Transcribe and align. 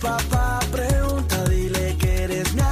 papá 0.00 0.60
pregunta, 0.70 1.44
dile 1.44 1.96
que 1.98 2.24
eres 2.24 2.54
mi. 2.54 2.62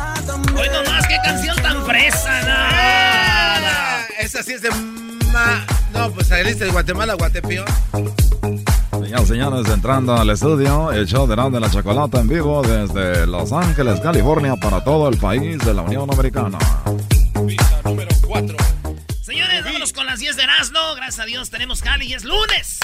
Hoy 0.58 0.68
nomás, 0.68 1.06
qué 1.06 1.16
canción 1.24 1.56
tan 1.62 1.84
fresa, 1.84 2.42
no. 2.42 2.54
Esa 4.20 4.42
sí 4.42 4.52
es 4.52 4.62
de... 4.62 4.70
Ma... 5.32 5.64
No, 5.92 6.10
pues 6.10 6.26
saliste 6.26 6.64
de 6.64 6.70
Guatemala, 6.70 7.14
Guatepío. 7.14 7.64
Señoras 8.90 9.28
señores, 9.28 9.68
entrando 9.68 10.16
al 10.16 10.30
estudio, 10.30 10.90
el 10.92 11.06
show 11.06 11.26
de 11.26 11.36
de 11.36 11.60
la 11.60 11.70
Chocolata 11.70 12.20
en 12.20 12.28
vivo 12.28 12.62
desde 12.62 13.26
Los 13.26 13.52
Ángeles, 13.52 14.00
California, 14.00 14.56
para 14.56 14.82
todo 14.82 15.08
el 15.08 15.18
país 15.18 15.58
de 15.64 15.74
la 15.74 15.82
Unión 15.82 16.10
Americana. 16.12 16.58
número 17.84 18.10
4. 18.26 18.73
Señores, 20.14 20.14
vámonos 20.14 20.14
con 20.14 20.14
las 20.14 20.20
10 20.20 20.36
de 20.36 20.42
Erasmo. 20.44 20.94
Gracias 20.94 21.18
a 21.20 21.24
Dios 21.26 21.50
tenemos 21.50 21.82
Cali 21.82 22.06
y 22.06 22.14
es 22.14 22.24
lunes. 22.24 22.78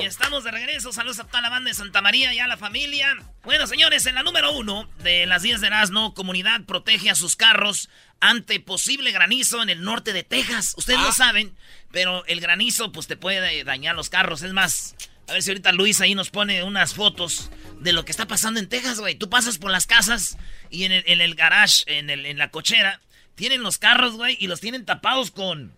Y 0.00 0.04
estamos 0.04 0.44
de 0.44 0.50
regreso. 0.50 0.92
Saludos 0.92 1.18
a 1.18 1.24
toda 1.24 1.40
la 1.42 1.48
banda 1.50 1.68
de 1.68 1.74
Santa 1.74 2.00
María 2.00 2.32
y 2.32 2.38
a 2.38 2.46
la 2.46 2.56
familia. 2.56 3.16
Bueno, 3.42 3.66
señores, 3.66 4.06
en 4.06 4.14
la 4.14 4.22
número 4.22 4.52
uno 4.52 4.88
de 4.98 5.26
las 5.26 5.42
10 5.42 5.60
de 5.60 5.66
Erasmo, 5.68 6.14
comunidad 6.14 6.62
protege 6.66 7.10
a 7.10 7.14
sus 7.14 7.36
carros 7.36 7.88
ante 8.20 8.60
posible 8.60 9.10
granizo 9.10 9.62
en 9.62 9.70
el 9.70 9.82
norte 9.82 10.12
de 10.12 10.22
Texas. 10.22 10.74
Ustedes 10.76 11.00
Ah. 11.00 11.06
lo 11.06 11.12
saben, 11.12 11.56
pero 11.90 12.24
el 12.26 12.40
granizo 12.40 12.92
pues 12.92 13.06
te 13.08 13.16
puede 13.16 13.64
dañar 13.64 13.94
los 13.96 14.08
carros. 14.08 14.42
Es 14.42 14.52
más, 14.52 14.94
a 15.28 15.32
ver 15.32 15.42
si 15.42 15.50
ahorita 15.50 15.72
Luis 15.72 16.00
ahí 16.00 16.14
nos 16.14 16.30
pone 16.30 16.62
unas 16.62 16.94
fotos 16.94 17.50
de 17.80 17.92
lo 17.92 18.04
que 18.04 18.12
está 18.12 18.26
pasando 18.26 18.60
en 18.60 18.68
Texas, 18.68 19.00
güey. 19.00 19.16
Tú 19.16 19.28
pasas 19.28 19.58
por 19.58 19.70
las 19.72 19.86
casas 19.86 20.36
y 20.70 20.84
en 20.84 20.92
el, 20.92 21.04
en 21.06 21.20
el 21.20 21.34
garage, 21.34 21.82
en, 21.86 22.08
el, 22.10 22.24
en 22.26 22.38
la 22.38 22.50
cochera, 22.50 23.00
tienen 23.34 23.62
los 23.62 23.78
carros, 23.78 24.14
güey, 24.14 24.36
y 24.40 24.46
los 24.46 24.60
tienen 24.60 24.84
tapados 24.84 25.30
con... 25.30 25.74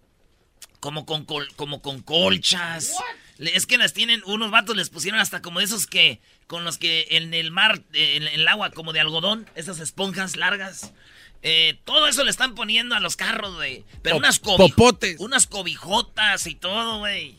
Como 0.81 1.07
con, 1.07 1.25
col- 1.25 1.49
como 1.57 1.81
con 1.81 2.03
colchas. 2.03 2.93
Es 3.39 3.65
que 3.65 3.79
las 3.79 3.95
tienen, 3.95 4.23
unos 4.27 4.51
vatos 4.51 4.77
les 4.77 4.91
pusieron 4.91 5.19
hasta 5.19 5.41
como 5.41 5.61
esos 5.63 5.87
que, 5.87 6.21
con 6.47 6.63
los 6.65 6.77
que 6.77 7.07
en 7.13 7.33
el 7.33 7.51
mar, 7.51 7.81
en 7.95 8.25
el 8.25 8.47
agua 8.47 8.71
como 8.71 8.93
de 8.93 9.01
algodón, 9.01 9.49
esas 9.55 9.81
esponjas 9.81 10.37
largas. 10.37 10.93
Eh, 11.43 11.79
todo 11.85 12.07
eso 12.07 12.23
le 12.23 12.31
están 12.31 12.55
poniendo 12.55 12.95
a 12.95 13.01
los 13.01 13.17
carros, 13.17 13.55
güey. 13.55 13.85
Pero 14.03 14.17
Pop- 14.17 14.25
unas 14.25 14.43
cobi- 14.43 14.71
popotes. 14.75 15.17
Unas 15.21 15.47
cobijotas 15.47 16.47
y 16.47 16.55
todo, 16.55 16.99
güey. 16.99 17.39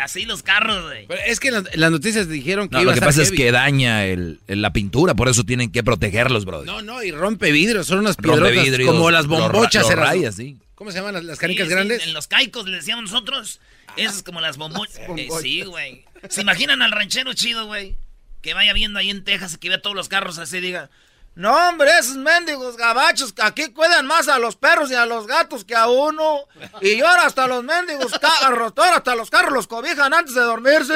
Así 0.00 0.24
los 0.24 0.42
carros, 0.42 0.82
güey. 0.84 1.06
Pero 1.06 1.20
es 1.26 1.40
que 1.40 1.50
las, 1.50 1.90
noticias 1.90 2.28
dijeron 2.28 2.68
que 2.68 2.76
No, 2.76 2.82
iba 2.82 2.92
lo 2.92 2.94
que 3.00 3.04
pasa 3.04 3.22
es 3.22 3.30
que 3.30 3.50
daña 3.52 4.04
el, 4.06 4.40
el- 4.46 4.62
la 4.62 4.72
pintura, 4.72 5.14
por 5.14 5.28
eso 5.28 5.44
tienen 5.44 5.70
que 5.72 5.82
protegerlos, 5.82 6.44
brother. 6.44 6.66
No, 6.66 6.82
no, 6.82 7.02
y 7.02 7.10
rompe 7.10 7.52
vidrios, 7.52 7.86
son 7.86 8.00
unas 8.00 8.16
vidrios, 8.16 8.88
como 8.90 9.10
las 9.10 9.26
bombochas. 9.26 9.82
lo 9.84 9.90
Erasmo. 9.92 10.04
raya, 10.04 10.32
sí. 10.32 10.56
¿Cómo 10.74 10.90
se 10.90 10.98
llaman 10.98 11.14
las, 11.14 11.24
las 11.24 11.38
canicas 11.38 11.64
Sí, 11.66 11.68
sí, 11.70 11.74
grandes? 11.74 12.06
en 12.06 12.12
los 12.14 12.26
caicos 12.26 12.66
le 12.66 12.76
decíamos 12.76 13.10
nosotros. 13.10 13.60
Esas 13.96 14.22
como 14.22 14.40
las 14.40 14.56
bombochas. 14.58 14.96
Eh, 14.98 15.04
Bombochas. 15.06 15.42
sí, 15.42 15.62
güey. 15.62 16.04
¿Se 16.28 16.40
imaginan 16.40 16.82
al 16.82 16.90
ranchero 16.90 17.32
chido, 17.34 17.66
güey? 17.66 17.94
Que 18.42 18.54
vaya 18.54 18.72
viendo 18.72 18.98
ahí 18.98 19.08
en 19.10 19.22
Texas 19.24 19.54
y 19.54 19.58
que 19.58 19.68
vea 19.68 19.80
todos 19.80 19.94
los 19.96 20.08
carros 20.08 20.38
así 20.38 20.56
y 20.56 20.60
diga... 20.60 20.90
No, 21.36 21.52
hombre, 21.68 21.90
esos 21.98 22.16
mendigos 22.16 22.76
gabachos 22.76 23.32
que 23.32 23.42
aquí 23.42 23.72
cuidan 23.72 24.06
más 24.06 24.28
a 24.28 24.38
los 24.38 24.54
perros 24.54 24.88
y 24.90 24.94
a 24.94 25.04
los 25.04 25.26
gatos 25.26 25.64
que 25.64 25.74
a 25.74 25.88
uno. 25.88 26.40
Y 26.80 27.00
ahora 27.00 27.26
hasta 27.26 27.48
los 27.48 27.64
mendigos 27.64 28.12
carros, 28.20 28.72
ahora 28.76 28.96
hasta 28.98 29.16
los 29.16 29.30
carros 29.30 29.52
los 29.52 29.66
cobijan 29.66 30.14
antes 30.14 30.34
de 30.34 30.42
dormirse. 30.42 30.94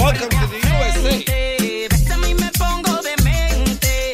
Welcome 0.00 0.28
to 0.30 0.48
the 0.48 0.58
USA. 0.58 1.24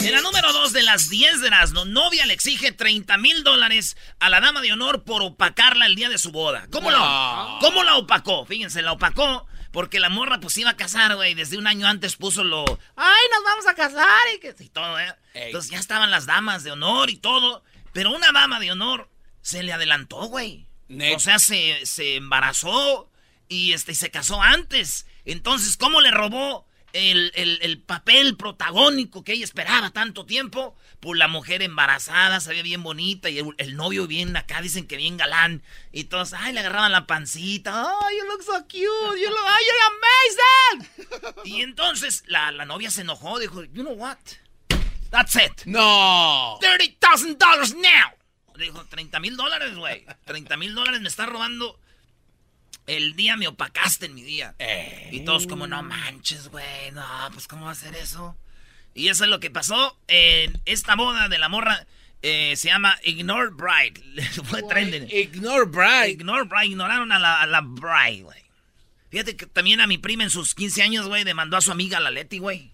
En 0.07 0.13
la 0.13 0.21
número 0.23 0.53
2 0.53 0.73
de 0.73 0.83
las 0.83 1.09
10 1.09 1.41
de 1.41 1.47
Erasmo, 1.49 1.85
novia 1.85 2.27
le 2.27 2.33
exige 2.35 2.73
30 2.73 3.17
mil 3.19 3.45
dólares 3.45 3.97
a 4.19 4.29
la 4.29 4.41
dama 4.41 4.61
de 4.61 4.73
honor 4.73 5.05
por 5.05 5.23
opacarla 5.23 5.87
el 5.87 5.95
día 5.95 6.09
de 6.09 6.19
su 6.19 6.33
boda. 6.33 6.67
¿Cómo, 6.71 6.91
No. 6.91 6.99
lo, 6.99 7.59
¿Cómo 7.61 7.85
la 7.85 7.97
opacó? 7.97 8.45
Fíjense, 8.45 8.83
la 8.83 8.93
opacó 8.93 9.47
porque 9.75 9.99
la 9.99 10.09
morra 10.09 10.39
pues 10.39 10.57
iba 10.57 10.71
a 10.71 10.77
casar, 10.77 11.17
güey. 11.17 11.35
Desde 11.35 11.59
un 11.59 11.67
año 11.67 11.89
antes 11.89 12.15
puso 12.15 12.45
lo... 12.45 12.65
¡Ay, 12.95 13.25
nos 13.33 13.43
vamos 13.43 13.67
a 13.67 13.75
casar! 13.75 14.21
Y, 14.37 14.39
que, 14.39 14.55
y 14.61 14.69
todo, 14.69 15.01
¿eh? 15.01 15.13
Entonces 15.35 15.73
ya 15.73 15.81
estaban 15.81 16.13
las 16.13 16.27
damas 16.27 16.63
de 16.63 16.71
honor 16.71 17.11
y 17.11 17.17
todo. 17.17 17.65
Pero 17.93 18.13
una 18.13 18.31
dama 18.31 18.61
de 18.61 18.71
honor 18.71 19.11
se 19.43 19.65
le 19.65 19.73
adelantó, 19.73 20.29
güey. 20.29 20.69
O 21.17 21.19
sea, 21.19 21.41
se, 21.41 21.85
se 21.87 22.15
embarazó 22.15 23.11
y 23.49 23.73
este, 23.73 23.97
se 23.97 24.13
casó 24.13 24.41
antes. 24.41 25.07
Entonces, 25.25 25.77
¿cómo 25.77 26.01
le 26.01 26.13
robó 26.13 26.69
el, 26.95 27.31
el- 27.35 27.59
el 27.63 27.79
papel 27.83 28.37
protagónico 28.37 29.23
que 29.25 29.33
ella 29.35 29.45
esperaba 29.45 29.91
tanto 29.91 30.25
tiempo? 30.25 30.75
Pues 31.01 31.19
la 31.19 31.29
mujer 31.29 31.61
embarazada, 31.63 32.41
se 32.41 32.51
veía 32.51 32.63
bien 32.63 32.83
bonita 32.83 33.29
y 33.29 33.39
el, 33.39 33.47
el 33.59 33.77
novio 33.77 34.07
bien 34.07 34.35
acá, 34.37 34.63
dicen 34.63 34.87
que 34.87 34.97
bien 34.97 35.17
galán. 35.19 35.63
Y 35.93 36.05
todos, 36.05 36.33
ay, 36.33 36.53
le 36.55 36.61
agarraban 36.61 36.93
la 36.93 37.07
pancita. 37.07 37.85
Ay, 38.01 38.17
you 38.19 38.25
look 38.27 38.43
so 38.43 38.59
cute. 38.63 39.21
You 39.21 39.29
look, 39.29 39.47
ay, 39.47 39.65
you're 39.67 40.79
amazing. 40.79 41.35
y 41.45 41.61
entonces 41.63 42.23
la, 42.27 42.51
la 42.53 42.65
novia 42.65 42.91
se 42.91 43.03
enojó, 43.03 43.39
dijo, 43.39 43.63
you 43.65 43.83
know 43.83 43.93
what? 43.95 44.17
That's 45.11 45.37
it. 45.37 45.65
No. 45.67 46.59
$30,000 46.61 47.75
now. 47.77 48.57
Dijo, 48.57 48.85
30 48.87 49.21
mil 49.21 49.37
dólares, 49.37 49.75
güey. 49.77 50.07
30 50.27 50.57
mil 50.57 50.75
dólares 50.75 51.01
me 51.01 51.09
está 51.09 51.27
robando. 51.27 51.79
El 52.87 53.17
día 53.17 53.37
me 53.37 53.49
opacaste 53.49 54.07
en 54.07 54.15
mi 54.15 54.23
día. 54.23 54.55
Y 55.11 55.21
todos 55.21 55.47
como, 55.47 55.67
no 55.67 55.83
manches, 55.83 56.49
güey. 56.49 56.91
No, 56.93 57.05
pues 57.33 57.47
¿cómo 57.49 57.65
va 57.67 57.71
a 57.73 57.75
ser 57.77 57.95
eso? 57.97 58.37
Y 58.95 59.09
eso 59.09 59.25
es 59.25 59.31
lo 59.31 59.41
que 59.41 59.51
pasó 59.51 59.99
en 60.07 60.61
esta 60.67 60.95
boda 60.95 61.29
de 61.29 61.39
la 61.39 61.49
morra. 61.49 61.87
eh, 62.23 62.55
se 62.57 62.69
llama 62.69 62.97
Ignore 63.05 63.51
Bride. 63.51 64.23
Fue 64.45 64.63
trending. 64.63 65.09
Ignore 65.11 65.65
Bride. 65.67 66.11
Ignore 66.11 66.45
Bride. 66.45 66.67
Ignoraron 66.67 67.11
a 67.13 67.19
la, 67.19 67.41
a 67.43 67.47
la 67.47 67.61
Bride, 67.63 68.23
güey. 68.23 68.43
Fíjate 69.11 69.37
que 69.37 69.47
también 69.47 69.81
a 69.81 69.87
mi 69.87 69.97
prima 69.99 70.25
en 70.25 70.31
sus 70.31 70.55
15 70.55 70.83
años, 70.83 71.07
güey, 71.07 71.25
demandó 71.25 71.57
a 71.57 71.61
su 71.61 71.71
amiga 71.73 72.01
la 72.01 72.11
Leti, 72.11 72.39
güey. 72.39 72.73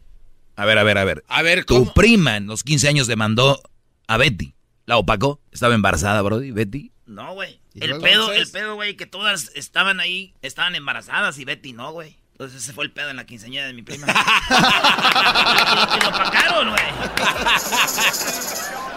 A 0.56 0.64
ver, 0.64 0.78
a 0.78 0.82
ver, 0.82 0.98
a 0.98 1.04
ver. 1.04 1.24
A 1.28 1.42
ver, 1.42 1.64
Tu 1.64 1.74
¿cómo? 1.80 1.94
prima 1.94 2.36
en 2.36 2.46
los 2.46 2.64
15 2.64 2.88
años 2.88 3.06
demandó 3.06 3.62
a 4.06 4.16
Betty. 4.16 4.54
La 4.86 4.96
opacó. 4.98 5.40
Estaba 5.52 5.74
embarazada, 5.74 6.20
Brody. 6.22 6.50
Betty. 6.50 6.92
No, 7.06 7.34
güey. 7.34 7.59
¿Y 7.74 7.84
El 7.84 7.98
pedo, 8.00 8.32
entonces? 8.32 8.46
el 8.46 8.50
pedo, 8.50 8.74
güey, 8.74 8.96
que 8.96 9.06
todas 9.06 9.52
estaban 9.54 10.00
ahí, 10.00 10.34
estaban 10.42 10.74
embarazadas 10.74 11.38
y 11.38 11.44
Betty 11.44 11.72
no, 11.72 11.92
güey. 11.92 12.16
Entonces 12.32 12.62
ese 12.62 12.72
fue 12.72 12.84
el 12.84 12.90
pedo 12.90 13.10
en 13.10 13.16
la 13.16 13.26
quinceañera 13.26 13.66
de 13.66 13.74
mi 13.74 13.82
prima. 13.82 14.06
y 14.48 16.00
lo 16.02 16.08
opacaron, 16.08 16.70
güey. 16.70 16.82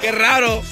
Qué 0.01 0.11
raro. 0.13 0.63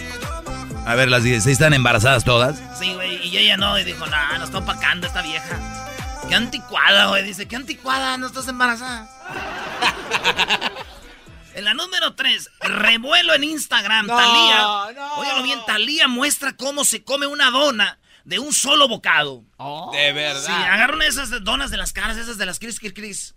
A 0.85 0.95
ver, 0.95 1.09
las 1.09 1.23
16 1.23 1.53
están 1.53 1.73
embarazadas 1.73 2.23
todas. 2.23 2.61
Sí, 2.79 2.93
güey, 2.93 3.27
y 3.27 3.37
ella 3.37 3.57
no, 3.57 3.77
y 3.77 3.83
dijo, 3.83 4.05
no, 4.07 4.37
no 4.37 4.45
está 4.45 4.59
opacando 4.59 5.05
esta 5.05 5.21
vieja. 5.21 5.59
Qué 6.27 6.35
anticuada, 6.35 7.07
güey, 7.07 7.23
dice, 7.25 7.47
qué 7.47 7.57
anticuada, 7.57 8.17
no 8.17 8.27
estás 8.27 8.47
embarazada. 8.47 9.09
en 11.55 11.65
la 11.65 11.73
número 11.73 12.15
3, 12.15 12.49
revuelo 12.61 13.33
en 13.33 13.43
Instagram, 13.43 14.07
No, 14.07 14.15
Talía. 14.15 14.93
no. 15.01 15.13
Óyalo 15.15 15.43
bien, 15.43 15.59
Talía 15.65 16.07
muestra 16.07 16.55
cómo 16.55 16.85
se 16.85 17.03
come 17.03 17.27
una 17.27 17.51
dona 17.51 17.99
de 18.25 18.39
un 18.39 18.53
solo 18.53 18.87
bocado. 18.87 19.43
De 19.93 20.13
verdad. 20.13 20.45
Sí, 20.45 20.51
agarra 20.51 20.93
una 20.95 21.05
de 21.05 21.09
esas 21.11 21.43
donas 21.43 21.71
de 21.71 21.77
las 21.77 21.93
caras, 21.93 22.17
esas 22.17 22.37
de 22.37 22.45
las 22.45 22.59
Kris 22.59 22.79
Kris 22.79 22.93
Kris. 22.93 23.35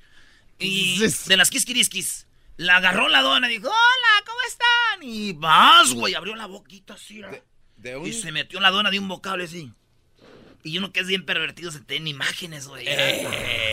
Y 0.59 0.99
de 1.27 1.37
las 1.37 1.51
Kiss 1.51 1.65
Kiris 1.65 1.89
Kiss. 1.89 2.27
La 2.57 2.77
agarró 2.77 3.09
la 3.09 3.21
dona 3.23 3.51
y 3.51 3.55
dijo, 3.59 3.69
hola, 3.69 4.25
¿cómo 4.25 4.39
están? 4.47 5.03
Y 5.03 5.33
vas, 5.33 5.93
güey, 5.93 6.15
abrió 6.15 6.37
la 6.37 6.47
boquita 6.47 6.95
así. 6.95 7.19
¿no? 7.19 7.29
De 7.77 7.97
un- 7.97 8.07
Y 8.07 8.13
se 8.13 8.31
metió 8.31 8.61
la 8.61 8.71
dona 8.71 8.91
de 8.93 9.01
un 9.01 9.09
bocado 9.09 9.43
así. 9.43 9.73
Y 10.63 10.79
uno 10.79 10.93
que 10.93 11.01
es 11.01 11.07
bien 11.09 11.27
pervertido 11.27 11.71
se 11.73 11.81
tiene 11.81 12.09
imágenes, 12.11 12.69
güey. 12.69 12.87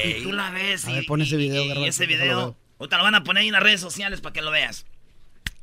Y 0.06 0.24
tú 0.24 0.32
la 0.34 0.50
ves. 0.50 0.86
A 0.86 0.92
y, 0.92 0.96
ver, 0.96 1.06
pon 1.06 1.22
ese 1.22 1.38
video, 1.38 1.64
y- 1.64 1.88
ese 1.88 2.06
video. 2.08 2.58
Ahorita 2.82 2.98
lo 2.98 3.04
van 3.04 3.14
a 3.14 3.24
poner 3.24 3.42
ahí 3.42 3.48
en 3.50 3.54
las 3.54 3.62
redes 3.62 3.80
sociales 3.80 4.22
para 4.22 4.34
que 4.34 4.42
lo 4.42 4.50
veas. 4.50 4.88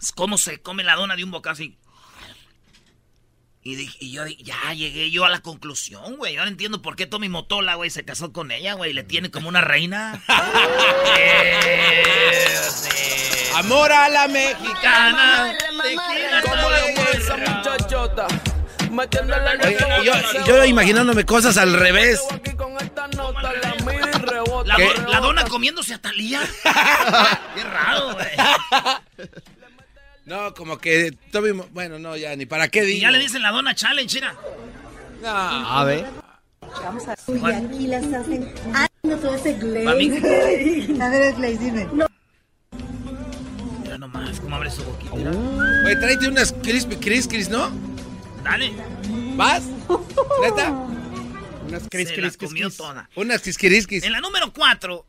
Es 0.00 0.12
cómo 0.12 0.38
se 0.38 0.62
come 0.62 0.84
la 0.84 0.94
dona 0.94 1.16
de 1.16 1.24
un 1.24 1.32
bocado 1.32 1.54
así. 1.54 1.76
Y, 3.60 3.74
dije- 3.74 3.98
y 4.00 4.12
yo 4.12 4.24
ya 4.28 4.72
llegué 4.72 5.10
yo 5.10 5.24
a 5.24 5.28
la 5.28 5.40
conclusión, 5.40 6.16
güey. 6.16 6.36
Ahora 6.36 6.48
entiendo 6.48 6.80
por 6.80 6.94
qué 6.94 7.06
Tommy 7.06 7.28
Motola, 7.28 7.74
güey, 7.74 7.90
se 7.90 8.04
casó 8.04 8.32
con 8.32 8.52
ella, 8.52 8.74
güey. 8.74 8.92
Le 8.92 9.02
tiene 9.02 9.32
como 9.32 9.48
una 9.48 9.60
reina. 9.62 10.22
Sí. 12.70 12.88
Amor 13.56 13.90
a 13.90 14.08
la 14.08 14.28
mexicana. 14.28 15.56
Tequila, 15.82 16.42
¿Cómo 16.42 16.70
le 16.70 16.94
todo, 16.94 17.08
esa 17.14 17.36
muchachota? 17.36 18.26
Oye, 19.66 19.76
yo, 20.04 20.12
yo 20.46 20.64
imaginándome 20.64 21.24
cosas 21.26 21.56
al 21.56 21.72
revés. 21.74 22.20
La, 24.66 24.76
¿Qué? 24.76 24.88
la 25.08 25.20
dona 25.20 25.44
comiéndose 25.44 25.94
a 25.94 25.98
Talía. 26.00 26.40
Qué 27.54 27.64
raro, 27.64 28.12
güey. 28.14 29.28
No, 30.26 30.52
como 30.54 30.78
que 30.78 31.12
Toby, 31.32 31.52
Mo- 31.54 31.66
bueno, 31.72 31.98
no, 31.98 32.16
ya 32.16 32.36
ni 32.36 32.44
para 32.46 32.68
qué 32.68 32.82
Y 32.84 32.86
digo. 32.86 33.00
ya 33.02 33.10
le 33.10 33.18
dicen 33.18 33.40
la 33.42 33.50
dona 33.50 33.74
challenge, 33.74 34.14
mira. 34.16 34.34
No. 35.22 35.28
A 35.30 35.84
ver. 35.84 36.04
Y 37.28 37.50
aquí 37.50 37.86
las 37.86 38.04
hacen. 38.12 38.52
Ah, 38.74 38.86
no 39.02 39.16
todo 39.16 39.34
ese 39.34 39.54
glaze. 39.54 39.88
A 39.88 41.08
ver, 41.08 41.22
el 41.22 41.34
glaze, 41.34 41.58
dime. 41.58 41.88
No. 41.94 42.06
Mira 43.82 43.96
nomás 43.98 44.38
cómo 44.40 44.56
abre 44.56 44.70
su 44.70 44.84
boquita. 44.84 45.14
Güey, 45.82 45.98
tráete 45.98 46.28
unas 46.28 46.52
crispy 46.52 46.96
cris 46.96 47.26
cris, 47.26 47.48
¿no? 47.48 47.70
Dale. 48.44 48.72
¿Vas? 49.34 49.62
¿Neta? 50.42 50.74
Unas 51.68 51.82
Se 51.84 51.88
cris, 51.88 52.08
la 52.08 52.14
cris, 52.14 52.36
cris, 52.36 52.48
comió 52.48 52.70
toda. 52.70 53.08
Unas 53.14 53.42
quisquiriskis. 53.42 54.02
En 54.04 54.12
la 54.12 54.20
número 54.20 54.52
4, 54.52 55.06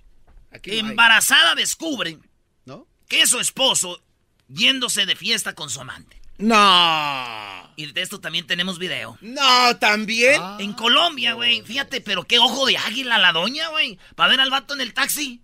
Aquí 0.51 0.69
no 0.71 0.73
hay. 0.75 0.79
embarazada 0.79 1.55
descubre 1.55 2.17
¿No? 2.65 2.87
que 3.07 3.25
su 3.27 3.39
esposo 3.39 4.01
yéndose 4.47 5.05
de 5.05 5.15
fiesta 5.15 5.53
con 5.55 5.69
su 5.69 5.81
amante. 5.81 6.19
No. 6.37 7.73
Y 7.75 7.91
de 7.91 8.01
esto 8.01 8.19
también 8.19 8.47
tenemos 8.47 8.79
video. 8.79 9.17
No, 9.21 9.77
también. 9.77 10.41
En 10.59 10.73
Colombia, 10.73 11.33
güey. 11.33 11.61
Fíjate, 11.63 12.01
pero 12.01 12.23
qué 12.23 12.39
ojo 12.39 12.65
de 12.65 12.77
águila 12.77 13.17
la 13.17 13.31
doña, 13.33 13.67
güey. 13.69 13.99
Para 14.15 14.29
ver 14.31 14.39
al 14.39 14.49
vato 14.49 14.73
en 14.73 14.81
el 14.81 14.93
taxi. 14.93 15.41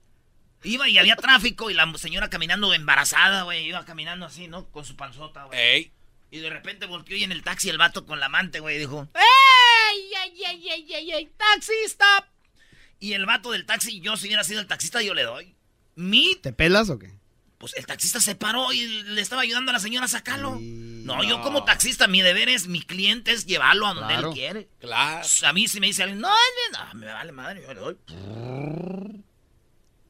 Iba 0.63 0.89
y 0.89 0.97
había 0.97 1.15
tráfico 1.15 1.69
y 1.69 1.73
la 1.73 1.91
señora 1.97 2.29
caminando 2.29 2.73
embarazada, 2.73 3.43
güey. 3.43 3.65
Iba 3.67 3.85
caminando 3.85 4.25
así, 4.25 4.47
¿no? 4.47 4.65
Con 4.71 4.85
su 4.85 4.95
panzota, 4.95 5.43
güey. 5.43 5.91
Y 6.35 6.39
de 6.41 6.49
repente 6.49 6.85
volteó 6.85 7.15
y 7.15 7.23
en 7.23 7.31
el 7.31 7.43
taxi 7.43 7.69
el 7.69 7.77
vato 7.77 8.05
con 8.05 8.19
la 8.19 8.25
amante, 8.25 8.59
güey, 8.59 8.77
dijo... 8.77 9.07
¡Ey, 9.15 10.11
ey, 10.25 10.43
ey, 10.43 10.69
ey, 10.69 10.93
ey, 10.93 11.11
ey! 11.13 11.31
¡Taxi, 11.37 11.71
stop! 11.85 12.25
Y 12.99 13.13
el 13.13 13.25
vato 13.25 13.51
del 13.51 13.65
taxi, 13.65 14.01
yo 14.01 14.17
si 14.17 14.27
hubiera 14.27 14.43
sido 14.43 14.59
el 14.59 14.67
taxista, 14.67 15.01
yo 15.01 15.13
le 15.13 15.23
doy. 15.23 15.55
Mi... 15.95 16.35
¿Te 16.35 16.51
pelas 16.51 16.89
o 16.89 16.99
qué? 16.99 17.13
Pues 17.57 17.73
el 17.77 17.85
taxista 17.85 18.19
se 18.19 18.35
paró 18.35 18.73
y 18.73 18.85
le 19.03 19.21
estaba 19.21 19.43
ayudando 19.43 19.69
a 19.71 19.73
la 19.73 19.79
señora 19.79 20.07
a 20.07 20.09
sacarlo. 20.09 20.57
No, 20.59 21.23
yo 21.23 21.41
como 21.41 21.63
taxista, 21.63 22.05
mi 22.07 22.21
deber 22.21 22.49
es, 22.49 22.67
mi 22.67 22.81
cliente 22.81 23.31
es 23.31 23.45
llevarlo 23.45 23.87
a 23.87 23.93
donde 23.93 24.13
Claro. 24.13 24.27
él 24.27 24.33
quiere. 24.33 24.67
Claro. 24.81 25.25
A 25.45 25.53
mí 25.53 25.69
si 25.69 25.79
me 25.79 25.87
dice 25.87 26.03
alguien, 26.03 26.19
no, 26.19 26.27
no, 26.73 26.83
no, 26.85 26.93
me 26.99 27.05
vale 27.05 27.31
madre, 27.31 27.61
yo 27.61 27.73
le 27.73 27.79
doy. 27.79 27.97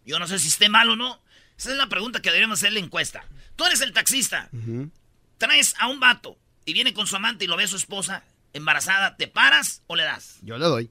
Yo 0.05 0.17
no 0.17 0.25
sé 0.27 0.39
si 0.39 0.47
esté 0.47 0.69
mal 0.69 0.89
o 0.89 0.95
no. 0.95 1.21
Esa 1.55 1.69
es 1.71 1.77
la 1.77 1.87
pregunta 1.87 2.19
que 2.19 2.29
deberíamos 2.29 2.57
hacer 2.57 2.69
en 2.69 2.73
la 2.75 2.79
encuesta. 2.79 3.25
Tú 3.55 3.63
eres 3.65 3.81
el 3.81 3.93
taxista, 3.93 4.49
traes 5.37 5.73
a 5.79 5.87
un 5.87 5.99
vato 5.99 6.37
y 6.65 6.73
viene 6.73 6.93
con 6.93 7.07
su 7.07 7.15
amante 7.15 7.45
y 7.45 7.47
lo 7.47 7.57
ve 7.57 7.67
su 7.67 7.75
esposa 7.77 8.23
embarazada, 8.53 9.17
¿te 9.17 9.27
paras 9.27 9.81
o 9.87 9.95
le 9.95 10.03
das? 10.03 10.37
Yo 10.41 10.57
le 10.57 10.65
doy. 10.65 10.89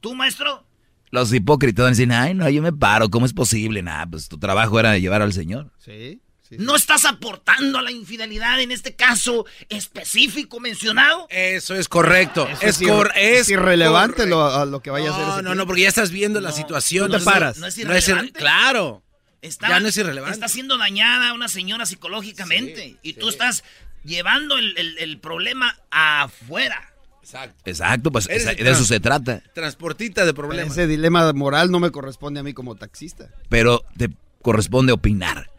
¿Tú, 0.00 0.14
maestro? 0.14 0.64
Los 1.10 1.32
hipócritas 1.32 1.90
dicen, 1.96 2.12
ay, 2.12 2.34
no, 2.34 2.48
yo 2.50 2.60
me 2.60 2.72
paro, 2.72 3.08
¿cómo 3.08 3.24
es 3.24 3.32
posible? 3.32 3.82
Nah, 3.82 4.04
pues 4.06 4.28
tu 4.28 4.38
trabajo 4.38 4.78
era 4.80 4.98
llevar 4.98 5.22
al 5.22 5.32
señor. 5.32 5.72
Sí. 5.78 6.20
sí, 6.42 6.56
sí. 6.56 6.56
¿No 6.58 6.74
estás 6.76 7.04
aportando 7.04 7.78
a 7.78 7.82
la 7.82 7.90
infidelidad 7.92 8.60
en 8.60 8.70
este 8.72 8.94
caso 8.96 9.46
específico 9.68 10.60
mencionado? 10.60 11.26
Eso 11.30 11.74
es 11.74 11.88
correcto. 11.88 12.46
Eso 12.48 12.60
es, 12.66 12.80
irre- 12.82 12.88
cor- 12.88 13.12
es 13.16 13.48
irrelevante 13.48 14.16
correcto. 14.24 14.36
lo, 14.36 14.44
a 14.54 14.66
lo 14.66 14.80
que 14.82 14.90
vaya 14.90 15.10
a 15.10 15.14
hacer 15.14 15.26
No, 15.26 15.42
no, 15.42 15.54
no, 15.54 15.66
porque 15.66 15.82
ya 15.82 15.88
estás 15.88 16.10
viendo 16.10 16.40
la 16.40 16.52
situación. 16.52 17.06
Te 17.06 17.12
No 17.12 17.18
es- 17.18 17.24
paras. 17.24 17.58
¿No 17.58 17.66
es 17.68 17.76
No 17.78 17.92
es 17.94 18.08
ir- 18.08 18.10
irrelevante? 18.12 18.38
claro. 18.38 19.02
Está, 19.44 19.68
Ya 19.68 19.80
no 19.80 19.88
es 19.88 19.96
irrelevante. 19.96 20.34
Está 20.34 20.48
siendo 20.48 20.78
dañada 20.78 21.32
una 21.34 21.48
señora 21.48 21.84
psicológicamente. 21.86 22.82
Sí, 22.82 22.98
y 23.02 23.12
sí. 23.12 23.18
tú 23.20 23.28
estás 23.28 23.62
llevando 24.04 24.56
el, 24.58 24.76
el- 24.78 24.98
el 24.98 25.18
problema 25.18 25.78
afuera. 25.90 26.90
Exacto. 27.22 27.62
Exacto, 27.64 28.10
pues 28.12 28.28
Eres 28.28 28.44
de 28.56 28.70
eso 28.70 28.84
se 28.84 29.00
trata. 29.00 29.42
Transportista 29.54 30.24
de 30.26 30.34
problemas. 30.34 30.72
Ese 30.72 30.86
dilema 30.86 31.32
moral 31.32 31.70
no 31.70 31.80
me 31.80 31.90
corresponde 31.90 32.40
a 32.40 32.42
mí 32.42 32.52
como 32.52 32.74
taxista. 32.74 33.30
Pero 33.48 33.82
te 33.96 34.10
corresponde 34.42 34.92
opinar. 34.92 35.50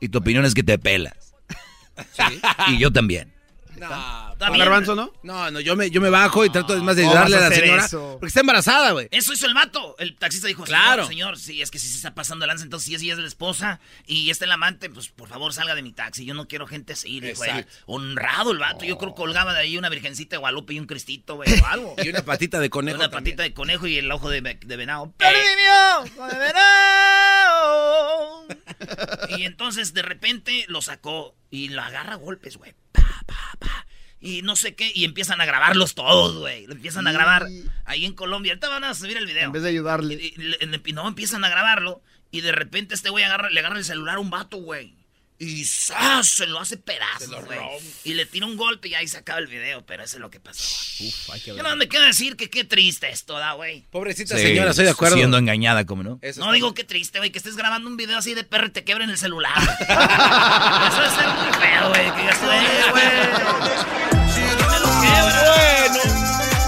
Y 0.00 0.08
tu 0.08 0.18
opinión 0.18 0.44
es 0.44 0.54
que 0.54 0.62
te 0.62 0.78
pelas. 0.78 1.34
Y 2.68 2.78
yo 2.78 2.92
también. 2.92 3.33
No, 3.76 3.86
Está 4.32 4.46
¿Con 4.46 4.52
bien. 4.52 4.64
garbanzo 4.64 4.94
no? 4.94 5.12
no, 5.22 5.50
no, 5.50 5.60
yo 5.60 5.76
me, 5.76 5.90
yo 5.90 6.00
me 6.00 6.10
bajo 6.10 6.44
y 6.44 6.50
trato 6.50 6.80
más 6.82 6.96
de 6.96 7.02
¿cómo 7.02 7.12
ayudarle 7.14 7.36
a 7.36 7.48
la 7.48 7.54
señora. 7.54 7.84
eso? 7.84 8.12
Porque 8.20 8.26
está 8.28 8.40
embarazada, 8.40 8.92
güey. 8.92 9.08
Eso 9.10 9.32
hizo 9.32 9.46
el 9.46 9.54
vato. 9.54 9.96
El 9.98 10.16
taxista 10.16 10.46
dijo, 10.48 10.64
Claro. 10.64 11.06
señor, 11.06 11.36
señor, 11.36 11.38
sí, 11.38 11.62
es 11.62 11.70
que 11.70 11.78
si 11.78 11.88
se 11.88 11.96
está 11.96 12.14
pasando 12.14 12.46
lanza, 12.46 12.64
entonces 12.64 12.86
si 12.86 12.94
ella 13.06 13.14
es 13.14 13.18
la 13.20 13.26
esposa 13.26 13.80
y 14.06 14.30
este 14.30 14.44
el 14.44 14.52
amante, 14.52 14.90
pues 14.90 15.08
por 15.08 15.28
favor 15.28 15.52
salga 15.54 15.74
de 15.74 15.82
mi 15.82 15.92
taxi. 15.92 16.24
Yo 16.24 16.34
no 16.34 16.46
quiero 16.48 16.66
gente 16.66 16.92
así, 16.94 17.20
dijo 17.20 17.44
él. 17.44 17.50
Exacto. 17.50 17.72
Honrado 17.86 18.52
el 18.52 18.58
vato. 18.58 18.84
Yo 18.84 18.98
creo 18.98 19.14
que 19.14 19.16
colgaba 19.16 19.52
de 19.54 19.60
ahí 19.60 19.76
una 19.78 19.88
virgencita 19.88 20.36
de 20.36 20.38
Guadalupe 20.38 20.74
y 20.74 20.80
un 20.80 20.86
cristito, 20.86 21.36
güey, 21.36 21.48
o 21.60 21.66
algo. 21.66 21.94
Y 22.04 22.08
una 22.08 22.22
patita 22.22 22.60
de 22.60 22.68
conejo. 22.70 22.96
Una 22.98 23.08
también. 23.10 23.36
patita 23.36 23.42
de 23.44 23.54
conejo 23.54 23.86
y 23.86 23.96
el 23.98 24.10
ojo 24.12 24.28
de, 24.30 24.40
de 24.42 24.76
venado. 24.76 25.12
¡Perdí 25.16 25.38
mi 25.38 26.08
ojo 26.10 26.26
de 26.28 26.38
venado! 27.44 28.46
y 29.38 29.44
entonces 29.44 29.94
de 29.94 30.02
repente 30.02 30.64
lo 30.68 30.82
sacó 30.82 31.34
y 31.50 31.68
lo 31.68 31.82
agarra 31.82 32.12
a 32.14 32.16
golpes, 32.16 32.56
güey. 32.56 32.74
Y 34.20 34.40
no 34.40 34.56
sé 34.56 34.74
qué, 34.74 34.90
y 34.94 35.04
empiezan 35.04 35.40
a 35.42 35.44
grabarlos 35.44 35.94
todos, 35.94 36.38
güey. 36.38 36.66
Lo 36.66 36.72
empiezan 36.72 37.06
a 37.06 37.12
grabar 37.12 37.46
ahí 37.84 38.06
en 38.06 38.14
Colombia. 38.14 38.52
Ahorita 38.52 38.68
van 38.70 38.84
a 38.84 38.94
subir 38.94 39.18
el 39.18 39.26
video. 39.26 39.44
En 39.44 39.52
vez 39.52 39.62
de 39.62 39.68
ayudarle. 39.68 40.14
Y- 40.14 40.32
y 40.34 40.66
le- 40.66 40.80
y 40.86 40.92
no, 40.94 41.06
empiezan 41.06 41.44
a 41.44 41.50
grabarlo. 41.50 42.00
Y 42.30 42.40
de 42.40 42.52
repente 42.52 42.94
este 42.94 43.10
güey 43.10 43.22
agarra, 43.24 43.50
le 43.50 43.60
agarra 43.60 43.76
el 43.76 43.84
celular 43.84 44.16
a 44.16 44.20
un 44.20 44.30
vato, 44.30 44.56
güey. 44.56 44.94
Y 45.36 45.64
¡zas! 45.64 46.28
se 46.28 46.46
lo 46.46 46.60
hace 46.60 46.76
pedazos, 46.76 47.44
güey. 47.44 47.58
Y 48.04 48.14
le 48.14 48.24
tira 48.24 48.46
un 48.46 48.56
golpe 48.56 48.88
y 48.88 48.94
ahí 48.94 49.08
se 49.08 49.16
acaba 49.18 49.40
el 49.40 49.48
video. 49.48 49.84
Pero 49.84 50.04
eso 50.04 50.16
es 50.16 50.20
lo 50.20 50.30
que 50.30 50.38
pasó. 50.38 50.62
Uf, 51.04 51.30
hay 51.30 51.40
que 51.40 51.48
Yo 51.48 51.54
ver. 51.56 51.64
no 51.64 51.74
me 51.76 51.88
queda 51.88 52.06
decir 52.06 52.36
que 52.36 52.48
qué 52.48 52.62
triste 52.64 53.10
esto, 53.10 53.36
da, 53.36 53.52
güey. 53.54 53.84
Pobrecita 53.90 54.36
Sí, 54.36 54.42
señora, 54.42 54.70
estoy 54.70 54.84
de 54.84 54.92
acuerdo. 54.92 55.16
Siendo 55.16 55.36
engañada, 55.36 55.84
como 55.86 56.02
no. 56.04 56.18
Eso 56.22 56.40
No 56.44 56.52
digo 56.52 56.72
qué 56.72 56.84
triste, 56.84 57.18
güey, 57.18 57.30
que 57.32 57.38
estés 57.38 57.56
grabando 57.56 57.88
un 57.90 57.96
video 57.96 58.16
así 58.18 58.32
de 58.34 58.44
perro 58.44 58.68
y 58.68 58.70
te 58.70 58.84
quebren 58.84 59.10
el 59.10 59.18
celular. 59.18 59.52
Eso 59.60 61.00
debe 61.02 61.14
ser 61.16 61.28
muy 61.28 61.52
feo, 61.60 61.88
güey. 61.88 62.12
Que 62.14 62.20
digas, 62.20 62.38
"Eh, 62.42 62.84
güey. 62.92 63.04
Me 64.70 64.78
lo. 64.80 64.86
Bueno. 64.86 66.00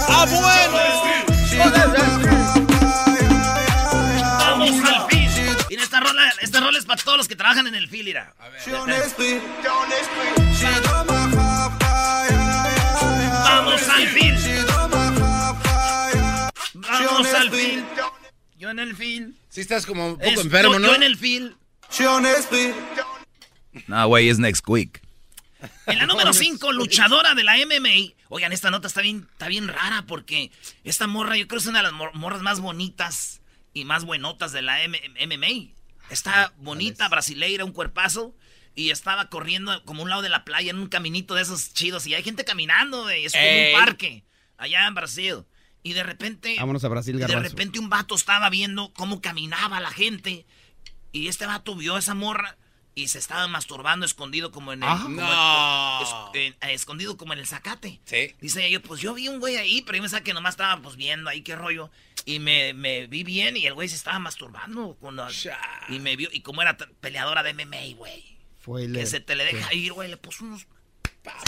Ah, 0.08 0.26
bueno. 0.28 2.15
Rola, 6.08 6.32
esta 6.40 6.60
rola 6.60 6.78
es 6.78 6.84
para 6.84 7.02
todos 7.02 7.18
los 7.18 7.28
que 7.28 7.36
trabajan 7.36 7.66
en 7.66 7.75
el 7.75 7.88
fil, 7.88 8.04
mira. 8.04 8.34
Vamos 13.44 13.88
al 13.88 14.08
fil. 14.08 14.34
Vamos 16.75 17.34
al 17.34 17.50
fil. 17.50 17.84
Yo 18.58 18.70
en 18.70 18.78
el 18.78 18.96
fil. 18.96 19.34
Sí 19.50 19.60
estás 19.60 19.84
como 19.86 20.06
un 20.08 20.14
poco 20.18 20.26
Es- 20.30 20.40
enfermo, 20.40 20.75
yo, 20.75 20.78
¿no? 20.78 20.88
yo 20.88 20.94
en 20.94 21.02
el 21.02 21.16
fil. 21.16 21.54
No, 23.86 24.06
güey, 24.08 24.28
es 24.28 24.38
next 24.38 24.64
quick. 24.64 25.02
En 25.86 25.98
la 25.98 26.06
número 26.06 26.32
5, 26.32 26.72
luchadora 26.72 27.34
de 27.34 27.42
la 27.44 27.56
MMA. 27.58 28.14
Oigan, 28.28 28.52
esta 28.52 28.70
nota 28.70 28.88
está 28.88 29.00
bien, 29.02 29.26
está 29.32 29.48
bien 29.48 29.68
rara 29.68 30.04
porque 30.06 30.50
esta 30.84 31.06
morra 31.06 31.36
yo 31.36 31.46
creo 31.48 31.58
que 31.58 31.62
es 31.64 31.66
una 31.68 31.78
de 31.80 31.84
las 31.84 31.92
mor- 31.92 32.14
morras 32.14 32.42
más 32.42 32.60
bonitas 32.60 33.40
y 33.72 33.84
más 33.84 34.04
buenotas 34.04 34.52
de 34.52 34.62
la 34.62 34.82
M- 34.82 35.00
MMA. 35.26 35.72
Está 36.10 36.52
bonita, 36.58 37.08
brasileira, 37.08 37.64
un 37.64 37.72
cuerpazo. 37.72 38.34
y 38.75 38.90
estaba 38.90 39.30
corriendo 39.30 39.82
como 39.84 40.02
un 40.02 40.10
lado 40.10 40.20
de 40.20 40.28
la 40.28 40.44
playa 40.44 40.70
en 40.70 40.78
un 40.78 40.88
caminito 40.88 41.34
de 41.34 41.42
esos 41.42 41.72
chidos 41.72 42.06
y 42.06 42.14
hay 42.14 42.22
gente 42.22 42.44
caminando, 42.44 43.04
güey. 43.04 43.25
Es 43.25 43.32
como 43.32 43.44
un 43.44 43.72
parque 43.86 44.25
allá 44.58 44.86
en 44.86 44.94
Brasil. 44.94 45.44
Y 45.82 45.94
de 45.94 46.02
repente, 46.02 46.56
Vámonos 46.58 46.84
a 46.84 46.88
Brasil, 46.88 47.16
de 47.16 47.26
repente 47.26 47.78
un 47.78 47.88
vato 47.88 48.14
estaba 48.14 48.50
viendo 48.50 48.92
cómo 48.92 49.20
caminaba 49.22 49.80
la 49.80 49.90
gente 49.90 50.44
y 51.12 51.28
este 51.28 51.46
vato 51.46 51.75
vio 51.76 51.94
a 51.96 52.00
esa 52.00 52.14
morra 52.14 52.58
y 52.97 53.09
se 53.09 53.19
estaba 53.19 53.47
masturbando 53.47 54.07
escondido 54.07 54.50
como 54.50 54.73
en 54.73 54.83
el 54.83 54.88
Ah. 54.88 54.99
como 55.03 55.21
No. 55.21 56.33
es- 56.35 56.55
eh, 56.62 56.73
escondido 56.73 57.17
como 57.19 57.35
en 57.35 57.38
el 57.38 57.47
zacate. 57.47 58.00
Sí. 58.07 58.35
Dice 58.41 58.69
yo, 58.71 58.81
pues 58.83 59.00
yo 59.03 59.12
vi 59.15 59.29
un 59.29 59.38
güey 59.38 59.57
ahí, 59.57 59.83
pero 59.83 59.97
yo 59.99 60.03
pensaba 60.03 60.23
que 60.25 60.33
nomás 60.35 60.55
estaba 60.55 60.81
pues 60.83 60.97
viendo 60.97 61.29
ahí 61.31 61.43
qué 61.43 61.55
rollo. 61.57 61.91
Y 62.25 62.38
me, 62.41 62.73
me 62.73 63.07
vi 63.07 63.23
bien 63.23 63.57
y 63.57 63.67
el 63.67 63.75
güey 63.75 63.88
se 63.88 63.95
estaba 63.97 64.19
masturbando. 64.19 64.97
Con 64.99 65.15
la- 65.15 65.29
y 65.91 66.00
me 66.00 66.17
vio, 66.17 66.29
y 66.33 66.41
como 66.41 66.62
era 66.62 66.76
peleadora 66.76 67.43
de 67.43 67.50
MMA, 67.53 67.95
güey. 67.97 68.37
Fue 68.61 68.85
el- 68.87 68.95
Que 68.95 69.07
se 69.07 69.21
te 69.21 69.37
le 69.37 69.45
deja 69.45 69.69
¿qué? 69.69 69.76
ir, 69.76 69.93
güey, 69.93 70.09
le 70.09 70.17
puso 70.17 70.45
unos... 70.45 70.67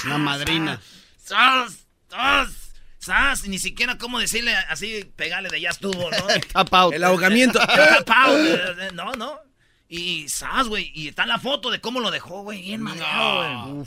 Una 0.04 0.18
madrina. 0.18 0.80
¡Sas! 1.16 1.86
¡Sas! 2.10 2.72
¡Sas! 2.98 3.44
Y 3.46 3.48
ni 3.48 3.58
siquiera 3.58 3.96
cómo 3.96 4.18
decirle 4.18 4.54
así, 4.54 5.10
pegarle 5.16 5.48
de 5.48 5.60
ya 5.62 5.70
estuvo, 5.70 6.10
¿no? 6.10 6.26
Tap 6.52 6.74
out. 6.74 6.92
El 6.94 7.04
ahogamiento. 7.04 7.58
Tap 8.04 8.10
out, 8.10 8.92
No, 8.92 9.12
no. 9.12 9.40
Y 9.88 10.28
¡sas, 10.28 10.68
güey! 10.68 10.92
Y 10.94 11.08
está 11.08 11.24
la 11.24 11.38
foto 11.38 11.70
de 11.70 11.80
cómo 11.80 12.00
lo 12.00 12.10
dejó, 12.10 12.42
güey. 12.42 12.62
Bien 12.62 12.82
madreado, 12.82 13.74
güey. 13.74 13.86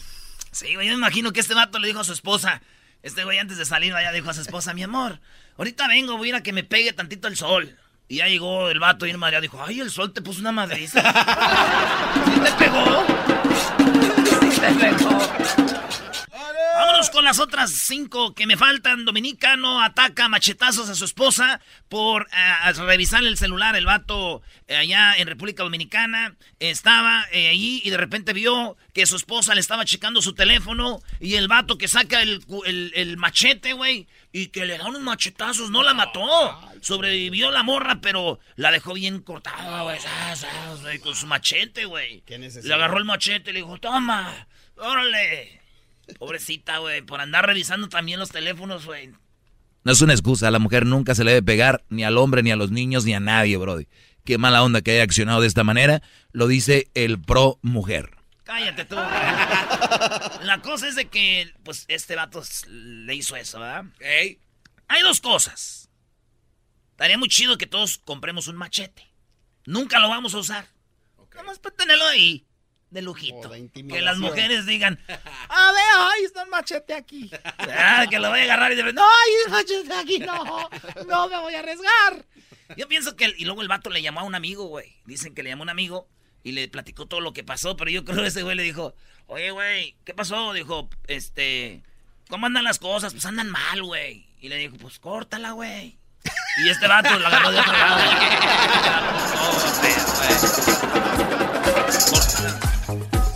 Sí, 0.52 0.74
güey, 0.76 0.88
yo 0.88 0.94
me 0.94 1.00
imagino 1.00 1.32
que 1.32 1.40
este 1.40 1.54
vato 1.54 1.80
le 1.80 1.88
dijo 1.88 2.00
a 2.00 2.04
su 2.04 2.14
esposa. 2.14 2.62
Este 3.04 3.24
güey 3.24 3.38
antes 3.38 3.58
de 3.58 3.66
salir 3.66 3.94
allá 3.94 4.12
dijo 4.12 4.30
a 4.30 4.34
su 4.34 4.42
esposa, 4.42 4.74
mi 4.74 4.84
amor, 4.84 5.20
ahorita 5.58 5.88
vengo, 5.88 6.18
voy 6.18 6.28
a 6.28 6.30
ir 6.30 6.36
a 6.36 6.44
que 6.44 6.54
me 6.54 6.64
pegue 6.64 6.94
tantito 6.94 7.28
el 7.28 7.38
sol. 7.38 7.78
Y 8.08 8.18
ya 8.18 8.28
llegó 8.28 8.70
el 8.70 8.80
vato 8.80 9.06
y 9.06 9.14
María 9.16 9.40
dijo, 9.40 9.64
ay, 9.64 9.80
el 9.80 9.90
sol 9.90 10.12
te 10.12 10.22
puso 10.22 10.42
una 10.42 10.52
madriza. 10.52 11.02
¿Sí 12.26 12.40
te 12.42 12.52
pegó? 12.52 13.06
¿Sí 14.52 14.60
te 14.60 14.74
pegó? 14.74 15.20
Vámonos 16.74 17.10
con 17.10 17.24
las 17.26 17.40
otras 17.40 17.72
cinco 17.72 18.34
que 18.34 18.48
me 18.48 18.58
faltan. 18.58 19.06
Dominicano 19.06 19.82
ataca 19.84 20.30
machetazos 20.30 20.90
a 20.90 20.96
su 20.96 21.06
esposa 21.06 21.60
por 21.90 22.28
eh, 22.32 22.74
revisar 22.74 23.24
el 23.24 23.38
celular. 23.38 23.76
El 23.76 23.86
vato 23.86 24.42
eh, 24.68 24.76
allá 24.78 25.16
en 25.18 25.28
República 25.28 25.64
Dominicana 25.64 26.36
estaba 26.60 27.26
eh, 27.32 27.50
ahí 27.50 27.82
y 27.84 27.90
de 27.90 27.98
repente 27.98 28.34
vio 28.34 28.78
que 28.94 29.06
su 29.06 29.16
esposa 29.16 29.54
le 29.54 29.62
estaba 29.62 29.86
checando 29.86 30.22
su 30.22 30.34
teléfono 30.34 31.02
y 31.20 31.36
el 31.36 31.48
vato 31.48 31.78
que 31.78 31.88
saca 31.88 32.22
el, 32.22 32.46
cu- 32.46 32.64
el- 32.66 32.92
el 32.96 33.18
machete, 33.18 33.74
güey, 33.74 34.08
y 34.32 34.48
que 34.48 34.66
le 34.66 34.78
da 34.78 34.88
unos 34.88 35.02
machetazos. 35.02 35.70
No 35.72 35.84
la 35.84 35.94
mató. 35.94 36.22
Sobrevivió 36.82 37.52
la 37.52 37.64
morra, 37.64 38.00
pero 38.02 38.40
la 38.56 38.72
dejó 38.72 38.94
bien 38.94 39.22
cortada, 39.22 39.84
güey, 40.82 41.00
con 41.00 41.16
su 41.16 41.28
machete, 41.28 41.86
güey. 41.86 42.22
Le 42.68 42.74
agarró 42.74 42.98
el 42.98 43.06
machete 43.06 43.52
y 43.52 43.54
le 43.54 43.60
dijo, 43.60 43.78
toma, 43.78 44.48
órale. 44.78 45.61
Pobrecita, 46.20 46.80
güey, 46.80 47.02
por 47.02 47.22
andar 47.22 47.46
revisando 47.46 47.90
también 47.90 48.20
los 48.20 48.30
teléfonos, 48.30 48.86
güey. 48.86 49.12
No 49.84 49.92
es 49.92 50.02
una 50.02 50.14
excusa, 50.14 50.48
a 50.48 50.52
la 50.52 50.60
mujer 50.60 50.86
nunca 50.86 51.16
se 51.16 51.24
le 51.24 51.32
debe 51.32 51.44
pegar 51.44 51.84
ni 51.90 52.04
al 52.04 52.18
hombre, 52.18 52.44
ni 52.44 52.52
a 52.52 52.56
los 52.56 52.72
niños, 52.72 53.06
ni 53.06 53.14
a 53.14 53.20
nadie, 53.20 53.58
brody. 53.58 53.88
Qué 54.24 54.38
mala 54.38 54.62
onda 54.62 54.82
que 54.82 54.92
haya 54.92 55.04
accionado 55.04 55.42
de 55.42 55.48
esta 55.48 55.64
manera, 55.64 56.04
lo 56.32 56.48
dice 56.48 56.92
el 56.94 57.20
pro 57.20 57.58
mujer. 57.64 58.12
Cállate 58.44 58.86
tú. 58.86 58.96
La 58.96 60.60
cosa 60.62 60.88
es 60.88 60.96
de 60.96 61.08
que, 61.08 61.54
pues, 61.64 61.86
este 61.88 62.16
vato 62.16 62.44
le 62.68 63.16
hizo 63.16 63.36
eso, 63.36 63.60
¿verdad? 63.60 63.86
Hay 64.88 65.02
dos 65.02 65.22
cosas. 65.22 65.90
Estaría 66.92 67.18
muy 67.18 67.30
chido 67.30 67.58
que 67.58 67.66
todos 67.66 67.98
compremos 67.98 68.48
un 68.48 68.58
machete. 68.58 69.08
Nunca 69.66 70.00
lo 70.00 70.10
vamos 70.10 70.36
a 70.36 70.40
usar. 70.40 70.68
Nada 71.32 71.44
más 71.44 71.60
para 71.60 71.76
tenerlo 71.76 72.06
ahí, 72.06 72.46
de 72.92 73.02
lujito. 73.02 73.50
Que 73.90 74.02
las 74.02 74.18
mujeres 74.18 74.66
digan, 74.66 75.00
a 75.50 75.72
ver, 75.72 75.84
ay, 75.98 76.24
está 76.26 76.44
un 76.44 76.50
machete 76.52 76.94
aquí. 76.94 77.32
Ah, 77.58 78.06
que 78.10 78.20
lo 78.20 78.30
voy 78.30 78.42
a 78.42 78.44
agarrar 78.44 78.72
y 78.74 78.76
de 78.76 78.94
no, 78.94 79.02
hay 79.04 79.32
un 79.48 79.52
machete 79.52 79.94
aquí, 79.94 80.20
no, 80.20 80.70
no 81.08 81.28
me 81.30 81.38
voy 81.40 81.56
a 81.56 81.60
arriesgar. 81.60 82.26
Yo 82.78 82.88
pienso 82.88 83.16
que, 83.16 83.26
el- 83.26 83.36
y 83.38 83.46
luego 83.46 83.62
el 83.62 83.68
vato 83.68 83.90
le 83.90 84.02
llamó 84.02 84.20
a 84.20 84.24
un 84.24 84.36
amigo, 84.36 84.66
güey. 84.66 84.96
Dicen 85.06 85.34
que 85.34 85.42
le 85.44 85.50
llamó 85.50 85.64
a 85.64 85.66
un 85.66 85.70
amigo 85.70 86.08
y 86.44 86.52
le 86.52 86.68
platicó 86.68 87.06
todo 87.06 87.22
lo 87.22 87.34
que 87.34 87.44
pasó, 87.44 87.76
pero 87.78 87.90
yo 87.92 88.04
creo 88.06 88.22
que 88.22 88.28
ese 88.28 88.44
güey 88.44 88.56
le 88.56 88.64
dijo, 88.64 88.94
oye, 89.28 89.52
güey, 89.52 89.96
¿qué 90.06 90.14
pasó? 90.14 90.54
Dijo, 90.54 90.90
este, 91.08 91.82
¿cómo 92.30 92.46
andan 92.46 92.64
las 92.66 92.80
cosas? 92.80 93.14
Pues 93.14 93.26
andan 93.26 93.50
mal, 93.50 93.84
güey. 93.84 94.28
Y 94.40 94.50
le 94.50 94.58
dijo, 94.58 94.76
pues 94.78 95.00
córtala, 95.00 95.52
güey. 95.52 95.98
Y 96.64 96.70
este 96.70 96.88
vato 96.88 97.18
lo 97.18 97.28
agarró 97.28 97.52
de 97.52 97.60
otro 97.60 97.72
lado. 97.74 98.02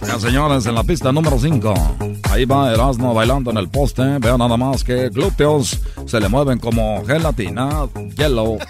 Ya, 0.08 0.20
señores, 0.20 0.66
en 0.66 0.76
la 0.76 0.84
pista 0.84 1.12
número 1.12 1.40
5. 1.40 1.74
Ahí 2.32 2.46
va 2.46 2.74
Erasmo 2.74 3.14
bailando 3.14 3.52
en 3.52 3.58
el 3.58 3.70
poste. 3.70 4.04
Vean 4.20 4.38
nada 4.38 4.58
más 4.58 4.84
que 4.84 5.10
glúteos 5.10 5.80
se 6.06 6.20
le 6.20 6.30
mueven 6.30 6.60
como 6.60 7.06
gelatina, 7.06 7.88
hielo. 8.18 8.58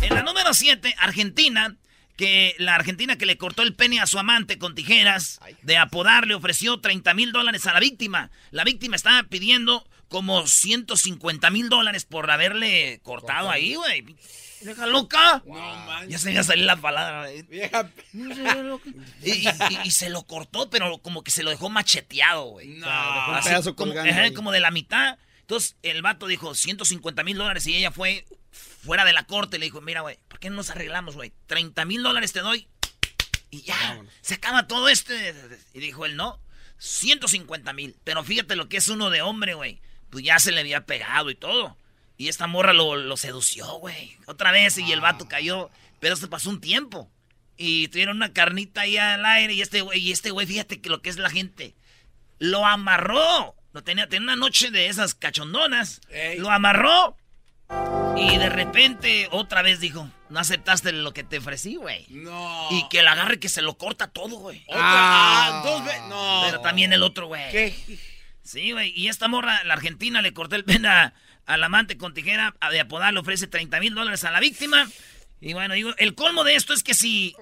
En 0.00 0.14
la 0.14 0.22
número 0.22 0.54
7, 0.54 0.94
Argentina, 0.98 1.76
que 2.16 2.54
la 2.58 2.74
Argentina 2.74 3.16
que 3.16 3.26
le 3.26 3.38
cortó 3.38 3.62
el 3.62 3.74
pene 3.74 4.00
a 4.00 4.06
su 4.06 4.18
amante 4.18 4.58
con 4.58 4.74
tijeras, 4.74 5.40
de 5.62 5.76
apodar, 5.76 6.26
le 6.26 6.34
ofreció 6.34 6.80
30 6.80 7.14
mil 7.14 7.32
dólares 7.32 7.66
a 7.66 7.74
la 7.74 7.80
víctima. 7.80 8.30
La 8.50 8.64
víctima 8.64 8.96
estaba 8.96 9.22
pidiendo 9.24 9.86
como 10.08 10.46
150 10.46 11.50
mil 11.50 11.68
dólares 11.68 12.04
por 12.04 12.30
haberle 12.30 13.00
cortado 13.02 13.50
ahí, 13.50 13.74
güey. 13.74 14.16
Vieja 14.60 14.86
loca. 14.86 15.42
Ya 16.08 16.18
se 16.18 16.26
me 16.26 16.32
iba 16.32 16.40
a 16.40 16.44
salir 16.44 16.64
la 16.64 16.76
palabra. 16.76 17.28
güey. 17.30 17.44
Y, 19.22 19.30
y- 19.48 19.48
y- 19.84 19.90
se 19.90 20.10
lo 20.10 20.22
cortó, 20.24 20.70
pero 20.70 20.98
como 20.98 21.22
que 21.22 21.30
se 21.30 21.42
lo 21.42 21.50
dejó 21.50 21.68
macheteado, 21.70 22.44
güey. 22.46 22.78
un 22.78 22.84
Así 22.84 23.48
pedazo 23.48 23.76
como, 23.76 23.88
colgando 23.92 24.10
ajá, 24.12 24.22
ahí. 24.22 24.34
como 24.34 24.52
de 24.52 24.60
la 24.60 24.70
mitad. 24.70 25.18
Entonces 25.40 25.76
el 25.82 26.02
vato 26.02 26.26
dijo 26.26 26.54
150 26.54 27.22
mil 27.24 27.36
dólares 27.38 27.66
y 27.66 27.74
ella 27.76 27.90
fue 27.90 28.26
fuera 28.82 29.04
de 29.04 29.12
la 29.12 29.24
corte 29.24 29.56
y 29.56 29.60
le 29.60 29.66
dijo, 29.66 29.80
mira, 29.80 30.00
güey, 30.02 30.18
¿por 30.28 30.38
qué 30.40 30.50
no 30.50 30.56
nos 30.56 30.70
arreglamos, 30.70 31.14
güey? 31.14 31.32
30 31.46 31.84
mil 31.84 32.02
dólares 32.02 32.32
te 32.32 32.40
doy 32.40 32.68
y 33.50 33.62
ya, 33.62 34.02
se 34.20 34.34
acaba 34.34 34.66
todo 34.66 34.88
este. 34.88 35.34
Y 35.72 35.80
dijo 35.80 36.04
él, 36.04 36.16
no, 36.16 36.40
150 36.78 37.72
mil. 37.72 37.96
Pero 38.04 38.22
fíjate 38.24 38.56
lo 38.56 38.68
que 38.68 38.76
es 38.76 38.88
uno 38.88 39.08
de 39.10 39.22
hombre, 39.22 39.54
güey. 39.54 39.80
Pues 40.10 40.24
ya 40.24 40.38
se 40.38 40.52
le 40.52 40.60
había 40.60 40.86
pegado 40.86 41.30
y 41.30 41.34
todo. 41.34 41.76
Y 42.16 42.28
esta 42.28 42.46
morra 42.46 42.72
lo, 42.72 42.96
lo 42.96 43.16
sedució, 43.16 43.66
güey. 43.78 44.16
Otra 44.26 44.50
vez 44.50 44.76
y 44.78 44.90
el 44.92 45.00
vato 45.00 45.28
cayó. 45.28 45.70
Pero 46.00 46.16
se 46.16 46.28
pasó 46.28 46.50
un 46.50 46.60
tiempo. 46.60 47.10
Y 47.56 47.88
tuvieron 47.88 48.16
una 48.16 48.32
carnita 48.32 48.82
ahí 48.82 48.96
al 48.96 49.24
aire. 49.24 49.52
Y 49.54 49.62
este 49.62 49.80
güey, 49.82 50.00
y 50.00 50.12
este 50.12 50.30
güey, 50.30 50.46
fíjate 50.46 50.80
que 50.80 50.90
lo 50.90 51.02
que 51.02 51.10
es 51.10 51.18
la 51.18 51.30
gente. 51.30 51.74
Lo 52.38 52.66
amarró. 52.66 53.54
Lo 53.72 53.82
tenía, 53.82 54.08
tenía 54.08 54.24
una 54.24 54.36
noche 54.36 54.70
de 54.70 54.88
esas 54.88 55.14
cachondonas. 55.14 56.00
Lo 56.38 56.50
amarró. 56.50 57.16
Y 58.16 58.36
de 58.36 58.48
repente 58.48 59.28
otra 59.30 59.62
vez 59.62 59.78
dijo, 59.78 60.10
no 60.28 60.40
aceptaste 60.40 60.92
lo 60.92 61.12
que 61.12 61.22
te 61.22 61.38
ofrecí, 61.38 61.76
güey. 61.76 62.06
No. 62.08 62.68
Y 62.70 62.88
que 62.88 63.00
el 63.00 63.08
agarre 63.08 63.38
que 63.38 63.48
se 63.48 63.62
lo 63.62 63.76
corta 63.76 64.08
todo, 64.08 64.38
güey. 64.38 64.64
Otra, 64.66 64.80
ah, 64.82 65.62
dos 65.64 65.84
veces. 65.84 66.02
No. 66.08 66.42
Pero 66.46 66.60
también 66.60 66.92
el 66.92 67.02
otro, 67.02 67.26
güey. 67.26 67.50
¿Qué? 67.50 67.74
Sí, 68.48 68.72
güey. 68.72 68.94
Y 68.96 69.08
esta 69.08 69.28
morra, 69.28 69.62
la 69.64 69.74
argentina, 69.74 70.22
le 70.22 70.32
cortó 70.32 70.56
el 70.56 70.64
pene 70.64 70.88
a- 70.88 71.12
al 71.44 71.62
amante 71.62 71.98
con 71.98 72.14
tijera 72.14 72.54
a- 72.60 72.70
de 72.70 72.80
apodar, 72.80 73.12
le 73.12 73.20
ofrece 73.20 73.46
30 73.46 73.78
mil 73.78 73.94
dólares 73.94 74.24
a 74.24 74.30
la 74.30 74.40
víctima. 74.40 74.88
Y 75.38 75.52
bueno, 75.52 75.74
digo, 75.74 75.90
el 75.98 76.14
colmo 76.14 76.44
de 76.44 76.54
esto 76.54 76.72
es 76.72 76.82
que 76.82 76.94
si 76.94 77.36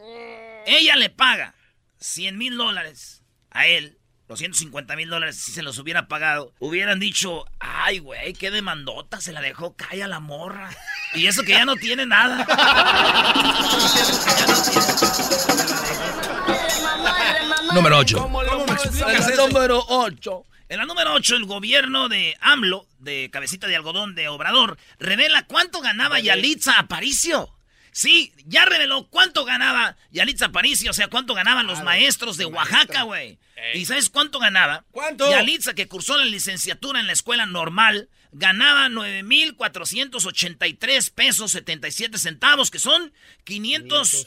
ella 0.66 0.96
le 0.96 1.08
paga 1.08 1.54
100 2.00 2.36
mil 2.36 2.56
dólares 2.56 3.22
a 3.52 3.68
él, 3.68 3.98
los 4.28 4.40
150 4.40 4.96
mil 4.96 5.08
dólares, 5.08 5.36
si 5.40 5.52
se 5.52 5.62
los 5.62 5.78
hubiera 5.78 6.08
pagado, 6.08 6.52
hubieran 6.58 6.98
dicho, 6.98 7.44
ay, 7.60 8.00
güey, 8.00 8.32
qué 8.32 8.50
demandota, 8.50 9.20
se 9.20 9.32
la 9.32 9.40
dejó, 9.40 9.76
calla 9.76 10.08
la 10.08 10.18
morra. 10.18 10.70
Y 11.14 11.28
eso 11.28 11.44
que 11.44 11.52
ya 11.52 11.64
no 11.64 11.76
tiene 11.76 12.04
nada. 12.04 12.44
Número 17.74 17.98
8. 17.98 18.18
¿Cómo 18.18 18.40
me 18.42 18.72
explicas 18.72 19.00
En 19.00 19.20
la 19.20 19.34
eso? 19.34 19.46
número 19.48 19.84
8. 19.88 20.44
En 20.68 20.78
la 20.78 20.84
número 20.84 21.14
8, 21.14 21.36
el 21.36 21.44
gobierno 21.44 22.08
de 22.08 22.36
AMLO, 22.40 22.88
de 22.98 23.30
cabecita 23.30 23.68
de 23.68 23.76
algodón 23.76 24.16
de 24.16 24.26
Obrador, 24.28 24.78
revela 24.98 25.46
cuánto 25.46 25.80
ganaba 25.80 26.18
Yalitza 26.18 26.76
Aparicio. 26.78 27.52
Sí, 27.92 28.32
ya 28.44 28.64
reveló 28.64 29.06
cuánto 29.08 29.44
ganaba 29.44 29.96
Yalitza 30.10 30.46
Aparicio, 30.46 30.90
o 30.90 30.94
sea, 30.94 31.06
cuánto 31.08 31.34
ganaban 31.34 31.68
los 31.68 31.84
maestros 31.84 32.36
de 32.36 32.46
Oaxaca, 32.46 33.02
güey. 33.02 33.38
¿Y 33.74 33.86
sabes 33.86 34.10
cuánto 34.10 34.40
ganaba? 34.40 34.84
¿Cuánto? 34.90 35.30
Yalitza, 35.30 35.74
que 35.74 35.86
cursó 35.88 36.16
la 36.16 36.24
licenciatura 36.24 36.98
en 37.00 37.06
la 37.06 37.12
escuela 37.12 37.46
normal, 37.46 38.08
ganaba 38.32 38.88
9,483 38.88 41.10
pesos 41.10 41.52
77 41.52 42.18
centavos, 42.18 42.72
que 42.72 42.80
son 42.80 43.12
500, 43.44 44.26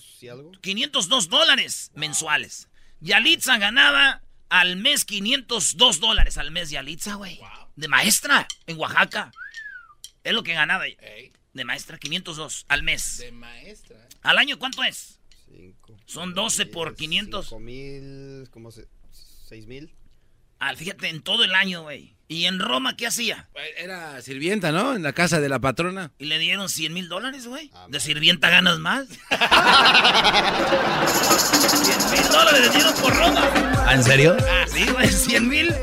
502 0.62 1.30
dólares 1.30 1.92
mensuales. 1.94 2.70
Yalitza 3.02 3.58
ganaba 3.58 4.22
al 4.50 4.76
mes 4.76 5.06
502 5.06 6.00
dólares 6.00 6.38
al 6.38 6.52
mes 6.52 6.70
Yalitza, 6.70 7.16
güey. 7.16 7.40
De 7.76 7.88
maestra 7.88 8.48
en 8.66 8.78
Oaxaca. 8.78 9.32
Es 10.24 10.34
lo 10.34 10.44
que 10.44 10.54
ganaba. 10.54 10.86
De 11.54 11.66
maestra, 11.66 11.98
502 11.98 12.66
al 12.68 12.84
mes. 12.84 13.18
De 13.20 13.32
maestra. 13.32 14.08
¿Al 14.22 14.38
año 14.38 14.60
cuánto 14.60 14.84
es? 14.84 15.20
Son 16.06 16.34
12 16.34 16.66
por 16.68 16.96
500. 16.96 17.46
5 17.46 17.60
mil, 17.60 18.50
como 18.52 18.72
6 18.72 19.68
mil. 19.68 19.96
Ah, 20.60 20.76
fíjate, 20.76 21.08
en 21.08 21.22
todo 21.22 21.44
el 21.44 21.56
año, 21.56 21.84
güey. 21.84 22.16
¿Y 22.32 22.46
en 22.46 22.60
Roma 22.60 22.96
qué 22.96 23.08
hacía? 23.08 23.48
Era 23.76 24.22
sirvienta, 24.22 24.72
¿no? 24.72 24.96
En 24.96 25.02
la 25.02 25.14
casa 25.14 25.40
de 25.42 25.50
la 25.50 25.58
patrona. 25.58 26.12
Y 26.20 26.26
le 26.26 26.38
dieron 26.38 26.70
100 26.70 26.94
mil 26.94 27.10
dólares, 27.10 27.48
güey. 27.48 27.72
¿De 27.88 28.00
sirvienta 28.00 28.52
ganas 28.52 28.78
más? 28.78 29.08
100 29.08 29.18
mil 32.12 32.28
dólares 32.32 32.62
le 32.62 32.70
dieron 32.70 32.94
por 33.02 33.16
Roma. 33.16 33.50
¿Ah, 33.84 33.96
¿En 33.96 34.04
serio? 34.04 34.38
Ah, 34.48 34.66
sí, 34.72 34.86
güey, 34.92 35.08
100 35.08 35.50
mil. 35.50 35.74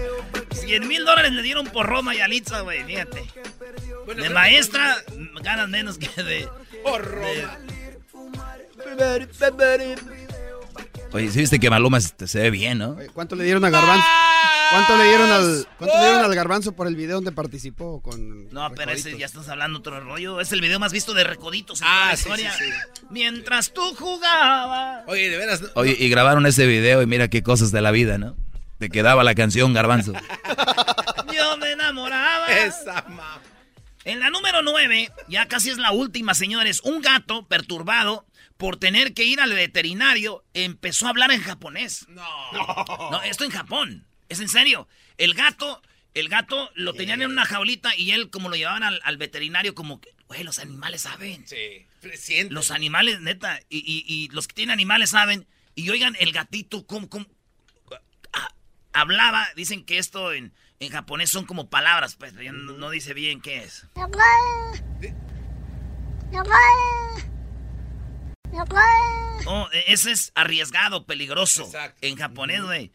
100 0.52 0.86
mil 0.86 1.04
dólares 1.04 1.32
le 1.32 1.42
dieron 1.42 1.66
por 1.66 1.84
Roma 1.86 2.14
y 2.14 2.20
Alitza, 2.20 2.60
güey, 2.60 2.84
fíjate. 2.84 3.24
de 4.16 4.30
maestra 4.30 4.98
ganas 5.42 5.68
menos 5.68 5.98
que 5.98 6.22
de... 6.22 6.48
Por 6.84 7.04
Roma. 7.04 7.58
Oye, 11.12 11.30
¿sí 11.30 11.40
viste 11.40 11.58
que 11.58 11.70
Maluma 11.70 12.00
se 12.00 12.28
se 12.28 12.38
ve 12.40 12.50
bien, 12.50 12.78
no? 12.78 12.90
Oye, 12.90 13.08
¿Cuánto 13.12 13.34
le 13.34 13.42
dieron 13.42 13.64
a 13.64 13.70
Garbanzo? 13.70 14.06
¿Cuánto 14.70 14.96
le 14.98 15.04
dieron 15.08 15.30
al, 15.30 15.66
cuánto 15.78 15.96
le 15.96 16.02
dieron 16.04 16.24
al 16.24 16.34
Garbanzo 16.34 16.72
por 16.74 16.86
el 16.86 16.96
video 16.96 17.16
donde 17.16 17.32
participó 17.32 18.00
con 18.02 18.48
No, 18.50 18.70
pero 18.74 18.90
ese 18.92 19.16
ya 19.16 19.26
estás 19.26 19.48
hablando 19.48 19.78
otro 19.78 20.00
rollo. 20.00 20.40
Es 20.40 20.52
el 20.52 20.60
video 20.60 20.78
más 20.78 20.92
visto 20.92 21.14
de 21.14 21.24
Recoditos 21.24 21.80
en 21.80 21.86
Ah, 21.88 22.14
toda 22.22 22.36
la 22.36 22.36
sí, 22.36 22.46
historia. 22.46 22.52
sí, 22.58 23.04
Mientras 23.10 23.72
tú 23.72 23.82
jugabas. 23.94 25.04
Oye, 25.06 25.28
de 25.30 25.36
veras. 25.36 25.60
no- 25.62 25.68
Oye, 25.74 25.96
y 25.98 26.08
grabaron 26.08 26.46
ese 26.46 26.66
video 26.66 27.02
y 27.02 27.06
mira 27.06 27.28
qué 27.28 27.42
cosas 27.42 27.70
de 27.72 27.80
la 27.80 27.90
vida, 27.90 28.18
¿no? 28.18 28.36
Te 28.78 28.88
quedaba 28.90 29.24
la 29.24 29.34
canción 29.34 29.72
Garbanzo. 29.72 30.12
Yo 31.34 31.56
me 31.58 31.72
enamoraba. 31.72 32.46
Esa 32.48 33.02
ma- 33.08 33.40
En 34.04 34.20
la 34.20 34.30
número 34.30 34.62
9, 34.62 35.10
ya 35.28 35.46
casi 35.46 35.70
es 35.70 35.78
la 35.78 35.92
última, 35.92 36.34
señores. 36.34 36.80
Un 36.84 37.00
gato 37.02 37.46
perturbado 37.46 38.26
por 38.56 38.76
tener 38.78 39.14
que 39.14 39.24
ir 39.24 39.40
al 39.40 39.52
veterinario 39.52 40.44
empezó 40.54 41.06
a 41.06 41.10
hablar 41.10 41.30
en 41.32 41.40
japonés. 41.42 42.06
No. 42.08 42.24
No, 43.10 43.22
esto 43.22 43.44
en 43.44 43.50
Japón. 43.50 44.06
Es 44.28 44.40
en 44.40 44.48
serio. 44.48 44.88
El 45.18 45.34
gato, 45.34 45.82
el 46.14 46.28
gato 46.28 46.70
lo 46.74 46.92
tenían 46.94 47.22
en 47.22 47.30
una 47.30 47.44
jaulita 47.44 47.94
y 47.96 48.12
él 48.12 48.30
como 48.30 48.48
lo 48.48 48.56
llevaban 48.56 48.82
al, 48.82 49.00
al 49.04 49.16
veterinario 49.16 49.74
como 49.74 50.00
que, 50.00 50.10
güey, 50.28 50.42
los 50.44 50.58
animales 50.58 51.02
saben. 51.02 51.46
Sí. 51.46 51.86
Los 52.50 52.70
animales, 52.70 53.20
neta, 53.20 53.60
y, 53.68 53.78
y- 53.78 54.04
y 54.06 54.28
los 54.28 54.46
que 54.48 54.54
tienen 54.54 54.72
animales 54.72 55.10
saben. 55.10 55.46
Y 55.74 55.90
oigan, 55.90 56.16
el 56.20 56.32
gatito, 56.32 56.86
¿cómo, 56.86 57.08
cómo? 57.08 57.26
Ah, 58.32 58.48
hablaba, 58.92 59.46
dicen 59.56 59.84
que 59.84 59.98
esto 59.98 60.32
en, 60.32 60.52
en 60.80 60.90
japonés 60.90 61.30
son 61.30 61.44
como 61.44 61.68
palabras, 61.70 62.16
pues 62.16 62.34
ya 62.34 62.52
no, 62.52 62.72
no 62.72 62.90
dice 62.90 63.12
bien 63.14 63.40
qué 63.40 63.62
es. 63.62 63.84
Oh, 69.46 69.68
e- 69.72 69.84
ese 69.92 70.12
es 70.12 70.32
arriesgado, 70.34 71.04
peligroso. 71.06 71.64
Exacto. 71.64 71.98
En 72.06 72.16
japonés, 72.16 72.62
güey. 72.62 72.92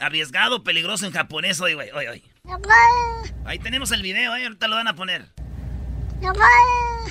Arriesgado, 0.00 0.64
peligroso 0.64 1.06
en 1.06 1.12
japonés, 1.12 1.60
oye, 1.60 1.74
güey, 1.74 1.90
oye, 1.90 2.08
oye. 2.08 2.24
Ahí 3.44 3.58
tenemos 3.58 3.92
el 3.92 4.02
video, 4.02 4.34
eh, 4.34 4.44
ahorita 4.44 4.66
lo 4.66 4.76
van 4.76 4.88
a 4.88 4.94
poner. 4.96 5.26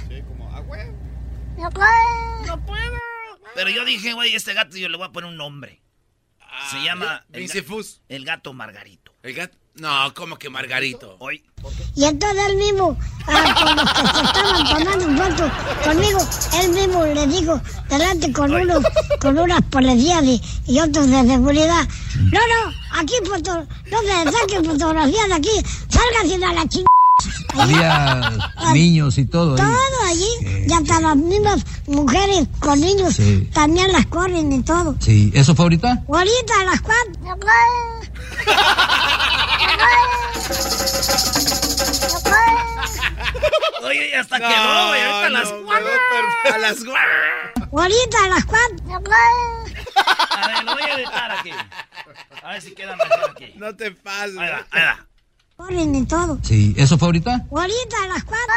Sí, 0.08 0.22
como, 0.24 0.52
ah, 0.56 0.60
güey. 0.62 0.88
No 2.48 2.64
puedo. 2.64 2.98
Pero 3.56 3.70
yo 3.70 3.86
dije, 3.86 4.14
güey, 4.14 4.34
este 4.36 4.54
gato 4.54 4.76
yo 4.78 4.90
le 4.90 4.98
voy 4.98 5.08
a 5.08 5.12
poner 5.12 5.30
un 5.30 5.38
nombre. 5.38 5.82
Se 6.72 6.82
llama 6.84 7.26
el, 7.32 7.50
el 8.10 8.26
gato 8.26 8.54
Margarito. 8.54 9.14
El 9.24 9.34
gato. 9.34 9.58
No, 9.80 10.14
como 10.14 10.38
que 10.38 10.50
Margarito. 10.50 11.16
Hoy, 11.20 11.42
Y 11.96 12.04
entonces 12.04 12.42
él 12.50 12.56
mismo, 12.58 12.98
ah, 13.28 13.56
con 13.64 13.76
los 13.76 13.94
que 13.94 14.02
se 14.02 14.26
estaban 14.26 14.86
tomando 14.86 15.24
fotos 15.24 15.52
conmigo, 15.86 16.20
él 16.62 16.70
mismo 16.72 17.06
le 17.06 17.28
dijo, 17.28 17.62
delante 17.90 18.32
con 18.34 18.54
unos, 18.54 18.84
con 19.22 19.38
unas 19.38 19.62
policías 19.64 20.24
y, 20.24 20.42
y 20.68 20.80
otros 20.80 21.08
de 21.10 21.26
seguridad, 21.26 21.88
no, 22.16 22.40
no, 22.40 23.00
aquí 23.00 23.14
foto, 23.26 23.66
no 23.90 24.00
se 24.02 24.32
saquen 24.32 24.66
fotografías 24.66 25.28
de 25.28 25.34
aquí, 25.34 25.50
sálganse 25.88 26.46
a 26.46 26.54
la 26.54 26.68
chingada. 26.68 26.90
Había 27.56 28.74
niños 28.74 29.18
y 29.18 29.26
todo. 29.26 29.56
Todo 29.56 30.04
allí, 30.08 30.66
y 30.68 30.72
hasta 30.72 31.02
las 31.02 31.16
mismas 31.18 31.66
mujeres 31.88 32.48
con 32.60 32.80
niños 32.80 33.16
Sí. 33.16 33.50
también 33.54 33.92
las 33.92 34.06
corren 34.06 34.52
y 34.54 34.62
todo. 34.64 34.96
Sí, 35.00 35.32
¿eso 35.34 35.54
fue 35.56 35.66
ahorita? 35.66 36.04
Ahorita 36.08 36.54
a 36.62 36.66
las 36.66 36.82
cuatro. 36.82 37.38
Oye, 43.82 44.12
ya 44.12 44.22
hasta 44.22 44.38
quedó, 44.38 44.88
güey. 44.90 45.02
Ahorita 45.02 45.26
a 45.26 45.30
las 45.30 45.52
no, 45.52 45.64
cuatro. 45.66 45.86
quedó 45.86 46.00
perf- 46.12 46.54
A 46.54 46.58
las 46.58 46.80
gua- 46.84 47.72
Ahorita 47.72 48.24
a 48.24 48.30
las 48.30 48.46
cuatro. 48.46 48.78
A 50.32 50.48
ver, 50.48 50.64
lo 50.64 50.74
voy 50.74 50.84
a 50.84 50.94
editar 50.96 51.32
aquí. 51.32 51.52
A 52.44 52.52
ver 52.52 52.62
si 52.62 52.74
queda 52.76 52.96
mejor 52.96 53.32
aquí. 53.32 53.54
No 53.56 53.76
te 53.76 53.92
pases. 53.92 54.38
Ahí 54.38 54.50
va, 54.50 54.66
ahí 54.72 54.82
va. 54.84 55.06
Corren 55.60 55.94
y 55.94 56.06
todo. 56.06 56.40
Sí, 56.42 56.74
¿eso 56.78 56.98
fue 56.98 57.10
ahorita? 57.10 57.46
Ahorita 57.52 58.04
a 58.06 58.08
las 58.08 58.24
cuatro. 58.24 58.54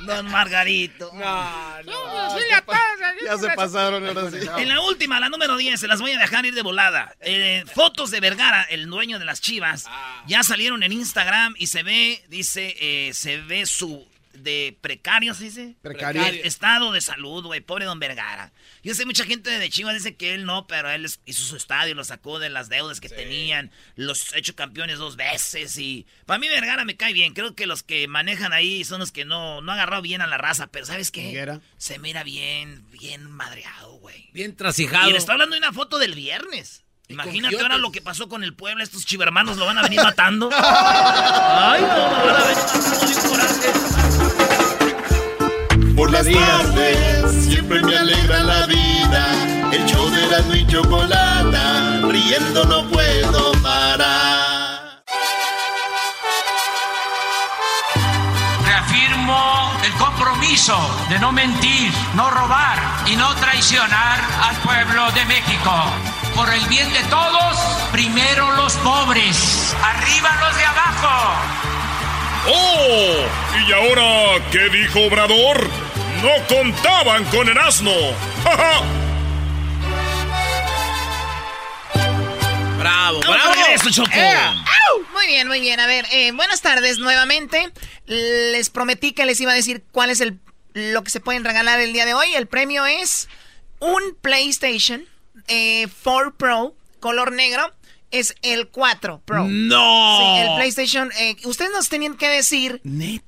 Don 0.06 0.30
Margarito. 0.30 1.10
No, 1.12 1.82
no. 1.82 2.38
Ya 3.22 3.36
se 3.36 3.50
pasaron 3.50 4.06
ahora 4.06 4.30
sí. 4.30 4.38
En 4.56 4.70
la 4.70 4.80
última, 4.80 5.20
la 5.20 5.28
número 5.28 5.58
10, 5.58 5.78
se 5.78 5.86
las 5.86 6.00
voy 6.00 6.12
a 6.12 6.18
dejar 6.18 6.46
ir 6.46 6.54
de 6.54 6.62
volada. 6.62 7.14
Eh, 7.20 7.64
fotos 7.74 8.10
de 8.10 8.20
Vergara, 8.20 8.62
el 8.62 8.88
dueño 8.88 9.18
de 9.18 9.26
las 9.26 9.42
chivas, 9.42 9.84
ya 10.26 10.42
salieron 10.42 10.82
en 10.82 10.92
Instagram 10.92 11.54
y 11.58 11.66
se 11.66 11.82
ve, 11.82 12.24
dice, 12.30 12.76
eh, 12.80 13.12
se 13.12 13.42
ve 13.42 13.66
su 13.66 14.08
de 14.42 14.76
precario, 14.80 15.34
¿se 15.34 15.44
dice? 15.44 15.76
Precario. 15.82 16.24
El 16.24 16.36
estado 16.40 16.92
de 16.92 17.00
salud, 17.00 17.44
güey, 17.44 17.60
pobre 17.60 17.84
don 17.84 17.98
Vergara. 17.98 18.52
Yo 18.82 18.94
sé, 18.94 19.04
mucha 19.06 19.24
gente 19.24 19.50
de 19.50 19.70
Chivas 19.70 19.94
dice 19.94 20.16
que 20.16 20.34
él 20.34 20.44
no, 20.44 20.66
pero 20.66 20.90
él 20.90 21.06
hizo 21.26 21.42
su 21.42 21.56
estadio, 21.56 21.94
lo 21.94 22.04
sacó 22.04 22.38
de 22.38 22.48
las 22.50 22.68
deudas 22.68 23.00
que 23.00 23.08
tenían, 23.08 23.70
los 23.96 24.32
ha 24.34 24.38
hecho 24.38 24.54
campeones 24.54 24.98
dos 24.98 25.16
veces 25.16 25.76
y... 25.78 26.06
Para 26.26 26.38
mí 26.38 26.48
Vergara 26.48 26.84
me 26.84 26.96
cae 26.96 27.12
bien, 27.12 27.34
creo 27.34 27.54
que 27.54 27.66
los 27.66 27.82
que 27.82 28.08
manejan 28.08 28.52
ahí 28.52 28.84
son 28.84 29.00
los 29.00 29.12
que 29.12 29.24
no, 29.24 29.60
no 29.62 29.72
agarrado 29.72 30.02
bien 30.02 30.20
a 30.20 30.26
la 30.26 30.38
raza, 30.38 30.66
pero 30.68 30.86
¿sabes 30.86 31.10
qué? 31.10 31.28
Higuera. 31.30 31.60
Se 31.76 31.98
mira 31.98 32.22
bien, 32.24 32.84
bien 32.90 33.30
madreado, 33.30 33.92
güey. 33.98 34.28
Bien 34.32 34.50
Y 34.52 34.54
trasijado. 34.54 35.10
le 35.10 35.18
está 35.18 35.32
hablando 35.32 35.54
de 35.54 35.58
una 35.60 35.72
foto 35.72 35.98
del 35.98 36.14
viernes. 36.14 36.84
Y 37.10 37.14
Imagínate 37.14 37.58
ahora 37.60 37.78
lo 37.78 37.90
que 37.90 38.02
pasó 38.02 38.28
con 38.28 38.44
el 38.44 38.52
pueblo, 38.54 38.82
estos 38.84 39.06
chivermanos 39.06 39.56
lo 39.56 39.64
van 39.64 39.78
a 39.78 39.82
venir 39.82 40.02
matando. 40.02 40.50
Ay, 40.54 41.80
no, 41.80 41.88
lo 41.88 42.26
van 42.26 42.36
a 42.36 42.44
venir 42.44 42.64
matando 42.66 43.06
de 43.06 43.14
un 43.14 43.22
coraje. 43.30 44.07
Por 45.98 46.12
las 46.12 46.26
tardes 46.26 47.44
siempre 47.48 47.82
me 47.82 47.96
alegra 47.96 48.38
la 48.44 48.66
vida. 48.66 49.26
El 49.72 49.84
show 49.84 50.08
de 50.08 50.26
la 50.28 50.56
y 50.56 50.64
chocolata, 50.64 52.02
riendo 52.08 52.64
no 52.66 52.88
puedo 52.88 53.50
parar. 53.60 55.02
Reafirmo 58.64 59.72
el 59.82 59.92
compromiso 59.94 60.78
de 61.08 61.18
no 61.18 61.32
mentir, 61.32 61.92
no 62.14 62.30
robar 62.30 62.78
y 63.06 63.16
no 63.16 63.34
traicionar 63.34 64.20
al 64.40 64.54
pueblo 64.58 65.10
de 65.10 65.24
México. 65.24 65.72
Por 66.36 66.48
el 66.54 66.64
bien 66.68 66.92
de 66.92 67.02
todos, 67.10 67.56
primero 67.90 68.52
los 68.52 68.72
pobres, 68.74 69.74
arriba 69.82 70.30
los 70.42 70.56
de 70.56 70.64
abajo. 70.64 71.34
¡Oh! 72.50 73.58
¿Y 73.66 73.72
ahora 73.72 74.44
qué 74.52 74.68
dijo 74.70 75.00
Obrador? 75.00 75.87
No 76.22 76.30
contaban 76.48 77.24
con 77.26 77.48
el 77.48 77.58
asno. 77.58 77.92
¡Ja, 78.42 78.56
ja! 78.56 78.82
Bravo, 82.78 83.20
bravo. 83.20 83.52
Choco. 83.90 84.10
Muy 85.12 85.26
bien, 85.26 85.48
muy 85.48 85.60
bien. 85.60 85.80
A 85.80 85.86
ver, 85.86 86.06
eh, 86.10 86.32
buenas 86.32 86.60
tardes 86.60 86.98
nuevamente. 86.98 87.72
Les 88.06 88.70
prometí 88.70 89.12
que 89.12 89.26
les 89.26 89.40
iba 89.40 89.52
a 89.52 89.54
decir 89.54 89.84
cuál 89.92 90.10
es 90.10 90.20
el 90.20 90.38
lo 90.74 91.02
que 91.02 91.10
se 91.10 91.20
pueden 91.20 91.44
regalar 91.44 91.80
el 91.80 91.92
día 91.92 92.06
de 92.06 92.14
hoy. 92.14 92.34
El 92.34 92.46
premio 92.46 92.86
es 92.86 93.28
un 93.80 94.00
PlayStation 94.20 95.04
eh, 95.48 95.88
4 96.02 96.34
Pro 96.34 96.74
color 97.00 97.32
negro. 97.32 97.72
Es 98.10 98.34
el 98.42 98.68
4 98.68 99.20
Pro. 99.24 99.44
No. 99.48 100.18
Sí, 100.18 100.40
el 100.42 100.54
PlayStation. 100.56 101.10
eh, 101.18 101.36
ustedes 101.44 101.70
nos 101.72 101.88
tenían 101.88 102.16
que 102.16 102.28
decir. 102.28 102.80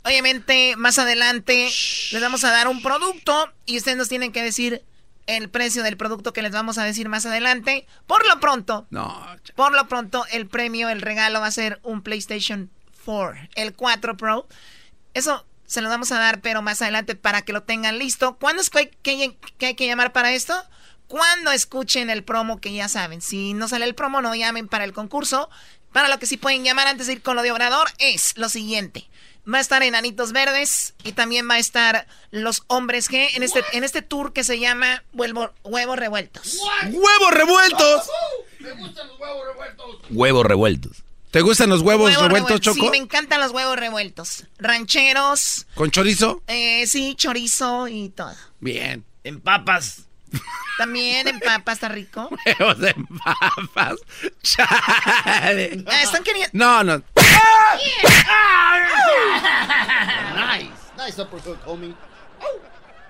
Obviamente, 0.05 0.75
más 0.77 0.99
adelante 0.99 1.69
les 2.13 2.21
vamos 2.21 2.45
a 2.45 2.51
dar 2.51 2.67
un 2.69 2.81
producto 2.83 3.53
y 3.67 3.77
ustedes 3.77 3.97
nos 3.99 4.09
tienen 4.09 4.33
que 4.33 4.43
decir 4.43 4.83
el 5.27 5.49
precio 5.51 5.83
del 5.83 5.97
producto 5.97 6.33
que 6.33 6.43
les 6.43 6.51
vamos 6.53 6.79
a 6.79 6.85
decir 6.85 7.09
más 7.09 7.27
adelante. 7.27 7.87
Por 8.07 8.27
lo 8.27 8.41
pronto, 8.41 8.87
No. 8.91 9.25
por 9.55 9.73
lo 9.73 9.87
pronto, 9.87 10.25
el 10.33 10.47
premio, 10.49 10.89
el 10.89 11.03
regalo 11.03 11.41
va 11.41 11.47
a 11.47 11.53
ser 11.53 11.79
un 11.83 12.03
PlayStation 12.03 12.71
4, 13.05 13.39
el 13.57 13.75
4 13.75 14.17
Pro. 14.17 14.49
Eso 15.15 15.45
se 15.67 15.83
lo 15.83 15.89
vamos 15.89 16.11
a 16.11 16.19
dar, 16.19 16.41
pero 16.41 16.63
más 16.63 16.83
adelante 16.83 17.15
para 17.15 17.43
que 17.43 17.53
lo 17.53 17.63
tengan 17.63 17.99
listo. 17.99 18.37
¿Cuándo 18.39 18.61
es 18.63 18.71
que 18.71 18.79
hay 18.79 18.91
que, 19.03 19.37
que 19.59 19.67
hay 19.67 19.75
que 19.75 19.87
llamar 19.87 20.13
para 20.13 20.33
esto? 20.33 20.55
Cuando 21.11 21.51
escuchen 21.51 22.09
el 22.09 22.23
promo 22.23 22.61
que 22.61 22.73
ya 22.73 22.89
saben. 22.89 23.21
Si 23.21 23.53
no 23.53 23.67
sale 23.67 23.85
el 23.85 23.97
promo, 23.97 24.23
no 24.23 24.33
llamen 24.37 24.69
para 24.69 24.85
el 24.85 24.93
concurso. 24.93 25.51
Para 25.93 26.07
lo 26.07 26.21
que 26.21 26.27
sí 26.27 26.37
pueden 26.37 26.63
llamar 26.63 26.87
antes 26.87 27.09
de 27.09 27.15
ir 27.15 27.21
con 27.23 27.35
lo 27.35 27.43
de 27.43 27.51
Obrador 27.51 27.89
es 27.99 28.35
lo 28.37 28.49
siguiente. 28.49 29.11
Va 29.53 29.59
a 29.59 29.61
estar 29.61 29.83
Enanitos 29.83 30.31
Verdes 30.31 30.95
y 31.03 31.11
también 31.11 31.51
va 31.51 31.55
a 31.55 31.59
estar 31.59 32.07
los 32.31 32.63
Hombres 32.69 33.11
G 33.11 33.29
en 33.35 33.43
este, 33.43 33.65
en 33.73 33.83
este 33.83 34.03
tour 34.03 34.33
que 34.33 34.45
se 34.45 34.61
llama 34.61 35.03
Huevo, 35.13 35.51
Huevos 35.65 35.99
Revueltos. 35.99 36.61
¡Huevos 36.85 37.35
revueltos! 37.35 38.09
Me 38.61 38.71
gustan 38.75 39.09
los 39.09 39.19
huevos 39.19 39.47
revueltos. 39.49 39.97
Huevos 40.11 40.47
revueltos. 40.47 41.03
¿Te 41.33 41.41
gustan 41.41 41.71
los 41.71 41.81
huevos, 41.83 42.15
revueltos. 42.17 42.61
Choco? 42.61 42.85
Sí, 42.85 42.89
me 42.91 42.99
encantan 42.99 43.41
los 43.41 43.51
huevos 43.51 43.77
revueltos. 43.77 44.45
Rancheros, 44.59 45.67
¿Con 45.75 45.91
chorizo? 45.91 46.41
eh, 46.47 46.87
sí, 46.87 47.17
chorizo 47.17 47.89
y 47.89 48.11
todo. 48.11 48.37
Bien. 48.61 49.05
En 49.25 49.41
papas. 49.41 50.07
También 50.79 51.29
en 51.29 51.41
papa 51.41 51.73
está 51.73 51.89
rico. 51.89 52.31
Huevos 52.59 52.79
de 52.79 52.95
papas. 53.25 53.97
Chale. 54.43 55.85
Ah, 55.87 56.03
están 56.03 56.23
queriendo... 56.25 56.51
No, 56.53 56.83
no. 56.83 57.03
Nice. 60.37 60.71
Nice 60.97 61.21
uppercut, 61.21 61.59
homie. 61.67 61.95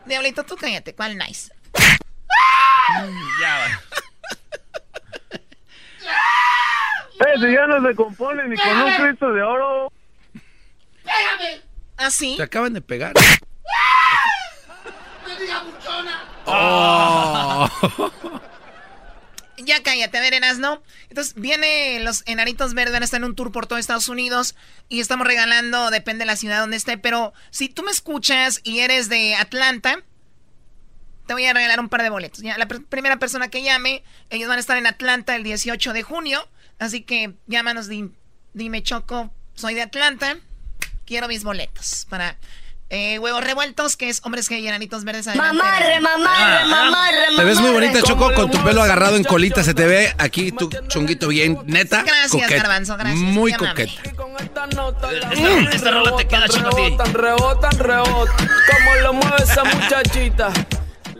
Diablito, 0.04 0.44
tú 0.44 0.56
cállate. 0.56 0.94
¿Cuál 0.94 1.16
nice? 1.16 1.52
Ya 3.40 3.58
va. 3.58 3.80
Ese 7.34 7.52
ya 7.52 7.66
no 7.66 7.86
se 7.86 7.94
compone 7.94 8.48
ni 8.48 8.56
con 8.56 8.76
un 8.78 8.94
Cristo 8.94 9.32
de 9.32 9.42
oro. 9.42 9.92
¡Pégame! 11.04 11.60
¿Ah, 11.96 12.10
sí? 12.10 12.34
Te 12.36 12.42
acaban 12.42 12.72
de 12.72 12.80
pegar. 12.80 13.12
Oh. 16.52 17.68
Ya 19.58 19.82
cállate, 19.82 20.16
a 20.16 20.20
ver, 20.22 20.32
Erasno. 20.34 20.82
Entonces, 21.10 21.34
viene 21.34 22.00
los 22.00 22.22
enanitos 22.26 22.72
verdes, 22.74 23.00
estar 23.02 23.18
en 23.20 23.24
un 23.24 23.34
tour 23.36 23.52
por 23.52 23.66
todo 23.66 23.78
Estados 23.78 24.08
Unidos 24.08 24.54
y 24.88 25.00
estamos 25.00 25.26
regalando, 25.26 25.90
depende 25.90 26.22
de 26.22 26.26
la 26.26 26.36
ciudad 26.36 26.60
donde 26.60 26.76
esté, 26.78 26.96
pero 26.96 27.32
si 27.50 27.68
tú 27.68 27.82
me 27.82 27.90
escuchas 27.90 28.60
y 28.64 28.80
eres 28.80 29.08
de 29.10 29.34
Atlanta, 29.34 30.02
te 31.26 31.34
voy 31.34 31.44
a 31.44 31.52
regalar 31.52 31.78
un 31.78 31.88
par 31.90 32.02
de 32.02 32.08
boletos. 32.10 32.40
La 32.42 32.56
pr- 32.66 32.86
primera 32.88 33.18
persona 33.18 33.48
que 33.48 33.62
llame, 33.62 34.02
ellos 34.30 34.48
van 34.48 34.56
a 34.56 34.60
estar 34.60 34.78
en 34.78 34.86
Atlanta 34.86 35.36
el 35.36 35.44
18 35.44 35.92
de 35.92 36.02
junio, 36.02 36.48
así 36.78 37.02
que 37.02 37.34
llámanos, 37.46 37.86
di- 37.86 38.10
dime 38.54 38.82
Choco, 38.82 39.30
soy 39.54 39.74
de 39.74 39.82
Atlanta, 39.82 40.38
quiero 41.04 41.28
mis 41.28 41.44
boletos 41.44 42.06
para 42.08 42.38
eh, 42.90 43.18
huevos 43.20 43.42
revueltos, 43.44 43.96
que 43.96 44.08
es 44.08 44.20
hombres 44.24 44.48
que 44.48 44.58
y 44.58 44.66
enanitos 44.68 45.04
verdes. 45.04 45.26
adelante, 45.28 45.56
Mamarre, 45.56 45.86
Erasno. 45.94 46.08
mamarre, 46.18 46.64
mamarre, 46.66 47.16
Te 47.36 47.44
ves 47.44 47.58
muy 47.60 47.70
mamarre. 47.70 47.86
bonita, 47.88 48.06
Choco, 48.06 48.34
con 48.34 48.50
tu 48.50 48.62
pelo 48.64 48.82
agarrado 48.82 49.16
en 49.16 49.24
colita. 49.24 49.62
Se 49.62 49.74
te 49.74 49.86
ve 49.86 50.14
aquí 50.18 50.50
tu 50.52 50.68
chonguito 50.88 51.28
bien, 51.28 51.58
neta. 51.66 52.02
Gracias, 52.02 52.32
coqueta. 52.32 52.56
Garbanzo, 52.56 52.96
gracias. 52.96 53.18
Muy 53.20 53.52
coqueta. 53.52 53.92
Esta, 54.02 55.70
esta 55.72 55.90
rola 55.92 56.16
te 56.16 56.26
queda 56.26 56.46
ti. 56.48 56.58
Rebotan, 56.58 57.14
rebotan, 57.14 57.78
rebotan. 57.78 58.48
Como 58.48 58.94
lo 59.02 59.12
mueve 59.14 59.36
esa 59.42 59.64
muchachita. 59.64 60.52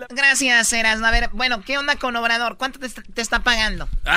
Gracias, 0.09 0.73
Erasno. 0.73 1.07
A 1.07 1.11
ver, 1.13 1.29
bueno, 1.33 1.63
¿qué 1.65 1.79
onda 1.79 1.95
con 1.97 2.17
Obrador? 2.17 2.57
¿Cuánto 2.57 2.79
te, 2.81 2.87
está- 2.87 3.03
te 3.15 3.23
está 3.23 3.41
pagando? 3.41 3.89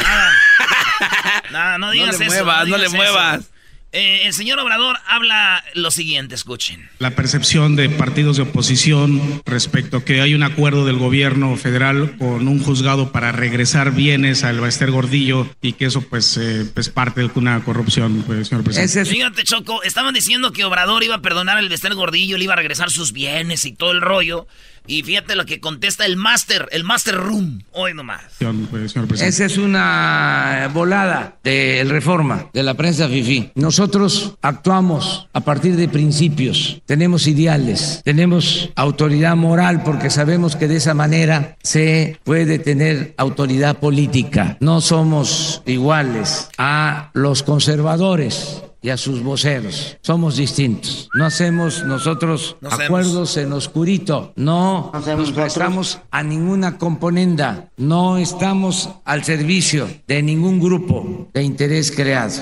No, 1.51 1.77
no 1.77 1.91
digas 1.91 2.17
le 2.19 2.25
eso. 2.25 2.33
muevas, 2.33 2.67
no 2.67 2.77
le 2.77 2.87
digas 2.87 2.93
muevas. 2.93 3.39
eso. 3.41 3.49
Eh, 3.93 4.25
el 4.25 4.33
señor 4.33 4.59
Obrador 4.59 4.97
habla 5.07 5.63
lo 5.75 5.91
siguiente, 5.91 6.33
escuchen. 6.33 6.89
la 6.97 7.11
percepción 7.11 7.75
de 7.75 7.89
partidos 7.89 8.37
de 8.37 8.43
oposición 8.43 9.43
respecto 9.45 9.97
a 9.97 10.03
que 10.03 10.19
hay 10.19 10.33
un 10.33 10.41
acuerdo 10.41 10.83
del 10.83 10.97
gobierno 10.97 11.55
federal 11.57 12.17
con 12.17 12.47
un 12.47 12.59
juzgado 12.59 13.11
para 13.11 13.31
regresar 13.31 13.91
bienes 13.91 14.43
al 14.43 14.59
Baester 14.59 14.89
Gordillo 14.89 15.47
y 15.61 15.73
que 15.73 15.85
eso 15.85 16.01
pues 16.01 16.37
eh, 16.37 16.65
es 16.75 16.89
parte 16.89 17.21
de 17.21 17.29
una 17.35 17.63
corrupción, 17.63 18.23
pues, 18.25 18.47
señor 18.47 18.63
presidente. 18.63 19.05
Fíjate, 19.05 19.43
Choco, 19.43 19.83
estaban 19.83 20.15
diciendo 20.15 20.51
que 20.51 20.65
Obrador 20.65 21.03
iba 21.03 21.15
a 21.15 21.21
perdonar 21.21 21.57
al 21.57 21.69
Bester 21.69 21.93
Gordillo, 21.93 22.39
le 22.39 22.45
iba 22.45 22.53
a 22.53 22.57
regresar 22.57 22.89
sus 22.89 23.11
bienes 23.11 23.63
y 23.65 23.73
todo 23.73 23.91
el 23.91 24.01
rollo. 24.01 24.47
Y 24.85 25.03
fíjate 25.03 25.35
lo 25.35 25.45
que 25.45 25.59
contesta 25.59 26.05
el 26.05 26.17
Master, 26.17 26.67
el 26.71 26.83
Master 26.83 27.15
Room. 27.15 27.63
Hoy 27.71 27.93
nomás. 27.93 28.21
Pues. 28.69 29.21
Esa 29.21 29.45
es 29.45 29.57
una 29.57 30.69
volada 30.73 31.37
del 31.43 31.89
reforma, 31.89 32.49
de 32.53 32.63
la 32.63 32.73
prensa 32.73 33.07
FIFI. 33.07 33.51
Nosotros 33.55 34.35
actuamos 34.41 35.29
a 35.33 35.41
partir 35.41 35.75
de 35.75 35.87
principios, 35.87 36.81
tenemos 36.85 37.27
ideales, 37.27 38.01
tenemos 38.03 38.71
autoridad 38.75 39.35
moral 39.35 39.83
porque 39.83 40.09
sabemos 40.09 40.55
que 40.55 40.67
de 40.67 40.77
esa 40.77 40.93
manera 40.93 41.57
se 41.63 42.19
puede 42.23 42.59
tener 42.59 43.13
autoridad 43.17 43.79
política. 43.79 44.57
No 44.59 44.81
somos 44.81 45.61
iguales 45.65 46.49
a 46.57 47.09
los 47.13 47.43
conservadores 47.43 48.63
y 48.83 48.89
a 48.89 48.97
sus 48.97 49.23
voceros. 49.23 49.97
Somos 50.01 50.35
distintos. 50.35 51.09
No 51.15 51.25
hacemos 51.25 51.83
nosotros 51.85 52.57
No 52.61 52.67
hacemos. 52.67 52.85
acuerdos 52.85 53.37
en 53.37 53.53
oscurito. 53.53 54.33
No 54.35 54.91
nos 54.93 55.31
prestamos 55.31 55.99
a 56.11 56.21
ninguna 56.21 56.77
componenda. 56.77 57.69
No 57.77 58.17
estamos 58.17 58.89
al 59.05 59.23
servicio 59.23 59.87
de 60.07 60.21
ningún 60.21 60.59
grupo 60.59 61.29
de 61.33 61.43
interés 61.43 61.91
creado. 61.91 62.33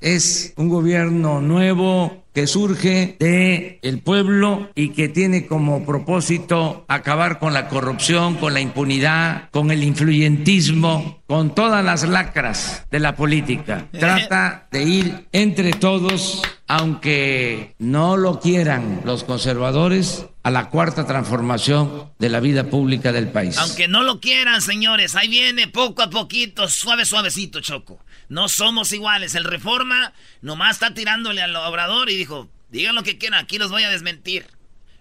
Es 0.00 0.54
un 0.56 0.70
gobierno 0.70 1.42
nuevo 1.42 2.19
que 2.32 2.46
surge 2.46 3.16
de 3.18 3.78
el 3.82 4.00
pueblo 4.00 4.70
y 4.74 4.90
que 4.90 5.08
tiene 5.08 5.46
como 5.46 5.84
propósito 5.84 6.84
acabar 6.88 7.38
con 7.38 7.52
la 7.52 7.68
corrupción, 7.68 8.36
con 8.36 8.54
la 8.54 8.60
impunidad, 8.60 9.50
con 9.50 9.70
el 9.70 9.82
influyentismo, 9.82 11.22
con 11.26 11.54
todas 11.54 11.84
las 11.84 12.08
lacras 12.08 12.86
de 12.90 13.00
la 13.00 13.16
política. 13.16 13.86
Trata 13.92 14.68
de 14.70 14.82
ir 14.84 15.26
entre 15.32 15.72
todos, 15.72 16.42
aunque 16.70 17.74
no 17.80 18.16
lo 18.16 18.38
quieran 18.38 19.00
los 19.04 19.24
conservadores, 19.24 20.26
a 20.44 20.52
la 20.52 20.70
cuarta 20.70 21.04
transformación 21.04 22.04
de 22.20 22.28
la 22.28 22.38
vida 22.38 22.70
pública 22.70 23.10
del 23.10 23.26
país. 23.26 23.58
Aunque 23.58 23.88
no 23.88 24.04
lo 24.04 24.20
quieran, 24.20 24.62
señores, 24.62 25.16
ahí 25.16 25.26
viene 25.26 25.66
poco 25.66 26.02
a 26.02 26.10
poquito, 26.10 26.68
suave, 26.68 27.04
suavecito, 27.06 27.60
Choco. 27.60 27.98
No 28.28 28.48
somos 28.48 28.92
iguales. 28.92 29.34
El 29.34 29.42
Reforma 29.42 30.12
nomás 30.42 30.76
está 30.76 30.94
tirándole 30.94 31.42
al 31.42 31.56
Obrador 31.56 32.08
y 32.08 32.16
dijo, 32.16 32.48
digan 32.70 32.94
lo 32.94 33.02
que 33.02 33.18
quieran, 33.18 33.42
aquí 33.42 33.58
los 33.58 33.72
voy 33.72 33.82
a 33.82 33.90
desmentir. 33.90 34.46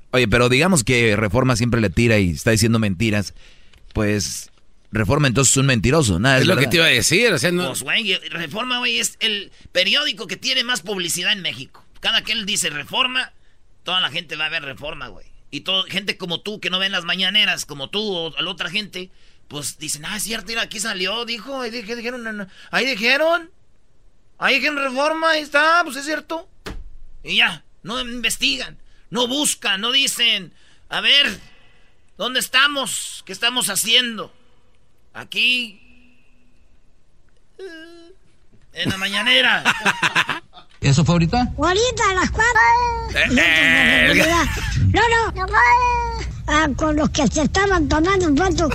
Oye, 0.09 0.27
pero 0.27 0.49
digamos 0.49 0.83
que 0.83 1.15
Reforma 1.15 1.55
siempre 1.55 1.81
le 1.81 1.91
tira 1.91 2.17
y 2.17 2.31
está 2.31 2.49
diciendo 2.49 2.79
mentiras. 2.79 3.35
Pues 3.93 4.49
Reforma 4.91 5.27
entonces 5.27 5.51
es 5.53 5.57
un 5.57 5.67
mentiroso. 5.67 6.19
Nada, 6.19 6.39
Es 6.39 6.47
lo 6.47 6.57
que 6.57 6.67
te 6.67 6.77
iba 6.77 6.85
a 6.85 6.89
decir. 6.89 7.31
O 7.31 7.37
sea, 7.37 7.51
no- 7.51 7.67
Pues, 7.67 7.83
güey, 7.83 8.15
Reforma, 8.29 8.79
güey, 8.79 8.99
es 8.99 9.17
el 9.19 9.51
periódico 9.71 10.25
que 10.27 10.35
tiene 10.37 10.63
más 10.63 10.81
publicidad 10.81 11.31
en 11.31 11.41
México. 11.41 11.85
Cada 11.99 12.23
que 12.23 12.31
él 12.31 12.45
dice 12.45 12.69
Reforma, 12.69 13.31
toda 13.83 13.99
la 14.01 14.09
gente 14.09 14.35
va 14.35 14.45
a 14.45 14.49
ver 14.49 14.63
Reforma, 14.63 15.07
güey. 15.09 15.27
Y 15.51 15.61
todo, 15.61 15.83
gente 15.83 16.17
como 16.17 16.41
tú, 16.41 16.59
que 16.59 16.69
no 16.69 16.79
ven 16.79 16.91
las 16.91 17.05
mañaneras, 17.05 17.65
como 17.65 17.89
tú 17.89 18.01
o 18.01 18.41
la 18.41 18.49
otra 18.49 18.69
gente, 18.69 19.09
pues 19.47 19.77
dicen, 19.79 20.05
ah, 20.05 20.17
es 20.17 20.23
cierto, 20.23 20.47
mira, 20.47 20.61
aquí 20.63 20.79
salió, 20.79 21.25
dijo, 21.25 21.61
ahí 21.61 21.71
dije- 21.71 21.95
dijeron, 21.95 22.23
no, 22.23 22.31
no, 22.33 22.47
ahí 22.71 22.85
dijeron, 22.85 23.49
ahí 24.37 24.55
dijeron 24.55 24.77
Reforma, 24.77 25.31
ahí 25.31 25.41
está, 25.41 25.81
pues 25.83 25.97
es 25.97 26.05
cierto. 26.05 26.47
Y 27.23 27.37
ya, 27.37 27.63
no 27.83 27.99
investigan, 27.99 28.77
no 29.09 29.27
buscan, 29.27 29.81
no 29.81 29.91
dicen, 29.91 30.53
a 30.87 31.01
ver, 31.01 31.39
¿dónde 32.17 32.39
estamos? 32.39 33.23
¿Qué 33.25 33.33
estamos 33.33 33.69
haciendo? 33.69 34.31
Aquí, 35.13 35.79
en 38.73 38.89
la 38.89 38.97
mañanera. 38.97 39.63
¿Eso 40.81 41.03
fue 41.03 41.15
ahorita? 41.15 41.49
Ahorita 41.57 42.03
a 42.09 42.13
las 42.13 42.31
cuatro. 42.31 42.61
Eh. 43.35 44.23
No, 44.93 45.01
no. 45.01 45.33
Ah, 46.47 46.67
con 46.75 46.95
los 46.95 47.09
que 47.09 47.27
se 47.27 47.41
estaban 47.43 47.89
tomando 47.89 48.27
un 48.27 48.37
foto. 48.37 48.69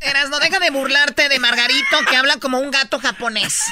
Eras, 0.00 0.30
no 0.30 0.38
deja 0.40 0.58
de 0.58 0.70
burlarte 0.70 1.28
de 1.28 1.38
Margarito 1.38 1.98
que 2.10 2.16
habla 2.16 2.38
como 2.38 2.58
un 2.58 2.70
gato 2.70 2.98
japonés. 2.98 3.60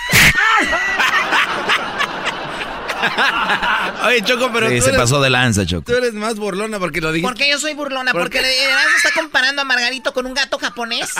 Oye, 4.06 4.22
Choco, 4.22 4.50
pero 4.52 4.68
Sí, 4.68 4.76
tú 4.78 4.82
se 4.82 4.88
eres- 4.90 5.00
pasó 5.00 5.20
de 5.20 5.30
lanza, 5.30 5.64
Choco. 5.66 5.84
Tú 5.90 5.96
eres 5.96 6.14
más 6.14 6.36
burlona 6.36 6.78
porque 6.78 7.00
lo 7.00 7.12
dijiste. 7.12 7.28
Porque 7.28 7.48
yo 7.48 7.58
soy 7.58 7.74
burlona, 7.74 8.12
¿Por 8.12 8.22
porque 8.22 8.40
qué? 8.40 8.64
Eras 8.64 8.86
está 8.96 9.10
comparando 9.20 9.62
a 9.62 9.64
Margarito 9.64 10.12
con 10.12 10.26
un 10.26 10.34
gato 10.34 10.58
japonés. 10.58 11.10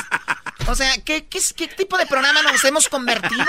O 0.68 0.74
sea, 0.74 0.92
¿qué, 1.04 1.26
qué, 1.26 1.40
qué 1.56 1.68
tipo 1.68 1.96
de 1.98 2.06
programa 2.06 2.42
nos 2.42 2.62
hemos 2.64 2.88
convertido? 2.88 3.44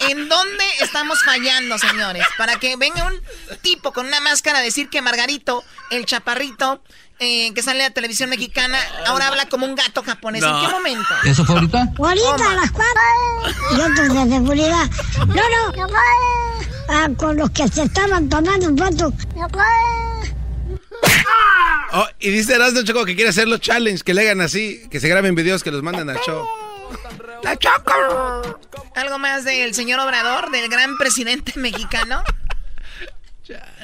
¿En 0.00 0.28
dónde 0.28 0.64
estamos 0.80 1.22
fallando, 1.22 1.78
señores? 1.78 2.24
Para 2.38 2.56
que 2.58 2.76
venga 2.76 3.04
un 3.04 3.20
tipo 3.60 3.92
con 3.92 4.06
una 4.06 4.20
máscara 4.20 4.58
a 4.58 4.62
decir 4.62 4.88
que 4.88 5.02
Margarito, 5.02 5.64
el 5.90 6.06
chaparrito, 6.06 6.82
eh, 7.18 7.52
que 7.54 7.62
sale 7.62 7.84
a 7.84 7.88
la 7.88 7.94
televisión 7.94 8.28
mexicana, 8.30 8.78
ahora 9.06 9.28
habla 9.28 9.48
como 9.48 9.66
un 9.66 9.74
gato 9.74 10.02
japonés. 10.02 10.42
¿En 10.42 10.60
qué 10.60 10.68
momento? 10.68 11.08
¿Eso 11.24 11.44
fue 11.44 11.56
ahorita? 11.56 11.88
Ahorita 11.98 12.50
a 12.50 12.54
las 12.54 12.70
cuatro. 12.70 13.02
Y 13.72 13.80
otros 13.80 14.08
de 14.14 14.34
seguridad. 14.34 14.90
No, 15.26 15.34
no. 15.34 15.86
Ah, 16.88 17.08
con 17.16 17.36
los 17.36 17.50
que 17.50 17.66
se 17.68 17.82
estaban 17.82 18.28
tomando 18.28 18.68
un 18.68 18.78
foto. 18.78 19.12
Oh, 21.92 22.06
y 22.18 22.30
dice 22.30 22.54
Erasmo 22.54 22.82
Choco 22.82 23.04
que 23.04 23.14
quiere 23.14 23.30
hacer 23.30 23.48
los 23.48 23.60
challenge, 23.60 24.02
que 24.02 24.12
le 24.12 24.22
hagan 24.22 24.40
así, 24.40 24.86
que 24.90 25.00
se 25.00 25.08
graben 25.08 25.34
videos 25.34 25.62
que 25.62 25.70
los 25.70 25.82
manden 25.82 26.10
al 26.10 26.18
show. 26.20 26.46
¡La 27.42 27.56
Choco! 27.56 28.60
¿Algo 28.94 29.18
más 29.18 29.44
del 29.44 29.74
señor 29.74 30.00
Obrador, 30.00 30.50
del 30.50 30.68
gran 30.68 30.96
presidente 30.96 31.52
mexicano? 31.56 32.22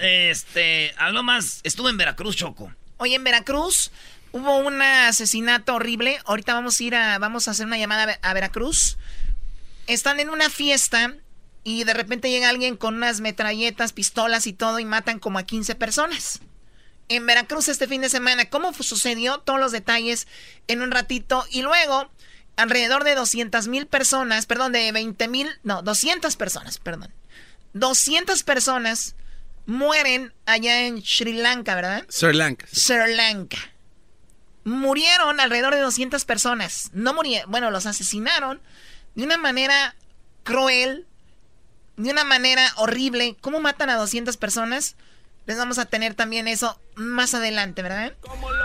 Este, 0.00 0.92
algo 0.98 1.22
más. 1.22 1.60
Estuve 1.62 1.90
en 1.90 1.96
Veracruz, 1.96 2.36
Choco. 2.36 2.72
Oye, 3.02 3.16
en 3.16 3.24
Veracruz 3.24 3.90
hubo 4.30 4.58
un 4.58 4.80
asesinato 4.80 5.74
horrible. 5.74 6.20
Ahorita 6.24 6.54
vamos 6.54 6.78
a 6.78 6.84
ir 6.84 6.94
a, 6.94 7.18
vamos 7.18 7.48
a 7.48 7.50
hacer 7.50 7.66
una 7.66 7.76
llamada 7.76 8.16
a 8.22 8.32
Veracruz. 8.32 8.96
Están 9.88 10.20
en 10.20 10.30
una 10.30 10.48
fiesta 10.48 11.12
y 11.64 11.82
de 11.82 11.94
repente 11.94 12.30
llega 12.30 12.48
alguien 12.48 12.76
con 12.76 12.94
unas 12.94 13.20
metralletas, 13.20 13.92
pistolas 13.92 14.46
y 14.46 14.52
todo 14.52 14.78
y 14.78 14.84
matan 14.84 15.18
como 15.18 15.40
a 15.40 15.42
15 15.42 15.74
personas. 15.74 16.42
En 17.08 17.26
Veracruz 17.26 17.66
este 17.66 17.88
fin 17.88 18.02
de 18.02 18.08
semana, 18.08 18.44
¿cómo 18.44 18.72
sucedió? 18.72 19.38
Todos 19.38 19.58
los 19.58 19.72
detalles 19.72 20.28
en 20.68 20.80
un 20.80 20.92
ratito. 20.92 21.44
Y 21.50 21.62
luego, 21.62 22.08
alrededor 22.54 23.02
de 23.02 23.16
200 23.16 23.66
mil 23.66 23.88
personas, 23.88 24.46
perdón, 24.46 24.70
de 24.70 24.92
20 24.92 25.26
mil, 25.26 25.50
no, 25.64 25.82
200 25.82 26.36
personas, 26.36 26.78
perdón. 26.78 27.12
200 27.72 28.44
personas 28.44 29.16
mueren 29.66 30.32
allá 30.46 30.86
en 30.86 31.02
Sri 31.02 31.32
Lanka, 31.32 31.74
¿verdad? 31.74 32.04
Sri 32.08 32.32
Lanka. 32.32 32.66
Sri 32.70 33.14
Lanka. 33.14 33.58
Murieron 34.64 35.40
alrededor 35.40 35.74
de 35.74 35.80
200 35.80 36.24
personas. 36.24 36.90
No 36.92 37.14
murieron, 37.14 37.50
bueno, 37.50 37.70
los 37.70 37.86
asesinaron 37.86 38.60
de 39.14 39.24
una 39.24 39.36
manera 39.36 39.96
cruel, 40.44 41.06
de 41.96 42.10
una 42.10 42.24
manera 42.24 42.70
horrible. 42.76 43.36
¿Cómo 43.40 43.60
matan 43.60 43.90
a 43.90 43.96
200 43.96 44.36
personas? 44.36 44.96
Les 45.46 45.56
vamos 45.56 45.78
a 45.78 45.86
tener 45.86 46.14
también 46.14 46.46
eso 46.46 46.80
más 46.94 47.34
adelante, 47.34 47.82
¿verdad? 47.82 48.12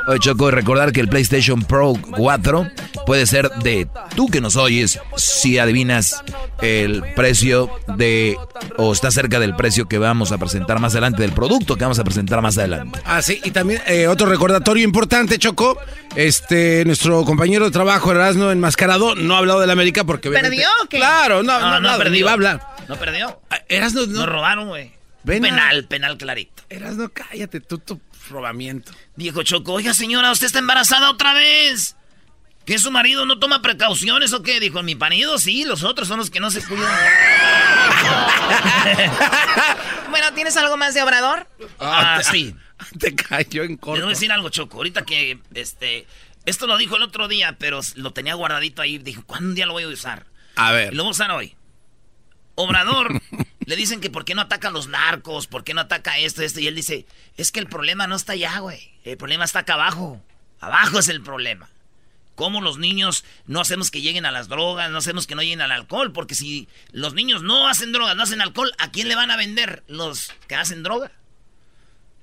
Oye, 0.08 0.20
Choco, 0.20 0.50
recordar 0.52 0.94
que 0.94 1.02
el 1.02 1.10
PlayStation 1.10 1.64
Pro 1.64 1.94
4 2.12 2.72
puede 3.06 3.26
ser 3.26 3.50
de 3.50 3.90
tú 4.16 4.28
que 4.28 4.40
nos 4.40 4.56
oyes 4.56 5.02
si 5.18 5.60
adivinas 5.60 6.24
el 6.62 7.04
precio 7.14 7.70
de 7.98 8.38
o 8.78 8.94
está 8.94 9.12
cerca 9.12 9.42
del 9.42 9.54
precio 9.56 9.90
que 9.90 9.98
vamos 9.98 10.32
a 10.32 10.38
presentar 10.38 10.80
más 10.80 10.94
adelante, 10.94 11.22
del 11.22 11.34
producto 11.34 11.76
que 11.76 11.84
vamos 11.84 12.00
a 12.00 12.06
presentar 12.06 12.42
más 12.42 12.58
adelante. 12.58 13.02
Ah, 13.04 13.22
sí, 13.22 13.42
y 13.44 13.52
también 13.52 13.82
eh, 13.86 14.08
otro 14.08 14.28
recordatorio 14.28 14.86
importante, 14.86 15.38
Choco. 15.40 15.78
Este, 16.16 16.86
nuestro 16.86 17.26
compañero 17.26 17.66
de 17.66 17.72
trabajo, 17.72 18.10
Erasmo 18.10 18.50
Enmascarado, 18.50 19.14
no 19.16 19.36
ha 19.36 19.40
hablado 19.40 19.60
de 19.60 19.68
la 19.68 19.74
América 19.74 20.06
porque... 20.06 20.32
¿Perdió 20.32 20.70
o 20.84 20.88
qué? 20.88 20.98
Claro, 21.00 21.44
no, 21.44 21.60
no, 21.60 21.82
no, 21.82 21.98
perdió. 21.98 22.12
ni 22.14 22.22
va 22.22 22.32
a 22.32 22.34
hablar. 22.34 22.62
No 22.88 22.96
perdió. 22.96 23.42
Ah, 23.50 23.60
Erasmo, 23.68 24.02
no. 24.08 24.20
Nos 24.20 24.30
robaron, 24.30 24.70
güey. 24.70 24.94
Penal, 25.26 25.84
penal 25.84 26.18
clarito. 26.18 26.64
Erasmo, 26.70 27.10
cállate, 27.10 27.60
tú, 27.60 27.78
tu 27.80 28.00
robamiento. 28.30 28.92
Dijo 29.16 29.44
Choco, 29.44 29.74
oiga 29.74 29.94
señora, 29.94 30.32
usted 30.32 30.48
está 30.48 30.60
embarazada 30.60 31.10
otra 31.10 31.34
vez. 31.34 31.96
¿Que 32.66 32.78
su 32.80 32.92
marido 32.92 33.26
no 33.26 33.40
toma 33.40 33.62
precauciones 33.62 34.34
o 34.34 34.44
qué? 34.44 34.60
Dijo, 34.60 34.84
mi 34.84 34.96
marido 34.96 35.38
sí, 35.40 35.64
los 35.64 35.84
otros 35.84 36.10
son 36.10 36.18
los 36.20 36.30
que 36.30 36.42
no 36.42 36.52
se 36.52 36.62
cuidan. 36.64 36.92
Bueno, 40.10 40.34
¿tienes 40.34 40.56
algo 40.58 40.78
más 40.78 40.94
de 40.94 41.02
Obrador? 41.04 41.48
Ah, 41.80 42.18
te- 42.20 42.24
sí. 42.32 42.56
Te 43.00 43.14
cayó 43.16 43.64
en 43.64 43.76
corto. 43.76 44.02
voy 44.02 44.12
a 44.12 44.14
decir 44.14 44.32
algo, 44.32 44.50
Choco. 44.50 44.78
Ahorita 44.78 45.04
que, 45.04 45.40
este, 45.54 46.08
esto 46.46 46.66
lo 46.68 46.78
dijo 46.78 46.96
el 46.96 47.04
otro 47.04 47.28
día, 47.28 47.56
pero 47.60 47.82
lo 47.96 48.14
tenía 48.14 48.36
guardadito 48.36 48.82
ahí. 48.82 48.98
Dijo, 49.00 49.24
¿cuándo 49.26 49.50
un 49.50 49.56
día 49.56 49.66
lo 49.66 49.74
voy 49.74 49.84
a 49.84 49.88
usar? 49.90 50.28
A 50.56 50.72
ver. 50.72 50.94
Lo 50.94 51.04
voy 51.04 51.10
a 51.10 51.12
usar 51.12 51.32
hoy. 51.32 51.56
Obrador, 52.56 53.22
le 53.68 53.76
dicen 53.76 54.00
que 54.02 54.10
por 54.10 54.24
qué 54.26 54.34
no 54.34 54.42
atacan 54.42 54.72
los 54.74 54.88
narcos, 54.88 55.46
por 55.46 55.64
qué 55.64 55.74
no 55.76 55.82
ataca 55.82 56.18
esto, 56.18 56.42
esto. 56.42 56.60
Y 56.62 56.68
él 56.68 56.76
dice, 56.76 57.06
es 57.36 57.52
que 57.52 57.60
el 57.60 57.68
problema 57.68 58.08
no 58.08 58.16
está 58.16 58.32
allá, 58.34 58.58
güey. 58.60 58.94
El 59.04 59.18
problema 59.18 59.44
está 59.46 59.60
acá 59.60 59.74
abajo. 59.74 60.20
Abajo 60.60 60.98
es 61.00 61.10
el 61.10 61.22
problema. 61.22 61.70
¿Cómo 62.36 62.62
los 62.62 62.78
niños 62.78 63.26
no 63.46 63.60
hacemos 63.60 63.92
que 63.92 64.00
lleguen 64.02 64.26
a 64.26 64.32
las 64.32 64.48
drogas, 64.48 64.90
no 64.90 64.98
hacemos 65.00 65.28
que 65.28 65.36
no 65.36 65.42
lleguen 65.42 65.60
al 65.62 65.72
alcohol? 65.74 66.14
Porque 66.14 66.34
si 66.34 66.68
los 66.94 67.14
niños 67.14 67.44
no 67.44 67.68
hacen 67.68 67.92
drogas, 67.92 68.16
no 68.16 68.24
hacen 68.24 68.42
alcohol, 68.42 68.72
¿a 68.78 68.90
quién 68.92 69.10
le 69.10 69.16
van 69.16 69.32
a 69.32 69.38
vender 69.38 69.84
los 69.88 70.32
que 70.48 70.56
hacen 70.56 70.82
droga? 70.82 71.12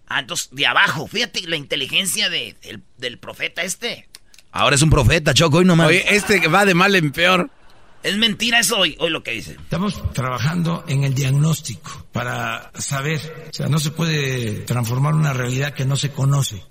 Ah, 0.06 0.20
entonces, 0.20 0.48
de 0.52 0.66
abajo, 0.66 1.06
fíjate 1.08 1.42
la 1.48 1.56
inteligencia 1.56 2.30
de- 2.30 2.56
del, 2.62 2.82
del 2.98 3.18
profeta 3.18 3.62
este. 3.62 4.08
Ahora 4.52 4.76
es 4.76 4.82
un 4.82 4.90
profeta, 4.90 5.34
Choco, 5.34 5.58
hoy 5.58 5.64
nomás. 5.64 5.88
Oye, 5.88 6.04
este 6.14 6.46
va 6.48 6.64
de 6.64 6.74
mal 6.74 6.94
en 6.94 7.10
peor. 7.12 7.50
Es 8.04 8.18
mentira 8.18 8.60
eso 8.60 8.78
hoy, 8.78 8.94
hoy 9.00 9.10
lo 9.10 9.22
que 9.22 9.30
dice. 9.30 9.52
Estamos 9.52 10.12
trabajando 10.12 10.84
en 10.86 11.04
el 11.04 11.14
diagnóstico 11.14 12.06
para 12.12 12.70
saber, 12.78 13.48
o 13.48 13.52
sea, 13.54 13.66
no 13.68 13.78
se 13.78 13.92
puede 13.92 14.60
transformar 14.60 15.14
una 15.14 15.32
realidad 15.32 15.72
que 15.72 15.86
no 15.86 15.96
se 15.96 16.10
conoce. 16.10 16.62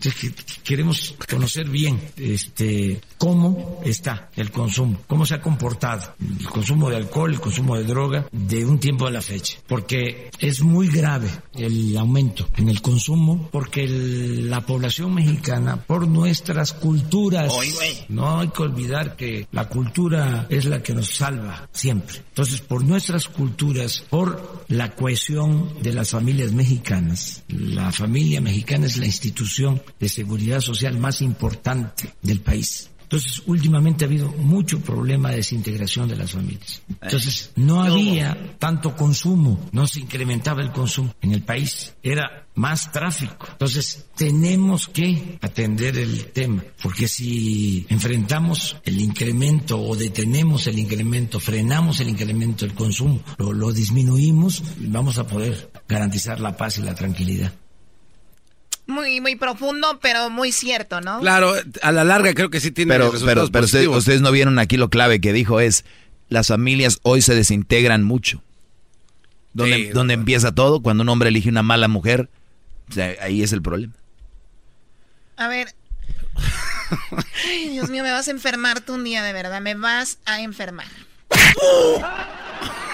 Queremos 0.63 1.15
conocer 1.27 1.67
bien 1.69 1.99
este 2.17 3.01
cómo 3.23 3.79
está 3.85 4.29
el 4.35 4.51
consumo, 4.51 4.97
cómo 5.07 5.25
se 5.25 5.35
ha 5.35 5.41
comportado 5.41 6.13
el 6.19 6.45
consumo 6.47 6.89
de 6.89 6.97
alcohol, 6.97 7.31
el 7.31 7.39
consumo 7.39 7.77
de 7.77 7.85
droga 7.85 8.27
de 8.31 8.65
un 8.65 8.79
tiempo 8.79 9.07
a 9.07 9.11
la 9.11 9.21
fecha, 9.21 9.59
porque 9.65 10.29
es 10.39 10.61
muy 10.61 10.89
grave 10.89 11.29
el 11.55 11.95
aumento 11.97 12.49
en 12.57 12.67
el 12.67 12.81
consumo 12.81 13.47
porque 13.49 13.85
el- 13.85 14.49
la 14.49 14.61
población 14.61 15.13
mexicana 15.13 15.77
por 15.77 16.05
nuestras 16.07 16.73
culturas 16.73 17.51
no 18.09 18.39
hay 18.41 18.49
que 18.49 18.63
olvidar 18.63 19.15
que 19.15 19.47
la 19.53 19.69
cultura 19.69 20.45
es 20.49 20.65
la 20.65 20.83
que 20.83 20.93
nos 20.93 21.07
salva 21.15 21.69
siempre. 21.71 22.17
Entonces, 22.29 22.59
por 22.59 22.83
nuestras 22.83 23.29
culturas, 23.29 24.03
por 24.09 24.65
la 24.67 24.95
cohesión 24.95 25.69
de 25.81 25.93
las 25.93 26.09
familias 26.11 26.51
mexicanas, 26.51 27.43
la 27.47 27.91
familia 27.91 28.41
mexicana 28.41 28.85
es 28.87 28.97
la 28.97 29.05
institución 29.05 29.81
de 29.99 30.09
seguridad 30.09 30.59
social 30.59 30.97
más 30.97 31.21
importante 31.21 32.13
del 32.21 32.41
país. 32.41 32.89
Entonces, 33.13 33.43
últimamente 33.45 34.05
ha 34.05 34.07
habido 34.07 34.29
mucho 34.29 34.79
problema 34.79 35.29
de 35.29 35.35
desintegración 35.35 36.07
de 36.07 36.15
las 36.15 36.31
familias. 36.31 36.81
Entonces, 36.99 37.51
no 37.55 37.83
había 37.83 38.57
tanto 38.57 38.95
consumo, 38.95 39.69
no 39.71 39.85
se 39.85 39.99
incrementaba 39.99 40.63
el 40.63 40.71
consumo 40.71 41.13
en 41.21 41.31
el 41.33 41.43
país, 41.43 41.93
era 42.01 42.47
más 42.55 42.91
tráfico. 42.91 43.45
Entonces, 43.51 44.07
tenemos 44.15 44.87
que 44.87 45.37
atender 45.43 45.95
el 45.99 46.31
tema, 46.31 46.63
porque 46.81 47.07
si 47.07 47.85
enfrentamos 47.87 48.77
el 48.83 48.99
incremento 48.99 49.79
o 49.79 49.95
detenemos 49.95 50.65
el 50.65 50.79
incremento, 50.79 51.39
frenamos 51.39 51.99
el 51.99 52.09
incremento 52.09 52.65
del 52.65 52.73
consumo, 52.73 53.21
lo, 53.37 53.53
lo 53.53 53.71
disminuimos, 53.71 54.63
vamos 54.79 55.19
a 55.19 55.27
poder 55.27 55.71
garantizar 55.87 56.39
la 56.39 56.57
paz 56.57 56.79
y 56.79 56.81
la 56.81 56.95
tranquilidad. 56.95 57.53
Muy, 58.85 59.21
muy 59.21 59.35
profundo, 59.35 59.99
pero 60.01 60.29
muy 60.29 60.51
cierto, 60.51 60.99
¿no? 60.99 61.19
Claro, 61.21 61.53
a 61.81 61.91
la 61.91 62.03
larga 62.03 62.33
creo 62.33 62.49
que 62.49 62.59
sí 62.59 62.71
tiene 62.71 62.93
Pero, 62.93 63.11
resultados 63.11 63.49
pero, 63.49 63.65
pero 63.71 63.97
ustedes, 63.97 64.21
no 64.21 64.31
vieron 64.31 64.59
aquí 64.59 64.75
lo 64.75 64.89
clave 64.89 65.21
que 65.21 65.31
dijo 65.31 65.59
es, 65.61 65.85
las 66.29 66.47
familias 66.47 66.99
hoy 67.03 67.21
se 67.21 67.33
desintegran 67.33 68.03
mucho. 68.03 68.41
Donde, 69.53 69.75
Sí, 69.75 69.89
donde 69.89 70.15
empieza 70.15 70.53
todo, 70.53 70.81
cuando 70.81 71.03
un 71.03 71.09
hombre 71.09 71.29
elige 71.29 71.49
una 71.49 71.63
mala 71.63 71.87
mujer, 71.87 72.29
o 72.89 72.93
sea, 72.93 73.15
ahí 73.21 73.41
es 73.41 73.53
el 73.53 73.61
problema. 73.61 73.93
A 75.37 75.47
ver. 75.47 75.73
Ay, 77.47 77.69
Dios 77.69 77.89
mío, 77.89 78.03
me 78.03 78.11
vas 78.11 78.27
a 78.27 78.31
enfermar 78.31 78.81
tú 78.81 78.95
un 78.95 79.03
día, 79.03 79.23
de 79.23 79.33
verdad. 79.33 79.61
Me 79.61 79.75
vas 79.75 80.17
a 80.25 80.41
enfermar. 80.41 80.87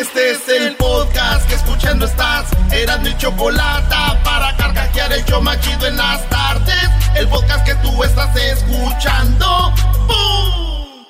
Este 0.00 0.30
es 0.30 0.48
el 0.48 0.76
podcast 0.76 1.46
que 1.46 1.56
escuchando 1.56 2.06
estás. 2.06 2.48
Eran 2.72 3.02
mi 3.02 3.14
chocolate 3.18 3.94
para 4.24 4.56
carcajear 4.56 5.12
el 5.12 5.22
yo 5.26 5.42
machido 5.42 5.86
en 5.86 5.96
las 5.98 6.26
tardes. 6.30 6.88
El 7.14 7.28
podcast 7.28 7.66
que 7.66 7.74
tú 7.74 8.02
estás 8.02 8.34
escuchando. 8.34 9.74
¡Bum! 10.06 11.04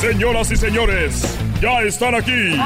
Señoras 0.00 0.50
y 0.50 0.56
señores, 0.56 1.38
ya 1.60 1.82
están 1.82 2.16
aquí 2.16 2.56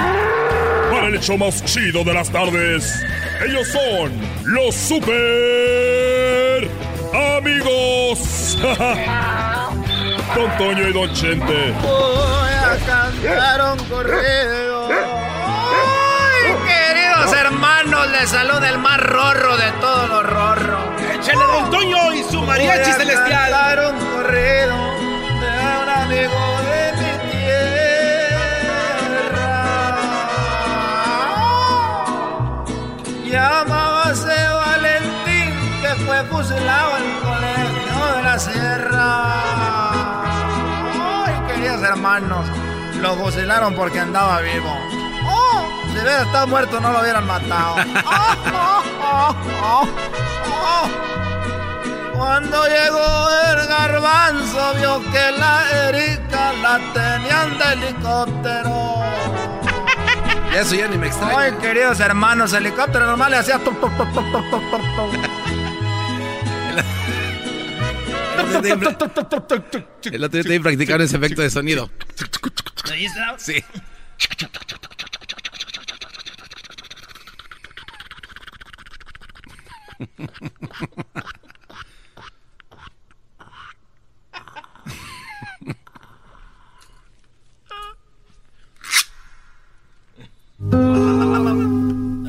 para 0.90 1.08
el 1.08 1.16
hecho 1.16 1.36
más 1.36 1.62
chido 1.66 2.02
de 2.02 2.14
las 2.14 2.30
tardes. 2.30 3.04
Ellos 3.46 3.68
son 3.68 4.10
los 4.44 4.74
super 4.74 6.70
amigos. 7.12 8.56
Don 10.34 10.50
Toño 10.58 10.88
y 10.88 10.92
Don 10.92 11.12
Chente. 11.12 11.72
Voy 11.82 12.50
a 12.52 12.76
cantar 12.86 13.72
un 13.72 13.78
corrido. 13.86 14.88
Ay, 14.88 16.54
queridos 16.66 17.32
hermanos, 17.36 18.08
les 18.12 18.30
saluda 18.30 18.68
el 18.68 18.78
más 18.78 18.98
rorro 19.00 19.56
de 19.56 19.70
todos 19.80 20.08
los 20.08 20.24
rorros. 20.26 20.84
Échale 21.14 21.44
Don 21.44 21.70
Toño 21.70 22.12
y 22.14 22.22
su 22.24 22.42
mariachi 22.42 22.82
Voy 22.82 22.90
a 22.90 22.94
celestial. 22.94 23.50
cantar 23.50 23.92
un 23.92 23.98
corrido 24.14 24.76
de 25.40 25.50
un 25.82 25.88
amigo 25.88 26.40
de 26.70 26.92
mi 26.96 27.12
tierra. 27.32 28.70
Llamábase 33.24 34.36
Valentín, 34.54 35.52
que 35.82 35.94
fue 36.04 36.22
fusilado 36.24 36.96
en 36.98 37.02
el 37.04 37.18
colegio 37.20 38.16
de 38.16 38.22
la 38.22 38.38
sierra. 38.38 39.79
Hermanos, 41.90 42.46
lo 43.00 43.16
fusilaron 43.16 43.74
porque 43.74 43.98
andaba 43.98 44.40
vivo. 44.42 44.72
Oh, 45.26 45.66
si 45.86 45.94
hubiera 45.94 46.22
estado 46.22 46.46
muerto 46.46 46.80
no 46.80 46.92
lo 46.92 47.00
hubieran 47.00 47.26
matado. 47.26 47.74
Oh, 48.04 48.36
oh, 48.54 48.84
oh, 49.02 49.34
oh, 49.64 49.88
oh. 50.52 50.88
Cuando 52.16 52.64
llegó 52.68 53.28
el 53.50 53.66
garbanzo 53.66 54.74
vio 54.78 55.02
que 55.10 55.32
la 55.36 55.88
Erika 55.88 56.52
la 56.62 56.78
tenían 56.92 57.58
de 57.58 57.72
helicóptero. 57.72 58.94
Eso 60.54 60.76
ya 60.76 60.86
ni 60.86 60.96
me 60.96 61.08
extraña. 61.08 61.38
Ay, 61.40 61.52
queridos 61.60 61.98
hermanos, 61.98 62.52
helicóptero 62.52 63.04
normal 63.06 63.32
le 63.32 63.38
hacía 63.38 63.58
otro 68.50 70.42
día 70.42 70.42
te 70.42 70.60
practicar 70.60 71.00
ese 71.00 71.16
efecto 71.16 71.42
de 71.42 71.50
sonido. 71.50 71.90
¿Ahí 72.90 73.04
está? 73.04 73.38
Sí. 73.38 73.64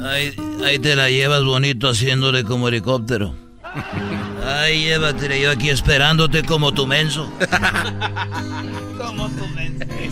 Ahí, 0.04 0.36
ahí 0.66 0.80
te 0.80 0.96
la 0.96 1.10
llevas 1.10 1.44
bonito 1.44 1.90
haciéndole 1.90 2.44
como 2.44 2.68
helicóptero. 2.68 3.36
Ay, 4.44 4.86
llévatela 4.86 5.38
yo 5.38 5.52
aquí 5.52 5.70
esperándote 5.70 6.44
como 6.44 6.74
tu 6.74 6.88
menso. 6.88 7.32
Como 8.98 9.30
tu 9.30 9.48
mensaje. 9.48 10.12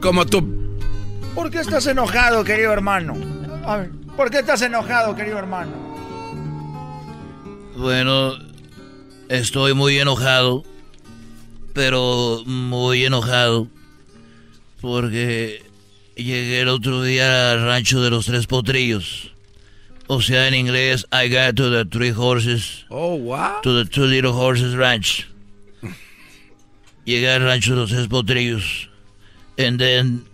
Como 0.00 0.26
tú. 0.26 0.78
¿Por 1.34 1.50
qué 1.50 1.60
estás 1.60 1.86
enojado, 1.86 2.44
querido 2.44 2.72
hermano? 2.72 3.14
A 3.64 3.76
ver, 3.76 3.90
¿por 4.16 4.30
qué 4.30 4.40
estás 4.40 4.62
enojado, 4.62 5.14
querido 5.14 5.38
hermano? 5.38 5.72
Bueno, 7.76 8.34
estoy 9.28 9.74
muy 9.74 9.98
enojado, 9.98 10.64
pero 11.72 12.42
muy 12.46 13.04
enojado, 13.04 13.68
porque 14.80 15.62
llegué 16.16 16.60
el 16.60 16.68
otro 16.68 17.02
día 17.02 17.52
al 17.52 17.64
rancho 17.64 18.02
de 18.02 18.10
los 18.10 18.26
tres 18.26 18.46
potrillos. 18.46 19.31
O 20.08 20.20
sea, 20.20 20.48
en 20.48 20.54
inglés, 20.54 21.06
I 21.12 21.28
got 21.28 21.56
to 21.56 21.70
the 21.70 21.84
three 21.84 22.10
horses. 22.10 22.84
Oh, 22.90 23.14
wow. 23.14 23.60
To 23.62 23.72
the 23.72 23.88
two 23.88 24.04
little 24.04 24.32
horses 24.32 24.74
ranch. 24.74 25.28
Llegué 27.06 27.34
al 27.34 27.42
rancho 27.42 27.74
de 27.74 27.80
los 27.80 27.90
tres 27.90 28.08
potrillos. 28.08 28.88
And 29.58 29.78
then 29.78 30.24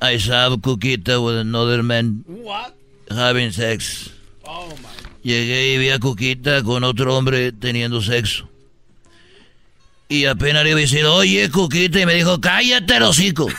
I 0.00 0.18
saw 0.18 0.56
Cuquita 0.56 1.22
with 1.24 1.36
another 1.36 1.82
man 1.82 2.24
What? 2.26 2.74
having 3.10 3.52
sex. 3.52 4.10
Oh, 4.44 4.68
my. 4.82 4.88
Llegué 5.24 5.74
y 5.74 5.78
vi 5.78 5.90
a 5.90 5.98
Cuquita 5.98 6.62
con 6.62 6.84
otro 6.84 7.16
hombre 7.16 7.52
teniendo 7.52 8.00
sexo. 8.02 8.48
Y 10.08 10.26
apenas 10.26 10.62
le 10.62 10.70
iba 10.70 10.78
a 10.78 10.82
decir, 10.82 11.04
oye, 11.04 11.50
Cuquita, 11.50 12.00
y 12.00 12.06
me 12.06 12.14
dijo, 12.14 12.40
cállate, 12.40 12.96
el 12.96 13.02
hocico. 13.02 13.48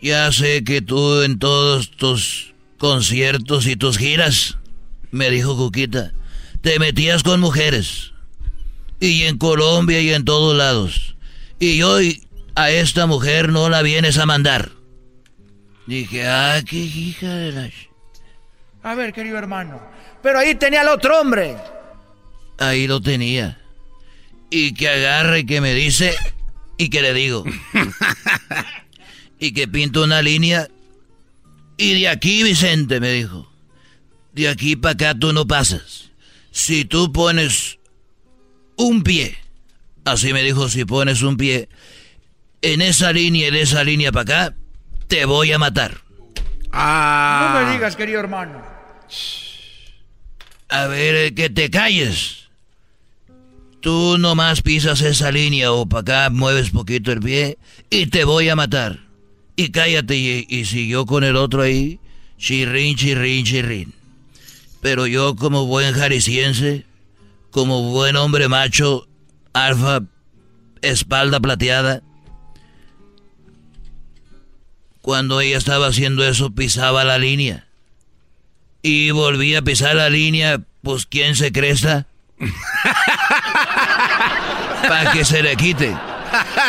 ya 0.00 0.32
sé 0.32 0.64
que 0.64 0.82
tú 0.82 1.22
en 1.22 1.38
todos 1.38 1.92
tus 1.92 2.52
conciertos 2.78 3.66
y 3.66 3.76
tus 3.76 3.98
giras, 3.98 4.58
me 5.10 5.30
dijo 5.30 5.56
Cuquita, 5.56 6.12
te 6.60 6.78
metías 6.78 7.22
con 7.22 7.40
mujeres. 7.40 8.12
Y 9.00 9.24
en 9.24 9.38
Colombia 9.38 10.00
y 10.00 10.12
en 10.12 10.24
todos 10.24 10.56
lados. 10.56 11.16
Y 11.58 11.82
hoy 11.82 12.26
a 12.54 12.70
esta 12.70 13.06
mujer 13.06 13.50
no 13.50 13.68
la 13.68 13.82
vienes 13.82 14.18
a 14.18 14.26
mandar. 14.26 14.72
Dije, 15.86 16.26
ah, 16.26 16.60
qué 16.68 16.76
hija 16.76 17.34
de 17.34 17.52
la... 17.52 17.66
ch-". 17.66 17.88
A 18.82 18.94
ver, 18.94 19.12
querido 19.12 19.38
hermano. 19.38 19.80
Pero 20.22 20.38
ahí 20.38 20.54
tenía 20.54 20.80
al 20.80 20.88
otro 20.88 21.20
hombre. 21.20 21.56
Ahí 22.58 22.86
lo 22.86 23.00
tenía. 23.00 23.60
Y 24.50 24.74
que 24.74 24.88
agarre 24.88 25.40
y 25.40 25.46
que 25.46 25.60
me 25.60 25.74
dice 25.74 26.14
y 26.78 26.88
que 26.88 27.02
le 27.02 27.12
digo. 27.14 27.44
y 29.38 29.52
que 29.52 29.68
pinto 29.68 30.02
una 30.02 30.22
línea. 30.22 30.68
Y 31.76 32.00
de 32.00 32.08
aquí, 32.08 32.42
Vicente, 32.42 33.00
me 33.00 33.12
dijo. 33.12 33.50
De 34.32 34.48
aquí 34.48 34.76
para 34.76 34.92
acá 34.92 35.14
tú 35.18 35.32
no 35.32 35.46
pasas. 35.46 36.10
Si 36.50 36.84
tú 36.84 37.12
pones 37.12 37.78
un 38.76 39.02
pie, 39.02 39.36
así 40.04 40.32
me 40.32 40.42
dijo, 40.42 40.68
si 40.68 40.84
pones 40.84 41.22
un 41.22 41.36
pie 41.36 41.68
en 42.62 42.82
esa 42.82 43.12
línea 43.12 43.48
y 43.48 43.50
de 43.50 43.62
esa 43.62 43.84
línea 43.84 44.12
para 44.12 44.22
acá, 44.22 44.56
te 45.06 45.24
voy 45.24 45.52
a 45.52 45.58
matar. 45.58 46.00
Ah. 46.72 47.52
No 47.54 47.66
me 47.66 47.72
digas, 47.72 47.96
querido 47.96 48.20
hermano. 48.20 48.62
A 50.68 50.86
ver, 50.86 51.14
eh, 51.14 51.34
que 51.34 51.48
te 51.48 51.70
calles. 51.70 52.48
Tú 53.80 54.16
nomás 54.18 54.62
pisas 54.62 55.00
esa 55.00 55.30
línea 55.30 55.72
o 55.72 55.86
para 55.86 56.00
acá 56.00 56.30
mueves 56.30 56.70
poquito 56.70 57.12
el 57.12 57.20
pie 57.20 57.58
y 57.88 58.06
te 58.06 58.24
voy 58.24 58.48
a 58.48 58.56
matar. 58.56 59.05
Y 59.56 59.70
cállate 59.70 60.16
y, 60.16 60.46
y 60.48 60.64
siguió 60.66 61.06
con 61.06 61.24
el 61.24 61.36
otro 61.36 61.62
ahí, 61.62 61.98
chirrín, 62.38 62.96
chirrín, 62.96 63.44
chirrín. 63.44 63.94
Pero 64.82 65.06
yo 65.06 65.34
como 65.34 65.66
buen 65.66 65.94
jalisciense, 65.94 66.84
como 67.50 67.90
buen 67.90 68.16
hombre 68.16 68.48
macho, 68.48 69.08
alfa, 69.54 70.02
espalda 70.82 71.40
plateada, 71.40 72.02
cuando 75.06 75.40
ella 75.40 75.56
estaba 75.56 75.86
haciendo 75.86 76.26
eso 76.26 76.50
pisaba 76.50 77.04
la 77.04 77.16
línea. 77.16 77.66
Y 78.82 79.12
volvía 79.12 79.60
a 79.60 79.62
pisar 79.62 79.94
la 79.96 80.10
línea, 80.10 80.60
pues 80.82 81.06
¿quién 81.06 81.36
se 81.36 81.52
cresta? 81.52 82.06
Para 84.88 85.12
que 85.12 85.24
se 85.24 85.42
le 85.42 85.56
quite. 85.56 85.96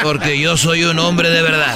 Porque 0.04 0.40
yo 0.40 0.56
soy 0.56 0.84
un 0.84 1.00
hombre 1.00 1.30
de 1.30 1.42
verdad. 1.42 1.76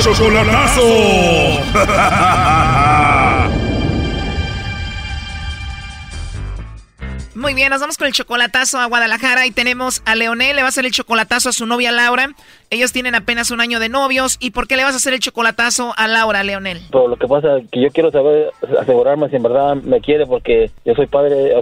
Chocolatazo. 0.00 1.60
Muy 7.40 7.54
bien, 7.54 7.70
nos 7.70 7.80
vamos 7.80 7.96
con 7.96 8.06
el 8.06 8.12
chocolatazo 8.12 8.78
a 8.78 8.84
Guadalajara 8.84 9.46
y 9.46 9.50
tenemos 9.50 10.02
a 10.04 10.14
Leonel, 10.14 10.56
le 10.56 10.60
va 10.60 10.66
a 10.66 10.68
hacer 10.68 10.84
el 10.84 10.90
chocolatazo 10.90 11.48
a 11.48 11.52
su 11.52 11.64
novia 11.64 11.90
Laura. 11.90 12.28
Ellos 12.68 12.92
tienen 12.92 13.14
apenas 13.14 13.50
un 13.50 13.62
año 13.62 13.80
de 13.80 13.88
novios. 13.88 14.36
¿Y 14.40 14.50
por 14.50 14.68
qué 14.68 14.76
le 14.76 14.84
vas 14.84 14.92
a 14.92 14.98
hacer 14.98 15.14
el 15.14 15.20
chocolatazo 15.20 15.94
a 15.96 16.06
Laura, 16.06 16.44
Leonel? 16.44 16.82
Pero 16.92 17.08
lo 17.08 17.16
que 17.16 17.26
pasa 17.26 17.56
es 17.56 17.70
que 17.70 17.80
yo 17.80 17.90
quiero 17.92 18.10
saber, 18.10 18.50
asegurarme 18.78 19.30
si 19.30 19.36
en 19.36 19.42
verdad 19.42 19.74
me 19.76 20.02
quiere 20.02 20.26
porque 20.26 20.70
yo 20.84 20.94
soy 20.94 21.06
padre, 21.06 21.54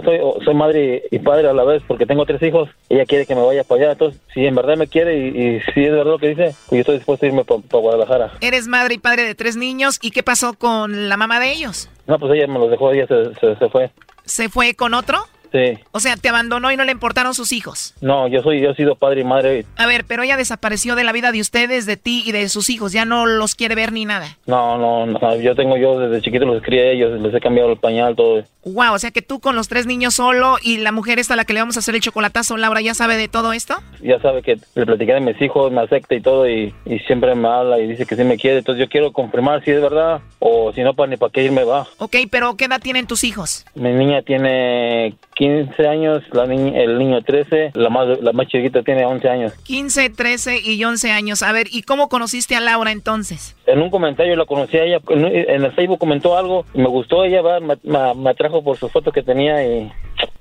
soy, 0.43 0.53
madre 0.53 1.03
y 1.11 1.19
padre 1.19 1.47
a 1.47 1.53
la 1.53 1.63
vez 1.63 1.81
porque 1.87 2.05
tengo 2.05 2.25
tres 2.25 2.43
hijos. 2.43 2.69
Ella 2.89 3.05
quiere 3.05 3.25
que 3.25 3.35
me 3.35 3.45
vaya 3.45 3.63
para 3.63 3.81
allá. 3.81 3.91
Entonces, 3.93 4.19
si 4.33 4.45
en 4.45 4.55
verdad 4.55 4.75
me 4.75 4.87
quiere 4.87 5.17
y, 5.17 5.27
y 5.29 5.61
si 5.73 5.85
es 5.85 5.91
verdad 5.91 6.11
lo 6.11 6.19
que 6.19 6.27
dice, 6.27 6.55
pues 6.67 6.71
yo 6.71 6.79
estoy 6.79 6.95
dispuesto 6.97 7.25
a 7.25 7.29
irme 7.29 7.45
para 7.45 7.61
Guadalajara. 7.71 8.33
Eres 8.41 8.67
madre 8.67 8.95
y 8.95 8.97
padre 8.97 9.23
de 9.23 9.33
tres 9.33 9.55
niños. 9.55 9.97
¿Y 10.01 10.11
qué 10.11 10.23
pasó 10.23 10.55
con 10.55 11.07
la 11.07 11.15
mamá 11.15 11.39
de 11.39 11.53
ellos? 11.53 11.89
No, 12.05 12.19
pues 12.19 12.33
ella 12.33 12.47
me 12.47 12.59
los 12.59 12.69
dejó, 12.69 12.91
ella 12.91 13.07
se, 13.07 13.33
se, 13.39 13.55
se 13.55 13.69
fue. 13.69 13.89
¿Se 14.25 14.49
fue 14.49 14.75
con 14.75 14.93
otro? 14.93 15.25
Sí. 15.51 15.79
O 15.91 15.99
sea, 15.99 16.15
te 16.15 16.29
abandonó 16.29 16.71
y 16.71 16.77
no 16.77 16.83
le 16.83 16.91
importaron 16.91 17.33
sus 17.33 17.51
hijos. 17.51 17.95
No, 18.01 18.27
yo 18.27 18.41
soy, 18.41 18.61
yo 18.61 18.71
he 18.71 18.75
sido 18.75 18.95
padre 18.95 19.21
y 19.21 19.23
madre. 19.23 19.65
A 19.77 19.87
ver, 19.87 20.05
pero 20.05 20.23
ella 20.23 20.37
desapareció 20.37 20.95
de 20.95 21.03
la 21.03 21.11
vida 21.11 21.31
de 21.31 21.41
ustedes, 21.41 21.85
de 21.85 21.97
ti 21.97 22.23
y 22.25 22.31
de 22.31 22.49
sus 22.49 22.69
hijos. 22.69 22.91
Ya 22.91 23.05
no 23.05 23.25
los 23.25 23.55
quiere 23.55 23.75
ver 23.75 23.91
ni 23.91 24.05
nada. 24.05 24.37
No, 24.45 24.77
no, 24.77 25.05
no, 25.05 25.35
yo 25.37 25.55
tengo 25.55 25.77
yo 25.77 25.99
desde 25.99 26.21
chiquito 26.21 26.45
los 26.45 26.61
crié 26.61 26.89
a 26.89 26.91
ellos, 26.91 27.19
les 27.19 27.33
he 27.33 27.39
cambiado 27.39 27.71
el 27.71 27.77
pañal, 27.77 28.15
todo. 28.15 28.43
Wow, 28.65 28.93
o 28.93 28.99
sea 28.99 29.11
que 29.11 29.21
tú 29.21 29.39
con 29.39 29.55
los 29.55 29.69
tres 29.69 29.85
niños 29.85 30.15
solo 30.15 30.57
y 30.61 30.77
la 30.77 30.91
mujer 30.91 31.17
esta 31.17 31.33
a 31.33 31.37
la 31.37 31.45
que 31.45 31.53
le 31.53 31.61
vamos 31.61 31.77
a 31.77 31.79
hacer 31.79 31.95
el 31.95 32.01
chocolatazo, 32.01 32.57
Laura, 32.57 32.81
¿ya 32.81 32.93
sabe 32.93 33.17
de 33.17 33.27
todo 33.27 33.53
esto? 33.53 33.75
Ya 34.01 34.19
sabe 34.21 34.41
que 34.41 34.59
le 34.75 34.85
platiqué 34.85 35.13
de 35.13 35.21
mis 35.21 35.41
hijos, 35.41 35.71
me 35.71 35.81
acepta 35.81 36.15
y 36.15 36.21
todo, 36.21 36.47
y, 36.47 36.73
y 36.85 36.99
siempre 36.99 37.33
me 37.35 37.47
habla 37.47 37.79
y 37.79 37.87
dice 37.87 38.05
que 38.05 38.15
sí 38.15 38.23
me 38.23 38.37
quiere. 38.37 38.59
Entonces 38.59 38.85
yo 38.85 38.89
quiero 38.89 39.13
confirmar 39.13 39.63
si 39.63 39.71
es 39.71 39.81
verdad 39.81 40.21
o 40.39 40.73
si 40.73 40.81
no, 40.81 40.93
para 40.93 41.09
ni 41.09 41.17
para 41.17 41.31
qué 41.31 41.43
irme 41.43 41.63
va. 41.63 41.87
Ok, 41.97 42.17
pero 42.29 42.55
¿qué 42.55 42.65
edad 42.65 42.81
tienen 42.81 43.07
tus 43.07 43.23
hijos? 43.23 43.65
Mi 43.75 43.91
niña 43.93 44.21
tiene 44.21 45.15
15 45.39 45.87
años, 45.87 46.21
la 46.33 46.43
el 46.43 46.99
niño 46.99 47.21
13, 47.21 47.71
la 47.75 47.89
más, 47.89 48.19
la 48.21 48.33
más 48.33 48.45
chiquita 48.47 48.83
tiene 48.83 49.05
11 49.05 49.29
años. 49.29 49.53
15, 49.63 50.09
13 50.09 50.59
y 50.61 50.83
11 50.83 51.11
años. 51.11 51.43
A 51.43 51.53
ver, 51.53 51.67
¿y 51.71 51.83
cómo 51.83 52.09
conociste 52.09 52.57
a 52.57 52.59
Laura 52.59 52.91
entonces? 52.91 53.55
En 53.65 53.81
un 53.81 53.89
comentario 53.89 54.35
la 54.35 54.45
conocí 54.45 54.75
a 54.77 54.83
ella, 54.83 54.99
en, 55.09 55.23
el 55.63 55.71
Facebook 55.71 55.97
comentó 55.97 56.37
algo, 56.37 56.65
me 56.73 56.87
gustó 56.89 57.23
ella, 57.23 57.41
va, 57.41 57.61
me, 57.61 57.77
me- 57.83 58.13
me 58.15 58.29
atrajo 58.31 58.61
por 58.61 58.75
su 58.75 58.89
foto 58.89 59.13
que 59.13 59.23
tenía 59.23 59.65
y 59.65 59.89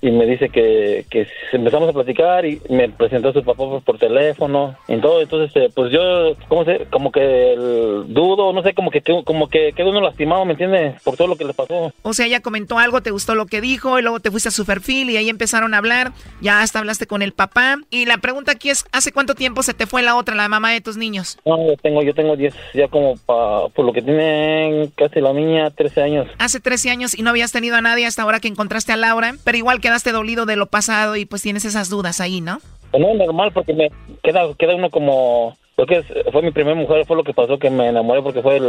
y 0.00 0.10
me 0.10 0.26
dice 0.26 0.48
que, 0.48 1.04
que 1.10 1.26
empezamos 1.52 1.88
a 1.88 1.92
platicar 1.92 2.46
y 2.46 2.60
me 2.68 2.88
presentó 2.88 3.30
a 3.30 3.32
su 3.32 3.42
papá 3.42 3.56
por, 3.56 3.82
por 3.82 3.98
teléfono 3.98 4.76
y 4.86 4.96
todo. 4.98 5.20
Entonces, 5.20 5.54
eh, 5.56 5.70
pues 5.74 5.92
yo, 5.92 6.36
¿cómo 6.48 6.64
sé? 6.64 6.86
Como 6.90 7.10
que 7.10 7.52
el 7.52 8.04
dudo, 8.08 8.52
no 8.52 8.62
sé, 8.62 8.74
como 8.74 8.90
que 8.90 9.02
como 9.24 9.48
que 9.48 9.72
quedó 9.72 9.90
uno 9.90 10.00
lastimado, 10.00 10.44
¿me 10.44 10.52
entiendes? 10.52 11.02
Por 11.02 11.16
todo 11.16 11.28
lo 11.28 11.36
que 11.36 11.44
le 11.44 11.54
pasó. 11.54 11.92
O 12.02 12.12
sea, 12.12 12.26
ella 12.26 12.40
comentó 12.40 12.78
algo, 12.78 13.00
te 13.00 13.10
gustó 13.10 13.34
lo 13.34 13.46
que 13.46 13.60
dijo 13.60 13.98
y 13.98 14.02
luego 14.02 14.20
te 14.20 14.30
fuiste 14.30 14.50
a 14.50 14.52
su 14.52 14.64
perfil 14.64 15.10
y 15.10 15.16
ahí 15.16 15.28
empezaron 15.28 15.74
a 15.74 15.78
hablar. 15.78 16.12
Ya 16.40 16.62
hasta 16.62 16.78
hablaste 16.78 17.06
con 17.06 17.22
el 17.22 17.32
papá. 17.32 17.76
Y 17.90 18.06
la 18.06 18.18
pregunta 18.18 18.52
aquí 18.52 18.70
es, 18.70 18.84
¿hace 18.92 19.12
cuánto 19.12 19.34
tiempo 19.34 19.62
se 19.62 19.74
te 19.74 19.86
fue 19.86 20.02
la 20.02 20.16
otra, 20.16 20.34
la 20.34 20.48
mamá 20.48 20.72
de 20.72 20.80
tus 20.80 20.96
niños? 20.96 21.38
No, 21.44 21.56
yo 21.66 21.76
tengo, 21.76 22.02
yo 22.02 22.14
tengo 22.14 22.36
10, 22.36 22.54
ya 22.74 22.88
como 22.88 23.16
pa, 23.16 23.68
por 23.68 23.84
lo 23.84 23.92
que 23.92 24.02
tienen 24.02 24.88
casi 24.96 25.20
la 25.20 25.32
niña, 25.32 25.70
13 25.70 26.02
años. 26.02 26.28
Hace 26.38 26.60
13 26.60 26.90
años 26.90 27.18
y 27.18 27.22
no 27.22 27.30
habías 27.30 27.52
tenido 27.52 27.76
a 27.76 27.80
nadie 27.80 28.06
hasta 28.06 28.22
ahora 28.22 28.40
que 28.40 28.48
encontraste 28.48 28.92
a 28.92 28.96
Laura, 28.96 29.34
pero 29.44 29.58
igual 29.58 29.67
quedaste 29.80 30.12
dolido 30.12 30.46
de 30.46 30.56
lo 30.56 30.66
pasado 30.66 31.16
y 31.16 31.24
pues 31.24 31.42
tienes 31.42 31.64
esas 31.64 31.88
dudas 31.88 32.20
ahí, 32.20 32.40
¿no? 32.40 32.60
No, 32.98 33.14
normal, 33.14 33.52
porque 33.52 33.74
me 33.74 33.90
queda, 34.22 34.42
queda 34.58 34.74
uno 34.74 34.90
como 34.90 35.56
porque 35.78 36.02
fue 36.32 36.42
mi 36.42 36.50
primera 36.50 36.74
mujer, 36.74 37.06
fue 37.06 37.16
lo 37.16 37.22
que 37.22 37.32
pasó 37.32 37.56
que 37.56 37.70
me 37.70 37.88
enamoré 37.88 38.20
porque 38.20 38.42
fue 38.42 38.60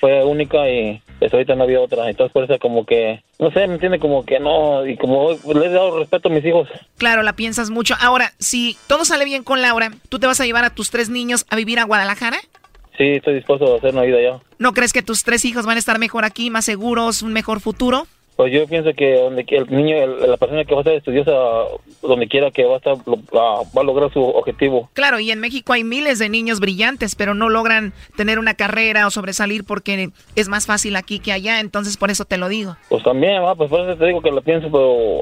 fue 0.00 0.24
única 0.24 0.66
y 0.70 1.02
pues 1.18 1.30
ahorita 1.32 1.54
no 1.54 1.64
había 1.64 1.80
otra. 1.80 2.08
Entonces 2.08 2.32
por 2.32 2.44
eso 2.44 2.58
como 2.58 2.86
que, 2.86 3.22
no 3.38 3.50
sé, 3.50 3.66
me 3.66 3.74
entiende 3.74 3.98
como 3.98 4.24
que 4.24 4.40
no, 4.40 4.86
y 4.86 4.96
como 4.96 5.32
le 5.32 5.66
he 5.66 5.68
dado 5.68 5.98
respeto 5.98 6.28
a 6.28 6.32
mis 6.32 6.44
hijos. 6.44 6.68
Claro, 6.96 7.22
la 7.22 7.34
piensas 7.34 7.68
mucho. 7.68 7.94
Ahora, 8.00 8.32
si 8.38 8.78
todo 8.86 9.04
sale 9.04 9.26
bien 9.26 9.44
con 9.44 9.60
Laura, 9.60 9.90
¿tú 10.08 10.18
te 10.18 10.26
vas 10.26 10.40
a 10.40 10.46
llevar 10.46 10.64
a 10.64 10.74
tus 10.74 10.90
tres 10.90 11.10
niños 11.10 11.44
a 11.50 11.56
vivir 11.56 11.78
a 11.78 11.84
Guadalajara? 11.84 12.38
Sí, 12.96 13.12
estoy 13.16 13.34
dispuesto 13.34 13.74
a 13.74 13.76
hacer 13.76 13.92
una 13.92 14.02
vida 14.02 14.16
allá. 14.16 14.40
¿No 14.58 14.72
crees 14.72 14.94
que 14.94 15.02
tus 15.02 15.22
tres 15.22 15.44
hijos 15.44 15.66
van 15.66 15.76
a 15.76 15.80
estar 15.80 15.98
mejor 15.98 16.24
aquí, 16.24 16.48
más 16.48 16.64
seguros, 16.64 17.20
un 17.20 17.34
mejor 17.34 17.60
futuro? 17.60 18.06
Pues 18.36 18.52
yo 18.52 18.66
pienso 18.66 18.92
que 18.94 19.14
donde 19.14 19.44
el 19.48 19.70
niño, 19.70 20.06
la 20.06 20.36
persona 20.36 20.64
que 20.64 20.74
va 20.74 20.80
a 20.80 20.84
ser 20.84 20.94
estudiosa, 20.94 21.32
donde 22.02 22.26
quiera 22.26 22.50
que 22.50 22.64
va 22.64 22.74
a 22.74 22.76
estar, 22.78 22.96
va 22.96 23.80
a 23.80 23.84
lograr 23.84 24.12
su 24.12 24.20
objetivo. 24.20 24.90
Claro, 24.92 25.20
y 25.20 25.30
en 25.30 25.38
México 25.38 25.72
hay 25.72 25.84
miles 25.84 26.18
de 26.18 26.28
niños 26.28 26.58
brillantes, 26.58 27.14
pero 27.14 27.34
no 27.34 27.48
logran 27.48 27.92
tener 28.16 28.40
una 28.40 28.54
carrera 28.54 29.06
o 29.06 29.10
sobresalir 29.10 29.62
porque 29.62 30.10
es 30.34 30.48
más 30.48 30.66
fácil 30.66 30.96
aquí 30.96 31.20
que 31.20 31.32
allá, 31.32 31.60
entonces 31.60 31.96
por 31.96 32.10
eso 32.10 32.24
te 32.24 32.36
lo 32.36 32.48
digo. 32.48 32.76
Pues 32.88 33.04
también, 33.04 33.40
pues 33.56 33.70
por 33.70 33.88
eso 33.88 33.96
te 33.96 34.06
digo 34.06 34.20
que 34.20 34.32
lo 34.32 34.42
pienso, 34.42 34.68
pero... 34.70 35.20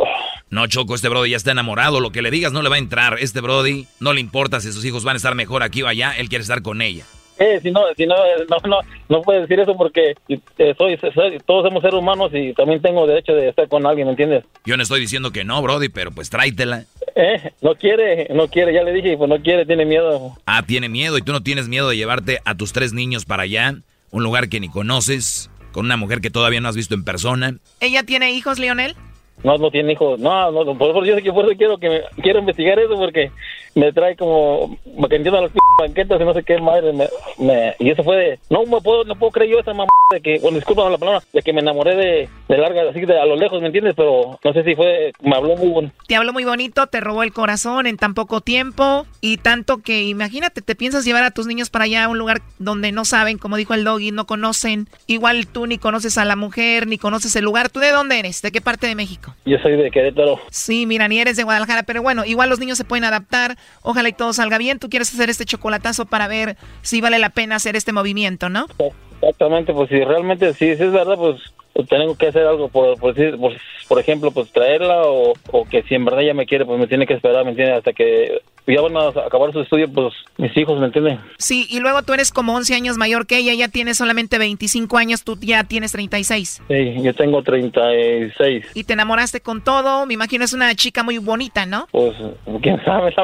No, 0.48 0.66
Choco, 0.66 0.94
este 0.94 1.08
Brody 1.08 1.30
ya 1.30 1.36
está 1.36 1.52
enamorado, 1.52 2.00
lo 2.00 2.12
que 2.12 2.22
le 2.22 2.30
digas 2.30 2.52
no 2.52 2.62
le 2.62 2.70
va 2.70 2.76
a 2.76 2.78
entrar. 2.78 3.18
Este 3.20 3.40
Brody 3.40 3.86
no 4.00 4.14
le 4.14 4.20
importa 4.20 4.60
si 4.60 4.72
sus 4.72 4.84
hijos 4.84 5.04
van 5.04 5.14
a 5.14 5.18
estar 5.18 5.34
mejor 5.34 5.62
aquí 5.62 5.82
o 5.82 5.86
allá, 5.86 6.12
él 6.16 6.28
quiere 6.30 6.42
estar 6.42 6.62
con 6.62 6.80
ella. 6.80 7.04
Eh, 7.38 7.60
si 7.62 7.70
no, 7.70 7.80
si 7.96 8.06
no, 8.06 8.14
no, 8.48 8.56
no, 8.68 8.80
no 9.08 9.22
puedes 9.22 9.42
decir 9.42 9.60
eso 9.60 9.76
porque 9.76 10.14
eh, 10.28 10.74
soy, 10.76 10.98
todos 11.46 11.64
somos 11.64 11.82
seres 11.82 11.98
humanos 11.98 12.30
y 12.32 12.52
también 12.54 12.80
tengo 12.80 13.06
derecho 13.06 13.32
de 13.32 13.48
estar 13.48 13.68
con 13.68 13.86
alguien, 13.86 14.06
¿me 14.06 14.12
entiendes? 14.12 14.44
Yo 14.64 14.76
no 14.76 14.82
estoy 14.82 15.00
diciendo 15.00 15.32
que 15.32 15.44
no, 15.44 15.60
Brody, 15.62 15.88
pero 15.88 16.12
pues 16.12 16.30
tráitela. 16.30 16.84
Eh, 17.14 17.52
no 17.60 17.74
quiere, 17.74 18.28
no 18.34 18.48
quiere, 18.48 18.72
ya 18.72 18.82
le 18.82 18.92
dije, 18.92 19.16
pues 19.16 19.28
no 19.28 19.40
quiere, 19.40 19.66
tiene 19.66 19.84
miedo. 19.84 20.36
Ah, 20.46 20.62
tiene 20.66 20.88
miedo 20.88 21.18
y 21.18 21.22
tú 21.22 21.32
no 21.32 21.42
tienes 21.42 21.68
miedo 21.68 21.88
de 21.88 21.96
llevarte 21.96 22.40
a 22.44 22.54
tus 22.54 22.72
tres 22.72 22.92
niños 22.92 23.24
para 23.24 23.42
allá, 23.42 23.74
un 24.10 24.22
lugar 24.22 24.48
que 24.48 24.60
ni 24.60 24.68
conoces, 24.68 25.50
con 25.72 25.86
una 25.86 25.96
mujer 25.96 26.20
que 26.20 26.30
todavía 26.30 26.60
no 26.60 26.68
has 26.68 26.76
visto 26.76 26.94
en 26.94 27.04
persona. 27.04 27.56
¿Ella 27.80 28.02
tiene 28.02 28.32
hijos, 28.32 28.58
Lionel? 28.58 28.94
No, 29.44 29.58
no 29.58 29.70
tiene 29.70 29.92
hijos. 29.92 30.20
No, 30.20 30.50
no, 30.50 30.78
por 30.78 30.90
eso 30.90 31.18
yo 31.20 31.34
por 31.34 31.44
eso 31.44 31.56
quiero 31.56 31.78
que 31.78 31.88
me, 31.88 32.00
quiero 32.22 32.38
investigar 32.38 32.78
eso 32.78 32.96
porque 32.96 33.30
me 33.74 33.92
trae 33.92 34.16
como 34.16 34.78
me 34.84 35.04
entiendo 35.04 35.38
a 35.38 35.42
las 35.42 35.52
banquetas 35.78 36.20
y 36.20 36.24
no 36.24 36.34
sé 36.34 36.42
qué 36.42 36.58
madre 36.58 36.92
me, 36.92 37.08
me, 37.38 37.74
y 37.78 37.90
eso 37.90 38.02
fue 38.02 38.16
de 38.16 38.38
no 38.50 38.64
me 38.64 38.80
puedo 38.80 39.04
no 39.04 39.16
puedo 39.16 39.32
creer 39.32 39.50
yo 39.52 39.58
esa 39.60 39.72
mamá 39.72 39.88
de 40.12 40.20
que 40.20 40.38
bueno 40.40 40.56
disculpa 40.56 40.88
la 40.90 40.98
palabra 40.98 41.22
de 41.32 41.42
que 41.42 41.52
me 41.52 41.60
enamoré 41.60 41.96
de, 41.96 42.28
de 42.48 42.58
larga 42.58 42.82
así 42.90 43.00
de 43.00 43.18
a 43.18 43.24
lo 43.24 43.36
lejos 43.36 43.60
me 43.60 43.68
entiendes 43.68 43.94
pero 43.96 44.38
no 44.44 44.52
sé 44.52 44.62
si 44.64 44.74
fue 44.74 45.12
me 45.22 45.36
habló 45.36 45.56
muy 45.56 45.68
bonito 45.68 45.94
te 46.06 46.16
habló 46.16 46.32
muy 46.32 46.44
bonito 46.44 46.86
te 46.86 47.00
robó 47.00 47.22
el 47.22 47.32
corazón 47.32 47.86
en 47.86 47.96
tan 47.96 48.14
poco 48.14 48.40
tiempo 48.42 49.06
y 49.20 49.38
tanto 49.38 49.78
que 49.78 50.02
imagínate 50.02 50.60
te 50.60 50.74
piensas 50.74 51.04
llevar 51.04 51.24
a 51.24 51.30
tus 51.30 51.46
niños 51.46 51.70
para 51.70 51.86
allá 51.86 52.04
a 52.04 52.08
un 52.08 52.18
lugar 52.18 52.42
donde 52.58 52.92
no 52.92 53.04
saben 53.04 53.38
como 53.38 53.56
dijo 53.56 53.72
el 53.74 53.84
doggy 53.84 54.12
no 54.12 54.26
conocen 54.26 54.88
igual 55.06 55.46
tú 55.46 55.66
ni 55.66 55.78
conoces 55.78 56.18
a 56.18 56.24
la 56.24 56.36
mujer 56.36 56.86
ni 56.86 56.98
conoces 56.98 57.34
el 57.36 57.44
lugar 57.44 57.70
tú 57.70 57.80
de 57.80 57.90
dónde 57.90 58.18
eres 58.18 58.42
de 58.42 58.52
qué 58.52 58.60
parte 58.60 58.86
de 58.86 58.94
México 58.94 59.31
yo 59.44 59.58
soy 59.58 59.76
de 59.76 59.90
Querétaro 59.90 60.40
sí 60.50 60.86
mira 60.86 61.08
ni 61.08 61.18
eres 61.18 61.36
de 61.36 61.42
Guadalajara 61.42 61.82
pero 61.82 62.02
bueno 62.02 62.24
igual 62.24 62.48
los 62.48 62.58
niños 62.58 62.78
se 62.78 62.84
pueden 62.84 63.04
adaptar 63.04 63.56
Ojalá 63.82 64.08
y 64.08 64.12
todo 64.12 64.32
salga 64.32 64.58
bien. 64.58 64.78
Tú 64.78 64.88
quieres 64.88 65.12
hacer 65.12 65.30
este 65.30 65.44
chocolatazo 65.44 66.06
para 66.06 66.28
ver 66.28 66.56
si 66.82 67.00
vale 67.00 67.18
la 67.18 67.30
pena 67.30 67.56
hacer 67.56 67.76
este 67.76 67.92
movimiento, 67.92 68.48
¿no? 68.48 68.66
Exactamente, 69.20 69.72
pues 69.72 69.88
si 69.88 70.02
realmente 70.02 70.52
sí, 70.54 70.76
si 70.76 70.82
es 70.82 70.92
verdad, 70.92 71.16
pues 71.16 71.40
pues, 71.40 71.52
tengo 71.88 72.16
que 72.16 72.28
hacer 72.28 72.46
algo 72.46 72.68
por, 72.68 72.98
por, 72.98 73.14
por, 73.88 73.98
ejemplo, 73.98 74.30
pues 74.30 74.50
traerla 74.50 75.02
o, 75.02 75.32
o, 75.50 75.64
que 75.64 75.82
si 75.84 75.94
en 75.94 76.04
verdad 76.04 76.22
ella 76.22 76.34
me 76.34 76.46
quiere, 76.46 76.64
pues 76.64 76.78
me 76.78 76.86
tiene 76.86 77.06
que 77.06 77.14
esperar, 77.14 77.44
¿me 77.44 77.50
entiendes? 77.50 77.78
Hasta 77.78 77.92
que 77.92 78.42
ya 78.66 78.80
van 78.80 78.96
a 78.96 79.08
acabar 79.08 79.52
su 79.52 79.60
estudio, 79.60 79.90
pues 79.92 80.14
mis 80.36 80.56
hijos, 80.56 80.78
¿me 80.78 80.86
entienden? 80.86 81.18
Sí, 81.38 81.66
y 81.68 81.80
luego 81.80 82.02
tú 82.02 82.12
eres 82.12 82.30
como 82.30 82.54
11 82.54 82.74
años 82.74 82.96
mayor 82.96 83.26
que 83.26 83.38
ella, 83.38 83.52
ella 83.52 83.68
tiene 83.68 83.94
solamente 83.94 84.38
25 84.38 84.96
años, 84.98 85.24
tú 85.24 85.36
ya 85.40 85.64
tienes 85.64 85.92
36. 85.92 86.62
Sí, 86.68 86.94
yo 87.02 87.14
tengo 87.14 87.42
36. 87.42 88.66
Y 88.74 88.84
te 88.84 88.92
enamoraste 88.92 89.40
con 89.40 89.64
todo, 89.64 90.06
me 90.06 90.14
imagino 90.14 90.44
es 90.44 90.52
una 90.52 90.74
chica 90.74 91.02
muy 91.02 91.18
bonita, 91.18 91.66
¿no? 91.66 91.88
Pues, 91.90 92.14
quién 92.62 92.82
sabe, 92.84 93.14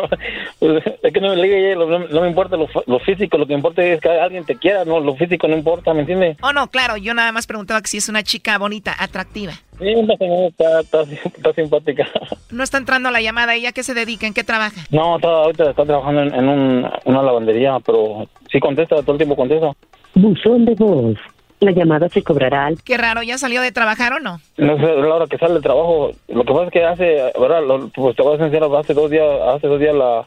pues, 0.58 0.84
es 1.02 1.12
que 1.12 1.20
no, 1.20 1.34
no, 1.36 2.20
me 2.20 2.28
importa 2.28 2.56
lo, 2.56 2.98
físico, 3.00 3.38
lo 3.38 3.46
que 3.46 3.54
importa 3.54 3.84
es 3.84 4.00
que 4.00 4.08
alguien 4.08 4.44
te 4.44 4.56
quiera, 4.56 4.84
no, 4.84 4.98
lo 4.98 5.14
físico 5.14 5.46
no 5.46 5.56
importa, 5.56 5.94
¿me 5.94 6.00
entiendes? 6.00 6.36
Oh, 6.42 6.52
no, 6.52 6.68
claro, 6.68 6.96
yo 6.96 7.14
nada 7.14 7.30
más 7.30 7.46
preguntaba 7.46 7.80
que 7.80 7.88
si 7.88 7.98
es 7.98 8.08
una 8.08 8.22
chica 8.22 8.37
bonita, 8.58 8.94
atractiva. 8.98 9.52
Sí, 9.78 9.94
está, 10.48 10.80
está, 10.80 11.52
simpática. 11.54 12.06
No 12.50 12.64
está 12.64 12.78
entrando 12.78 13.10
la 13.10 13.20
llamada. 13.20 13.54
¿Ella 13.54 13.72
qué 13.72 13.82
se 13.82 13.92
dedica? 13.92 14.26
¿En 14.26 14.32
qué 14.32 14.42
trabaja? 14.42 14.80
No, 14.90 15.16
está, 15.16 15.28
ahorita 15.28 15.70
está 15.70 15.84
trabajando 15.84 16.22
en, 16.22 16.48
un, 16.48 16.90
una 17.04 17.22
lavandería, 17.22 17.78
pero 17.84 18.26
sí 18.50 18.58
contesta, 18.58 18.96
todo 19.02 19.12
el 19.12 19.18
tiempo 19.18 19.36
contesta. 19.36 19.72
Buzón 20.14 20.64
de 20.64 20.74
voz. 20.74 21.18
La 21.60 21.72
llamada 21.72 22.08
se 22.08 22.22
cobrará. 22.22 22.70
Qué 22.84 22.96
raro, 22.96 23.22
¿ya 23.22 23.36
salió 23.36 23.60
de 23.62 23.72
trabajar 23.72 24.12
o 24.12 24.20
no? 24.20 24.40
No 24.56 24.76
sé, 24.76 24.86
la 24.86 25.14
hora 25.14 25.26
que 25.26 25.38
sale 25.38 25.54
de 25.54 25.60
trabajo. 25.60 26.12
Lo 26.28 26.44
que 26.44 26.52
pasa 26.52 26.64
es 26.66 26.70
que 26.70 26.84
hace, 26.84 27.32
¿verdad? 27.38 27.62
pues 27.94 28.16
te 28.16 28.22
voy 28.22 28.36
a 28.38 28.44
decir, 28.44 28.62
hace 28.62 28.94
dos 28.94 29.10
días, 29.10 29.26
hace 29.54 29.66
dos 29.66 29.80
días 29.80 29.94
la, 29.94 30.26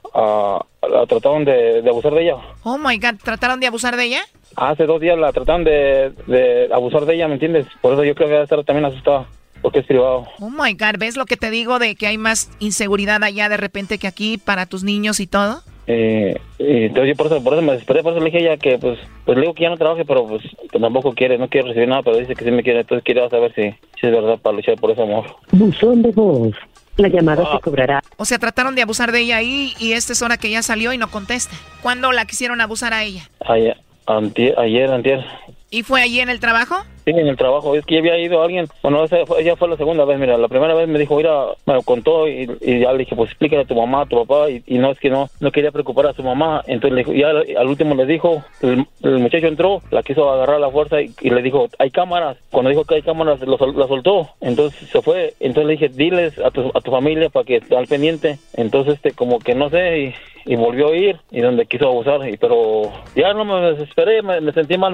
la 0.89 1.05
trataron 1.07 1.45
de, 1.45 1.81
de 1.81 1.89
abusar 1.89 2.13
de 2.13 2.23
ella. 2.23 2.35
Oh 2.63 2.77
my 2.77 2.97
god, 2.97 3.15
¿trataron 3.23 3.59
de 3.59 3.67
abusar 3.67 3.95
de 3.95 4.05
ella? 4.05 4.21
Hace 4.57 4.85
dos 4.85 4.99
días 4.99 5.17
la 5.17 5.31
trataron 5.31 5.63
de, 5.63 6.11
de 6.27 6.69
abusar 6.73 7.05
de 7.05 7.15
ella, 7.15 7.27
¿me 7.27 7.35
entiendes? 7.35 7.65
Por 7.81 7.93
eso 7.93 8.03
yo 8.03 8.13
creo 8.13 8.27
que 8.27 8.33
debe 8.33 8.43
estar 8.43 8.63
también 8.65 8.85
asustada 8.85 9.25
porque 9.61 9.79
es 9.79 9.85
privado. 9.85 10.25
Oh 10.39 10.49
my 10.49 10.73
God, 10.73 10.97
¿ves 10.97 11.15
lo 11.15 11.25
que 11.25 11.37
te 11.37 11.49
digo 11.51 11.79
de 11.79 11.95
que 11.95 12.07
hay 12.07 12.17
más 12.17 12.49
inseguridad 12.59 13.23
allá 13.23 13.47
de 13.47 13.57
repente 13.57 13.99
que 13.99 14.07
aquí 14.07 14.37
para 14.37 14.65
tus 14.65 14.83
niños 14.83 15.19
y 15.19 15.27
todo? 15.27 15.61
Eh, 15.87 16.39
entonces 16.59 17.09
yo 17.09 17.15
por 17.15 17.25
eso, 17.27 17.43
por 17.43 17.53
eso 17.53 17.61
me 17.61 17.73
desesperé, 17.73 18.03
por 18.03 18.13
eso 18.13 18.19
le 18.19 18.25
dije 18.25 18.37
a 18.37 18.41
ella 18.41 18.57
que 18.57 18.77
pues, 18.77 18.99
pues 19.25 19.37
le 19.37 19.41
digo 19.41 19.53
que 19.53 19.63
ya 19.63 19.69
no 19.69 19.77
trabaje, 19.77 20.05
pero 20.05 20.27
pues, 20.27 20.43
tampoco 20.71 21.13
quiere, 21.13 21.37
no 21.37 21.49
quiere 21.49 21.69
recibir 21.69 21.89
nada, 21.89 22.03
pero 22.03 22.17
dice 22.17 22.35
que 22.35 22.45
sí 22.45 22.51
me 22.51 22.63
quiere, 22.63 22.81
entonces 22.81 23.03
quería 23.03 23.29
saber 23.29 23.53
si, 23.55 23.71
si 23.99 24.07
es 24.07 24.11
verdad 24.11 24.37
para 24.39 24.55
luchar 24.55 24.75
por 24.75 24.91
ese 24.91 25.01
amor. 25.01 25.25
Buzón 25.51 26.01
de 26.01 26.11
voz. 26.11 26.55
La 26.97 27.07
llamada 27.07 27.43
se 27.43 27.55
ah. 27.55 27.59
cobrará. 27.61 28.03
O 28.17 28.25
sea, 28.25 28.37
trataron 28.37 28.75
de 28.75 28.81
abusar 28.81 29.11
de 29.11 29.21
ella 29.21 29.37
ahí 29.37 29.73
y 29.79 29.93
esta 29.93 30.13
es 30.13 30.21
hora 30.21 30.37
que 30.37 30.49
ya 30.49 30.61
salió 30.61 30.93
y 30.93 30.97
no 30.97 31.09
contesta. 31.09 31.55
¿Cuándo 31.81 32.11
la 32.11 32.25
quisieron 32.25 32.61
abusar 32.61 32.93
a 32.93 33.03
ella? 33.03 33.29
Ayer, 33.47 33.77
antier, 34.05 34.59
ayer, 34.59 34.91
antier. 34.91 35.25
¿Y 35.73 35.83
fue 35.83 36.01
allí 36.01 36.19
en 36.19 36.27
el 36.27 36.41
trabajo? 36.41 36.75
Sí, 37.05 37.11
en 37.11 37.29
el 37.29 37.37
trabajo. 37.37 37.73
Es 37.75 37.85
que 37.85 37.95
ya 37.95 38.01
había 38.01 38.19
ido 38.19 38.43
alguien. 38.43 38.67
Bueno, 38.83 39.05
esa 39.05 39.25
fue, 39.25 39.69
la 39.69 39.77
segunda 39.77 40.03
vez. 40.03 40.19
Mira, 40.19 40.37
la 40.37 40.49
primera 40.49 40.73
vez 40.73 40.85
me 40.89 40.99
dijo, 40.99 41.15
mira, 41.15 41.45
me 41.65 41.81
contó 41.81 42.27
y, 42.27 42.45
ya 42.45 42.91
le 42.91 42.97
dije, 42.97 43.15
pues 43.15 43.29
explícale 43.29 43.61
a 43.61 43.65
tu 43.65 43.73
mamá, 43.73 44.01
a 44.01 44.05
tu 44.05 44.17
papá. 44.25 44.49
Y, 44.49 44.77
no, 44.79 44.91
es 44.91 44.99
que 44.99 45.09
no 45.09 45.29
no 45.39 45.51
quería 45.53 45.71
preocupar 45.71 46.07
a 46.07 46.13
su 46.13 46.23
mamá. 46.23 46.61
Entonces 46.67 47.07
ya 47.15 47.29
al 47.29 47.67
último 47.67 47.95
le 47.95 48.05
dijo, 48.05 48.43
el, 48.61 48.85
muchacho 49.19 49.47
entró, 49.47 49.81
la 49.91 50.03
quiso 50.03 50.29
agarrar 50.29 50.57
a 50.57 50.59
la 50.59 50.71
fuerza 50.71 51.01
y, 51.01 51.29
le 51.29 51.41
dijo, 51.41 51.69
hay 51.79 51.89
cámaras. 51.89 52.35
Cuando 52.51 52.69
dijo 52.69 52.83
que 52.83 52.95
hay 52.95 53.01
cámaras, 53.01 53.39
lo, 53.39 53.57
la 53.57 53.87
soltó. 53.87 54.27
Entonces 54.41 54.89
se 54.89 55.01
fue. 55.01 55.35
Entonces 55.39 55.67
le 55.67 55.71
dije, 55.71 55.87
diles 55.87 56.37
a 56.39 56.51
tu, 56.51 56.69
a 56.73 56.81
tu 56.81 56.91
familia 56.91 57.29
para 57.29 57.45
que 57.45 57.55
esté 57.55 57.77
al 57.77 57.87
pendiente. 57.87 58.39
Entonces, 58.57 58.95
este, 58.95 59.13
como 59.13 59.39
que 59.39 59.55
no 59.55 59.69
sé, 59.69 60.13
y 60.45 60.55
volvió 60.55 60.89
a 60.89 60.95
ir 60.95 61.19
y 61.31 61.41
donde 61.41 61.65
quiso 61.65 61.87
abusar 61.87 62.27
y 62.27 62.37
pero 62.37 62.91
ya 63.15 63.33
no 63.33 63.45
me 63.45 63.71
desesperé 63.71 64.21
me, 64.21 64.51
sentí 64.53 64.77
mal 64.77 64.93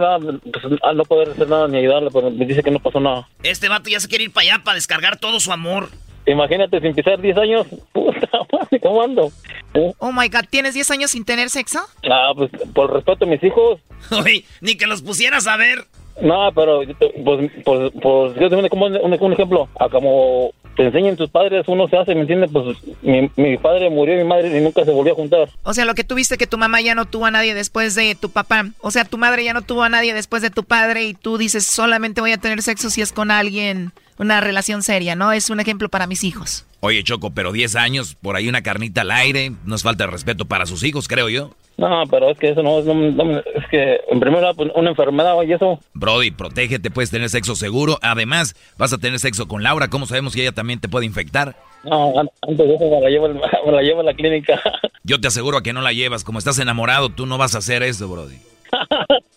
al 0.84 0.98
no 0.98 1.04
poder 1.06 1.30
hacer 1.30 1.48
nada 1.48 1.68
ni 1.68 1.78
ayudarle 1.78 2.10
pero 2.12 2.30
me 2.32 2.46
dice 2.46 2.64
que 2.64 2.72
no 2.72 2.80
pasó 2.80 3.00
nada 3.00 3.28
este 3.44 3.70
vato 3.70 3.90
ya 3.90 4.00
se 4.00 4.08
quiere 4.08 4.26
ir 4.26 4.32
para 4.34 4.44
allá 4.54 4.64
para 4.64 4.76
descargar 4.76 5.18
todo 5.20 5.40
su 5.40 5.52
amor 5.52 5.90
imagínate 6.26 6.80
sin 6.82 6.94
pisar 6.94 7.20
10 7.22 7.38
años 7.38 7.68
puta 7.94 8.30
madre 8.52 8.80
¿cómo 8.82 9.02
ando? 9.04 9.32
¿Eh? 9.74 9.92
oh 10.00 10.12
my 10.12 10.28
god 10.30 10.46
¿tienes 10.50 10.74
10 10.74 10.92
años 10.92 11.12
sin 11.12 11.26
tener 11.26 11.50
sexo? 11.50 11.80
ah 12.10 12.32
pues 12.36 12.52
por 12.74 12.94
respeto 12.94 13.26
a 13.26 13.28
mis 13.28 13.44
hijos 13.44 13.80
Oye, 14.12 14.46
ni 14.62 14.78
que 14.78 14.88
los 14.88 15.02
pusieras 15.02 15.48
a 15.48 15.58
ver 15.58 15.86
no, 16.22 16.52
pero 16.54 16.82
pues, 17.24 17.52
pues, 17.64 17.92
pues 18.02 18.36
yo 18.40 18.50
tengo 18.50 18.68
como 18.70 18.88
un, 18.88 19.18
un, 19.20 19.34
ejemplo, 19.34 19.68
a 19.80 19.90
como 19.90 20.52
te 20.76 20.86
enseñan 20.86 21.16
tus 21.16 21.30
padres, 21.30 21.68
uno 21.68 21.88
se 21.88 21.98
hace, 21.98 22.16
¿me 22.16 22.22
entiendes? 22.22 22.52
Pues 22.52 22.78
mi, 23.02 23.30
mi, 23.36 23.58
padre 23.58 23.90
murió 23.90 24.16
mi 24.16 24.24
madre 24.24 24.56
y 24.56 24.62
nunca 24.62 24.86
se 24.86 24.92
volvió 24.92 25.14
a 25.14 25.16
juntar. 25.16 25.50
O 25.64 25.74
sea, 25.74 25.86
lo 25.86 25.96
que 25.96 26.04
tuviste 26.04 26.38
que 26.38 26.48
tu 26.48 26.58
mamá 26.58 26.82
ya 26.82 26.96
no 26.96 27.06
tuvo 27.06 27.26
a 27.26 27.32
nadie 27.32 27.54
después 27.54 27.96
de 27.96 28.16
tu 28.16 28.30
papá. 28.30 28.66
O 28.82 28.92
sea, 28.92 29.06
tu 29.06 29.18
madre 29.18 29.44
ya 29.44 29.54
no 29.54 29.64
tuvo 29.64 29.84
a 29.84 29.90
nadie 29.90 30.14
después 30.14 30.42
de 30.42 30.52
tu 30.52 30.64
padre 30.64 31.04
y 31.06 31.14
tú 31.14 31.38
dices, 31.38 31.66
solamente 31.66 32.22
voy 32.22 32.32
a 32.32 32.38
tener 32.38 32.62
sexo 32.62 32.90
si 32.90 33.02
es 33.02 33.12
con 33.12 33.32
alguien 33.32 33.92
una 34.18 34.42
relación 34.42 34.84
seria, 34.84 35.16
¿no? 35.16 35.32
Es 35.32 35.50
un 35.50 35.60
ejemplo 35.60 35.90
para 35.90 36.08
mis 36.08 36.24
hijos. 36.24 36.66
Oye, 36.80 37.04
Choco, 37.04 37.32
pero 37.32 37.52
10 37.52 37.76
años, 37.76 38.16
por 38.22 38.36
ahí 38.36 38.48
una 38.48 38.62
carnita 38.62 39.02
al 39.02 39.12
aire, 39.12 39.52
no 39.66 39.76
es 39.76 39.84
falta 39.84 40.06
de 40.06 40.12
respeto 40.12 40.46
para 40.46 40.66
sus 40.66 40.84
hijos, 40.84 41.08
creo 41.08 41.28
yo. 41.30 41.52
No, 41.78 42.04
pero 42.10 42.32
es 42.32 42.38
que 42.40 42.50
eso 42.50 42.64
no, 42.64 42.82
no- 42.82 42.94
no- 42.94 43.38
es 43.40 43.68
que 43.70 44.00
en 44.10 44.20
primer 44.20 44.40
lugar 44.42 44.56
pues, 44.56 44.72
una 44.76 44.90
enfermedad 44.90 45.36
y 45.48 45.54
eso. 45.54 45.80
Brody, 45.94 46.32
protégete, 46.32 46.90
puedes 46.90 47.12
tener 47.12 47.30
sexo 47.30 47.56
seguro. 47.56 48.00
Además, 48.02 48.56
vas 48.78 48.94
a 48.94 48.98
tener 48.98 49.20
sexo 49.20 49.48
con 49.48 49.62
Laura. 49.64 49.88
¿Cómo 49.88 50.06
sabemos 50.08 50.34
que 50.34 50.42
ella 50.42 50.52
también 50.52 50.80
te 50.80 50.90
puede 50.90 51.06
infectar? 51.06 51.56
No, 51.84 52.20
an- 52.20 52.30
antes 52.48 52.68
de 52.68 52.76
eso 52.76 52.90
me 52.90 53.00
la 53.02 53.10
llevo, 53.10 53.28
me 53.66 53.72
la 53.72 53.82
llevo 53.82 54.00
a 54.02 54.04
la 54.04 54.14
clínica. 54.16 54.60
Yo 55.04 55.20
te 55.22 55.28
aseguro 55.28 55.58
a 55.58 55.64
que 55.64 55.74
no 55.74 55.82
la 55.82 55.94
llevas. 55.94 56.24
Como 56.24 56.40
estás 56.40 56.58
enamorado, 56.60 57.10
tú 57.10 57.26
no 57.28 57.38
vas 57.38 57.54
a 57.54 57.60
hacer 57.60 57.84
eso, 57.84 58.08
Brody. 58.08 58.38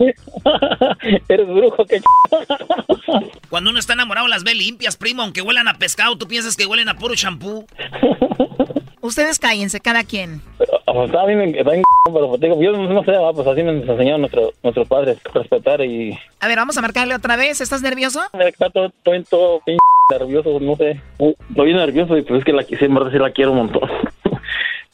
Eres 1.29 1.47
brujo, 1.47 1.85
que 1.87 2.01
Cuando 3.49 3.71
uno 3.71 3.79
está 3.79 3.93
enamorado 3.95 4.29
las 4.29 4.45
ve 4.45 4.55
limpias, 4.55 4.97
primo, 4.97 5.23
aunque 5.23 5.43
huelan 5.43 5.69
a 5.69 5.75
pescado, 5.75 6.17
tú 6.17 6.27
piensas 6.27 6.57
que 6.57 6.67
huelen 6.67 6.89
a 6.89 6.97
puro 6.97 7.15
champú. 7.15 7.67
Ustedes 9.01 9.39
cállense, 9.39 9.81
cada 9.81 10.05
quien. 10.05 10.43
O 10.87 11.09
sea, 11.09 11.23
a 11.23 11.27
mí 11.27 11.35
me 11.35 11.51
está 11.59 11.71
bien, 11.71 11.83
pero 12.05 12.29
pues, 12.29 12.41
digo, 12.41 12.63
yo 12.63 12.73
no 12.73 13.03
sé, 13.05 13.13
va, 13.13 13.33
pues 13.33 13.47
así 13.47 13.63
nos 13.63 13.89
enseñaron 13.89 14.21
nuestro, 14.21 14.53
nuestros 14.63 14.87
padres, 14.89 15.19
respetar 15.33 15.81
y... 15.81 16.19
A 16.41 16.49
ver, 16.49 16.59
vamos 16.59 16.77
a 16.77 16.83
marcarle 16.83 17.15
otra 17.15 17.37
vez. 17.37 17.61
¿Estás 17.61 17.81
nervioso? 17.81 18.21
Está 18.39 18.69
todo, 18.69 18.87
estoy 18.87 19.25
todo 19.25 19.63
bien 19.65 19.79
nervioso, 20.11 20.59
no 20.61 20.77
sé. 20.77 21.01
Estoy 21.19 21.65
bien 21.67 21.77
nervioso 21.79 22.19
y 22.19 22.23
pues 22.23 22.41
es 22.41 22.45
que 22.45 22.53
la, 22.53 22.63
sí, 22.63 22.77
en 22.79 22.95
verdad 22.95 23.11
sí 23.11 23.19
la 23.19 23.31
quiero 23.31 23.53
un 23.53 23.59
montón. 23.59 23.89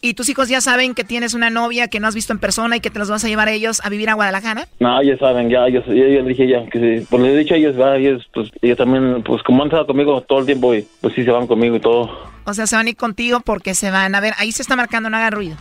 ¿Y 0.07 0.15
tus 0.15 0.29
hijos 0.29 0.49
ya 0.49 0.61
saben 0.61 0.95
que 0.95 1.03
tienes 1.03 1.35
una 1.35 1.51
novia 1.51 1.89
que 1.89 1.99
no 1.99 2.07
has 2.07 2.15
visto 2.15 2.33
en 2.33 2.39
persona 2.39 2.77
y 2.77 2.81
que 2.81 2.91
te 2.91 3.01
los 3.01 3.11
vas 3.11 3.25
a 3.25 3.29
llevar 3.29 3.49
a 3.49 3.51
ellos 3.51 3.81
a 3.85 3.91
vivir 3.91 4.09
a 4.09 4.15
Guadalajara? 4.15 4.69
No, 4.79 5.01
ellos 5.01 5.19
saben, 5.19 5.51
ya, 5.51 5.69
yo, 5.69 5.85
yo 5.85 5.93
les 5.93 6.27
dije 6.27 6.47
ya, 6.47 6.65
que 6.67 6.79
sí, 6.79 7.07
pues 7.11 7.23
les 7.25 7.33
he 7.33 7.39
dicho 7.39 7.55
a 7.55 7.57
ellos, 7.57 7.77
va, 7.77 7.97
ellos, 7.97 8.25
pues, 8.33 8.49
ellos 8.63 8.79
también, 8.79 9.25
pues 9.25 9.43
como 9.43 9.63
han 9.63 9.67
estado 9.67 9.85
conmigo 9.89 10.21
todo 10.21 10.39
el 10.39 10.47
tiempo, 10.47 10.73
y 10.77 10.87
pues 11.01 11.13
sí 11.15 11.25
se 11.25 11.33
van 11.33 11.49
conmigo 11.49 11.75
y 11.75 11.81
todo. 11.81 12.09
O 12.45 12.55
sea, 12.55 12.69
se 12.69 12.77
van 12.77 12.87
a 12.87 12.91
ir 12.91 12.97
contigo 12.97 13.41
porque 13.45 13.75
se 13.75 13.91
van. 13.91 14.15
A 14.15 14.21
ver, 14.21 14.35
ahí 14.39 14.53
se 14.53 14.63
está 14.63 14.77
marcando, 14.77 15.11
no 15.11 15.17
haga 15.17 15.31
ruido. 15.31 15.57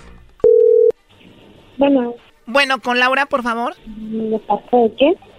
Bueno. 1.77 2.13
Bueno, 2.45 2.79
con 2.79 2.99
Laura, 2.99 3.25
por 3.25 3.41
favor. 3.41 3.73
¿De 3.87 4.37
parte 4.37 4.77
de 4.77 4.93
qué? 4.95 5.13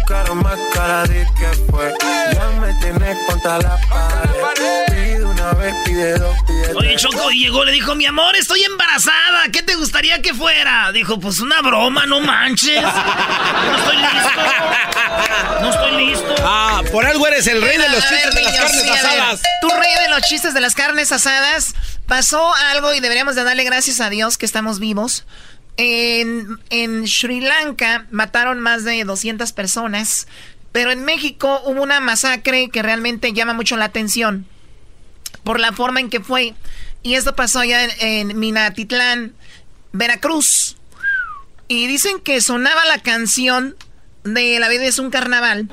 Buscaron 0.00 0.42
más 0.42 0.58
cara 0.74 1.04
de 1.04 1.26
que 1.38 1.48
fue. 1.70 1.94
Ya 2.32 2.48
me 2.60 2.72
tienes 2.74 3.16
contra 3.26 3.58
la 3.58 3.78
pared. 3.88 4.84
Pide 4.88 5.24
una 5.24 5.52
vez, 5.52 5.74
pide 5.84 6.18
dos, 6.18 6.36
pide 6.46 6.74
Oye, 6.74 6.96
Choco, 6.96 7.30
y 7.30 7.40
llegó, 7.40 7.64
le 7.64 7.72
dijo, 7.72 7.94
mi 7.94 8.06
amor, 8.06 8.36
estoy 8.36 8.62
embarazada, 8.64 9.48
¿qué 9.52 9.62
te 9.62 9.74
gustaría 9.74 10.20
que 10.22 10.34
fuera? 10.34 10.92
Dijo, 10.92 11.18
pues 11.20 11.40
una 11.40 11.60
broma, 11.62 12.06
no 12.06 12.20
manches. 12.20 12.82
No 12.82 13.76
estoy 13.76 13.96
listo. 13.96 14.30
No 15.60 15.70
estoy 15.70 16.06
listo. 16.06 16.34
Ah, 16.44 16.82
por 16.92 17.04
algo 17.04 17.26
eres 17.26 17.46
el 17.46 17.60
rey 17.60 17.76
de 17.76 17.88
los 17.88 18.00
ver, 18.00 18.08
chistes 18.08 18.34
de 18.34 18.42
las 18.42 18.52
niños, 18.52 18.64
carnes 18.64 18.82
sí, 18.82 18.90
asadas. 18.90 19.42
Tú 19.60 19.68
rey 19.68 19.94
de 20.02 20.08
los 20.08 20.22
chistes 20.22 20.54
de 20.54 20.60
las 20.60 20.74
carnes 20.74 21.12
asadas. 21.12 21.74
Pasó 22.06 22.54
algo 22.70 22.94
y 22.94 23.00
deberíamos 23.00 23.34
de 23.34 23.44
darle 23.44 23.64
gracias 23.64 24.00
a 24.00 24.08
Dios 24.08 24.38
que 24.38 24.46
estamos 24.46 24.78
vivos. 24.78 25.24
En, 25.80 27.06
Sri 27.06 27.40
Lanka 27.40 28.06
mataron 28.10 28.58
más 28.58 28.82
de 28.82 29.04
200 29.04 29.52
personas, 29.52 30.26
pero 30.72 30.90
en 30.90 31.04
México 31.04 31.62
hubo 31.64 31.80
una 31.82 32.00
masacre 32.00 32.68
que 32.68 32.82
realmente 32.82 33.32
llama 33.32 33.54
mucho 33.54 33.76
la 33.76 33.84
atención 33.84 34.44
por 35.44 35.60
la 35.60 35.72
forma 35.72 36.00
en 36.00 36.10
que 36.10 36.20
fue. 36.20 36.54
Y 37.04 37.14
esto 37.14 37.36
pasó 37.36 37.60
allá 37.60 37.86
en 38.00 38.38
Minatitlán, 38.38 39.34
Veracruz. 39.92 40.76
Y 41.68 41.86
dicen 41.86 42.18
que 42.20 42.40
sonaba 42.40 42.84
la 42.86 42.98
canción 42.98 43.76
de 44.24 44.58
La 44.58 44.68
vida 44.68 44.84
es 44.84 44.98
un 44.98 45.10
carnaval. 45.10 45.68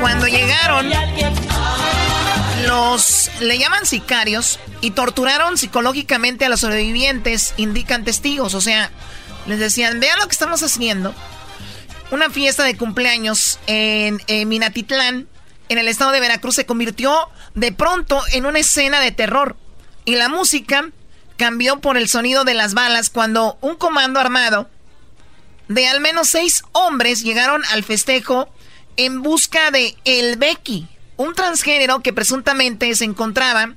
Cuando 0.00 0.26
llegaron, 0.26 0.90
los 2.68 3.30
le 3.40 3.58
llaman 3.58 3.86
sicarios 3.86 4.60
y 4.82 4.92
torturaron 4.92 5.56
psicológicamente 5.56 6.44
a 6.44 6.48
los 6.48 6.60
sobrevivientes, 6.60 7.54
indican 7.56 8.04
testigos. 8.04 8.54
O 8.54 8.60
sea, 8.60 8.90
les 9.46 9.58
decían, 9.58 9.98
vean 10.00 10.18
lo 10.18 10.26
que 10.26 10.32
estamos 10.32 10.62
haciendo. 10.62 11.14
Una 12.10 12.30
fiesta 12.30 12.64
de 12.64 12.76
cumpleaños 12.76 13.58
en, 13.66 14.20
en 14.26 14.48
Minatitlán, 14.48 15.26
en 15.68 15.78
el 15.78 15.88
estado 15.88 16.12
de 16.12 16.20
Veracruz, 16.20 16.54
se 16.54 16.66
convirtió 16.66 17.28
de 17.54 17.72
pronto 17.72 18.22
en 18.32 18.46
una 18.46 18.60
escena 18.60 19.00
de 19.00 19.12
terror. 19.12 19.56
Y 20.04 20.16
la 20.16 20.28
música 20.28 20.90
cambió 21.38 21.80
por 21.80 21.96
el 21.96 22.08
sonido 22.08 22.44
de 22.44 22.54
las 22.54 22.74
balas 22.74 23.10
cuando 23.10 23.58
un 23.62 23.76
comando 23.76 24.20
armado 24.20 24.68
de 25.68 25.86
al 25.86 26.00
menos 26.00 26.28
seis 26.28 26.62
hombres 26.72 27.22
llegaron 27.22 27.62
al 27.66 27.84
festejo 27.84 28.48
en 28.96 29.22
busca 29.22 29.70
de 29.70 29.96
El 30.04 30.36
Becky, 30.36 30.88
un 31.18 31.34
transgénero 31.34 32.00
que 32.00 32.14
presuntamente 32.14 32.94
se 32.94 33.04
encontraba 33.04 33.74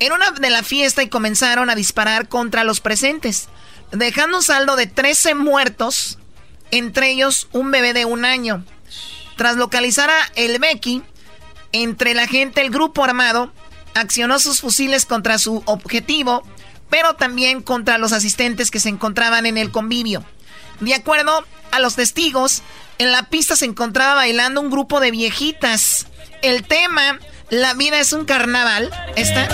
en 0.00 0.12
una 0.12 0.32
de 0.32 0.50
la 0.50 0.64
fiesta 0.64 1.02
y 1.02 1.08
comenzaron 1.08 1.70
a 1.70 1.76
disparar 1.76 2.28
contra 2.28 2.64
los 2.64 2.80
presentes, 2.80 3.48
dejando 3.92 4.38
un 4.38 4.42
saldo 4.42 4.74
de 4.74 4.86
13 4.86 5.34
muertos, 5.36 6.18
entre 6.70 7.10
ellos 7.10 7.48
un 7.52 7.70
bebé 7.70 7.92
de 7.92 8.06
un 8.06 8.24
año. 8.24 8.64
Tras 9.36 9.56
localizar 9.56 10.10
a 10.10 10.32
El 10.34 10.58
Becky, 10.58 11.02
entre 11.72 12.14
la 12.14 12.26
gente 12.26 12.62
el 12.62 12.70
grupo 12.70 13.04
armado 13.04 13.52
accionó 13.94 14.38
sus 14.38 14.60
fusiles 14.60 15.04
contra 15.04 15.38
su 15.38 15.62
objetivo, 15.66 16.42
pero 16.88 17.14
también 17.14 17.62
contra 17.62 17.98
los 17.98 18.12
asistentes 18.12 18.70
que 18.70 18.80
se 18.80 18.88
encontraban 18.88 19.44
en 19.44 19.58
el 19.58 19.70
convivio. 19.70 20.24
De 20.80 20.94
acuerdo 20.94 21.44
a 21.70 21.78
los 21.78 21.96
testigos, 21.96 22.62
en 22.98 23.12
la 23.12 23.28
pista 23.28 23.54
se 23.54 23.66
encontraba 23.66 24.14
bailando 24.14 24.60
un 24.60 24.70
grupo 24.70 24.98
de 24.98 25.10
viejitas. 25.10 26.06
El 26.42 26.64
tema, 26.64 27.18
la 27.50 27.74
vida 27.74 27.98
es 28.00 28.12
un 28.12 28.24
carnaval, 28.24 28.90
está. 29.16 29.48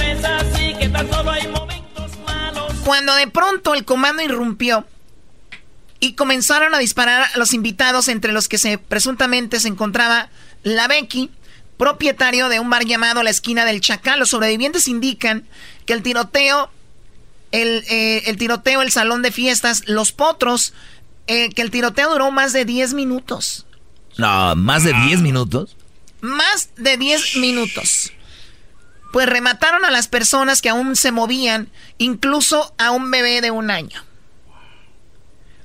Cuando 2.85 3.15
de 3.15 3.27
pronto 3.27 3.75
el 3.75 3.85
comando 3.85 4.23
irrumpió 4.23 4.87
y 5.99 6.13
comenzaron 6.13 6.75
a 6.75 6.79
disparar 6.79 7.29
a 7.35 7.39
los 7.39 7.53
invitados, 7.53 8.09
entre 8.09 8.33
los 8.33 8.49
que 8.49 8.59
se 8.59 8.79
presuntamente 8.79 9.59
se 9.59 9.69
encontraba 9.69 10.29
la 10.63 10.87
Becky, 10.87 11.31
propietario 11.77 12.49
de 12.49 12.61
un 12.61 12.71
bar 12.71 12.85
llamado 12.85 13.23
La 13.23 13.31
Esquina 13.31 13.65
del 13.65 13.81
Chacal. 13.81 14.19
Los 14.19 14.31
sobrevivientes 14.31 14.89
indican 14.89 15.47
que 15.85 15.93
el 15.93 16.03
tiroteo, 16.03 16.71
el, 17.51 17.85
eh, 17.89 18.23
el 18.27 18.37
tiroteo, 18.37 18.83
el 18.83 18.93
salón 18.93 19.23
de 19.23 19.33
fiestas, 19.33 19.83
los 19.87 20.13
potros, 20.13 20.73
eh, 21.27 21.51
que 21.51 21.63
el 21.63 21.71
tiroteo 21.71 22.11
duró 22.13 22.31
más 22.31 22.53
de 22.53 22.65
10 22.65 22.95
minutos. 22.95 23.67
No, 24.17 24.55
más 24.55 24.85
de 24.85 24.93
10 24.93 25.21
minutos. 25.21 25.77
Más 26.21 26.71
de 26.77 26.97
10 26.97 27.37
minutos. 27.37 28.13
Pues 29.13 29.29
remataron 29.29 29.85
a 29.85 29.91
las 29.91 30.09
personas 30.09 30.61
que 30.61 30.69
aún 30.69 30.97
se 30.97 31.13
movían, 31.13 31.69
incluso 31.99 32.75
a 32.79 32.91
un 32.91 33.11
bebé 33.11 33.41
de 33.41 33.51
un 33.51 33.71
año. 33.71 34.03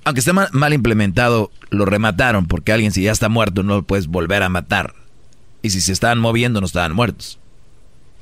Aunque 0.04 0.20
esté 0.20 0.34
mal, 0.34 0.50
mal 0.52 0.74
implementado, 0.74 1.52
lo 1.70 1.86
remataron 1.86 2.48
porque 2.48 2.72
alguien 2.72 2.92
si 2.92 3.04
ya 3.04 3.12
está 3.12 3.30
muerto 3.30 3.64
no 3.64 3.76
lo 3.76 3.84
puedes 3.84 4.08
volver 4.08 4.44
a 4.44 4.50
matar. 4.50 4.96
Y 5.62 5.70
si 5.70 5.82
se 5.82 5.92
estaban 5.92 6.20
moviendo 6.20 6.60
no 6.60 6.68
estaban 6.68 6.94
muertos. 6.94 7.40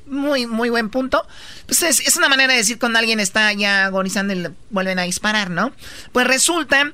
muy, 0.06 0.46
muy 0.46 0.68
buen 0.70 0.90
punto. 0.90 1.26
Pues 1.66 1.82
es, 1.82 2.00
es, 2.00 2.16
una 2.16 2.28
manera 2.28 2.52
de 2.52 2.58
decir 2.58 2.78
cuando 2.78 2.98
alguien 2.98 3.20
está 3.20 3.52
ya 3.52 3.86
agonizando 3.86 4.32
y 4.32 4.36
le 4.36 4.50
vuelven 4.70 4.98
a 4.98 5.04
disparar, 5.04 5.50
¿no? 5.50 5.72
Pues 6.12 6.26
resulta 6.26 6.92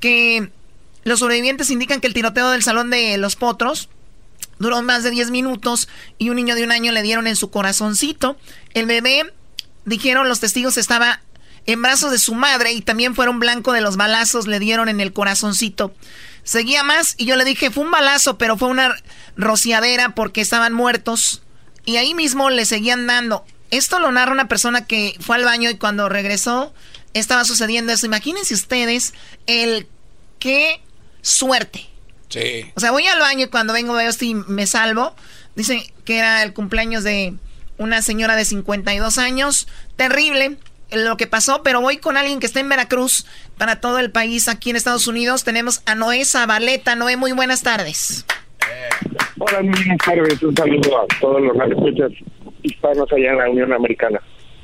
que 0.00 0.50
los 1.04 1.20
sobrevivientes 1.20 1.70
indican 1.70 2.00
que 2.00 2.06
el 2.06 2.14
tiroteo 2.14 2.50
del 2.50 2.62
salón 2.62 2.90
de 2.90 3.18
los 3.18 3.36
potros 3.36 3.88
duró 4.58 4.82
más 4.82 5.02
de 5.02 5.10
10 5.10 5.30
minutos 5.30 5.88
y 6.18 6.30
un 6.30 6.36
niño 6.36 6.54
de 6.54 6.64
un 6.64 6.72
año 6.72 6.92
le 6.92 7.02
dieron 7.02 7.26
en 7.26 7.36
su 7.36 7.50
corazoncito. 7.50 8.36
El 8.72 8.86
bebé, 8.86 9.32
dijeron 9.84 10.28
los 10.28 10.40
testigos, 10.40 10.76
estaba 10.76 11.20
en 11.66 11.82
brazos 11.82 12.10
de 12.10 12.18
su 12.18 12.34
madre 12.34 12.72
y 12.72 12.80
también 12.82 13.14
fueron 13.14 13.38
blanco 13.38 13.72
de 13.72 13.80
los 13.80 13.96
balazos, 13.96 14.46
le 14.46 14.58
dieron 14.58 14.88
en 14.88 15.00
el 15.00 15.12
corazoncito. 15.12 15.94
Seguía 16.42 16.82
más 16.82 17.14
y 17.16 17.24
yo 17.24 17.36
le 17.36 17.44
dije, 17.44 17.70
fue 17.70 17.84
un 17.84 17.90
balazo, 17.90 18.36
pero 18.36 18.58
fue 18.58 18.68
una 18.68 18.94
rociadera 19.36 20.14
porque 20.14 20.40
estaban 20.40 20.72
muertos. 20.72 21.42
Y 21.86 21.96
ahí 21.96 22.14
mismo 22.14 22.50
le 22.50 22.64
seguían 22.66 23.06
dando. 23.06 23.44
Esto 23.70 23.98
lo 23.98 24.12
narra 24.12 24.32
una 24.32 24.48
persona 24.48 24.86
que 24.86 25.16
fue 25.20 25.36
al 25.36 25.44
baño 25.44 25.70
y 25.70 25.76
cuando 25.76 26.08
regresó 26.08 26.74
estaba 27.14 27.44
sucediendo 27.44 27.92
eso. 27.92 28.06
Imagínense 28.06 28.54
ustedes 28.54 29.14
el 29.46 29.88
qué 30.38 30.80
suerte. 31.22 31.88
Sí. 32.34 32.72
O 32.74 32.80
sea, 32.80 32.90
voy 32.90 33.06
al 33.06 33.20
baño 33.20 33.44
y 33.44 33.48
cuando 33.48 33.72
vengo 33.72 33.94
veo 33.94 34.08
esto 34.08 34.24
y 34.24 34.34
me 34.34 34.66
salvo. 34.66 35.14
Dicen 35.54 35.82
que 36.04 36.18
era 36.18 36.42
el 36.42 36.52
cumpleaños 36.52 37.04
de 37.04 37.34
una 37.78 38.02
señora 38.02 38.34
de 38.34 38.44
52 38.44 39.18
años. 39.18 39.68
Terrible 39.94 40.56
lo 40.90 41.16
que 41.16 41.28
pasó, 41.28 41.62
pero 41.62 41.80
voy 41.80 41.98
con 41.98 42.16
alguien 42.16 42.40
que 42.40 42.46
está 42.46 42.58
en 42.58 42.68
Veracruz 42.68 43.24
para 43.56 43.80
todo 43.80 44.00
el 44.00 44.10
país 44.10 44.48
aquí 44.48 44.70
en 44.70 44.76
Estados 44.76 45.06
Unidos. 45.06 45.44
Tenemos 45.44 45.82
a 45.86 45.94
Noé 45.94 46.24
Zabaleta. 46.24 46.96
Noé, 46.96 47.16
muy 47.16 47.30
buenas 47.30 47.62
tardes. 47.62 48.26
Hola, 49.38 49.62
muy 49.62 49.70
buenas 49.70 49.98
tardes. 50.04 50.42
Un 50.42 50.56
saludo 50.56 51.02
a 51.02 51.06
todos 51.20 51.40
los 51.40 51.56
escuchas 51.68 52.10
hispanos 52.64 53.12
allá 53.12 53.30
en 53.30 53.38
la 53.38 53.48
Unión 53.48 53.72
Americana. 53.72 54.20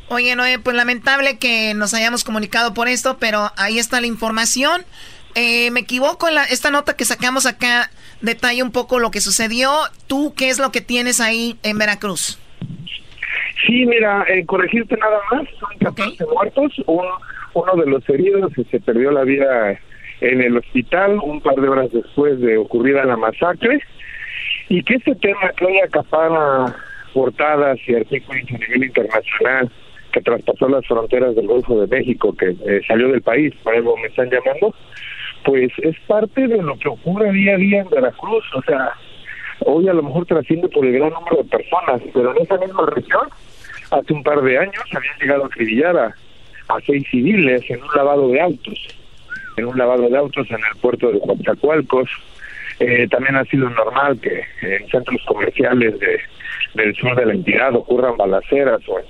Oye, 0.08 0.34
Noé, 0.34 0.58
pues 0.58 0.74
lamentable 0.74 1.38
que 1.38 1.72
nos 1.74 1.94
hayamos 1.94 2.24
comunicado 2.24 2.74
por 2.74 2.88
esto, 2.88 3.18
pero 3.20 3.52
ahí 3.56 3.78
está 3.78 4.00
la 4.00 4.08
información. 4.08 4.84
Eh, 5.35 5.70
me 5.70 5.81
equivoco 5.81 6.28
la, 6.31 6.45
esta 6.45 6.70
nota 6.70 6.97
que 6.97 7.05
sacamos 7.05 7.47
acá, 7.47 7.91
detalla 8.20 8.64
un 8.64 8.72
poco 8.72 8.99
lo 8.99 9.11
que 9.11 9.20
sucedió. 9.20 9.70
¿Tú 10.07 10.35
qué 10.37 10.49
es 10.49 10.59
lo 10.59 10.72
que 10.72 10.81
tienes 10.81 11.20
ahí 11.20 11.57
en 11.62 11.78
Veracruz? 11.78 12.39
Sí, 13.66 13.85
mira, 13.87 14.24
eh, 14.28 14.45
corregirte 14.47 14.97
nada 14.97 15.18
más, 15.31 15.47
son 15.59 15.68
14 15.81 16.24
muertos, 16.33 16.72
uno, 16.87 17.76
de 17.76 17.91
los 17.91 18.09
heridos 18.09 18.53
se 18.70 18.81
perdió 18.81 19.11
la 19.11 19.22
vida 19.22 19.78
en 20.20 20.41
el 20.41 20.57
hospital 20.57 21.18
un 21.22 21.41
par 21.41 21.57
de 21.57 21.68
horas 21.68 21.93
después 21.93 22.41
de 22.41 22.57
ocurrida 22.57 23.05
la 23.05 23.16
masacre, 23.16 23.81
y 24.68 24.83
que 24.83 24.95
este 24.95 25.14
tema 25.16 25.51
que 25.57 25.66
hoy 25.66 25.78
acapara 25.81 26.74
portadas 27.12 27.78
y 27.87 27.95
artículos 27.95 28.45
a 28.51 28.59
nivel 28.59 28.85
internacional, 28.85 29.70
que 30.12 30.20
traspasó 30.22 30.68
las 30.68 30.87
fronteras 30.87 31.37
del 31.37 31.47
Golfo 31.47 31.81
de 31.81 31.87
México, 31.87 32.35
que 32.37 32.57
eh, 32.66 32.81
salió 32.87 33.09
del 33.09 33.22
país, 33.22 33.55
por 33.62 33.74
algo 33.74 33.97
me 33.99 34.09
están 34.09 34.31
llamando, 34.31 34.74
pues 35.45 35.70
es 35.78 35.99
parte 36.07 36.47
de 36.47 36.62
lo 36.62 36.78
que 36.78 36.88
ocurre 36.88 37.32
día 37.32 37.55
a 37.55 37.59
día 37.59 37.80
en 37.80 37.91
Veracruz, 37.91 38.45
o 38.55 38.62
sea, 38.62 38.93
hoy 39.61 39.88
a 39.88 39.95
lo 39.95 40.03
mejor 40.03 40.26
trasciende 40.26 40.68
por 40.68 40.84
el 40.84 40.93
gran 40.93 41.11
número 41.11 41.38
de 41.38 41.45
personas, 41.45 42.03
pero 42.12 42.34
en 42.34 42.43
esa 42.43 42.59
misma 42.59 42.86
región 42.86 43.28
hace 43.91 44.12
un 44.12 44.22
par 44.22 44.41
de 44.43 44.59
años 44.59 44.84
habían 44.95 45.18
llegado 45.20 45.45
a 45.45 45.47
acribillar 45.47 45.97
a, 45.97 46.14
seis 46.86 47.05
civiles 47.11 47.68
en 47.68 47.82
un 47.82 47.88
lavado 47.97 48.28
de 48.28 48.41
autos, 48.41 48.78
en 49.57 49.64
un 49.66 49.76
lavado 49.76 50.09
de 50.09 50.16
autos 50.16 50.49
en 50.51 50.59
el 50.59 50.80
puerto 50.80 51.11
de 51.11 51.18
Coatzacoalcos. 51.18 52.09
Eh, 52.78 53.09
también 53.11 53.34
ha 53.34 53.45
sido 53.47 53.68
normal 53.68 54.20
que 54.20 54.45
en 54.62 54.88
centros 54.88 55.20
comerciales 55.26 55.99
de, 55.99 56.20
del 56.74 56.95
sur 56.95 57.16
de 57.16 57.26
la 57.26 57.32
entidad 57.32 57.74
ocurran 57.74 58.16
balaceras 58.16 58.80
o, 58.88 59.01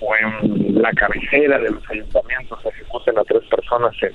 o 0.00 0.16
en 0.16 0.80
la 0.82 0.92
cabecera 0.92 1.58
de 1.58 1.70
los 1.70 1.90
ayuntamientos 1.90 2.58
ejecuten 2.66 3.18
a 3.18 3.24
tres 3.24 3.44
personas 3.44 3.94
en, 4.02 4.12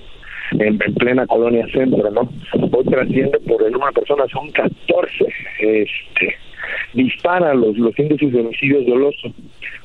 en, 0.52 0.78
plena 0.78 1.26
colonia 1.28 1.66
centro, 1.72 2.10
¿no? 2.12 2.30
Hoy 2.54 2.86
trasciende 2.86 3.40
por 3.40 3.64
el 3.64 3.74
de 3.74 3.80
personas, 3.94 4.30
son 4.32 4.52
14. 4.52 5.26
Este, 5.60 6.38
dispara 6.94 7.54
los, 7.54 7.78
los 7.78 7.98
índices 7.98 8.32
de 8.32 8.42
homicidios 8.42 8.86
dolosos. 8.86 9.32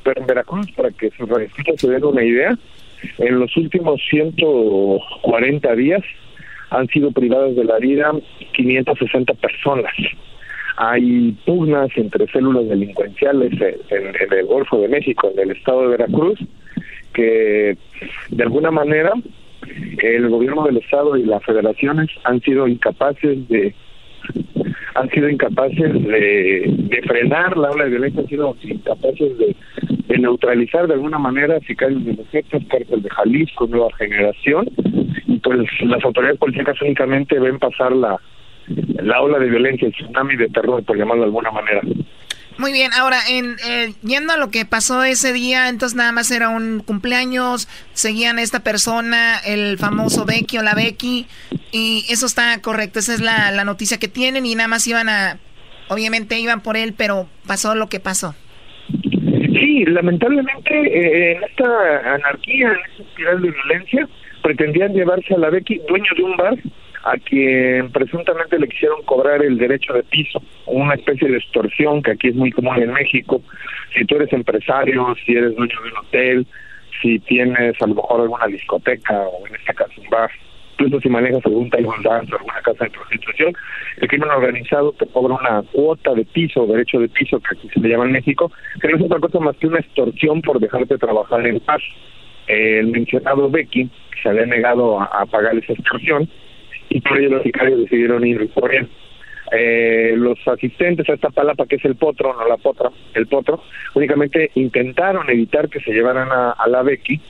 Pero 0.03 0.21
en 0.21 0.27
Veracruz, 0.27 0.71
para 0.71 0.91
que 0.91 1.09
se, 1.11 1.77
se 1.77 1.89
den 1.89 2.03
una 2.03 2.23
idea, 2.23 2.57
en 3.17 3.39
los 3.39 3.55
últimos 3.57 4.01
140 4.09 5.75
días 5.75 6.01
han 6.69 6.87
sido 6.87 7.11
privadas 7.11 7.55
de 7.55 7.63
la 7.63 7.77
vida 7.77 8.11
560 8.53 9.33
personas. 9.35 9.93
Hay 10.77 11.31
pugnas 11.45 11.89
entre 11.95 12.27
células 12.27 12.67
delincuenciales 12.67 13.53
en, 13.53 13.75
en, 13.89 14.33
el 14.33 14.45
Golfo 14.45 14.79
de 14.79 14.89
México, 14.89 15.31
en 15.33 15.39
el 15.39 15.57
estado 15.57 15.83
de 15.83 15.87
Veracruz, 15.87 16.39
que 17.13 17.77
de 18.29 18.43
alguna 18.43 18.69
manera 18.69 19.13
el 19.99 20.29
gobierno 20.29 20.63
del 20.63 20.77
estado 20.77 21.17
y 21.17 21.23
las 21.23 21.43
federaciones 21.43 22.09
han 22.23 22.41
sido 22.41 22.67
incapaces 22.67 23.47
de 23.47 23.73
han 24.95 25.09
sido 25.11 25.29
incapaces 25.29 25.93
de, 25.93 27.01
frenar 27.07 27.55
la 27.55 27.69
ola 27.69 27.83
de 27.85 27.91
violencia, 27.91 28.21
han 28.21 28.27
sido 28.27 28.57
incapaces 28.63 29.37
de, 29.37 29.55
neutralizar 30.17 30.87
de 30.87 30.95
alguna 30.95 31.19
manera 31.19 31.59
sicarios 31.59 32.03
de 32.03 32.13
los 32.13 32.33
hechos, 32.33 32.63
cártel 32.67 33.03
de 33.03 33.09
Jalisco, 33.09 33.67
nueva 33.67 33.89
generación, 33.97 34.67
y 35.27 35.37
pues 35.37 35.59
las 35.81 36.03
autoridades 36.03 36.39
políticas 36.39 36.81
únicamente 36.81 37.37
ven 37.39 37.59
pasar 37.59 37.91
la, 37.95 38.19
la 39.03 39.21
ola 39.21 39.37
de 39.37 39.49
violencia, 39.49 39.87
el 39.87 39.93
tsunami 39.93 40.35
de 40.35 40.47
terror, 40.49 40.83
por 40.83 40.97
llamarlo 40.97 41.21
de 41.21 41.27
alguna 41.27 41.51
manera. 41.51 41.81
Muy 42.57 42.71
bien, 42.71 42.91
ahora, 42.93 43.19
en, 43.29 43.55
eh, 43.67 43.93
yendo 44.01 44.33
a 44.33 44.37
lo 44.37 44.49
que 44.49 44.65
pasó 44.65 45.03
ese 45.03 45.31
día, 45.31 45.69
entonces 45.69 45.95
nada 45.95 46.11
más 46.11 46.31
era 46.31 46.49
un 46.49 46.79
cumpleaños, 46.79 47.67
seguían 47.93 48.39
a 48.39 48.41
esta 48.41 48.61
persona, 48.61 49.37
el 49.45 49.77
famoso 49.77 50.25
Becky 50.25 50.57
o 50.57 50.63
la 50.63 50.73
Becky, 50.73 51.27
y 51.71 52.05
eso 52.09 52.25
está 52.25 52.59
correcto, 52.61 52.97
esa 52.97 53.13
es 53.13 53.21
la, 53.21 53.51
la 53.51 53.63
noticia 53.63 53.99
que 53.99 54.07
tienen 54.07 54.45
y 54.47 54.55
nada 54.55 54.67
más 54.67 54.87
iban 54.87 55.07
a, 55.07 55.37
obviamente 55.87 56.39
iban 56.39 56.61
por 56.61 56.77
él, 56.77 56.95
pero 56.97 57.27
pasó 57.45 57.75
lo 57.75 57.89
que 57.89 57.99
pasó. 57.99 58.35
Sí, 58.89 59.85
lamentablemente 59.85 60.73
eh, 60.73 61.33
en 61.33 61.43
esta 61.43 62.15
anarquía, 62.15 62.69
en 62.69 62.91
esta 62.91 63.03
espiral 63.03 63.41
de 63.41 63.51
violencia, 63.51 64.09
pretendían 64.41 64.93
llevarse 64.93 65.33
a 65.35 65.37
la 65.37 65.49
Becky, 65.51 65.79
dueño 65.87 66.09
de 66.15 66.23
un 66.23 66.37
bar, 66.37 66.55
a 67.07 67.17
quien 67.17 67.89
presuntamente 67.91 68.59
le 68.59 68.67
quisieron 68.67 69.01
cobrar 69.03 69.41
el 69.41 69.57
derecho 69.57 69.93
de 69.93 70.03
piso, 70.03 70.41
una 70.65 70.95
especie 70.95 71.29
de 71.29 71.37
extorsión 71.37 72.03
que 72.03 72.11
aquí 72.11 72.27
es 72.27 72.35
muy 72.35 72.51
común 72.51 72.81
en 72.81 72.91
México. 72.91 73.41
Si 73.95 74.03
tú 74.03 74.17
eres 74.17 74.33
empresario, 74.33 75.15
si 75.25 75.31
eres 75.33 75.55
dueño 75.55 75.81
de 75.81 75.89
un 75.89 75.97
hotel, 75.97 76.47
si 77.01 77.19
tienes 77.19 77.81
a 77.81 77.87
lo 77.87 77.95
mejor 77.95 78.21
alguna 78.21 78.47
discoteca 78.47 79.21
o 79.21 79.47
en 79.47 79.55
este 79.55 79.73
caso 79.73 80.01
un 80.01 80.09
bar, 80.09 80.29
incluso 80.73 80.99
si 80.99 81.07
manejas 81.07 81.45
algún 81.45 81.69
Taiwan 81.69 82.05
o 82.05 82.11
alguna 82.11 82.61
casa 82.61 82.83
de 82.83 82.91
prostitución, 82.91 83.53
el 84.01 84.07
crimen 84.09 84.29
organizado 84.29 84.91
te 84.91 85.07
cobra 85.07 85.35
una 85.35 85.63
cuota 85.71 86.13
de 86.13 86.25
piso, 86.25 86.67
derecho 86.67 86.99
de 86.99 87.07
piso, 87.07 87.39
que 87.39 87.57
aquí 87.57 87.69
se 87.73 87.79
le 87.79 87.87
llama 87.87 88.05
en 88.05 88.11
México, 88.11 88.51
que 88.81 88.89
no 88.89 88.97
es 88.97 89.03
otra 89.03 89.19
cosa 89.19 89.39
más 89.39 89.55
que 89.55 89.67
una 89.67 89.79
extorsión 89.79 90.41
por 90.41 90.59
dejarte 90.59 90.97
trabajar 90.97 91.47
en 91.47 91.61
paz. 91.61 91.81
El 92.47 92.87
mencionado 92.87 93.49
Becky 93.49 93.89
se 94.21 94.27
había 94.27 94.45
negado 94.45 94.99
a 94.99 95.25
pagar 95.25 95.55
esa 95.55 95.71
extorsión, 95.71 96.29
y 96.89 97.01
por 97.01 97.17
ello 97.17 97.31
los 97.31 97.43
sicarios 97.43 97.79
decidieron 97.81 98.25
ir 98.25 98.49
él. 98.73 98.87
Eh, 99.51 100.13
los 100.17 100.37
asistentes 100.45 101.09
a 101.09 101.13
esta 101.13 101.29
palapa 101.29 101.65
que 101.65 101.77
es 101.77 101.85
el 101.85 101.95
potro, 101.95 102.33
no 102.33 102.47
la 102.47 102.57
potra, 102.57 102.89
el 103.13 103.27
potro, 103.27 103.63
únicamente 103.95 104.51
intentaron 104.55 105.29
evitar 105.29 105.69
que 105.69 105.79
se 105.79 105.91
llevaran 105.91 106.27
a, 106.31 106.55
la 106.67 106.83
Becky 106.83 107.21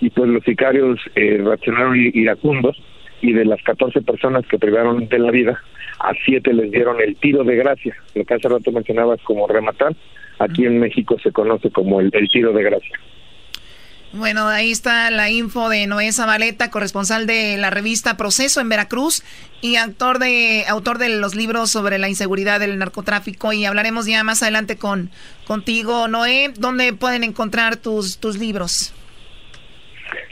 y 0.00 0.10
pues 0.10 0.28
los 0.28 0.44
sicarios 0.44 1.00
eh, 1.16 1.40
reaccionaron 1.42 1.96
iracundos 1.96 2.80
y 3.20 3.32
de 3.32 3.44
las 3.44 3.60
14 3.62 4.02
personas 4.02 4.46
que 4.46 4.58
privaron 4.58 5.08
de 5.08 5.18
la 5.18 5.30
vida, 5.30 5.60
a 5.98 6.12
siete 6.24 6.52
les 6.52 6.70
dieron 6.70 7.00
el 7.00 7.16
tiro 7.16 7.42
de 7.42 7.56
gracia, 7.56 7.96
lo 8.14 8.24
que 8.24 8.34
hace 8.34 8.48
rato 8.48 8.70
mencionabas 8.70 9.20
como 9.22 9.48
rematar, 9.48 9.94
aquí 10.38 10.66
en 10.66 10.78
México 10.78 11.16
se 11.18 11.32
conoce 11.32 11.70
como 11.70 12.00
el 12.00 12.10
tiro 12.30 12.52
de 12.52 12.62
gracia. 12.62 13.00
Bueno, 14.16 14.46
ahí 14.46 14.70
está 14.70 15.10
la 15.10 15.28
info 15.28 15.68
de 15.68 15.88
Noé 15.88 16.12
Zabaleta, 16.12 16.70
corresponsal 16.70 17.26
de 17.26 17.56
la 17.58 17.70
revista 17.70 18.16
Proceso 18.16 18.60
en 18.60 18.68
Veracruz 18.68 19.24
y 19.60 19.74
autor 19.74 20.20
de 20.20 20.62
autor 20.68 20.98
de 20.98 21.08
los 21.18 21.34
libros 21.34 21.70
sobre 21.70 21.98
la 21.98 22.08
inseguridad 22.08 22.60
del 22.60 22.78
narcotráfico. 22.78 23.52
Y 23.52 23.64
hablaremos 23.64 24.06
ya 24.06 24.22
más 24.22 24.40
adelante 24.44 24.76
con 24.76 25.10
contigo, 25.48 26.06
Noé, 26.06 26.52
¿dónde 26.56 26.92
pueden 26.92 27.24
encontrar 27.24 27.76
tus 27.76 28.18
tus 28.18 28.38
libros? 28.38 28.94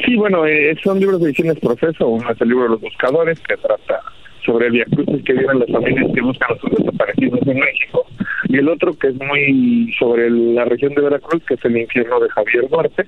Sí, 0.07 0.15
bueno, 0.15 0.47
eh, 0.47 0.77
son 0.85 1.01
libros 1.01 1.21
de 1.21 1.31
ediciones 1.31 1.59
Proceso, 1.59 2.07
uno 2.07 2.31
es 2.31 2.41
el 2.41 2.51
libro 2.51 2.65
de 2.65 2.71
los 2.71 2.81
buscadores 2.81 3.41
que 3.41 3.57
trata 3.57 4.01
sobre 4.47 4.67
el 4.67 4.73
viacrucis 4.75 5.25
que 5.25 5.33
viven 5.33 5.59
las 5.59 5.71
familias 5.71 6.09
que 6.15 6.21
buscan 6.21 6.53
a 6.53 6.61
sus 6.61 6.71
desaparecidos 6.71 7.41
en 7.49 7.59
México. 7.59 8.07
Y 8.45 8.59
el 8.59 8.69
otro 8.69 8.93
que 8.97 9.09
es 9.09 9.15
muy 9.15 9.93
sobre 9.99 10.31
la 10.31 10.67
región 10.67 10.95
de 10.95 11.03
Veracruz, 11.03 11.43
que 11.49 11.55
es 11.55 11.65
el 11.65 11.77
infierno 11.77 12.21
de 12.21 12.29
Javier 12.29 12.69
Duarte, 12.69 13.07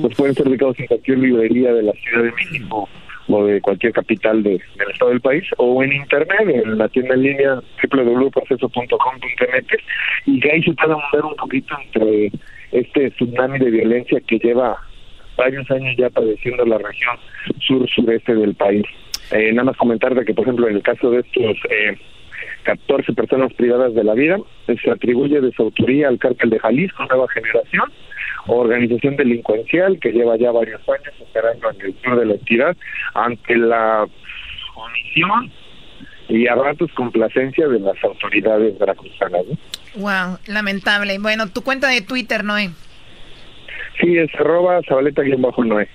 pues 0.00 0.16
pueden 0.16 0.34
ser 0.34 0.48
ubicados 0.48 0.78
en 0.78 0.86
cualquier 0.86 1.18
librería 1.18 1.72
de 1.72 1.82
la 1.82 1.92
Ciudad 1.92 2.24
de 2.24 2.32
México 2.32 2.88
o 3.28 3.44
de 3.44 3.60
cualquier 3.60 3.92
capital 3.92 4.42
de, 4.42 4.60
del 4.76 4.90
estado 4.92 5.10
del 5.10 5.20
país 5.20 5.44
o 5.56 5.82
en 5.82 5.92
internet 5.92 6.64
en 6.64 6.78
la 6.78 6.88
tienda 6.88 7.14
en 7.14 7.22
línea 7.22 7.60
www.proceso.com.mx 7.92 9.82
y 10.26 10.40
que 10.40 10.50
ahí 10.50 10.62
se 10.62 10.72
puede 10.72 10.94
mover 10.94 11.24
un 11.24 11.36
poquito 11.36 11.76
entre 11.84 12.32
este 12.72 13.10
tsunami 13.12 13.58
de 13.58 13.70
violencia 13.70 14.20
que 14.26 14.38
lleva 14.38 14.76
varios 15.36 15.70
años 15.70 15.94
ya 15.96 16.10
padeciendo 16.10 16.64
la 16.66 16.78
región 16.78 17.16
sur-sureste 17.60 18.34
del 18.34 18.54
país. 18.54 18.84
Eh, 19.32 19.52
nada 19.52 19.64
más 19.64 19.76
comentar 19.76 20.14
de 20.14 20.24
que, 20.24 20.34
por 20.34 20.44
ejemplo, 20.44 20.68
en 20.68 20.76
el 20.76 20.82
caso 20.82 21.10
de 21.10 21.20
estos 21.20 21.56
eh, 21.70 21.96
14 22.64 23.12
personas 23.14 23.52
privadas 23.54 23.94
de 23.94 24.04
la 24.04 24.14
vida, 24.14 24.38
se 24.66 24.90
atribuye 24.90 25.40
de 25.40 25.52
su 25.52 25.62
autoría 25.62 26.08
al 26.08 26.18
cártel 26.18 26.50
de 26.50 26.58
Jalisco, 26.58 27.04
Nueva 27.06 27.26
Generación, 27.28 27.90
organización 28.46 29.16
delincuencial 29.16 29.98
que 30.00 30.12
lleva 30.12 30.36
ya 30.36 30.50
varios 30.50 30.80
años 30.88 31.14
operando 31.20 31.70
en 31.70 31.80
el 31.80 31.94
sur 32.02 32.18
de 32.18 32.26
la 32.26 32.34
entidad 32.34 32.76
ante 33.14 33.56
la 33.56 34.06
omisión 34.74 35.52
y 36.28 36.46
a 36.46 36.54
ratos 36.54 36.90
complacencia 36.92 37.66
de 37.68 37.80
las 37.80 38.02
autoridades 38.04 38.78
veracruzanas. 38.78 39.42
Wow, 39.96 40.38
lamentable. 40.46 41.18
Bueno, 41.18 41.48
tu 41.48 41.62
cuenta 41.62 41.88
de 41.88 42.00
Twitter, 42.02 42.44
Noé. 42.44 42.70
Sí, 44.00 44.16
es 44.16 44.32
arroba 44.36 44.80
sabaleta-noé. 44.82 45.88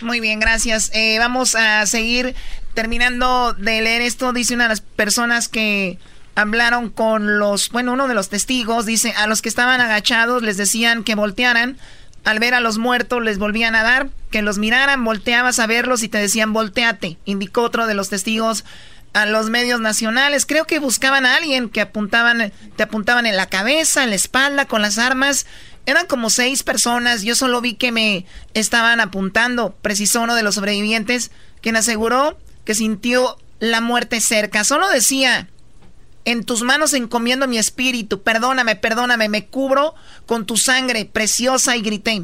Muy 0.00 0.20
bien, 0.20 0.40
gracias. 0.40 0.90
Eh, 0.94 1.18
vamos 1.18 1.54
a 1.54 1.86
seguir 1.86 2.34
terminando 2.74 3.52
de 3.52 3.82
leer 3.82 4.02
esto. 4.02 4.32
Dice 4.32 4.54
una 4.54 4.64
de 4.64 4.70
las 4.70 4.80
personas 4.80 5.48
que 5.48 5.98
hablaron 6.34 6.90
con 6.90 7.38
los, 7.38 7.70
bueno, 7.70 7.92
uno 7.92 8.08
de 8.08 8.14
los 8.14 8.28
testigos, 8.28 8.86
dice, 8.86 9.12
a 9.16 9.26
los 9.26 9.42
que 9.42 9.48
estaban 9.48 9.80
agachados 9.80 10.42
les 10.42 10.56
decían 10.56 11.04
que 11.04 11.14
voltearan. 11.14 11.78
Al 12.24 12.38
ver 12.38 12.54
a 12.54 12.60
los 12.60 12.78
muertos 12.78 13.20
les 13.22 13.38
volvían 13.38 13.74
a 13.74 13.82
dar, 13.82 14.08
que 14.30 14.42
los 14.42 14.58
miraran, 14.58 15.04
volteabas 15.04 15.58
a 15.58 15.66
verlos 15.66 16.04
y 16.04 16.08
te 16.08 16.18
decían 16.18 16.52
volteate, 16.52 17.18
indicó 17.24 17.62
otro 17.62 17.88
de 17.88 17.94
los 17.94 18.10
testigos 18.10 18.64
a 19.12 19.26
los 19.26 19.50
medios 19.50 19.80
nacionales. 19.80 20.46
Creo 20.46 20.64
que 20.64 20.78
buscaban 20.78 21.26
a 21.26 21.34
alguien 21.36 21.68
que 21.68 21.80
apuntaban, 21.80 22.52
te 22.76 22.82
apuntaban 22.82 23.26
en 23.26 23.36
la 23.36 23.46
cabeza, 23.46 24.04
en 24.04 24.10
la 24.10 24.16
espalda, 24.16 24.66
con 24.66 24.82
las 24.82 24.98
armas. 24.98 25.46
Eran 25.84 26.06
como 26.06 26.30
seis 26.30 26.62
personas. 26.62 27.22
Yo 27.22 27.34
solo 27.34 27.60
vi 27.60 27.74
que 27.74 27.92
me 27.92 28.24
estaban 28.54 29.00
apuntando. 29.00 29.74
Precisó 29.82 30.22
uno 30.22 30.34
de 30.34 30.42
los 30.42 30.54
sobrevivientes, 30.54 31.30
quien 31.60 31.76
aseguró 31.76 32.38
que 32.64 32.74
sintió 32.74 33.36
la 33.58 33.80
muerte 33.80 34.20
cerca. 34.20 34.64
Solo 34.64 34.88
decía, 34.88 35.48
en 36.24 36.44
tus 36.44 36.62
manos 36.62 36.94
encomiendo 36.94 37.48
mi 37.48 37.58
espíritu. 37.58 38.22
Perdóname, 38.22 38.76
perdóname. 38.76 39.28
Me 39.28 39.46
cubro 39.46 39.94
con 40.26 40.46
tu 40.46 40.56
sangre 40.56 41.04
preciosa 41.04 41.76
y 41.76 41.82
grité. 41.82 42.22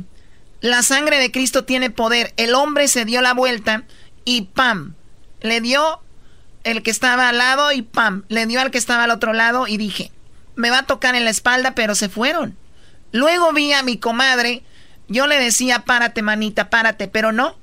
La 0.60 0.82
sangre 0.82 1.18
de 1.18 1.30
Cristo 1.30 1.64
tiene 1.64 1.90
poder. 1.90 2.32
El 2.36 2.54
hombre 2.54 2.88
se 2.88 3.04
dio 3.04 3.20
la 3.20 3.34
vuelta 3.34 3.84
y 4.24 4.42
¡pam! 4.42 4.94
Le 5.40 5.60
dio 5.60 6.00
el 6.64 6.82
que 6.82 6.90
estaba 6.90 7.28
al 7.28 7.38
lado 7.38 7.72
y 7.72 7.82
¡pam! 7.82 8.24
Le 8.28 8.46
dio 8.46 8.60
al 8.60 8.70
que 8.70 8.78
estaba 8.78 9.04
al 9.04 9.10
otro 9.10 9.32
lado 9.32 9.68
y 9.68 9.76
dije, 9.76 10.10
me 10.56 10.70
va 10.70 10.80
a 10.80 10.86
tocar 10.86 11.14
en 11.14 11.24
la 11.24 11.30
espalda, 11.30 11.74
pero 11.74 11.94
se 11.94 12.08
fueron. 12.08 12.56
Luego 13.12 13.52
vi 13.52 13.72
a 13.72 13.82
mi 13.82 13.96
comadre, 13.96 14.64
yo 15.06 15.26
le 15.26 15.38
decía, 15.38 15.84
párate 15.84 16.22
manita, 16.22 16.68
párate, 16.68 17.08
pero 17.08 17.32
no, 17.32 17.56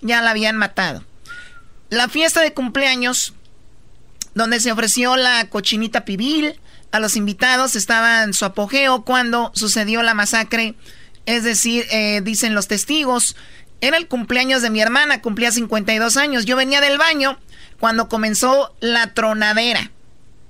ya 0.00 0.22
la 0.22 0.30
habían 0.30 0.56
matado. 0.56 1.04
La 1.90 2.08
fiesta 2.08 2.40
de 2.40 2.54
cumpleaños, 2.54 3.34
donde 4.34 4.60
se 4.60 4.72
ofreció 4.72 5.16
la 5.16 5.48
cochinita 5.48 6.04
pibil 6.04 6.58
a 6.92 7.00
los 7.00 7.16
invitados, 7.16 7.76
estaba 7.76 8.22
en 8.22 8.32
su 8.32 8.44
apogeo 8.44 9.04
cuando 9.04 9.52
sucedió 9.54 10.02
la 10.02 10.14
masacre, 10.14 10.74
es 11.26 11.44
decir, 11.44 11.86
eh, 11.90 12.20
dicen 12.22 12.54
los 12.54 12.68
testigos, 12.68 13.36
era 13.80 13.96
el 13.96 14.08
cumpleaños 14.08 14.62
de 14.62 14.70
mi 14.70 14.80
hermana, 14.80 15.22
cumplía 15.22 15.52
52 15.52 16.16
años, 16.16 16.44
yo 16.44 16.56
venía 16.56 16.80
del 16.80 16.98
baño 16.98 17.38
cuando 17.78 18.08
comenzó 18.08 18.74
la 18.80 19.14
tronadera. 19.14 19.90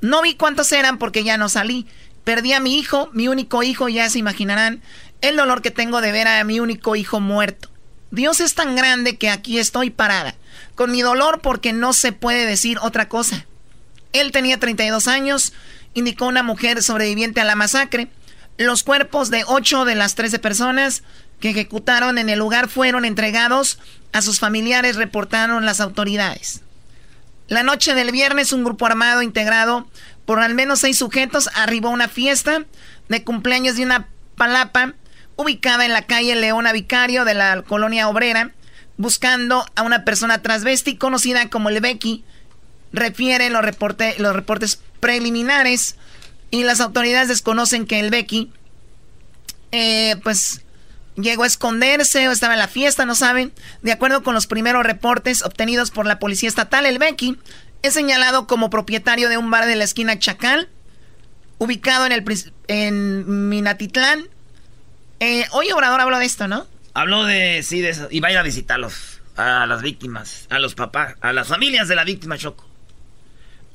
No 0.00 0.22
vi 0.22 0.34
cuántos 0.34 0.72
eran 0.72 0.98
porque 0.98 1.24
ya 1.24 1.36
no 1.36 1.48
salí. 1.48 1.86
Perdí 2.24 2.52
a 2.52 2.60
mi 2.60 2.78
hijo, 2.78 3.10
mi 3.12 3.28
único 3.28 3.62
hijo, 3.62 3.88
ya 3.88 4.08
se 4.08 4.18
imaginarán 4.18 4.82
el 5.20 5.36
dolor 5.36 5.62
que 5.62 5.70
tengo 5.70 6.00
de 6.00 6.12
ver 6.12 6.26
a 6.26 6.42
mi 6.44 6.60
único 6.60 6.96
hijo 6.96 7.20
muerto. 7.20 7.68
Dios 8.10 8.40
es 8.40 8.54
tan 8.54 8.74
grande 8.74 9.16
que 9.16 9.30
aquí 9.30 9.58
estoy 9.58 9.90
parada, 9.90 10.34
con 10.74 10.90
mi 10.90 11.02
dolor 11.02 11.40
porque 11.40 11.72
no 11.72 11.92
se 11.92 12.12
puede 12.12 12.46
decir 12.46 12.78
otra 12.82 13.08
cosa. 13.08 13.46
Él 14.12 14.32
tenía 14.32 14.58
32 14.58 15.08
años, 15.08 15.52
indicó 15.94 16.26
una 16.26 16.42
mujer 16.42 16.82
sobreviviente 16.82 17.40
a 17.40 17.44
la 17.44 17.56
masacre. 17.56 18.08
Los 18.58 18.82
cuerpos 18.82 19.30
de 19.30 19.44
8 19.46 19.84
de 19.84 19.94
las 19.94 20.14
13 20.14 20.38
personas 20.38 21.02
que 21.40 21.50
ejecutaron 21.50 22.18
en 22.18 22.28
el 22.28 22.38
lugar 22.38 22.68
fueron 22.68 23.04
entregados 23.04 23.78
a 24.12 24.22
sus 24.22 24.38
familiares, 24.38 24.96
reportaron 24.96 25.64
las 25.64 25.80
autoridades. 25.80 26.62
La 27.48 27.62
noche 27.62 27.94
del 27.94 28.12
viernes, 28.12 28.52
un 28.52 28.62
grupo 28.62 28.86
armado 28.86 29.22
integrado 29.22 29.88
por 30.24 30.38
al 30.38 30.54
menos 30.54 30.80
seis 30.80 30.98
sujetos 30.98 31.50
arribó 31.54 31.88
a 31.88 31.92
una 31.92 32.08
fiesta 32.08 32.64
de 33.08 33.24
cumpleaños 33.24 33.76
de 33.76 33.82
una 33.82 34.06
palapa 34.36 34.94
ubicada 35.34 35.84
en 35.84 35.92
la 35.92 36.06
calle 36.06 36.36
Leona 36.36 36.72
Vicario 36.72 37.24
de 37.24 37.34
la 37.34 37.62
colonia 37.62 38.08
obrera, 38.08 38.52
buscando 38.96 39.66
a 39.74 39.82
una 39.82 40.04
persona 40.04 40.42
transvesti 40.42 40.96
conocida 40.96 41.48
como 41.48 41.70
el 41.70 41.80
Becky. 41.80 42.24
Refieren 42.92 43.52
los, 43.52 43.64
los 44.18 44.36
reportes 44.36 44.80
preliminares 45.00 45.96
y 46.50 46.64
las 46.64 46.80
autoridades 46.80 47.28
desconocen 47.28 47.86
que 47.86 48.00
el 48.00 48.10
Becky, 48.10 48.50
eh, 49.72 50.16
pues 50.22 50.62
llegó 51.16 51.44
a 51.44 51.46
esconderse 51.46 52.28
o 52.28 52.32
estaba 52.32 52.54
en 52.54 52.58
la 52.58 52.68
fiesta, 52.68 53.06
no 53.06 53.14
saben. 53.14 53.52
De 53.82 53.92
acuerdo 53.92 54.22
con 54.22 54.34
los 54.34 54.46
primeros 54.46 54.84
reportes 54.84 55.42
obtenidos 55.42 55.90
por 55.90 56.06
la 56.06 56.18
policía 56.18 56.48
estatal, 56.48 56.86
el 56.86 56.98
Becky 56.98 57.38
es 57.82 57.94
señalado 57.94 58.46
como 58.46 58.70
propietario 58.70 59.28
de 59.28 59.36
un 59.36 59.50
bar 59.50 59.66
de 59.66 59.76
la 59.76 59.84
esquina 59.84 60.18
Chacal, 60.18 60.68
ubicado 61.58 62.06
en, 62.06 62.12
el, 62.12 62.24
en 62.68 63.48
Minatitlán. 63.48 64.24
Eh, 65.20 65.46
hoy 65.52 65.70
Obrador 65.70 66.00
habló 66.00 66.18
de 66.18 66.24
esto, 66.24 66.48
¿no? 66.48 66.66
Habló 66.94 67.24
de, 67.24 67.62
sí, 67.62 67.80
de 67.80 67.90
eso. 67.90 68.08
Y 68.10 68.20
va 68.20 68.28
a 68.28 68.40
a 68.40 68.42
visitarlos, 68.42 69.20
a 69.36 69.66
las 69.66 69.82
víctimas, 69.82 70.46
a 70.50 70.58
los 70.58 70.74
papás, 70.74 71.14
a 71.20 71.32
las 71.32 71.48
familias 71.48 71.88
de 71.88 71.94
la 71.94 72.04
víctima, 72.04 72.36
Choco. 72.36 72.69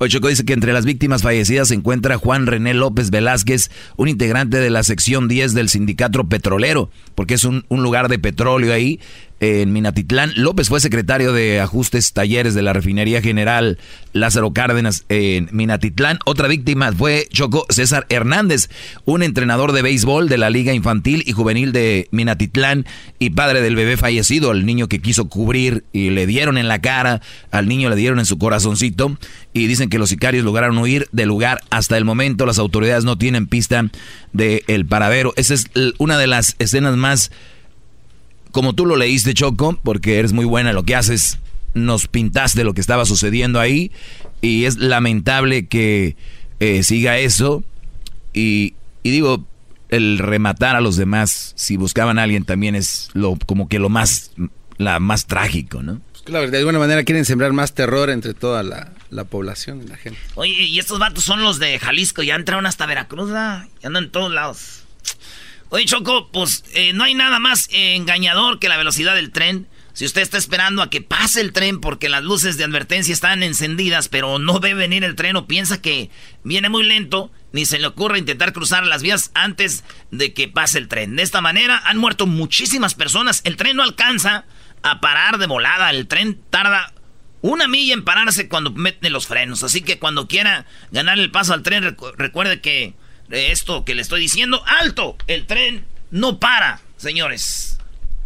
Choco 0.04 0.28
dice 0.28 0.44
que 0.44 0.52
entre 0.52 0.72
las 0.72 0.84
víctimas 0.84 1.22
fallecidas 1.22 1.68
se 1.68 1.74
encuentra 1.74 2.18
Juan 2.18 2.46
René 2.46 2.74
López 2.74 3.10
Velázquez, 3.10 3.70
un 3.96 4.08
integrante 4.08 4.58
de 4.58 4.70
la 4.70 4.82
sección 4.82 5.26
10 5.26 5.54
del 5.54 5.68
sindicato 5.68 6.28
petrolero, 6.28 6.90
porque 7.14 7.34
es 7.34 7.44
un, 7.44 7.64
un 7.68 7.82
lugar 7.82 8.08
de 8.08 8.18
petróleo 8.18 8.72
ahí 8.72 9.00
en 9.40 9.72
Minatitlán. 9.72 10.32
López 10.36 10.68
fue 10.68 10.80
secretario 10.80 11.32
de 11.32 11.60
ajustes 11.60 12.12
talleres 12.12 12.54
de 12.54 12.62
la 12.62 12.72
refinería 12.72 13.20
general 13.20 13.78
Lázaro 14.12 14.52
Cárdenas 14.52 15.04
en 15.08 15.48
Minatitlán. 15.52 16.18
Otra 16.24 16.48
víctima 16.48 16.92
fue 16.92 17.26
Choco 17.30 17.66
César 17.68 18.06
Hernández, 18.08 18.70
un 19.04 19.22
entrenador 19.22 19.72
de 19.72 19.82
béisbol 19.82 20.28
de 20.28 20.38
la 20.38 20.50
Liga 20.50 20.72
Infantil 20.72 21.22
y 21.26 21.32
Juvenil 21.32 21.72
de 21.72 22.08
Minatitlán 22.10 22.86
y 23.18 23.30
padre 23.30 23.60
del 23.60 23.76
bebé 23.76 23.96
fallecido, 23.96 24.52
el 24.52 24.64
niño 24.64 24.88
que 24.88 25.00
quiso 25.00 25.28
cubrir 25.28 25.84
y 25.92 26.10
le 26.10 26.26
dieron 26.26 26.58
en 26.58 26.68
la 26.68 26.80
cara, 26.80 27.20
al 27.50 27.68
niño 27.68 27.90
le 27.90 27.96
dieron 27.96 28.18
en 28.18 28.26
su 28.26 28.38
corazoncito 28.38 29.18
y 29.52 29.66
dicen 29.66 29.90
que 29.90 29.98
los 29.98 30.08
sicarios 30.08 30.44
lograron 30.44 30.78
huir 30.78 31.08
del 31.12 31.28
lugar. 31.28 31.60
Hasta 31.70 31.96
el 31.96 32.04
momento 32.04 32.46
las 32.46 32.58
autoridades 32.58 33.04
no 33.04 33.18
tienen 33.18 33.46
pista 33.46 33.90
del 34.32 34.62
el 34.66 34.86
paradero. 34.86 35.32
Esa 35.36 35.54
es 35.54 35.70
una 35.98 36.18
de 36.18 36.26
las 36.26 36.56
escenas 36.58 36.96
más 36.96 37.30
como 38.56 38.72
tú 38.72 38.86
lo 38.86 38.96
leíste, 38.96 39.34
Choco, 39.34 39.78
porque 39.82 40.18
eres 40.18 40.32
muy 40.32 40.46
buena 40.46 40.70
en 40.70 40.76
lo 40.76 40.82
que 40.84 40.96
haces, 40.96 41.38
nos 41.74 42.08
pintaste 42.08 42.64
lo 42.64 42.72
que 42.72 42.80
estaba 42.80 43.04
sucediendo 43.04 43.60
ahí 43.60 43.92
y 44.40 44.64
es 44.64 44.78
lamentable 44.78 45.66
que 45.66 46.16
eh, 46.58 46.82
siga 46.82 47.18
eso 47.18 47.62
y, 48.32 48.72
digo, 49.04 49.44
el 49.90 50.16
rematar 50.16 50.74
a 50.74 50.80
los 50.80 50.96
demás, 50.96 51.52
si 51.54 51.76
buscaban 51.76 52.18
a 52.18 52.22
alguien 52.22 52.46
también 52.46 52.76
es 52.76 53.10
lo 53.12 53.36
como 53.44 53.68
que 53.68 53.78
lo 53.78 53.90
más, 53.90 54.30
la 54.78 55.00
más 55.00 55.26
trágico, 55.26 55.82
¿no? 55.82 56.00
Pues 56.12 56.22
claro, 56.22 56.50
de 56.50 56.56
alguna 56.56 56.78
manera 56.78 57.04
quieren 57.04 57.26
sembrar 57.26 57.52
más 57.52 57.74
terror 57.74 58.08
entre 58.08 58.32
toda 58.32 58.62
la, 58.62 58.94
la 59.10 59.24
población, 59.24 59.86
la 59.86 59.98
gente. 59.98 60.18
Oye, 60.34 60.62
y 60.62 60.78
estos 60.78 60.98
vatos 60.98 61.24
son 61.24 61.42
los 61.42 61.58
de 61.58 61.78
Jalisco, 61.78 62.22
ya 62.22 62.36
entraron 62.36 62.64
hasta 62.64 62.86
Veracruz, 62.86 63.28
ya 63.28 63.68
andan 63.82 64.04
en 64.04 64.10
todos 64.10 64.32
lados. 64.32 64.85
Oye, 65.68 65.84
Choco, 65.84 66.28
pues 66.30 66.64
eh, 66.74 66.92
no 66.92 67.04
hay 67.04 67.14
nada 67.14 67.38
más 67.38 67.68
engañador 67.72 68.58
que 68.58 68.68
la 68.68 68.76
velocidad 68.76 69.14
del 69.16 69.32
tren. 69.32 69.66
Si 69.94 70.04
usted 70.04 70.20
está 70.20 70.38
esperando 70.38 70.82
a 70.82 70.90
que 70.90 71.00
pase 71.00 71.40
el 71.40 71.52
tren 71.52 71.80
porque 71.80 72.08
las 72.08 72.22
luces 72.22 72.56
de 72.56 72.64
advertencia 72.64 73.12
están 73.12 73.42
encendidas, 73.42 74.08
pero 74.08 74.38
no 74.38 74.60
ve 74.60 74.74
venir 74.74 75.02
el 75.02 75.16
tren 75.16 75.36
o 75.36 75.46
piensa 75.46 75.80
que 75.80 76.10
viene 76.44 76.68
muy 76.68 76.84
lento, 76.84 77.32
ni 77.52 77.64
se 77.64 77.78
le 77.78 77.86
ocurre 77.86 78.18
intentar 78.18 78.52
cruzar 78.52 78.86
las 78.86 79.02
vías 79.02 79.30
antes 79.34 79.84
de 80.10 80.34
que 80.34 80.48
pase 80.48 80.78
el 80.78 80.88
tren. 80.88 81.16
De 81.16 81.22
esta 81.22 81.40
manera 81.40 81.82
han 81.84 81.98
muerto 81.98 82.26
muchísimas 82.26 82.94
personas. 82.94 83.40
El 83.44 83.56
tren 83.56 83.76
no 83.76 83.82
alcanza 83.82 84.44
a 84.82 85.00
parar 85.00 85.38
de 85.38 85.46
volada. 85.46 85.90
El 85.90 86.06
tren 86.06 86.40
tarda 86.50 86.92
una 87.40 87.66
milla 87.66 87.94
en 87.94 88.04
pararse 88.04 88.48
cuando 88.48 88.70
mete 88.70 89.10
los 89.10 89.26
frenos. 89.26 89.62
Así 89.62 89.80
que 89.80 89.98
cuando 89.98 90.28
quiera 90.28 90.66
ganar 90.92 91.18
el 91.18 91.30
paso 91.30 91.54
al 91.54 91.62
tren, 91.62 91.96
recuerde 92.18 92.60
que 92.60 92.94
esto 93.30 93.84
que 93.84 93.94
le 93.94 94.02
estoy 94.02 94.20
diciendo. 94.20 94.62
¡Alto! 94.66 95.16
El 95.26 95.46
tren 95.46 95.84
no 96.10 96.38
para, 96.38 96.80
señores. 96.96 97.78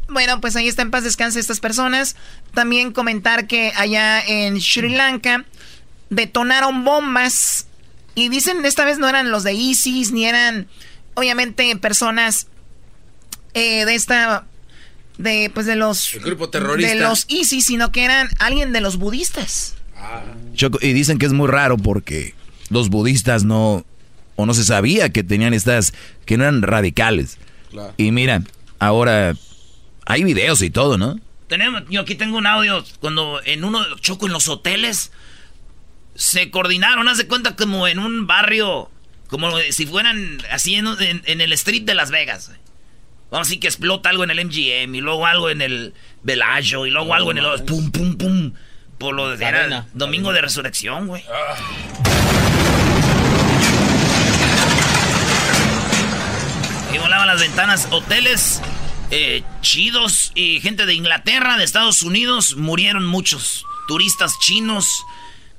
Bueno, 0.09 0.41
pues 0.41 0.57
ahí 0.57 0.69
está 0.69 0.83
en 0.83 0.91
paz 0.91 1.05
descanse 1.05 1.39
estas 1.39 1.61
personas. 1.61 2.17
También 2.53 2.93
comentar 2.93 3.47
que 3.47 3.73
allá 3.77 4.21
en 4.21 4.61
Sri 4.61 4.91
Lanka 4.91 5.45
detonaron 6.11 6.85
bombas. 6.85 7.67
Y 8.15 8.29
dicen 8.29 8.65
esta 8.65 8.85
vez 8.85 8.99
no 8.99 9.09
eran 9.09 9.31
los 9.31 9.45
de 9.45 9.55
ISIS, 9.55 10.11
ni 10.13 10.27
eran 10.27 10.69
obviamente 11.15 11.75
personas 11.77 12.49
eh, 13.55 13.85
de 13.85 13.95
esta 13.95 14.47
de 15.17 15.51
pues 15.53 15.67
de 15.67 15.77
los 15.77 16.15
el 16.15 16.21
grupo 16.21 16.51
terrorista 16.51 16.93
de 16.93 17.01
los 17.01 17.27
ISIS, 17.29 17.67
sino 17.67 17.93
que 17.93 18.05
eran 18.05 18.29
alguien 18.39 18.73
de 18.73 18.81
los 18.81 18.97
budistas. 18.97 19.75
Ah. 19.97 20.23
y 20.81 20.93
dicen 20.95 21.19
que 21.19 21.27
es 21.27 21.33
muy 21.33 21.47
raro 21.47 21.77
porque 21.77 22.35
los 22.71 22.89
budistas 22.89 23.45
no 23.45 23.85
o 24.37 24.47
no 24.47 24.55
se 24.55 24.65
sabía 24.65 25.11
que 25.11 25.23
tenían 25.23 25.55
estas 25.55 25.93
que 26.25 26.37
no 26.37 26.45
eran 26.45 26.63
radicales. 26.63 27.39
Y 27.97 28.11
mira, 28.11 28.43
ahora 28.79 29.35
hay 30.07 30.25
videos 30.25 30.63
y 30.63 30.71
todo, 30.71 30.99
¿no? 30.99 31.21
Tenemos, 31.49 31.83
yo 31.89 32.03
aquí 32.03 32.15
tengo 32.15 32.39
un 32.39 32.47
audio 32.47 32.85
cuando 33.01 33.41
en 33.45 33.65
uno 33.65 33.81
choco 33.99 34.27
en 34.27 34.33
los 34.33 34.49
hoteles 34.49 35.11
se 36.15 36.51
coordinaron, 36.51 37.09
haz 37.09 37.19
de 37.19 37.27
cuenta 37.27 37.57
como 37.57 37.89
en 37.89 37.99
un 37.99 38.27
barrio, 38.27 38.91
como 39.29 39.51
si 39.71 39.87
fueran 39.87 40.39
así 40.51 40.75
en, 40.75 40.87
el 41.41 41.53
street 41.53 41.83
de 41.83 41.95
Las 41.95 42.11
Vegas. 42.11 42.53
Vamos 43.31 43.47
a 43.47 43.49
decir 43.49 43.61
que 43.61 43.69
explota 43.69 44.11
algo 44.11 44.25
en 44.25 44.31
el 44.31 44.45
MGM 44.45 44.95
y 44.95 45.01
luego 45.01 45.27
algo 45.27 45.51
en 45.51 45.63
el 45.63 45.95
Velayo 46.23 46.87
y 46.87 46.91
luego 46.91 47.15
algo 47.15 47.31
en 47.31 47.39
el... 47.39 47.45
Pum, 47.65 47.91
pum, 47.91 48.17
pum. 48.17 48.53
Por 48.99 49.15
lo 49.15 49.31
de... 49.37 49.45
Era 49.45 49.87
domingo 49.95 50.33
de 50.33 50.41
resurrección, 50.41 51.07
güey. 51.07 51.25
Y 56.93 56.99
volaban 56.99 57.27
las 57.27 57.41
ventanas. 57.41 57.89
Hoteles 57.91 58.61
eh, 59.11 59.43
chidos 59.61 60.33
y 60.35 60.61
gente 60.61 60.87
de 60.87 60.95
Inglaterra, 60.95 61.57
de 61.57 61.65
Estados 61.65 62.03
Unidos, 62.03 62.57
murieron 62.57 63.07
muchos. 63.07 63.65
Turistas 63.87 64.39
chinos 64.41 65.05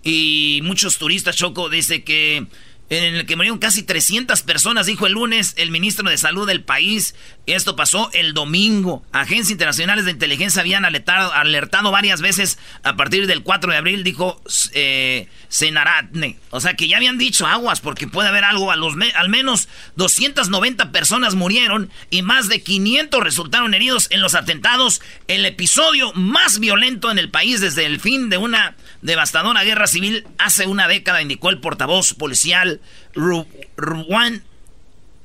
y 0.04 0.62
muchos 0.64 0.98
turistas, 0.98 1.36
Choco, 1.36 1.70
dice 1.70 2.04
que 2.04 2.48
en 2.92 3.16
el 3.16 3.26
que 3.26 3.38
murieron 3.38 3.58
casi 3.58 3.84
300 3.84 4.42
personas, 4.42 4.86
dijo 4.86 5.08
el 5.08 5.14
lunes 5.14 5.54
el 5.56 5.72
ministro 5.72 6.10
de 6.10 6.18
Salud 6.18 6.46
del 6.46 6.62
país. 6.62 7.16
Esto 7.46 7.78
pasó 7.78 8.10
el 8.12 8.34
domingo. 8.34 9.02
Agencias 9.14 9.50
internacionales 9.50 10.04
de 10.04 10.12
inteligencia 10.12 10.60
habían 10.60 10.84
alertado, 10.84 11.92
varias 11.92 12.20
veces 12.20 12.60
a 12.84 12.98
partir 12.98 13.28
del 13.28 13.44
4 13.44 13.72
de 13.72 13.78
abril, 13.78 14.04
dijo 14.04 14.42
eh, 14.74 15.30
Senaratne. 15.48 16.38
O 16.50 16.60
sea 16.60 16.74
que 16.74 16.90
ya 16.90 16.98
habían 16.98 17.18
dicho 17.18 17.48
aguas 17.48 17.80
porque 17.80 18.08
puede 18.08 18.28
haber 18.28 18.44
algo. 18.44 18.72
A 18.72 18.76
los 18.76 18.94
al 19.16 19.30
menos 19.30 19.70
290 19.96 20.92
personas 20.92 21.36
murieron 21.36 21.90
y 22.10 22.24
más 22.24 22.50
de 22.50 22.62
500 22.62 23.24
resultaron 23.24 23.74
heridos 23.74 24.08
en 24.12 24.20
los 24.20 24.36
atentados. 24.36 25.02
El 25.30 25.46
episodio 25.46 26.12
más 26.12 26.60
violento 26.60 27.10
en 27.10 27.20
el 27.20 27.30
país 27.30 27.62
desde 27.62 27.86
el 27.86 28.02
fin 28.02 28.30
de 28.30 28.38
una 28.38 28.76
devastadora 29.02 29.64
guerra 29.64 29.88
civil 29.88 30.28
hace 30.38 30.68
una 30.68 30.88
década, 30.88 31.22
indicó 31.22 31.50
el 31.50 31.60
portavoz 31.60 32.14
policial 32.14 32.82
Ruan 33.14 34.44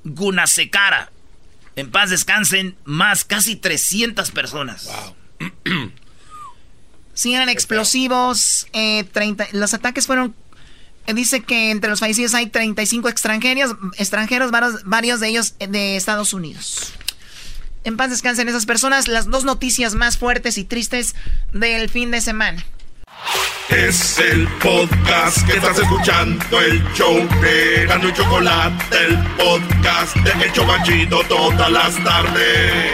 Gunasekara. 0.05 1.11
En 1.77 1.91
paz 1.91 2.11
descansen 2.11 2.77
más 2.85 3.24
casi 3.24 3.57
300 3.57 4.31
personas. 4.31 4.85
Wow. 4.85 5.93
eran 7.24 7.49
explosivos. 7.49 8.66
Eh, 8.72 9.07
los 9.53 9.74
ataques 9.74 10.07
fueron. 10.07 10.35
Eh, 11.07 11.14
dice 11.14 11.43
que 11.43 11.70
entre 11.70 11.91
los 11.91 12.01
fallecidos 12.01 12.35
hay 12.35 12.47
35 12.47 13.09
extranjeros, 13.09 13.77
extranjeros 13.97 14.51
varios, 14.51 14.85
varios 14.85 15.20
de 15.20 15.29
ellos 15.29 15.55
de 15.59 15.97
Estados 15.97 16.33
Unidos. 16.33 16.93
En 17.85 17.97
paz 17.97 18.11
descansen 18.11 18.49
esas 18.49 18.66
personas. 18.66 19.07
Las 19.07 19.27
dos 19.27 19.45
noticias 19.45 19.95
más 19.95 20.18
fuertes 20.18 20.59
y 20.59 20.64
tristes 20.64 21.14
del 21.53 21.89
fin 21.89 22.11
de 22.11 22.20
semana. 22.20 22.64
Es 23.68 24.18
el 24.18 24.47
podcast 24.59 25.45
que 25.47 25.57
estás 25.57 25.79
escuchando, 25.79 26.61
el 26.61 26.83
show 26.95 27.16
de 27.41 27.87
Gano 27.87 28.09
y 28.09 28.12
Chocolate, 28.12 28.97
el 29.07 29.18
podcast 29.37 30.14
de 30.16 30.45
El 30.45 30.53
Chocachito 30.53 31.20
todas 31.29 31.70
las 31.70 31.95
tardes. 32.05 32.93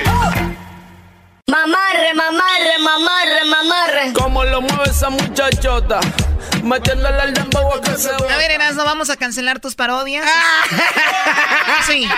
Mamarre, 1.47 2.14
mamarre, 2.14 2.78
mamarre, 2.80 3.45
mamarre. 3.51 4.12
¿Cómo 4.14 4.45
lo 4.45 4.62
mueve 4.62 4.85
esa 4.91 5.11
muchachota? 5.11 6.01
Metiéndole 6.62 7.20
al 7.20 7.35
dembow 7.35 7.74
a 7.74 7.80
que 7.83 7.97
se 7.99 8.11
A 8.11 8.37
ver, 8.39 8.51
Erasmo, 8.53 8.85
vamos 8.85 9.11
a 9.11 9.16
cancelar 9.16 9.61
tus 9.61 9.74
parodias. 9.74 10.24
sí. 11.87 12.09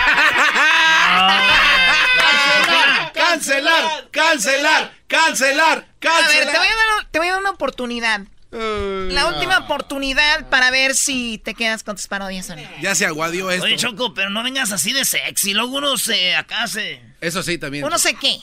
Cancelar, 3.29 4.11
cancelar, 4.11 4.93
cancelar, 5.07 5.89
cancelar. 5.99 6.25
A 6.25 6.29
ver, 6.29 6.47
te 6.53 6.59
voy 6.59 6.67
a 6.67 6.77
dar, 6.77 7.11
te 7.11 7.19
voy 7.19 7.29
a 7.29 7.31
dar 7.33 7.41
una 7.41 7.51
oportunidad. 7.51 8.21
La 8.55 9.27
última 9.27 9.59
oportunidad 9.59 10.49
para 10.49 10.71
ver 10.71 10.95
si 10.95 11.39
te 11.39 11.55
quedas 11.55 11.83
con 11.83 11.97
tus 11.97 12.07
parodias 12.07 12.49
o 12.51 12.57
no. 12.57 12.63
Ya 12.81 12.95
se 12.95 13.05
aguadió 13.05 13.51
esto. 13.51 13.65
Oye, 13.65 13.77
Choco, 13.77 14.15
pero 14.15 14.31
no 14.31 14.45
vengas 14.45 14.71
así 14.71 14.93
de 14.93 15.05
sexy. 15.05 15.55
Luego 15.55 15.79
uno 15.79 15.97
se 15.99 16.37
acá 16.37 16.69
se. 16.69 17.03
Eso 17.21 17.43
sí, 17.43 17.59
también. 17.59 17.85
¿Uno 17.85 17.99
sé 17.99 18.15
qué? 18.15 18.41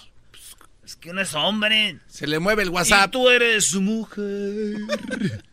Es 0.84 0.98
que 0.98 1.12
uno 1.12 1.22
es 1.22 1.34
hombre. 1.34 2.00
Se 2.08 2.28
le 2.28 2.40
mueve 2.40 2.64
el 2.64 2.70
WhatsApp. 2.70 3.08
Y 3.08 3.12
tú 3.12 3.30
eres 3.30 3.68
su 3.68 3.82
mujer. 3.82 4.82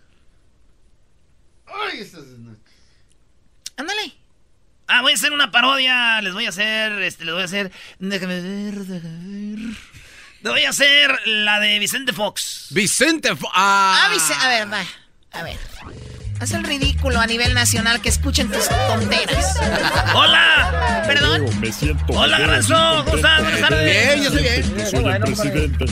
Ay, 1.66 2.00
eso 2.00 2.18
es... 2.18 2.26
Ándale. 3.76 4.17
Ah, 4.89 5.03
voy 5.03 5.12
a 5.12 5.14
hacer 5.14 5.32
una 5.32 5.51
parodia. 5.51 6.20
Les 6.22 6.32
voy 6.32 6.47
a 6.47 6.49
hacer. 6.49 6.93
Este, 7.03 7.24
les 7.24 7.34
voy 7.34 7.43
a 7.43 7.45
hacer. 7.45 7.70
Déjame 7.99 8.41
ver, 8.41 8.74
déjame 8.74 9.55
ver. 9.55 9.76
Le 10.41 10.51
voy 10.51 10.64
a 10.64 10.70
hacer 10.70 11.14
la 11.26 11.61
de 11.61 11.78
Vicente 11.78 12.12
Fox. 12.12 12.68
Vicente 12.70 13.36
Fox. 13.36 13.53
Ah, 13.55 14.05
ah 14.05 14.12
Vicente. 14.12 14.45
A 14.45 14.49
ver, 14.49 14.72
va. 14.72 14.84
A 15.32 15.43
ver. 15.43 15.59
Haz 16.41 16.53
el 16.53 16.64
ridículo 16.64 17.20
a 17.20 17.26
nivel 17.26 17.53
nacional 17.53 18.01
que 18.01 18.09
escuchen 18.09 18.51
tus 18.51 18.68
tonteras. 18.68 19.59
¡Hola! 20.14 21.03
¿Perdón? 21.07 21.61
Me 21.61 21.72
siento. 21.72 22.05
Hola, 22.09 22.39
Garanzo. 22.39 23.05
¿Cómo 23.05 23.16
estás? 23.16 23.43
Buenas 23.43 23.61
tardes. 23.61 23.84
Bien, 23.84 24.22
yo 24.22 24.30
soy 24.30 24.43
bien. 24.43 24.91
soy 24.91 25.05
el 25.05 25.20
presidente. 25.20 25.84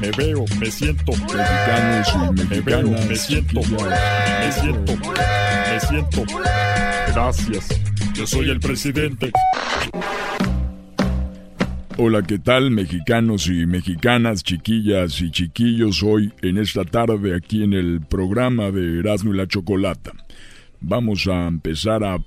Me 0.00 0.10
veo, 0.12 0.44
me 0.60 0.70
siento. 0.70 1.12
Mexicanos 1.12 2.08
y 2.14 2.48
me 2.48 2.60
veo, 2.60 2.90
me 2.90 3.16
siento. 3.16 3.60
Me 3.60 4.52
siento. 4.52 4.96
Me 4.96 5.80
siento. 5.80 6.24
Gracias. 7.12 7.80
Yo 8.14 8.26
soy 8.26 8.50
el 8.50 8.60
presidente. 8.60 9.32
Hola, 11.96 12.22
¿qué 12.22 12.38
tal 12.38 12.70
mexicanos 12.70 13.48
y 13.48 13.66
mexicanas, 13.66 14.44
chiquillas 14.44 15.20
y 15.20 15.32
chiquillos? 15.32 16.04
Hoy 16.04 16.32
en 16.42 16.58
esta 16.58 16.84
tarde 16.84 17.34
aquí 17.34 17.64
en 17.64 17.72
el 17.72 18.00
programa 18.08 18.70
de 18.70 19.00
Erasmo 19.00 19.34
y 19.34 19.36
la 19.36 19.48
Chocolata. 19.48 20.12
Vamos 20.80 21.26
a 21.26 21.48
empezar 21.48 22.04
a, 22.04 22.18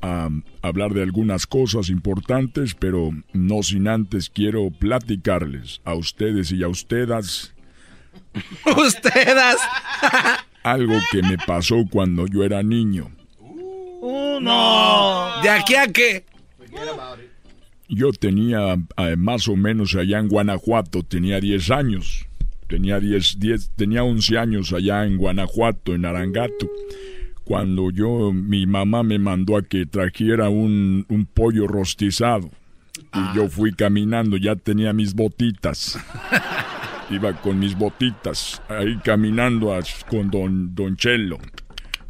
hablar 0.00 0.94
de 0.94 1.02
algunas 1.02 1.46
cosas 1.46 1.88
importantes, 1.88 2.74
pero 2.74 3.10
no 3.32 3.62
sin 3.62 3.88
antes 3.88 4.30
quiero 4.30 4.70
platicarles 4.70 5.80
a 5.84 5.94
ustedes 5.94 6.52
y 6.52 6.62
a 6.62 6.68
ustedes. 6.68 7.54
¡Ustedes! 8.76 9.56
algo 10.62 10.98
que 11.10 11.22
me 11.22 11.38
pasó 11.38 11.84
cuando 11.90 12.26
yo 12.26 12.44
era 12.44 12.62
niño. 12.62 13.10
Uh, 14.00 14.40
no. 14.40 15.42
¿De 15.42 15.48
aquí 15.48 15.74
a 15.74 15.86
qué? 15.88 16.24
Yo 17.88 18.12
tenía 18.12 18.74
eh, 18.98 19.16
más 19.16 19.48
o 19.48 19.56
menos 19.56 19.94
allá 19.94 20.18
en 20.18 20.28
Guanajuato, 20.28 21.02
tenía 21.02 21.40
10 21.40 21.70
años. 21.70 22.26
Tenía 22.68 23.00
10, 23.00 23.38
10, 23.38 23.70
tenía 23.76 24.04
11 24.04 24.36
años 24.36 24.72
allá 24.74 25.04
en 25.04 25.16
Guanajuato, 25.16 25.94
en 25.94 26.04
Arangato. 26.04 26.70
Cuando 27.48 27.90
yo, 27.90 28.30
mi 28.30 28.66
mamá 28.66 29.02
me 29.02 29.18
mandó 29.18 29.56
a 29.56 29.62
que 29.62 29.86
trajera 29.86 30.50
un, 30.50 31.06
un 31.08 31.24
pollo 31.24 31.66
rostizado. 31.66 32.50
Y 33.14 33.34
yo 33.34 33.48
fui 33.48 33.72
caminando, 33.72 34.36
ya 34.36 34.54
tenía 34.54 34.92
mis 34.92 35.14
botitas. 35.14 35.98
Iba 37.10 37.32
con 37.40 37.58
mis 37.58 37.74
botitas, 37.74 38.62
ahí 38.68 38.98
caminando 39.02 39.74
con 40.10 40.30
don, 40.30 40.74
don 40.74 40.96
Chelo. 40.96 41.38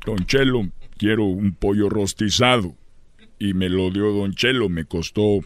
Don 0.04 0.26
Chelo, 0.26 0.72
quiero 0.96 1.26
un 1.26 1.52
pollo 1.52 1.88
rostizado. 1.88 2.74
Y 3.38 3.54
me 3.54 3.68
lo 3.68 3.92
dio 3.92 4.10
don 4.10 4.34
Chelo, 4.34 4.68
me 4.68 4.86
costó 4.86 5.38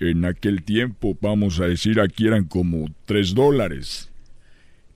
en 0.00 0.26
aquel 0.26 0.64
tiempo, 0.64 1.16
vamos 1.18 1.60
a 1.60 1.66
decir, 1.66 1.98
aquí 1.98 2.26
eran 2.26 2.44
como 2.44 2.94
tres 3.06 3.34
dólares. 3.34 4.12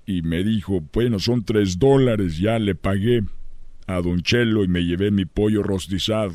Y 0.05 0.21
me 0.21 0.45
dijo, 0.45 0.85
bueno, 0.93 1.19
son 1.19 1.47
tres 1.47 1.79
dólares, 1.79 2.37
ya 2.37 2.59
le 2.59 2.75
pagué 2.75 3.23
a 3.89 4.01
Don 4.01 4.23
Chelo 4.23 4.63
y 4.63 4.69
me 4.69 4.85
llevé 4.85 5.11
mi 5.11 5.25
pollo 5.25 5.63
rostizado. 5.65 6.35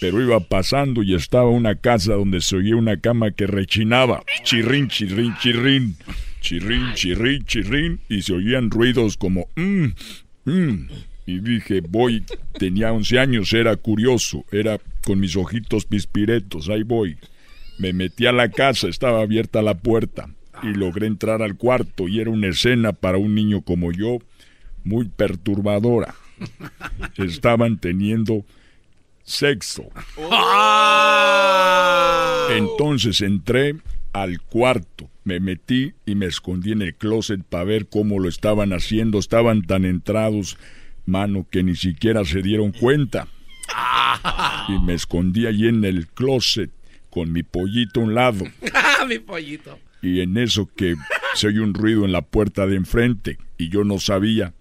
Pero 0.00 0.22
iba 0.22 0.40
pasando 0.40 1.02
y 1.02 1.14
estaba 1.14 1.50
una 1.50 1.74
casa 1.74 2.14
donde 2.14 2.40
se 2.40 2.56
oía 2.56 2.76
una 2.76 2.98
cama 2.98 3.30
que 3.32 3.46
rechinaba. 3.46 4.24
Chirrín, 4.42 4.88
chirrín, 4.88 5.34
chirrín. 5.40 5.96
Chirrín, 6.40 6.94
chirrín, 6.94 7.44
chirrín. 7.44 8.00
Y 8.08 8.22
se 8.22 8.32
oían 8.32 8.70
ruidos 8.70 9.16
como... 9.16 9.48
Mm, 9.56 9.88
mm. 10.44 10.88
Y 11.26 11.38
dije, 11.40 11.80
voy, 11.80 12.24
tenía 12.58 12.92
11 12.92 13.18
años, 13.20 13.52
era 13.52 13.76
curioso, 13.76 14.44
era 14.50 14.80
con 15.04 15.20
mis 15.20 15.36
ojitos 15.36 15.84
pispiretos, 15.84 16.68
ahí 16.68 16.82
voy. 16.82 17.18
Me 17.78 17.92
metí 17.92 18.26
a 18.26 18.32
la 18.32 18.50
casa, 18.50 18.88
estaba 18.88 19.20
abierta 19.20 19.62
la 19.62 19.78
puerta 19.78 20.28
y 20.62 20.74
logré 20.74 21.06
entrar 21.06 21.40
al 21.42 21.56
cuarto 21.56 22.08
y 22.08 22.20
era 22.20 22.30
una 22.30 22.48
escena 22.48 22.92
para 22.92 23.18
un 23.18 23.36
niño 23.36 23.62
como 23.62 23.92
yo 23.92 24.18
muy 24.82 25.08
perturbadora. 25.08 26.16
Estaban 27.16 27.78
teniendo 27.78 28.44
sexo. 29.22 29.88
¡Ah! 30.30 31.70
Entonces 32.50 33.20
entré 33.20 33.76
al 34.12 34.40
cuarto, 34.40 35.08
me 35.24 35.38
metí 35.40 35.92
y 36.04 36.14
me 36.16 36.26
escondí 36.26 36.72
en 36.72 36.82
el 36.82 36.94
closet 36.94 37.42
para 37.44 37.64
ver 37.64 37.88
cómo 37.88 38.18
lo 38.18 38.28
estaban 38.28 38.72
haciendo. 38.72 39.18
Estaban 39.18 39.62
tan 39.62 39.84
entrados, 39.84 40.58
mano, 41.06 41.46
que 41.50 41.62
ni 41.62 41.76
siquiera 41.76 42.24
se 42.24 42.42
dieron 42.42 42.72
cuenta. 42.72 43.28
Y 44.68 44.78
me 44.80 44.94
escondí 44.94 45.46
allí 45.46 45.68
en 45.68 45.84
el 45.84 46.08
closet 46.08 46.72
con 47.08 47.32
mi 47.32 47.42
pollito 47.42 48.00
a 48.00 48.04
un 48.04 48.14
lado. 48.14 48.44
mi 49.08 49.18
pollito. 49.18 49.78
Y 50.02 50.20
en 50.20 50.36
eso 50.38 50.68
que 50.74 50.96
se 51.34 51.48
oye 51.48 51.60
un 51.60 51.74
ruido 51.74 52.04
en 52.04 52.12
la 52.12 52.22
puerta 52.22 52.66
de 52.66 52.76
enfrente 52.76 53.38
y 53.58 53.68
yo 53.68 53.84
no 53.84 53.98
sabía, 53.98 54.54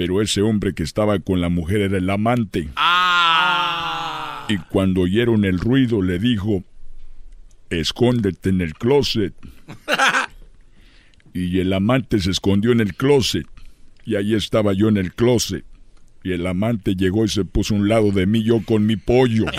pero 0.00 0.22
ese 0.22 0.40
hombre 0.40 0.72
que 0.72 0.82
estaba 0.82 1.18
con 1.18 1.42
la 1.42 1.50
mujer 1.50 1.82
era 1.82 1.98
el 1.98 2.08
amante. 2.08 2.70
Ah. 2.74 4.46
Y 4.48 4.56
cuando 4.56 5.02
oyeron 5.02 5.44
el 5.44 5.58
ruido 5.58 6.00
le 6.00 6.18
dijo, 6.18 6.64
escóndete 7.68 8.48
en 8.48 8.62
el 8.62 8.72
closet. 8.72 9.34
y 11.34 11.60
el 11.60 11.70
amante 11.74 12.18
se 12.18 12.30
escondió 12.30 12.72
en 12.72 12.80
el 12.80 12.94
closet. 12.94 13.46
Y 14.06 14.16
ahí 14.16 14.34
estaba 14.34 14.72
yo 14.72 14.88
en 14.88 14.96
el 14.96 15.12
closet. 15.12 15.66
Y 16.24 16.32
el 16.32 16.46
amante 16.46 16.94
llegó 16.94 17.26
y 17.26 17.28
se 17.28 17.44
puso 17.44 17.74
a 17.74 17.76
un 17.76 17.86
lado 17.86 18.10
de 18.10 18.24
mí 18.24 18.42
yo 18.42 18.64
con 18.64 18.86
mi 18.86 18.96
pollo. 18.96 19.44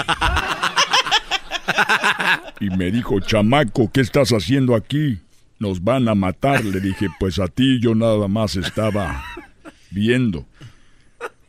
Y 2.59 2.69
me 2.71 2.91
dijo, 2.91 3.19
chamaco, 3.19 3.91
¿qué 3.91 4.01
estás 4.01 4.29
haciendo 4.31 4.75
aquí? 4.75 5.19
Nos 5.59 5.83
van 5.83 6.07
a 6.07 6.15
matar. 6.15 6.63
Le 6.63 6.79
dije, 6.79 7.07
pues 7.19 7.37
a 7.37 7.47
ti 7.47 7.79
yo 7.79 7.93
nada 7.95 8.27
más 8.27 8.55
estaba 8.55 9.23
viendo. 9.91 10.47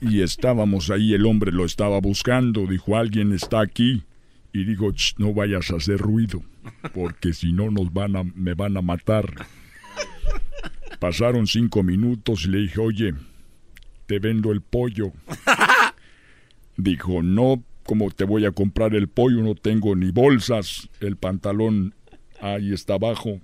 Y 0.01 0.21
estábamos 0.21 0.91
ahí, 0.91 1.15
el 1.15 1.27
hombre 1.27 1.53
lo 1.53 1.65
estaba 1.65 2.01
buscando. 2.01 2.67
Dijo, 2.67 2.97
alguien 2.97 3.33
está 3.33 3.61
aquí. 3.61 4.03
Y 4.53 4.65
dijo, 4.65 4.93
no 5.17 5.33
vayas 5.33 5.71
a 5.71 5.77
hacer 5.77 5.99
ruido, 5.99 6.43
porque 6.93 7.33
si 7.33 7.53
no 7.53 7.71
nos 7.71 7.93
van 7.93 8.17
a, 8.17 8.23
me 8.23 8.53
van 8.53 8.77
a 8.77 8.83
matar. 8.83 9.47
Pasaron 10.99 11.47
cinco 11.47 11.83
minutos 11.83 12.45
y 12.45 12.49
le 12.49 12.59
dije, 12.59 12.81
oye, 12.81 13.15
te 14.07 14.19
vendo 14.19 14.53
el 14.53 14.61
pollo. 14.61 15.13
Dijo, 16.77 17.23
no, 17.23 17.65
¿cómo 17.85 18.11
te 18.11 18.25
voy 18.25 18.45
a 18.45 18.53
comprar 18.53 18.95
el 18.95 19.09
pollo? 19.09 19.43
No 19.43 19.55
tengo 19.55 19.97
ni 19.97 20.11
bolsas. 20.11 20.91
El 21.01 21.17
pantalón 21.17 21.95
ahí 22.41 22.73
está 22.73 22.95
abajo. 22.95 23.41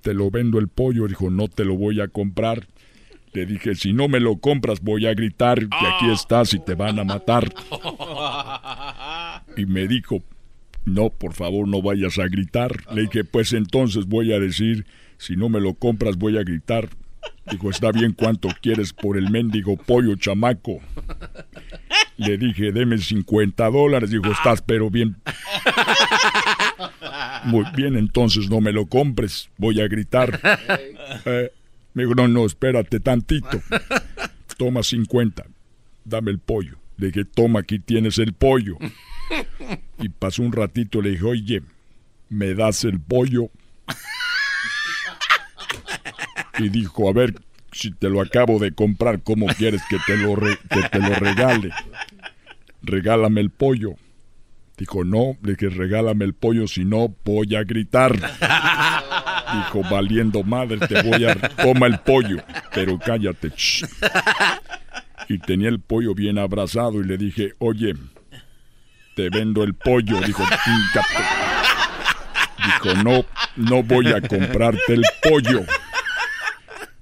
Te 0.00 0.14
lo 0.14 0.30
vendo 0.30 0.58
el 0.58 0.68
pollo. 0.68 1.06
Dijo, 1.08 1.28
no 1.28 1.48
te 1.48 1.64
lo 1.64 1.76
voy 1.76 2.00
a 2.00 2.08
comprar. 2.08 2.66
Le 3.32 3.46
dije, 3.46 3.74
si 3.74 3.92
no 3.92 4.08
me 4.08 4.20
lo 4.20 4.38
compras 4.38 4.80
voy 4.80 5.06
a 5.06 5.14
gritar 5.14 5.58
que 5.60 5.86
aquí 5.86 6.10
estás 6.10 6.52
y 6.54 6.58
te 6.58 6.74
van 6.74 6.98
a 6.98 7.04
matar. 7.04 7.52
Y 9.56 9.66
me 9.66 9.88
dijo, 9.88 10.22
no, 10.84 11.10
por 11.10 11.34
favor 11.34 11.66
no 11.66 11.82
vayas 11.82 12.18
a 12.18 12.28
gritar. 12.28 12.84
Le 12.94 13.02
dije, 13.02 13.24
pues 13.24 13.52
entonces 13.52 14.06
voy 14.06 14.32
a 14.32 14.38
decir, 14.38 14.86
si 15.18 15.36
no 15.36 15.48
me 15.48 15.60
lo 15.60 15.74
compras 15.74 16.16
voy 16.16 16.38
a 16.38 16.42
gritar. 16.42 16.88
Dijo, 17.50 17.70
está 17.70 17.90
bien, 17.90 18.12
¿cuánto 18.12 18.48
quieres 18.62 18.92
por 18.92 19.18
el 19.18 19.30
mendigo 19.30 19.76
pollo 19.76 20.14
chamaco? 20.14 20.78
Le 22.16 22.38
dije, 22.38 22.70
deme 22.72 22.98
50 22.98 23.70
dólares. 23.70 24.10
Dijo, 24.10 24.30
estás 24.30 24.62
pero 24.62 24.90
bien. 24.90 25.16
Muy 27.44 27.64
bien, 27.74 27.96
entonces 27.96 28.48
no 28.48 28.60
me 28.60 28.72
lo 28.72 28.86
compres. 28.86 29.50
Voy 29.56 29.80
a 29.80 29.88
gritar. 29.88 30.38
Eh, 31.24 31.50
me 31.94 32.04
dijo, 32.04 32.14
no, 32.14 32.28
no, 32.28 32.46
espérate 32.46 33.00
tantito. 33.00 33.60
Toma 34.56 34.82
50. 34.82 35.44
Dame 36.04 36.30
el 36.30 36.38
pollo. 36.38 36.78
Le 36.96 37.06
dije, 37.06 37.24
toma, 37.24 37.60
aquí 37.60 37.78
tienes 37.78 38.18
el 38.18 38.34
pollo. 38.34 38.76
Y 39.98 40.10
pasó 40.10 40.42
un 40.42 40.52
ratito, 40.52 41.00
le 41.00 41.10
dije, 41.10 41.24
oye, 41.24 41.62
¿me 42.28 42.54
das 42.54 42.84
el 42.84 43.00
pollo? 43.00 43.50
Y 46.58 46.68
dijo, 46.68 47.08
a 47.08 47.14
ver, 47.14 47.34
si 47.72 47.90
te 47.90 48.10
lo 48.10 48.20
acabo 48.20 48.58
de 48.58 48.72
comprar, 48.72 49.22
¿cómo 49.22 49.46
quieres 49.46 49.80
que 49.88 49.96
te 50.06 50.18
lo, 50.18 50.36
que 50.36 50.82
te 50.90 50.98
lo 50.98 51.14
regale? 51.14 51.70
Regálame 52.82 53.40
el 53.40 53.48
pollo. 53.50 53.94
Dijo, 54.76 55.04
no, 55.04 55.38
le 55.42 55.54
dije, 55.54 55.70
regálame 55.70 56.26
el 56.26 56.34
pollo, 56.34 56.66
si 56.66 56.84
no, 56.84 57.14
voy 57.24 57.54
a 57.54 57.64
gritar. 57.64 58.14
Dijo, 59.54 59.82
valiendo 59.90 60.42
madre, 60.42 60.78
te 60.86 61.02
voy 61.02 61.24
a... 61.24 61.34
Toma 61.34 61.86
el 61.86 61.98
pollo, 62.00 62.38
pero 62.74 62.98
cállate. 62.98 63.52
Y 65.28 65.38
tenía 65.38 65.68
el 65.68 65.80
pollo 65.80 66.14
bien 66.14 66.38
abrazado 66.38 67.00
y 67.00 67.04
le 67.04 67.16
dije, 67.16 67.54
oye, 67.58 67.94
te 69.14 69.30
vendo 69.30 69.62
el 69.62 69.74
pollo. 69.74 70.20
Dijo, 70.20 70.42
Dijo, 72.64 72.94
no, 73.02 73.24
no 73.56 73.82
voy 73.82 74.08
a 74.08 74.20
comprarte 74.20 74.94
el 74.94 75.04
pollo. 75.22 75.64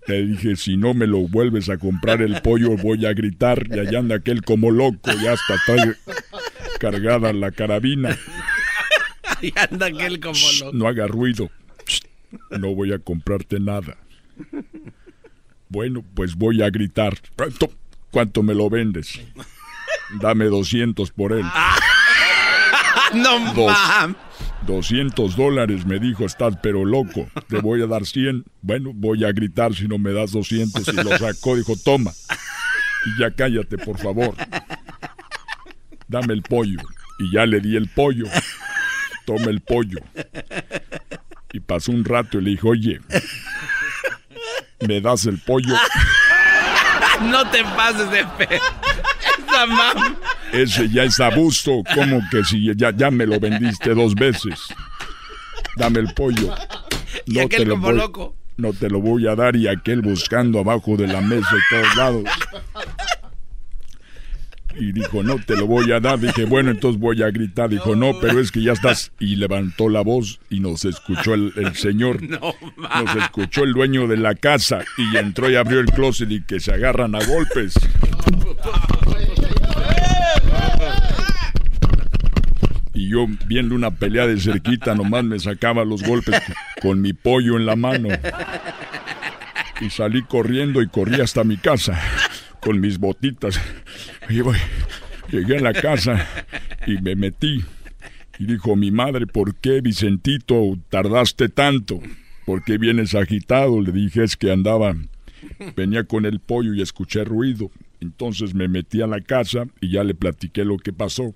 Le 0.06 0.24
dije, 0.24 0.56
si 0.56 0.76
no 0.76 0.94
me 0.94 1.06
lo 1.06 1.18
vuelves 1.28 1.68
a 1.68 1.76
comprar 1.76 2.22
el 2.22 2.40
pollo, 2.40 2.76
voy 2.76 3.04
a 3.04 3.12
gritar. 3.12 3.66
Y 3.68 3.78
allá 3.78 3.98
anda 3.98 4.16
aquel 4.16 4.42
como 4.42 4.70
loco, 4.70 5.12
ya 5.22 5.32
hasta 5.32 5.54
está 5.54 5.96
cargada 6.80 7.32
la 7.32 7.50
carabina. 7.50 8.16
Y 9.40 9.52
anda 9.56 9.86
aquel 9.86 10.18
como 10.18 10.38
loco. 10.58 10.76
No 10.76 10.88
haga 10.88 11.06
ruido. 11.06 11.48
No 12.50 12.74
voy 12.74 12.92
a 12.92 12.98
comprarte 12.98 13.60
nada. 13.60 13.96
Bueno, 15.68 16.02
pues 16.14 16.34
voy 16.34 16.62
a 16.62 16.70
gritar. 16.70 17.14
¿Cuánto 18.10 18.42
me 18.42 18.54
lo 18.54 18.70
vendes? 18.70 19.20
Dame 20.20 20.46
200 20.46 21.10
por 21.12 21.32
él. 21.32 21.44
no 23.14 23.54
Dos, 23.54 23.76
200 24.66 25.36
dólares, 25.36 25.86
me 25.86 25.98
dijo, 25.98 26.24
estás 26.24 26.54
pero 26.62 26.84
loco. 26.84 27.28
Te 27.48 27.58
voy 27.60 27.82
a 27.82 27.86
dar 27.86 28.06
100. 28.06 28.44
Bueno, 28.62 28.92
voy 28.94 29.24
a 29.24 29.32
gritar 29.32 29.74
si 29.74 29.86
no 29.86 29.98
me 29.98 30.12
das 30.12 30.32
200. 30.32 30.88
Y 30.88 30.92
lo 30.92 31.16
sacó, 31.18 31.56
dijo, 31.56 31.74
toma. 31.76 32.12
Y 33.06 33.20
ya 33.20 33.30
cállate, 33.30 33.78
por 33.78 33.98
favor. 33.98 34.34
Dame 36.08 36.32
el 36.32 36.42
pollo. 36.42 36.78
Y 37.18 37.32
ya 37.32 37.46
le 37.46 37.60
di 37.60 37.76
el 37.76 37.88
pollo. 37.88 38.24
Toma 39.26 39.50
el 39.50 39.60
pollo. 39.60 39.98
Y 41.52 41.60
pasó 41.60 41.92
un 41.92 42.04
rato 42.04 42.38
y 42.38 42.42
le 42.42 42.50
dijo, 42.50 42.68
oye, 42.68 43.00
¿me 44.86 45.00
das 45.00 45.26
el 45.26 45.38
pollo? 45.38 45.74
No 47.22 47.48
te 47.50 47.64
pases 47.64 48.10
de 48.10 48.24
fe. 48.36 48.60
Esa 49.38 49.66
mam. 49.66 50.16
Ese 50.52 50.88
ya 50.88 51.04
es 51.04 51.18
abuso. 51.20 51.82
como 51.94 52.20
que 52.30 52.44
si 52.44 52.74
ya, 52.76 52.90
ya 52.94 53.10
me 53.10 53.26
lo 53.26 53.40
vendiste 53.40 53.94
dos 53.94 54.14
veces? 54.14 54.60
Dame 55.76 56.00
el 56.00 56.12
pollo. 56.14 56.54
y 57.26 57.38
aquel 57.38 57.60
te 57.60 57.64
lo 57.64 57.74
como 57.74 57.92
loco. 57.92 58.36
No 58.56 58.72
te 58.72 58.90
lo 58.90 59.00
voy 59.00 59.26
a 59.28 59.36
dar 59.36 59.56
y 59.56 59.68
aquel 59.68 60.02
buscando 60.02 60.58
abajo 60.58 60.96
de 60.96 61.06
la 61.06 61.20
mesa 61.20 61.48
y 61.52 61.74
todos 61.74 61.96
lados. 61.96 62.24
Y 64.80 64.92
dijo, 64.92 65.22
no 65.22 65.38
te 65.38 65.56
lo 65.56 65.66
voy 65.66 65.90
a 65.92 66.00
dar. 66.00 66.18
Dije, 66.20 66.44
bueno, 66.44 66.70
entonces 66.70 67.00
voy 67.00 67.22
a 67.22 67.30
gritar. 67.30 67.68
Dijo, 67.68 67.96
no, 67.96 68.12
pero 68.20 68.38
es 68.40 68.52
que 68.52 68.62
ya 68.62 68.72
estás. 68.72 69.12
Y 69.18 69.36
levantó 69.36 69.88
la 69.88 70.02
voz 70.02 70.40
y 70.50 70.60
nos 70.60 70.84
escuchó 70.84 71.34
el, 71.34 71.52
el 71.56 71.74
señor. 71.74 72.18
No, 72.28 72.54
nos 72.76 73.16
escuchó 73.16 73.64
el 73.64 73.72
dueño 73.72 74.06
de 74.06 74.18
la 74.18 74.34
casa 74.34 74.84
y 74.98 75.16
entró 75.16 75.50
y 75.50 75.56
abrió 75.56 75.80
el 75.80 75.86
closet 75.86 76.30
y 76.30 76.42
que 76.42 76.60
se 76.60 76.72
agarran 76.72 77.14
a 77.14 77.24
golpes. 77.24 77.74
Y 82.92 83.08
yo 83.08 83.26
viendo 83.46 83.74
una 83.74 83.90
pelea 83.90 84.26
de 84.26 84.38
cerquita 84.38 84.94
nomás 84.94 85.24
me 85.24 85.38
sacaba 85.38 85.84
los 85.84 86.02
golpes 86.02 86.40
con 86.82 87.00
mi 87.00 87.14
pollo 87.14 87.56
en 87.56 87.66
la 87.66 87.76
mano. 87.76 88.08
Y 89.80 89.90
salí 89.90 90.22
corriendo 90.22 90.82
y 90.82 90.88
corrí 90.88 91.20
hasta 91.20 91.44
mi 91.44 91.56
casa 91.56 91.98
con 92.60 92.80
mis 92.80 92.98
botitas. 92.98 93.60
Y 94.28 94.40
voy, 94.40 94.56
llegué 95.30 95.58
a 95.58 95.60
la 95.60 95.72
casa 95.72 96.26
y 96.86 96.98
me 97.00 97.16
metí. 97.16 97.64
Y 98.38 98.46
dijo 98.46 98.76
mi 98.76 98.90
madre, 98.90 99.26
¿por 99.26 99.56
qué 99.56 99.80
Vicentito 99.80 100.78
tardaste 100.90 101.48
tanto? 101.48 102.00
¿Por 102.46 102.64
qué 102.64 102.78
vienes 102.78 103.14
agitado? 103.14 103.80
Le 103.80 103.92
dije, 103.92 104.22
es 104.22 104.36
que 104.36 104.52
andaba, 104.52 104.96
venía 105.76 106.04
con 106.04 106.24
el 106.24 106.40
pollo 106.40 106.72
y 106.72 106.82
escuché 106.82 107.24
ruido. 107.24 107.70
Entonces 108.00 108.54
me 108.54 108.68
metí 108.68 109.02
a 109.02 109.06
la 109.06 109.20
casa 109.20 109.66
y 109.80 109.90
ya 109.90 110.04
le 110.04 110.14
platiqué 110.14 110.64
lo 110.64 110.78
que 110.78 110.92
pasó. 110.92 111.34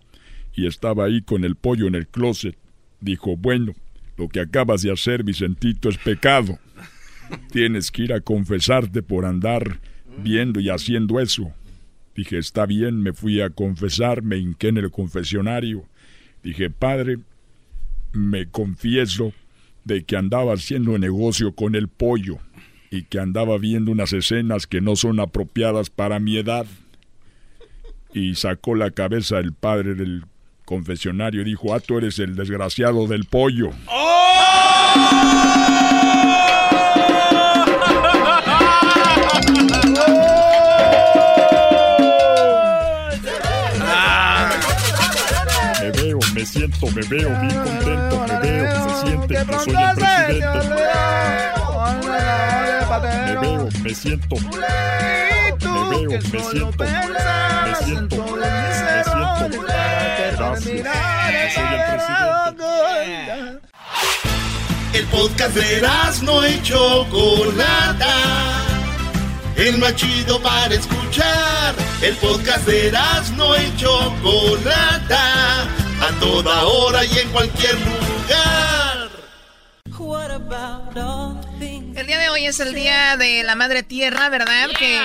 Y 0.54 0.66
estaba 0.66 1.06
ahí 1.06 1.22
con 1.22 1.44
el 1.44 1.56
pollo 1.56 1.86
en 1.86 1.96
el 1.96 2.06
closet. 2.06 2.56
Dijo, 3.00 3.36
bueno, 3.36 3.72
lo 4.16 4.28
que 4.28 4.40
acabas 4.40 4.82
de 4.82 4.92
hacer, 4.92 5.24
Vicentito, 5.24 5.88
es 5.88 5.98
pecado. 5.98 6.58
Tienes 7.50 7.90
que 7.90 8.02
ir 8.02 8.12
a 8.12 8.20
confesarte 8.20 9.02
por 9.02 9.24
andar 9.24 9.80
viendo 10.18 10.60
y 10.60 10.68
haciendo 10.68 11.20
eso. 11.20 11.52
Dije, 12.14 12.38
está 12.38 12.66
bien, 12.66 13.00
me 13.00 13.12
fui 13.12 13.40
a 13.40 13.50
confesar, 13.50 14.22
me 14.22 14.36
hinqué 14.36 14.68
en 14.68 14.78
el 14.78 14.90
confesionario. 14.90 15.84
Dije, 16.42 16.70
padre, 16.70 17.18
me 18.12 18.46
confieso 18.46 19.32
de 19.84 20.04
que 20.04 20.16
andaba 20.16 20.54
haciendo 20.54 20.96
negocio 20.98 21.54
con 21.54 21.74
el 21.74 21.88
pollo 21.88 22.38
y 22.90 23.02
que 23.04 23.18
andaba 23.18 23.56
viendo 23.58 23.90
unas 23.90 24.12
escenas 24.12 24.66
que 24.66 24.82
no 24.82 24.96
son 24.96 25.20
apropiadas 25.20 25.90
para 25.90 26.20
mi 26.20 26.36
edad. 26.36 26.66
Y 28.12 28.34
sacó 28.34 28.74
la 28.74 28.90
cabeza 28.90 29.38
el 29.38 29.54
padre 29.54 29.94
del 29.94 30.24
confesionario 30.66 31.40
y 31.40 31.44
dijo, 31.44 31.72
ah, 31.74 31.80
tú 31.80 31.96
eres 31.98 32.18
el 32.18 32.36
desgraciado 32.36 33.06
del 33.06 33.24
pollo. 33.24 33.70
Me 33.70 33.76
me 46.80 46.82
siento, 46.82 46.86
me 46.94 47.02
veo 47.02 47.28
bien 47.40 47.62
contento, 47.62 48.24
me 48.28 48.36
veo, 48.40 48.88
se 48.88 48.94
siente 49.06 49.34
que 49.34 49.58
soy 49.58 49.74
el 49.74 49.94
presidente. 49.96 50.48
Me 53.02 53.36
veo, 53.36 53.68
me 53.82 53.94
siento. 53.94 54.36
Me 54.36 54.50
veo, 55.58 56.10
me 56.10 56.40
siento. 56.40 56.84
Me 56.84 57.74
siento. 57.84 58.16
Me 58.36 58.74
siento. 58.74 59.62
Gracias. 60.36 60.86
que 61.28 61.50
Soy 61.54 61.70
el 61.72 61.82
presidente. 61.90 63.60
El 64.94 65.04
podcast 65.06 65.54
de 65.54 65.80
no 66.22 66.46
y 66.46 66.62
Chocolata. 66.62 68.14
El 69.56 69.78
más 69.78 69.94
chido 69.96 70.38
para 70.40 70.74
escuchar. 70.74 71.74
El 72.02 72.14
podcast 72.16 72.66
de 72.66 72.92
no 73.36 73.56
y 73.56 73.74
Chocolata. 73.76 75.66
A 76.02 76.10
toda 76.18 76.64
hora 76.64 77.04
y 77.04 77.16
en 77.16 77.30
cualquier 77.30 77.74
lugar. 77.78 79.08
El 81.94 82.06
día 82.08 82.18
de 82.18 82.28
hoy 82.28 82.46
es 82.46 82.58
el 82.58 82.74
día 82.74 83.16
de 83.16 83.44
la 83.44 83.54
Madre 83.54 83.84
Tierra, 83.84 84.28
¿verdad? 84.28 84.70
Que 84.76 85.00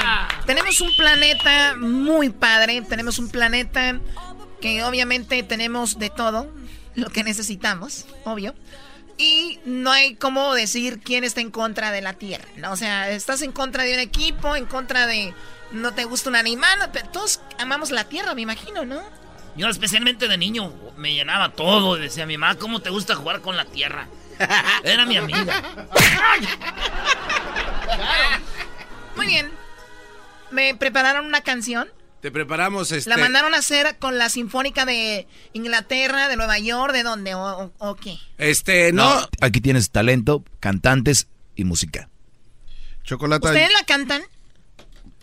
tenemos 0.47 0.81
un 0.81 0.91
planeta 0.95 1.75
muy 1.77 2.31
padre, 2.31 2.81
tenemos 2.81 3.19
un 3.19 3.29
planeta 3.29 3.99
que 4.59 4.83
obviamente 4.83 5.43
tenemos 5.43 5.99
de 5.99 6.09
todo 6.09 6.51
lo 6.95 7.11
que 7.11 7.23
necesitamos, 7.23 8.05
obvio. 8.23 8.55
Y 9.19 9.59
no 9.65 9.91
hay 9.91 10.15
cómo 10.15 10.55
decir 10.55 10.99
quién 11.03 11.23
está 11.23 11.41
en 11.41 11.51
contra 11.51 11.91
de 11.91 12.01
la 12.01 12.13
Tierra, 12.13 12.47
¿no? 12.55 12.71
O 12.71 12.75
sea, 12.75 13.11
estás 13.11 13.43
en 13.43 13.51
contra 13.51 13.83
de 13.83 13.93
un 13.93 13.99
equipo, 13.99 14.55
en 14.55 14.65
contra 14.65 15.05
de 15.05 15.31
no 15.71 15.93
te 15.93 16.05
gusta 16.05 16.31
un 16.31 16.35
animal, 16.35 16.89
pero 16.91 17.07
todos 17.09 17.39
amamos 17.59 17.91
la 17.91 18.05
Tierra, 18.05 18.33
me 18.33 18.41
imagino, 18.41 18.83
¿no? 18.83 19.26
Yo 19.58 19.68
especialmente 19.70 20.28
de 20.28 20.38
niño 20.38 20.74
me 20.97 21.14
llenaba 21.14 21.51
todo. 21.53 21.95
Decía 21.95 22.26
mi 22.26 22.38
mamá, 22.38 22.55
¿cómo 22.55 22.80
te 22.82 22.89
gusta 22.89 23.16
jugar 23.16 23.41
con 23.41 23.58
la 23.58 23.66
tierra? 23.66 24.08
Era 24.84 25.05
mi 25.05 25.18
amiga. 25.18 25.64
Muy 29.16 29.26
bien. 29.28 29.51
Me 30.51 30.76
prepararon 30.76 31.26
una 31.26 31.41
canción. 31.41 31.88
Te 32.22 32.32
preparamos 32.32 32.91
este. 32.91 33.10
La 33.10 33.18
mandaron 33.18 33.53
a 33.53 33.58
hacer 33.60 33.97
con 33.99 34.18
la 34.18 34.30
Sinfónica 34.30 34.86
de 34.86 35.28
Inglaterra, 35.53 36.28
de 36.28 36.36
Nueva 36.36 36.58
York, 36.60 36.93
¿de 36.93 37.03
dónde? 37.03 37.36
¿O, 37.36 37.41
o- 37.66 37.74
o 37.78 37.95
qué? 37.95 38.18
Este, 38.38 38.91
no. 38.91 39.28
Aquí 39.41 39.62
tienes 39.62 39.91
talento, 39.91 40.43
cantantes 40.60 41.28
y 41.55 41.64
música. 41.64 42.10
Chocolata, 43.03 43.47
¿Ustedes 43.49 43.72
la 43.72 43.86
cantan? 43.86 44.22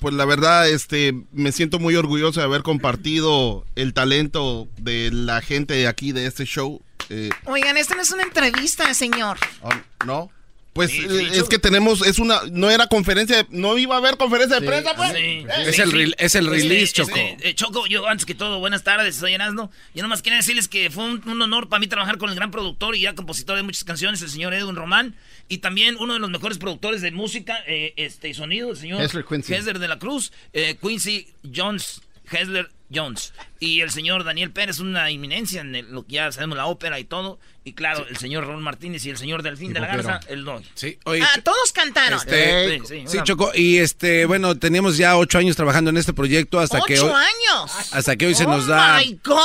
Pues 0.04 0.14
la 0.14 0.24
verdad, 0.26 0.68
este, 0.68 1.14
me 1.32 1.50
siento 1.50 1.78
muy 1.78 1.96
orgulloso 1.96 2.38
de 2.40 2.44
haber 2.46 2.62
compartido 2.62 3.64
el 3.74 3.94
talento 3.94 4.68
de 4.76 5.10
la 5.10 5.40
gente 5.40 5.74
de 5.74 5.86
aquí 5.88 6.12
de 6.12 6.26
este 6.26 6.44
show. 6.44 6.80
Eh, 7.08 7.30
Oigan, 7.46 7.76
esta 7.76 7.94
no 7.94 8.02
es 8.02 8.10
una 8.12 8.22
entrevista, 8.22 8.92
señor. 8.94 9.38
oh, 9.62 9.70
¿No? 10.06 10.30
Pues 10.74 10.90
eh, 10.90 11.28
es 11.34 11.44
que 11.44 11.60
tenemos, 11.60 12.04
es 12.04 12.18
una, 12.18 12.40
no 12.50 12.68
era 12.68 12.88
conferencia, 12.88 13.36
de- 13.36 13.46
no 13.50 13.78
iba 13.78 13.94
a 13.94 13.98
haber 13.98 14.16
conferencia 14.16 14.58
de 14.58 14.66
prensa, 14.66 14.94
pues. 14.96 15.10
Sí, 15.12 15.16
Eh, 15.18 15.46
Es 15.68 15.78
el 15.78 15.92
re- 15.92 16.14
es 16.18 16.34
el 16.34 16.46
release, 16.48 16.92
Choco. 16.92 17.12
eh, 17.16 17.54
Choco, 17.54 17.86
yo 17.86 18.08
antes 18.08 18.26
que 18.26 18.34
todo, 18.34 18.58
buenas 18.58 18.82
tardes, 18.82 19.14
soy 19.14 19.34
Erasmo. 19.34 19.70
Yo 19.94 20.02
nomás 20.02 20.20
quería 20.20 20.38
decirles 20.38 20.66
que 20.66 20.90
fue 20.90 21.04
un, 21.04 21.22
un 21.28 21.40
honor 21.40 21.68
para 21.68 21.78
mí 21.78 21.86
trabajar 21.86 22.18
con 22.18 22.28
el 22.28 22.34
gran 22.34 22.50
productor 22.50 22.96
y 22.96 23.00
ya 23.02 23.14
compositor 23.14 23.56
de 23.56 23.62
muchas 23.62 23.84
canciones, 23.84 24.20
el 24.22 24.30
señor 24.30 24.52
Edwin 24.52 24.74
Román, 24.74 25.14
y 25.48 25.58
también 25.58 25.96
uno 25.98 26.14
de 26.14 26.20
los 26.20 26.30
mejores 26.30 26.58
productores 26.58 27.02
de 27.02 27.10
música 27.10 27.58
eh, 27.66 27.92
este, 27.96 28.28
y 28.28 28.34
sonido, 28.34 28.70
el 28.70 28.76
señor 28.76 29.02
Hessler 29.02 29.24
Quincy. 29.24 29.54
Hessler 29.54 29.78
de 29.78 29.88
la 29.88 29.98
Cruz, 29.98 30.32
eh, 30.52 30.76
Quincy 30.80 31.28
Jones, 31.54 32.00
Hessler 32.30 32.70
Jones, 32.94 33.32
y 33.60 33.80
el 33.80 33.90
señor 33.90 34.24
Daniel 34.24 34.50
Pérez, 34.52 34.78
una 34.78 35.10
inminencia 35.10 35.60
en 35.62 35.74
el- 35.74 35.90
lo 35.90 36.06
que 36.06 36.12
ya 36.14 36.30
sabemos, 36.32 36.56
la 36.56 36.66
ópera 36.66 36.98
y 37.00 37.04
todo, 37.04 37.38
y 37.64 37.72
claro, 37.72 38.06
el 38.08 38.16
señor 38.18 38.46
Raúl 38.46 38.62
Martínez 38.62 39.04
y 39.04 39.10
el 39.10 39.16
señor 39.18 39.42
Delfín 39.42 39.72
de 39.72 39.80
la 39.80 39.86
popero. 39.88 40.08
Garza, 40.08 40.28
el 40.32 40.44
Dog. 40.44 40.62
Sí, 40.74 40.98
oye, 41.04 41.22
Ah, 41.22 41.40
todos 41.42 41.72
cantaron. 41.72 42.18
Este, 42.20 42.78
Sí, 42.80 42.86
sí, 42.86 43.04
sí, 43.06 43.18
Choco, 43.24 43.50
y 43.54 43.78
este, 43.78 44.26
bueno, 44.26 44.56
teníamos 44.58 44.96
ya 44.96 45.16
ocho 45.16 45.38
años 45.38 45.56
trabajando 45.56 45.90
en 45.90 45.96
este 45.96 46.12
proyecto 46.12 46.60
hasta 46.60 46.80
que 46.82 46.94
¡Ocho 46.94 47.06
hoy, 47.06 47.12
años! 47.12 47.70
hasta 47.92 48.16
que 48.16 48.26
hoy 48.26 48.34
se 48.34 48.44
Oh 48.44 48.48
nos 48.48 48.66
da 48.66 48.98
my 49.04 49.18
God! 49.24 49.38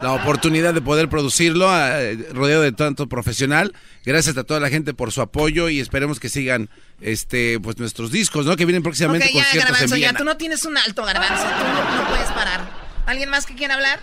La 0.00 0.12
oportunidad 0.12 0.74
de 0.74 0.80
poder 0.80 1.08
producirlo, 1.08 1.68
eh, 1.74 2.16
rodeado 2.32 2.62
de 2.62 2.72
tanto 2.72 3.08
profesional. 3.08 3.74
Gracias 4.04 4.36
a 4.36 4.44
toda 4.44 4.60
la 4.60 4.68
gente 4.68 4.94
por 4.94 5.12
su 5.12 5.20
apoyo 5.20 5.68
y 5.68 5.80
esperemos 5.80 6.20
que 6.20 6.28
sigan, 6.28 6.68
este, 7.00 7.58
pues 7.60 7.78
nuestros 7.78 8.10
discos, 8.10 8.46
¿no? 8.46 8.56
Que 8.56 8.64
vienen 8.64 8.82
próximamente 8.82 9.26
Ok, 9.26 9.34
ya, 9.34 9.42
conciertos 9.42 9.68
en 9.68 9.72
Garbanzo, 9.74 9.96
ya, 9.96 10.06
Viena. 10.08 10.18
tú 10.18 10.24
no 10.24 10.36
tienes 10.36 10.64
un 10.64 10.76
alto, 10.78 11.04
Garbanzo. 11.04 11.44
Tú 11.44 11.64
no, 11.64 12.02
no 12.02 12.08
puedes 12.08 12.28
parar. 12.30 12.88
¿Alguien 13.06 13.30
más 13.30 13.46
que 13.46 13.54
quiera 13.54 13.72
hablar? 13.74 14.00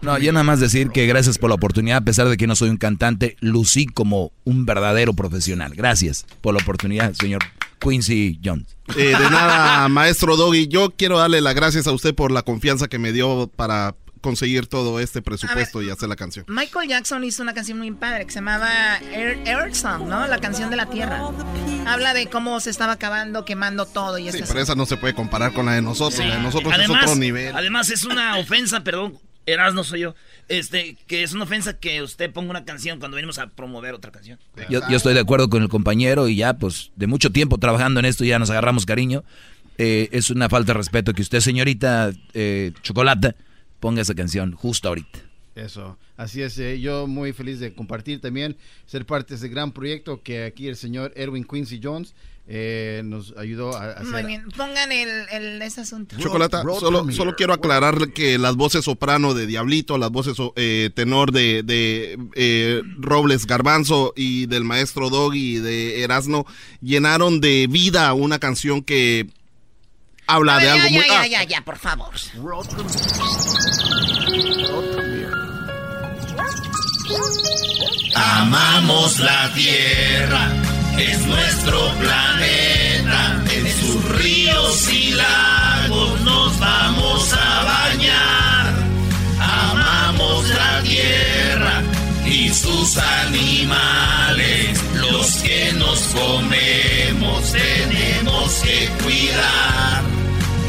No, 0.00 0.16
yo 0.18 0.32
nada 0.32 0.44
más 0.44 0.60
decir 0.60 0.90
que 0.90 1.06
gracias 1.06 1.38
por 1.38 1.50
la 1.50 1.56
oportunidad, 1.56 1.98
a 1.98 2.04
pesar 2.04 2.28
de 2.28 2.36
que 2.36 2.46
no 2.46 2.54
soy 2.54 2.68
un 2.70 2.76
cantante, 2.76 3.36
lucí 3.40 3.86
como 3.86 4.30
un 4.44 4.64
verdadero 4.64 5.12
profesional. 5.12 5.74
Gracias 5.74 6.24
por 6.40 6.54
la 6.54 6.62
oportunidad, 6.62 7.12
señor 7.14 7.42
Quincy 7.80 8.38
Jones. 8.44 8.76
Eh, 8.96 9.06
de 9.18 9.30
nada, 9.30 9.88
maestro 9.88 10.36
Doggy. 10.36 10.68
Yo 10.68 10.92
quiero 10.96 11.18
darle 11.18 11.40
las 11.40 11.56
gracias 11.56 11.88
a 11.88 11.92
usted 11.92 12.14
por 12.14 12.30
la 12.30 12.42
confianza 12.42 12.86
que 12.86 13.00
me 13.00 13.10
dio 13.12 13.50
para 13.56 13.96
conseguir 14.24 14.66
todo 14.66 15.00
este 15.00 15.20
presupuesto 15.20 15.82
y 15.82 15.90
hacer 15.90 16.08
la 16.08 16.16
canción. 16.16 16.46
Michael 16.48 16.88
Jackson 16.88 17.22
hizo 17.24 17.42
una 17.42 17.52
canción 17.52 17.76
muy 17.76 17.90
padre 17.92 18.24
que 18.24 18.30
se 18.30 18.36
llamaba 18.36 18.96
Air, 19.12 19.38
Earth 19.46 19.74
Song, 19.74 20.08
¿no? 20.08 20.26
La 20.26 20.38
canción 20.38 20.70
de 20.70 20.76
la 20.76 20.86
tierra. 20.86 21.28
Habla 21.86 22.14
de 22.14 22.28
cómo 22.28 22.58
se 22.60 22.70
estaba 22.70 22.92
acabando, 22.92 23.44
quemando 23.44 23.84
todo 23.84 24.16
y 24.16 24.22
Sí, 24.22 24.28
este 24.38 24.44
pero 24.48 24.60
esa 24.60 24.74
no 24.74 24.86
se 24.86 24.96
puede 24.96 25.14
comparar 25.14 25.52
con 25.52 25.66
la 25.66 25.72
de 25.74 25.82
nosotros. 25.82 26.18
La 26.26 26.36
de 26.36 26.42
nosotros 26.42 26.72
además, 26.72 27.02
es 27.02 27.10
otro 27.10 27.20
nivel. 27.20 27.54
Además 27.54 27.90
es 27.90 28.04
una 28.04 28.38
ofensa, 28.38 28.82
perdón, 28.82 29.18
Eras 29.44 29.74
no 29.74 29.84
soy 29.84 30.00
yo, 30.00 30.14
este, 30.48 30.96
que 31.06 31.22
es 31.22 31.34
una 31.34 31.44
ofensa 31.44 31.78
que 31.78 32.00
usted 32.00 32.32
ponga 32.32 32.48
una 32.48 32.64
canción 32.64 32.98
cuando 32.98 33.16
venimos 33.16 33.38
a 33.38 33.48
promover 33.48 33.92
otra 33.92 34.10
canción. 34.10 34.38
Yo, 34.70 34.80
yo 34.88 34.96
estoy 34.96 35.12
de 35.12 35.20
acuerdo 35.20 35.50
con 35.50 35.62
el 35.62 35.68
compañero 35.68 36.28
y 36.28 36.36
ya, 36.36 36.54
pues, 36.54 36.92
de 36.96 37.06
mucho 37.06 37.30
tiempo 37.30 37.58
trabajando 37.58 38.00
en 38.00 38.06
esto 38.06 38.24
ya 38.24 38.38
nos 38.38 38.48
agarramos 38.48 38.86
cariño. 38.86 39.22
Eh, 39.76 40.08
es 40.12 40.30
una 40.30 40.48
falta 40.48 40.72
de 40.72 40.78
respeto 40.78 41.12
que 41.12 41.20
usted, 41.20 41.40
señorita 41.40 42.12
eh, 42.32 42.72
Chocolata, 42.82 43.34
ponga 43.84 44.00
esa 44.00 44.14
canción 44.14 44.52
justo 44.52 44.88
ahorita. 44.88 45.18
Eso, 45.54 45.98
así 46.16 46.40
es. 46.40 46.56
eh, 46.58 46.80
yo 46.80 47.06
muy 47.06 47.34
feliz 47.34 47.60
de 47.60 47.74
compartir 47.74 48.18
también, 48.18 48.56
ser 48.86 49.04
parte 49.04 49.28
de 49.28 49.34
este 49.34 49.48
gran 49.48 49.72
proyecto 49.72 50.22
que 50.22 50.44
aquí 50.44 50.68
el 50.68 50.76
señor 50.76 51.12
Erwin 51.16 51.44
Quincy 51.44 51.80
Jones 51.82 52.14
eh, 52.48 53.02
nos 53.04 53.34
ayudó 53.36 53.76
a, 53.76 53.84
a 53.84 53.90
hacer. 53.92 54.06
Muy 54.06 54.22
bien, 54.24 54.44
pongan 54.56 54.90
el, 54.90 55.10
el 55.30 55.60
ese 55.60 55.82
asunto. 55.82 56.16
Chocolata, 56.18 56.62
solo, 56.80 57.12
solo 57.12 57.36
quiero 57.36 57.52
aclarar 57.52 58.08
que 58.14 58.38
las 58.38 58.56
voces 58.56 58.86
soprano 58.86 59.34
de 59.34 59.46
Diablito, 59.46 59.98
las 59.98 60.10
voces 60.10 60.34
eh, 60.56 60.88
tenor 60.94 61.30
de, 61.30 61.62
de 61.62 62.18
eh, 62.36 62.80
Robles 62.98 63.46
Garbanzo 63.46 64.14
y 64.16 64.46
del 64.46 64.64
maestro 64.64 65.10
Doggy 65.10 65.56
y 65.56 65.58
de 65.58 66.02
Erasno 66.02 66.46
llenaron 66.80 67.42
de 67.42 67.66
vida 67.70 68.14
una 68.14 68.38
canción 68.38 68.82
que 68.82 69.26
habla 70.26 70.58
de 70.58 70.70
algo 70.70 70.88
ya, 70.88 70.90
muy... 70.90 71.30
ya, 71.30 71.40
ah, 71.40 71.44
ya, 71.44 71.60
por 71.62 71.78
favor. 71.78 72.14
Amamos 78.14 79.18
la 79.18 79.52
tierra, 79.54 80.52
es 80.98 81.26
nuestro 81.26 81.92
planeta. 81.98 83.42
En 83.50 83.80
sus 83.80 84.04
ríos 84.20 84.92
y 84.92 85.10
lagos 85.10 86.20
nos 86.22 86.58
vamos 86.58 87.32
a 87.32 87.64
bañar. 87.64 88.74
Amamos 89.38 90.48
la 90.48 90.82
tierra 90.82 91.82
y 92.26 92.48
sus 92.48 92.96
animales, 92.96 94.82
los 94.94 95.34
que 95.36 95.72
nos 95.74 96.00
comemos, 96.00 97.52
tenemos 97.52 98.54
que 98.62 98.88
cuidar. 99.02 100.13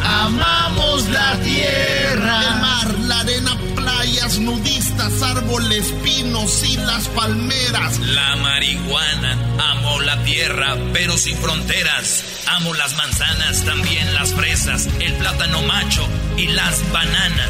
Amamos 0.06 1.08
la 1.10 1.36
tierra, 1.40 2.42
el 2.42 2.62
mar, 2.62 3.00
la 3.00 3.20
arena, 3.20 3.58
playas 3.76 4.40
nudistas, 4.40 5.22
árboles, 5.22 5.94
pinos 6.04 6.64
y 6.64 6.78
las 6.78 7.08
palmeras. 7.10 8.00
La 8.00 8.36
marihuana, 8.38 9.38
amo 9.72 10.00
la 10.02 10.22
tierra, 10.24 10.76
pero 10.94 11.18
sin 11.18 11.38
fronteras. 11.38 12.24
Amo 12.48 12.74
las 12.74 12.96
manzanas, 12.96 13.64
también 13.66 14.14
las 14.14 14.34
fresas, 14.34 14.88
el 15.00 15.14
plátano 15.14 15.62
macho 15.64 16.08
y 16.38 16.48
las 16.48 16.92
bananas. 16.92 17.50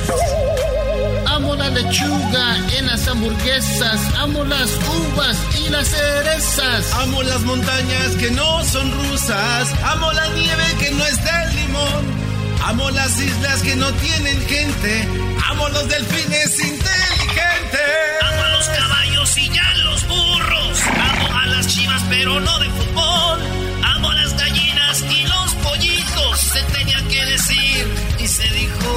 Amo 1.28 1.56
la 1.56 1.70
lechuga 1.70 2.58
en 2.78 2.88
las 2.88 3.08
hamburguesas, 3.08 4.00
amo 4.18 4.44
las 4.46 4.70
uvas 4.72 5.38
y 5.60 5.70
las 5.70 5.88
cerezas. 5.90 6.94
Amo 6.94 7.22
las 7.24 7.42
montañas 7.42 8.16
que 8.18 8.32
no 8.32 8.64
son 8.64 8.92
rusas. 8.92 9.74
Amo 9.84 10.12
la 10.14 10.28
nieve 10.30 10.64
que 10.80 10.92
no 10.92 11.06
es 11.06 11.18
del 11.24 11.56
limón. 11.56 12.35
Amo 12.68 12.90
las 12.90 13.20
islas 13.20 13.62
que 13.62 13.76
no 13.76 13.94
tienen 13.94 14.42
gente. 14.48 15.08
Amo 15.52 15.70
los 15.70 15.88
delfines 15.88 16.60
inteligentes. 16.60 17.80
Amo 18.24 18.44
a 18.44 18.50
los 18.50 18.68
caballos 18.70 19.38
y 19.38 19.50
ya 19.50 19.74
los 19.84 20.08
burros. 20.08 20.80
Amo 20.88 21.38
a 21.38 21.46
las 21.46 21.68
chivas, 21.68 22.02
pero 22.10 22.40
no 22.40 22.58
de 22.58 22.68
fútbol. 22.70 23.40
Amo 23.84 24.10
a 24.10 24.16
las 24.16 24.36
gallinas 24.36 25.04
y 25.12 25.28
los 25.28 25.54
pollitos. 25.64 26.40
Se 26.40 26.64
tenía 26.64 27.08
que 27.08 27.26
decir 27.26 27.88
y 28.20 28.28
se 28.28 28.50
dijo. 28.50 28.90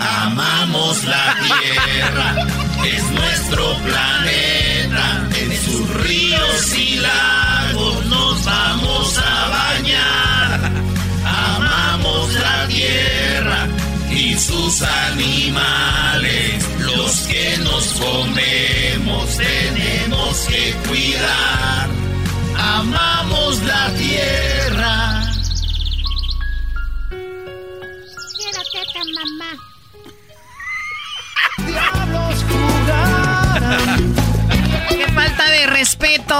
Amamos 0.00 1.04
la 1.04 1.36
tierra. 1.42 2.46
Es 2.86 3.02
nuestro 3.10 3.76
planeta. 3.84 5.28
En 5.36 5.62
sus 5.62 5.90
ríos 5.94 6.74
y 6.74 6.96
lagos 7.00 7.47
tierra 12.78 13.66
y 14.10 14.38
sus 14.38 14.82
animales, 14.82 16.64
los 16.78 17.12
que 17.26 17.58
nos 17.58 17.84
comemos, 17.94 19.36
tenemos 19.36 20.38
que 20.48 20.74
cuidar. 20.88 21.88
Amamos 22.56 23.62
la 23.62 23.90
tierra. 23.94 25.32
Quiero 28.38 28.62
teta, 28.72 29.02
mamá. 29.16 29.52
Diablos 31.66 32.44
jugarán. 32.48 34.17
De 35.58 35.66
respeto 35.66 36.36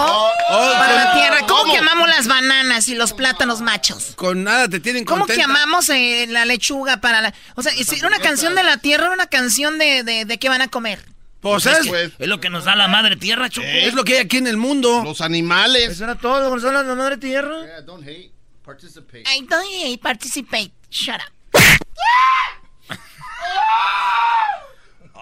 para 0.48 0.92
la 0.94 1.12
tierra. 1.12 1.38
¿Cómo, 1.48 1.72
que 1.72 1.78
amamos 1.78 2.08
las 2.08 2.28
bananas 2.28 2.86
y 2.86 2.94
los 2.94 3.12
plátanos 3.12 3.60
machos? 3.60 4.12
Con 4.14 4.44
nada 4.44 4.68
te 4.68 4.78
tienen 4.78 5.04
¿Cómo 5.04 5.26
contenta. 5.26 5.40
que 5.40 5.44
amamos 5.44 5.88
eh, 5.88 6.26
la 6.28 6.44
lechuga 6.44 7.00
para 7.00 7.20
la... 7.20 7.34
O 7.56 7.62
sea, 7.62 7.72
si 7.72 7.96
era 7.96 8.06
una 8.06 8.20
canción 8.20 8.54
de 8.54 8.62
la 8.62 8.76
tierra, 8.76 9.10
una 9.10 9.26
canción 9.26 9.76
de, 9.76 10.04
de, 10.04 10.24
de 10.24 10.38
qué 10.38 10.48
van 10.48 10.62
a 10.62 10.68
comer. 10.68 11.04
Pues 11.40 11.66
es, 11.66 11.86
es, 11.86 12.12
es 12.16 12.28
lo 12.28 12.38
que 12.38 12.48
nos 12.48 12.64
da 12.64 12.76
la 12.76 12.86
madre 12.86 13.16
tierra, 13.16 13.48
Choco. 13.48 13.66
es 13.66 13.94
lo 13.94 14.04
que 14.04 14.14
hay 14.14 14.20
aquí 14.20 14.36
en 14.36 14.46
el 14.46 14.56
mundo. 14.56 15.02
Los 15.02 15.20
animales. 15.20 15.90
Eso 15.90 16.04
era 16.04 16.14
todo 16.14 16.48
nos 16.50 16.62
da 16.62 16.70
la 16.70 16.94
madre 16.94 17.16
tierra. 17.16 17.64
Yeah, 17.64 17.80
don't 17.80 18.06
hate, 18.06 18.30
participate. 18.64 19.24
I 19.26 19.44
don't 19.46 19.66
hate, 19.82 20.00
participate. 20.00 20.70
Shut 20.90 21.16
up. 21.16 21.60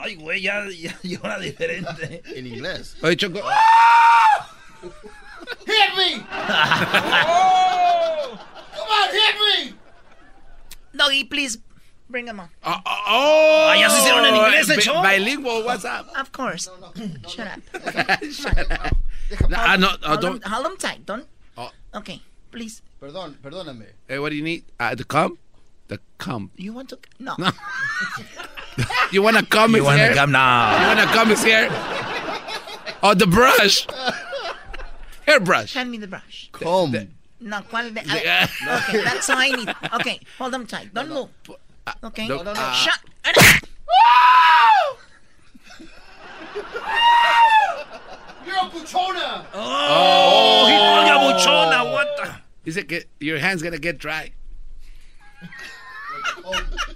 Ay, 0.07 0.15
güey, 0.15 0.41
ya, 0.41 0.63
ya 0.71 0.95
llora 1.03 1.41
diferente. 1.41 2.23
En 2.37 2.47
inglés. 2.47 2.97
Oye, 3.03 3.17
Choco. 3.17 3.43
Hit 5.67 5.91
me! 5.97 6.23
Come 8.71 8.91
on, 8.95 9.09
hit 9.11 9.35
me! 9.43 9.75
Doggy, 10.95 11.25
please, 11.25 11.59
bring 12.09 12.25
them 12.25 12.39
on. 12.39 12.49
Oh, 12.63 12.79
oh, 12.87 13.03
oh. 13.09 13.67
Ah, 13.69 13.75
ya 13.75 13.91
se 13.91 13.99
hicieron 13.99 14.25
en 14.27 14.37
inglés, 14.37 14.71
¿eh, 14.71 14.81
show? 14.81 15.03
Bilingual, 15.03 15.65
what's 15.65 15.85
up? 15.85 16.07
Of 16.17 16.31
course. 16.31 16.71
Shut 17.27 17.49
up. 17.49 17.61
No, 19.51 19.57
ah, 19.59 19.77
no, 19.77 19.89
oh, 20.05 20.09
hold, 20.09 20.21
don't. 20.21 20.41
them, 20.41 20.53
hold 20.53 20.67
them 20.67 20.77
tight. 20.77 21.05
Don't. 21.05 21.27
Oh. 21.59 21.73
Okay, 21.97 22.23
please. 22.53 22.81
Perdón, 23.03 23.35
perdóname. 23.43 23.87
Hey, 24.07 24.21
what 24.21 24.31
do 24.31 24.37
you 24.37 24.45
need? 24.45 24.63
Uh, 24.79 24.95
the 24.95 25.03
cum? 25.03 25.37
The 25.89 25.99
cum. 26.19 26.53
You 26.55 26.75
want 26.75 26.91
to? 26.91 26.99
No. 27.19 27.35
No. 27.39 27.51
You 29.13 29.23
wanna 29.23 29.43
cum 29.45 29.75
You 29.75 29.85
wanna 29.85 30.05
here? 30.07 30.15
cum 30.15 30.33
now. 30.33 30.81
You 30.81 30.87
wanna 30.89 31.07
cum 31.13 31.31
is 31.31 31.43
here? 31.43 31.69
Oh, 33.03 33.15
the 33.15 33.27
brush. 33.27 33.87
Hairbrush. 35.27 35.75
Hand 35.75 35.91
me 35.91 35.99
the 35.99 36.07
brush. 36.07 36.49
Comb. 36.53 36.93
No, 37.41 37.61
¿cuál 37.71 37.93
de? 37.95 38.01
The- 38.03 38.25
ah, 38.29 38.89
okay, 38.89 39.03
that's 39.05 39.29
all 39.31 39.37
I 39.39 39.51
need. 39.51 39.69
Okay, 40.01 40.21
hold 40.39 40.53
them 40.53 40.67
tight. 40.67 40.93
Don't 40.95 41.09
move. 41.11 41.29
Okay. 42.03 42.27
no, 42.27 42.43
no, 42.43 42.53
no. 42.53 42.73
Shut. 42.73 42.99
You're 48.47 48.57
a 48.57 48.69
buchona! 48.71 49.45
Oh, 49.55 50.67
Doña 50.69 51.19
Buchona, 51.21 51.93
what 51.93 52.09
the... 52.17 52.31
Dice 52.65 52.85
que 52.87 53.05
your 53.21 53.39
hand's 53.39 53.63
gonna 53.63 53.79
get 53.79 53.99
dry. 53.99 54.33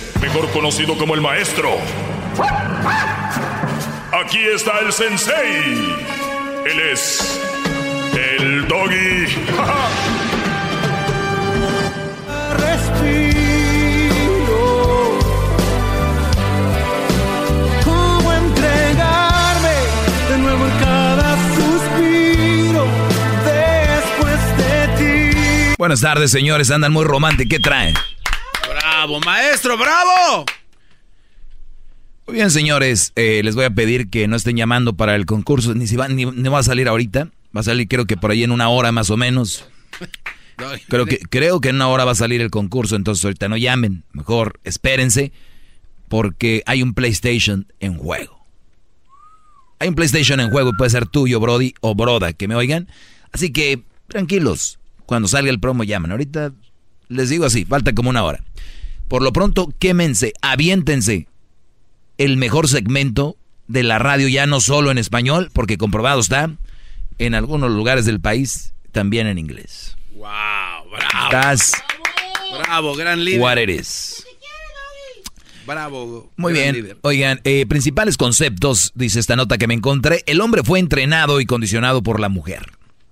Mejor 0.21 0.49
conocido 0.51 0.95
como 0.97 1.15
el 1.15 1.21
maestro. 1.21 1.71
Aquí 4.13 4.39
está 4.53 4.79
el 4.79 4.93
sensei. 4.93 5.97
Él 6.65 6.79
es 6.91 7.41
el 8.13 8.67
doggy. 8.67 9.25
Respiro. 12.59 13.39
¿Cómo 17.83 18.31
entregarme 18.31 19.75
de 20.29 20.37
nuevo 20.37 20.65
en 20.65 20.71
cada 20.79 21.35
suspiro 21.55 22.85
después 23.43 24.39
de 24.57 24.87
ti? 24.97 25.75
Buenas 25.79 26.01
tardes, 26.01 26.29
señores. 26.31 26.69
Andan 26.69 26.93
muy 26.93 27.05
románticos. 27.05 27.49
¿Qué 27.49 27.59
traen? 27.59 27.95
¡Bravo, 29.01 29.19
maestro! 29.21 29.77
¡Bravo! 29.79 30.45
Muy 32.27 32.35
bien, 32.35 32.51
señores. 32.51 33.13
eh, 33.15 33.41
les 33.43 33.55
voy 33.55 33.65
a 33.65 33.71
pedir 33.71 34.11
que 34.11 34.27
no 34.27 34.35
estén 34.35 34.57
llamando 34.57 34.93
para 34.95 35.15
el 35.15 35.25
concurso. 35.25 35.73
Ni 35.73 35.87
si 35.87 35.95
va, 35.95 36.07
ni, 36.07 36.25
ni 36.27 36.49
va 36.49 36.59
a 36.59 36.63
salir 36.63 36.87
ahorita. 36.87 37.29
Va 37.55 37.61
a 37.61 37.63
salir, 37.63 37.87
creo 37.87 38.05
que 38.05 38.15
por 38.15 38.29
ahí 38.29 38.43
en 38.43 38.51
una 38.51 38.69
hora 38.69 38.91
más 38.91 39.09
o 39.09 39.17
menos. 39.17 39.67
Creo 40.87 41.07
que, 41.07 41.17
creo 41.17 41.59
que 41.59 41.69
en 41.69 41.77
una 41.77 41.87
hora 41.87 42.05
va 42.05 42.11
a 42.11 42.15
salir 42.15 42.39
el 42.41 42.51
concurso. 42.51 42.95
Entonces, 42.95 43.25
ahorita 43.25 43.49
no 43.49 43.57
llamen. 43.57 44.03
Mejor 44.11 44.59
espérense. 44.63 45.31
Porque 46.07 46.61
hay 46.67 46.83
un 46.83 46.93
PlayStation 46.93 47.65
en 47.79 47.97
juego. 47.97 48.45
Hay 49.79 49.89
un 49.89 49.95
PlayStation 49.95 50.39
en 50.39 50.51
juego. 50.51 50.73
Puede 50.77 50.91
ser 50.91 51.07
tuyo, 51.07 51.39
Brody 51.39 51.73
o 51.81 51.95
Broda. 51.95 52.33
Que 52.33 52.47
me 52.47 52.53
oigan. 52.53 52.87
Así 53.31 53.51
que, 53.51 53.81
tranquilos. 54.07 54.77
Cuando 55.07 55.27
salga 55.27 55.49
el 55.49 55.59
promo, 55.59 55.83
llaman. 55.83 56.11
Ahorita 56.11 56.53
les 57.07 57.29
digo 57.29 57.45
así. 57.45 57.65
Falta 57.65 57.93
como 57.93 58.11
una 58.11 58.23
hora. 58.23 58.43
Por 59.11 59.23
lo 59.23 59.33
pronto, 59.33 59.73
quémense. 59.77 60.31
Aviéntense 60.41 61.27
el 62.17 62.37
mejor 62.37 62.69
segmento 62.69 63.35
de 63.67 63.83
la 63.83 63.99
radio, 63.99 64.29
ya 64.29 64.45
no 64.45 64.61
solo 64.61 64.89
en 64.89 64.97
español, 64.97 65.49
porque 65.51 65.77
comprobado 65.77 66.21
está, 66.21 66.49
en 67.17 67.35
algunos 67.35 67.71
lugares 67.71 68.05
del 68.05 68.21
país, 68.21 68.73
también 68.93 69.27
en 69.27 69.37
inglés. 69.37 69.97
¡Wow! 70.13 70.29
¡Bravo! 70.89 71.29
That's 71.29 71.73
¡Bravo, 72.57 72.95
gran 72.95 73.25
líder! 73.25 73.41
what 73.41 73.57
it 73.57 73.69
is. 73.69 74.25
¡Bravo! 75.67 76.31
Muy 76.37 76.53
bien. 76.53 76.73
líder. 76.73 76.97
Oigan, 77.01 77.41
eh, 77.43 77.65
principales 77.65 78.15
conceptos, 78.15 78.93
dice 78.95 79.19
esta 79.19 79.35
nota 79.35 79.57
que 79.57 79.67
me 79.67 79.73
encontré. 79.73 80.23
El 80.25 80.39
hombre 80.39 80.63
fue 80.63 80.79
entrenado 80.79 81.41
y 81.41 81.45
condicionado 81.45 82.01
por 82.01 82.21
la 82.21 82.29
mujer. 82.29 82.65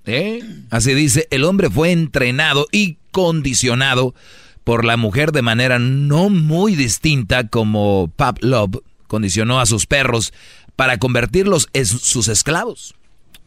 ¿Eh? 0.06 0.46
Así 0.70 0.94
dice, 0.94 1.28
el 1.30 1.44
hombre 1.44 1.70
fue 1.70 1.92
entrenado 1.92 2.68
y 2.72 3.00
condicionado 3.12 4.16
por 4.70 4.86
la 4.86 4.98
mujer 4.98 5.32
de 5.32 5.42
manera 5.42 5.80
no 5.80 6.30
muy 6.30 6.76
distinta 6.76 7.48
como 7.48 8.14
Pavlov 8.16 8.84
condicionó 9.08 9.60
a 9.60 9.66
sus 9.66 9.88
perros 9.88 10.32
para 10.76 11.00
convertirlos 11.00 11.70
en 11.74 11.88
sus 11.88 12.28
esclavos. 12.28 12.94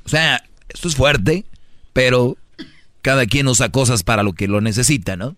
O 0.05 0.09
sea, 0.09 0.43
esto 0.69 0.89
es 0.89 0.97
fuerte, 0.97 1.45
pero 1.93 2.37
cada 3.03 3.27
quien 3.27 3.47
usa 3.47 3.69
cosas 3.69 4.03
para 4.03 4.25
lo 4.25 4.33
que 4.33 4.49
lo 4.49 4.61
necesita, 4.61 5.15
¿no? 5.15 5.37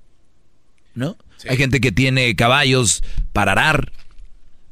¿No? 0.94 1.18
Hay 1.46 1.58
gente 1.58 1.82
que 1.82 1.92
tiene 1.92 2.34
caballos 2.34 3.02
para 3.34 3.52
arar, 3.52 3.92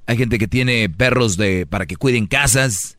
hay 0.06 0.16
gente 0.16 0.39
que 0.39 0.48
tiene 0.48 0.89
perros 0.89 1.36
de 1.36 1.66
para 1.66 1.84
que 1.84 1.97
cuiden 1.97 2.26
casas. 2.26 2.97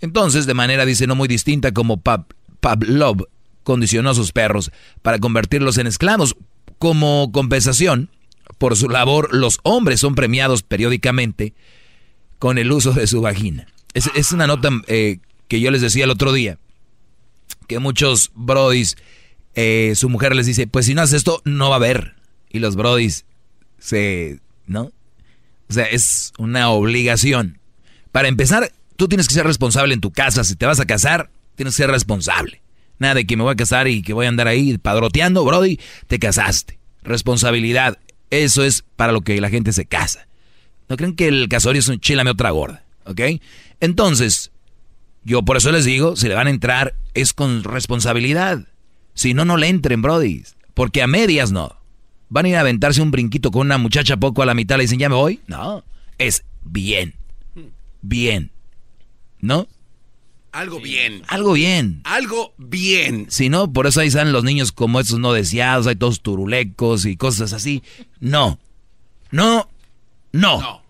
Entonces, 0.00 0.46
de 0.46 0.54
manera 0.54 0.86
dice 0.86 1.08
no 1.08 1.16
muy 1.16 1.26
distinta 1.26 1.72
como 1.72 1.96
Pav- 1.96 2.26
Pavlov 2.60 3.26
condicionó 3.64 4.10
a 4.10 4.14
sus 4.14 4.30
perros 4.30 4.70
para 5.02 5.18
convertirlos 5.18 5.78
en 5.78 5.88
esclavos. 5.88 6.36
Como 6.78 7.30
compensación 7.32 8.10
por 8.58 8.76
su 8.76 8.88
labor, 8.88 9.34
los 9.34 9.58
hombres 9.62 10.00
son 10.00 10.14
premiados 10.14 10.62
periódicamente 10.62 11.54
con 12.38 12.58
el 12.58 12.72
uso 12.72 12.92
de 12.92 13.06
su 13.06 13.20
vagina. 13.20 13.66
Es, 13.94 14.32
una 14.32 14.46
nota 14.46 14.68
eh, 14.88 15.18
que 15.48 15.60
yo 15.60 15.70
les 15.70 15.80
decía 15.80 16.04
el 16.04 16.10
otro 16.10 16.32
día, 16.32 16.58
que 17.66 17.78
muchos 17.78 18.30
brodis, 18.34 18.96
eh, 19.54 19.94
su 19.96 20.08
mujer 20.10 20.34
les 20.36 20.46
dice, 20.46 20.66
pues 20.66 20.86
si 20.86 20.94
no 20.94 21.02
haces 21.02 21.18
esto, 21.18 21.40
no 21.44 21.70
va 21.70 21.76
a 21.76 21.78
haber. 21.78 22.14
Y 22.50 22.58
los 22.58 22.76
brodis 22.76 23.24
se... 23.78 24.40
¿No? 24.66 24.90
O 25.68 25.72
sea, 25.72 25.84
es 25.84 26.32
una 26.38 26.70
obligación. 26.70 27.58
Para 28.12 28.28
empezar, 28.28 28.72
tú 28.96 29.08
tienes 29.08 29.28
que 29.28 29.34
ser 29.34 29.46
responsable 29.46 29.94
en 29.94 30.00
tu 30.00 30.10
casa. 30.10 30.44
Si 30.44 30.56
te 30.56 30.66
vas 30.66 30.80
a 30.80 30.86
casar, 30.86 31.30
tienes 31.54 31.74
que 31.74 31.82
ser 31.82 31.90
responsable. 31.90 32.62
Nada 32.98 33.14
de 33.14 33.26
que 33.26 33.36
me 33.36 33.42
voy 33.42 33.52
a 33.52 33.56
casar 33.56 33.88
y 33.88 34.02
que 34.02 34.12
voy 34.12 34.26
a 34.26 34.28
andar 34.28 34.48
ahí 34.48 34.78
padroteando, 34.78 35.44
Brody, 35.44 35.78
te 36.06 36.18
casaste. 36.18 36.78
Responsabilidad. 37.02 37.98
Eso 38.30 38.64
es 38.64 38.84
para 38.96 39.12
lo 39.12 39.20
que 39.20 39.40
la 39.40 39.50
gente 39.50 39.72
se 39.72 39.86
casa. 39.86 40.26
No 40.88 40.96
creen 40.96 41.14
que 41.14 41.28
el 41.28 41.48
casorio 41.48 41.80
es 41.80 41.88
un 41.88 42.00
chilame 42.00 42.30
otra 42.30 42.50
gorda, 42.50 42.84
¿ok? 43.04 43.20
Entonces, 43.80 44.50
yo 45.24 45.44
por 45.44 45.56
eso 45.56 45.72
les 45.72 45.84
digo, 45.84 46.16
si 46.16 46.28
le 46.28 46.34
van 46.34 46.46
a 46.46 46.50
entrar, 46.50 46.94
es 47.14 47.32
con 47.32 47.64
responsabilidad. 47.64 48.66
Si 49.14 49.34
no, 49.34 49.44
no 49.44 49.56
le 49.56 49.68
entren, 49.68 50.02
Brody. 50.02 50.44
Porque 50.74 51.02
a 51.02 51.06
medias 51.06 51.52
no. 51.52 51.76
¿Van 52.28 52.44
a 52.44 52.48
ir 52.48 52.56
a 52.56 52.60
aventarse 52.60 53.02
un 53.02 53.10
brinquito 53.10 53.50
con 53.50 53.66
una 53.66 53.78
muchacha 53.78 54.16
poco 54.16 54.42
a 54.42 54.46
la 54.46 54.54
mitad? 54.54 54.76
¿Le 54.76 54.84
dicen, 54.84 54.98
ya 54.98 55.08
me 55.08 55.14
voy? 55.14 55.40
No. 55.46 55.84
Es 56.18 56.44
bien. 56.62 57.14
Bien. 58.02 58.50
¿No? 59.40 59.68
Algo 60.56 60.80
bien. 60.80 61.22
Algo 61.28 61.52
bien. 61.52 62.00
Algo 62.04 62.54
bien. 62.56 63.26
Si 63.28 63.50
no, 63.50 63.70
por 63.74 63.86
eso 63.86 64.00
ahí 64.00 64.10
salen 64.10 64.32
los 64.32 64.42
niños 64.42 64.72
como 64.72 64.98
esos 65.00 65.18
no 65.18 65.34
deseados, 65.34 65.86
hay 65.86 65.96
todos 65.96 66.22
turulecos 66.22 67.04
y 67.04 67.18
cosas 67.18 67.52
así. 67.52 67.82
No. 68.20 68.58
No. 69.30 69.68
No. 70.32 70.58
no. 70.58 70.82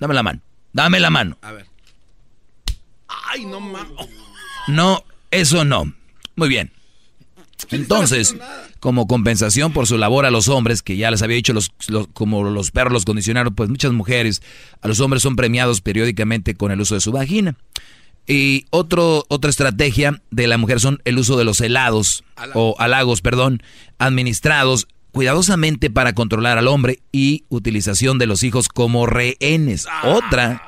Dame 0.00 0.12
la 0.12 0.24
mano. 0.24 0.40
Dame 0.72 0.98
la 0.98 1.10
mano. 1.10 1.38
A 1.40 1.52
ver. 1.52 1.66
Ay, 3.28 3.44
no 3.44 3.60
mames. 3.60 4.08
No, 4.66 5.04
eso 5.30 5.64
no. 5.64 5.94
Muy 6.34 6.48
bien. 6.48 6.72
Entonces, 7.70 8.34
como 8.84 9.06
compensación 9.06 9.72
por 9.72 9.86
su 9.86 9.96
labor 9.96 10.26
a 10.26 10.30
los 10.30 10.48
hombres, 10.48 10.82
que 10.82 10.98
ya 10.98 11.10
les 11.10 11.22
había 11.22 11.36
dicho, 11.36 11.54
los, 11.54 11.72
como 12.12 12.44
los 12.44 12.70
perros 12.70 12.92
los 12.92 13.06
condicionaron, 13.06 13.54
pues 13.54 13.70
muchas 13.70 13.92
mujeres, 13.92 14.42
a 14.82 14.88
los 14.88 15.00
hombres 15.00 15.22
son 15.22 15.36
premiados 15.36 15.80
periódicamente 15.80 16.54
con 16.54 16.70
el 16.70 16.82
uso 16.82 16.94
de 16.94 17.00
su 17.00 17.10
vagina. 17.10 17.56
Y 18.26 18.66
otro, 18.68 19.24
otra 19.28 19.48
estrategia 19.48 20.20
de 20.30 20.46
la 20.48 20.58
mujer 20.58 20.80
son 20.80 21.00
el 21.06 21.18
uso 21.18 21.38
de 21.38 21.44
los 21.44 21.62
helados, 21.62 22.24
o 22.52 22.76
halagos, 22.78 23.22
perdón, 23.22 23.62
administrados 23.96 24.86
cuidadosamente 25.12 25.88
para 25.88 26.12
controlar 26.12 26.58
al 26.58 26.68
hombre 26.68 27.00
y 27.10 27.44
utilización 27.48 28.18
de 28.18 28.26
los 28.26 28.42
hijos 28.42 28.68
como 28.68 29.06
rehenes. 29.06 29.86
Ah. 29.90 30.10
Otra, 30.10 30.62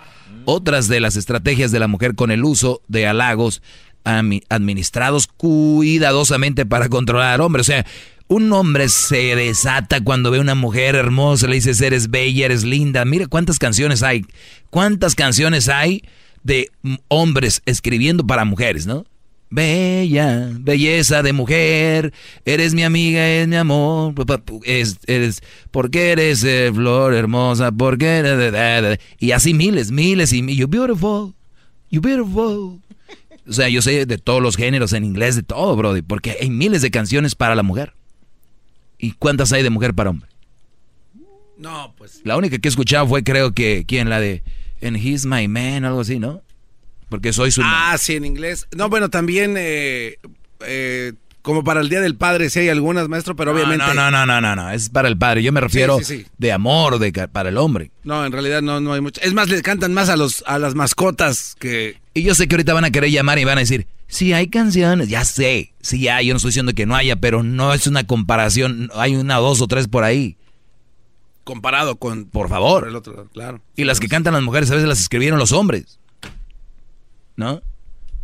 otras 0.47 0.88
de 0.88 1.01
las 1.01 1.16
estrategias 1.16 1.70
de 1.70 1.80
la 1.80 1.86
mujer 1.86 2.14
con 2.14 2.30
el 2.30 2.47
uso 2.47 2.80
de 2.88 3.06
halagos 3.06 3.60
administrados 4.06 5.26
cuidadosamente 5.26 6.64
para 6.64 6.88
controlar 6.88 7.34
al 7.34 7.40
hombre. 7.40 7.60
O 7.60 7.64
sea, 7.64 7.84
un 8.28 8.52
hombre 8.52 8.88
se 8.88 9.36
desata 9.36 10.00
cuando 10.02 10.30
ve 10.30 10.38
a 10.38 10.40
una 10.40 10.54
mujer 10.54 10.94
hermosa, 10.94 11.46
le 11.46 11.56
dices, 11.56 11.80
eres 11.80 12.10
bella, 12.10 12.46
eres 12.46 12.64
linda. 12.64 13.04
Mira 13.04 13.26
cuántas 13.26 13.58
canciones 13.58 14.02
hay, 14.02 14.24
cuántas 14.70 15.14
canciones 15.14 15.68
hay 15.68 16.02
de 16.42 16.70
hombres 17.08 17.62
escribiendo 17.66 18.26
para 18.26 18.44
mujeres, 18.44 18.86
¿no? 18.86 19.04
Bella, 19.48 20.50
belleza 20.58 21.22
de 21.22 21.32
mujer, 21.32 22.12
eres 22.44 22.74
mi 22.74 22.82
amiga, 22.82 23.28
es 23.28 23.46
mi 23.46 23.54
amor, 23.54 24.12
es, 24.64 24.98
eres, 25.06 25.40
porque 25.70 26.10
eres 26.10 26.42
eh, 26.42 26.72
flor 26.74 27.14
hermosa, 27.14 27.70
porque 27.70 28.06
eres, 28.06 28.98
y 29.20 29.30
así 29.30 29.54
miles, 29.54 29.92
miles 29.92 30.32
y 30.32 30.42
miles, 30.42 30.58
you 30.58 30.66
beautiful, 30.66 31.32
you 31.90 32.00
beautiful. 32.00 32.80
O 33.48 33.52
sea, 33.52 33.68
yo 33.68 33.81
sé 33.82 34.06
de 34.06 34.18
todos 34.18 34.43
los 34.43 34.56
géneros 34.56 34.93
en 34.93 35.05
inglés, 35.05 35.36
de 35.36 35.43
todo, 35.43 35.77
Brody, 35.77 36.02
porque 36.02 36.36
hay 36.40 36.51
miles 36.51 36.82
de 36.82 36.90
canciones 36.90 37.35
para 37.35 37.55
la 37.55 37.62
mujer. 37.62 37.94
¿Y 38.98 39.12
cuántas 39.12 39.52
hay 39.52 39.62
de 39.62 39.70
mujer 39.70 39.94
para 39.94 40.10
hombre? 40.10 40.28
No, 41.56 41.94
pues. 41.97 42.20
La 42.24 42.36
única 42.36 42.59
que 42.59 42.68
he 42.68 42.70
escuchado 42.70 43.06
fue, 43.06 43.23
creo 43.23 43.52
que, 43.52 43.85
¿quién? 43.86 44.10
La 44.10 44.20
de 44.20 44.43
And 44.82 44.97
He's 44.97 45.27
My 45.27 45.48
Man, 45.48 45.85
algo 45.85 46.01
así, 46.01 46.18
¿no? 46.18 46.43
Porque 47.09 47.32
soy 47.32 47.51
su... 47.51 47.62
Ah, 47.64 47.97
sí, 47.98 48.16
en 48.16 48.24
inglés. 48.24 48.66
No, 48.77 48.89
bueno, 48.89 49.09
también 49.10 49.55
eh, 49.56 50.18
eh, 50.66 51.12
como 51.47 51.62
para 51.62 51.81
el 51.81 51.89
Día 51.89 52.01
del 52.01 52.16
Padre, 52.16 52.51
sí 52.51 52.59
hay 52.59 52.70
algunas, 52.70 53.09
maestro, 53.09 53.36
pero 53.36 53.52
obviamente... 53.52 53.86
No, 53.86 53.94
no, 53.94 54.10
no, 54.10 54.27
no, 54.27 54.40
no, 54.40 54.56
no, 54.56 54.70
es 54.73 54.89
para 54.89 55.06
el 55.06 55.16
padre. 55.16 55.44
Yo 55.44 55.52
me 55.52 55.60
refiero 55.60 56.01
de 56.39 56.52
amor, 56.52 56.98
de 56.98 57.28
para 57.28 57.51
el 57.51 57.56
hombre. 57.56 57.93
No, 58.02 58.27
en 58.27 58.32
realidad 58.32 58.62
no, 58.62 58.81
no 58.81 58.93
hay 58.93 59.01
mucho. 59.01 59.20
Es 59.23 59.32
más, 59.32 59.48
le 59.48 59.62
cantan 59.62 59.94
más 59.94 60.09
a, 60.09 60.16
los, 60.16 60.43
a 60.48 60.59
las 60.59 60.74
mascotas 60.74 61.55
que... 61.60 62.01
Y 62.14 62.24
yo 62.24 62.35
sé 62.35 62.48
que 62.48 62.56
ahorita 62.56 62.74
van 62.74 62.85
a 62.85 62.90
querer 62.90 63.12
llamar 63.12 63.39
y 63.39 63.44
van 63.44 63.59
a 63.59 63.60
decir, 63.60 63.86
sí 64.09 64.32
hay 64.32 64.48
canciones, 64.48 65.09
ya 65.09 65.24
sé, 65.24 65.73
sí 65.81 66.09
hay, 66.09 66.27
yo 66.27 66.32
no 66.32 66.39
estoy 66.39 66.48
diciendo 66.48 66.73
que 66.74 66.85
no 66.85 66.97
haya, 66.97 67.14
pero 67.14 67.44
no 67.44 67.73
es 67.73 67.86
una 67.86 68.05
comparación, 68.05 68.90
hay 68.97 69.14
una, 69.14 69.36
dos 69.36 69.62
o 69.62 69.68
tres 69.68 69.86
por 69.86 70.02
ahí. 70.02 70.36
Comparado 71.44 71.94
con... 71.94 72.24
Por 72.24 72.48
favor. 72.48 72.89
el 72.89 72.97
otro, 72.97 73.28
claro. 73.32 73.60
Y 73.77 73.85
las 73.85 74.01
que 74.01 74.09
cantan 74.09 74.35
las 74.35 74.43
mujeres 74.43 74.68
a 74.73 74.74
veces 74.74 74.89
las 74.89 75.01
escribieron 75.01 75.39
los 75.39 75.52
hombres. 75.52 76.01
¿no? 77.36 77.62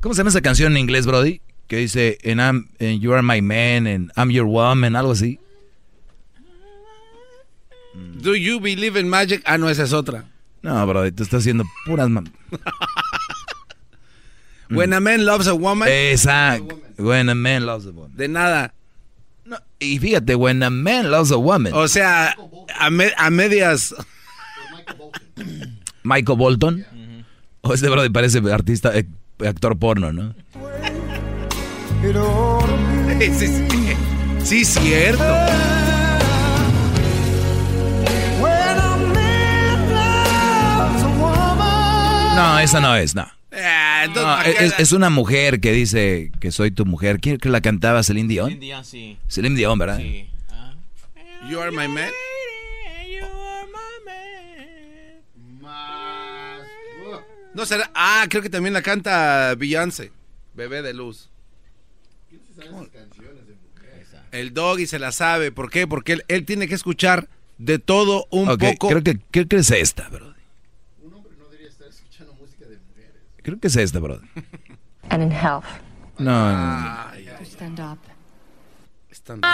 ¿Cómo 0.00 0.12
se 0.12 0.18
llama 0.18 0.30
esa 0.30 0.42
canción 0.42 0.72
en 0.72 0.78
inglés, 0.78 1.06
Brody? 1.06 1.40
Que 1.72 1.78
dice, 1.78 2.18
and, 2.22 2.38
I'm, 2.38 2.68
and 2.78 3.00
you 3.00 3.14
are 3.14 3.22
my 3.22 3.40
man, 3.40 3.86
and 3.86 4.12
I'm 4.14 4.30
your 4.30 4.44
woman, 4.44 4.92
algo 4.92 5.12
así. 5.12 5.38
Do 7.94 8.34
you 8.34 8.60
believe 8.60 8.94
in 8.94 9.08
magic? 9.08 9.42
Ah, 9.46 9.56
no, 9.56 9.70
esa 9.70 9.84
es 9.84 9.94
otra. 9.94 10.26
No, 10.60 10.86
Brody, 10.86 11.12
te 11.12 11.22
estás 11.22 11.40
haciendo 11.40 11.64
puras... 11.86 12.10
When 14.68 14.92
a 14.92 15.00
man 15.00 15.24
loves 15.24 15.46
a 15.46 15.54
woman. 15.54 15.88
Exacto. 15.88 16.78
When 16.98 17.30
a 17.30 17.34
man 17.34 17.64
loves 17.64 17.86
a 17.86 17.92
woman. 17.92 18.14
De 18.14 18.28
nada. 18.28 18.74
No, 19.46 19.56
y 19.80 19.98
fíjate, 19.98 20.34
when 20.34 20.62
a 20.62 20.68
man 20.68 21.10
loves 21.10 21.30
a 21.30 21.38
woman. 21.38 21.72
O 21.72 21.88
sea, 21.88 22.36
a, 22.78 22.90
a 23.16 23.30
medias. 23.30 23.94
Michael 26.02 26.36
Bolton. 26.36 26.84
O 27.62 27.72
este 27.72 27.88
brody 27.88 28.10
parece 28.10 28.40
artista, 28.52 28.94
eh, 28.94 29.06
actor 29.38 29.78
porno, 29.78 30.12
¿no? 30.12 30.34
sí, 33.22 33.46
sí, 33.46 33.96
sí, 34.42 34.64
cierto. 34.64 35.22
No, 42.34 42.58
esa 42.58 42.80
no 42.80 42.96
es, 42.96 43.14
no. 43.14 43.30
Ah, 43.54 44.42
es, 44.78 44.90
una 44.90 45.10
mujer 45.10 45.60
que 45.60 45.70
dice 45.70 46.32
que 46.40 46.50
soy 46.50 46.72
tu 46.72 46.84
mujer. 46.84 47.20
¿Quién 47.20 47.38
que 47.38 47.48
la 47.48 47.60
cantaba? 47.60 48.02
Celine 48.02 48.28
Dion. 48.28 48.48
Celine 48.48 48.66
Dion, 48.66 48.84
sí. 48.84 49.16
Celine 49.28 49.56
Dion, 49.56 49.78
¿verdad? 49.78 49.98
Sí. 49.98 50.28
You 51.48 51.60
are 51.60 51.70
my 51.70 51.86
man. 51.86 52.10
No 57.54 57.64
será. 57.66 57.90
Ah, 57.94 58.26
creo 58.28 58.42
que 58.42 58.50
también 58.50 58.72
la 58.72 58.82
canta 58.82 59.54
Beyoncé. 59.56 60.10
Bebé 60.54 60.82
de 60.82 60.94
luz. 60.94 61.31
El 64.32 64.54
doggy 64.54 64.86
se 64.86 64.98
la 64.98 65.12
sabe. 65.12 65.52
¿Por 65.52 65.70
qué? 65.70 65.86
Porque 65.86 66.18
él, 66.26 66.44
tiene 66.46 66.66
que 66.66 66.74
escuchar 66.74 67.28
de 67.58 67.78
todo 67.78 68.26
un 68.30 68.56
poco. 68.56 68.88
Creo 68.88 69.02
que, 69.02 69.18
creo 69.30 69.46
que 69.46 69.56
es 69.56 69.70
esta, 69.70 70.08
bro. 70.08 70.34
Un 71.02 71.14
hombre 71.14 71.32
no 71.38 71.44
debería 71.44 71.68
estar 71.68 71.88
escuchando 71.88 72.32
música 72.34 72.66
de 72.66 72.78
mujeres. 72.88 73.20
Creo 73.42 73.60
que 73.60 73.68
es 73.68 73.76
esta, 73.76 73.98
bro. 73.98 74.20
And 75.10 75.22
in 75.22 75.32
health. 75.32 75.64
No, 76.18 76.52
no, 76.52 77.44
Stand 77.44 77.80
up. 77.80 77.98
Stand 79.10 79.44
up. 79.44 79.50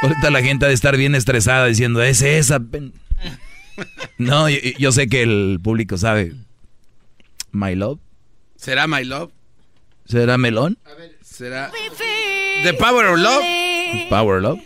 Ahorita 0.00 0.30
la 0.30 0.42
gente 0.42 0.64
ha 0.64 0.68
de 0.68 0.74
estar 0.74 0.96
bien 0.96 1.14
estresada 1.14 1.66
diciendo, 1.66 2.02
es 2.02 2.22
esa. 2.22 2.60
No, 4.18 4.48
yo, 4.48 4.90
sé 4.90 5.08
que 5.08 5.22
el 5.22 5.60
público 5.62 5.96
sabe. 5.96 6.34
My 7.52 7.76
Love. 7.76 8.00
¿Será 8.58 8.88
My 8.88 9.04
Love? 9.04 9.30
¿Será 10.04 10.36
Melón? 10.36 10.78
A 10.84 10.94
ver, 10.94 11.16
¿será 11.22 11.70
The 12.64 12.74
Power 12.74 13.06
of 13.06 13.18
Love? 13.18 13.44
Power 14.10 14.36
of 14.38 14.42
Love. 14.42 14.60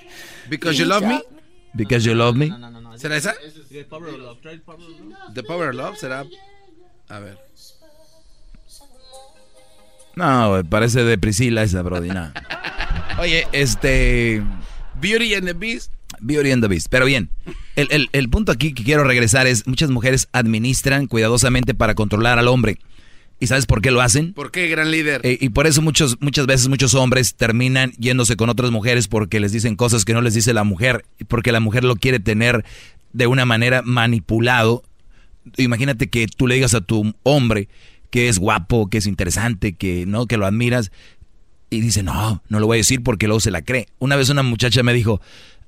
Because 0.48 0.78
You 0.78 0.86
Love 0.86 1.02
Me? 1.02 1.22
Because 1.74 2.08
You 2.08 2.14
Love 2.14 2.36
Me. 2.36 2.50
¿Será 2.96 3.16
esa? 3.16 3.34
The 3.70 3.84
Power 3.84 4.08
of 4.08 4.18
Love. 4.18 4.38
The 5.34 5.42
Power 5.42 5.68
of 5.68 5.74
Love 5.74 5.96
será. 5.98 6.24
A 7.08 7.18
ver. 7.18 7.38
No, 10.16 10.62
parece 10.70 11.04
de 11.04 11.18
Priscila 11.18 11.62
esa, 11.62 11.82
Brody. 11.82 12.10
Oye, 13.18 13.46
este. 13.52 14.42
Beauty 15.00 15.34
and 15.34 15.46
the 15.46 15.52
Beast. 15.52 15.92
Beauty 16.20 16.50
and 16.50 16.62
the 16.62 16.68
Beast. 16.68 16.86
Pero 16.88 17.04
bien, 17.04 17.28
el, 17.76 18.30
punto 18.30 18.52
aquí 18.52 18.72
que 18.72 18.84
quiero 18.84 19.04
regresar 19.04 19.46
es, 19.46 19.66
muchas 19.66 19.90
mujeres 19.90 20.28
administran 20.32 21.08
cuidadosamente 21.08 21.74
para 21.74 21.94
controlar 21.94 22.38
al 22.38 22.48
hombre. 22.48 22.78
¿Y 23.42 23.48
sabes 23.48 23.66
por 23.66 23.82
qué 23.82 23.90
lo 23.90 24.00
hacen? 24.00 24.34
¿Por 24.34 24.52
qué, 24.52 24.68
gran 24.68 24.92
líder? 24.92 25.20
Eh, 25.24 25.36
y 25.40 25.48
por 25.48 25.66
eso 25.66 25.82
muchos, 25.82 26.16
muchas 26.20 26.46
veces 26.46 26.68
muchos 26.68 26.94
hombres 26.94 27.34
terminan 27.34 27.90
yéndose 27.98 28.36
con 28.36 28.48
otras 28.48 28.70
mujeres 28.70 29.08
porque 29.08 29.40
les 29.40 29.50
dicen 29.50 29.74
cosas 29.74 30.04
que 30.04 30.14
no 30.14 30.20
les 30.20 30.34
dice 30.34 30.54
la 30.54 30.62
mujer, 30.62 31.04
porque 31.26 31.50
la 31.50 31.58
mujer 31.58 31.82
lo 31.82 31.96
quiere 31.96 32.20
tener 32.20 32.64
de 33.12 33.26
una 33.26 33.44
manera 33.44 33.82
manipulado. 33.82 34.84
Imagínate 35.56 36.08
que 36.08 36.28
tú 36.28 36.46
le 36.46 36.54
digas 36.54 36.74
a 36.74 36.82
tu 36.82 37.16
hombre 37.24 37.68
que 38.10 38.28
es 38.28 38.38
guapo, 38.38 38.88
que 38.88 38.98
es 38.98 39.08
interesante, 39.08 39.72
que 39.72 40.06
no, 40.06 40.26
que 40.26 40.36
lo 40.36 40.46
admiras, 40.46 40.92
y 41.68 41.80
dice, 41.80 42.04
no, 42.04 42.44
no 42.48 42.60
lo 42.60 42.68
voy 42.68 42.76
a 42.76 42.78
decir 42.78 43.02
porque 43.02 43.26
luego 43.26 43.40
se 43.40 43.50
la 43.50 43.62
cree. 43.62 43.88
Una 43.98 44.14
vez 44.14 44.30
una 44.30 44.44
muchacha 44.44 44.84
me 44.84 44.94
dijo, 44.94 45.20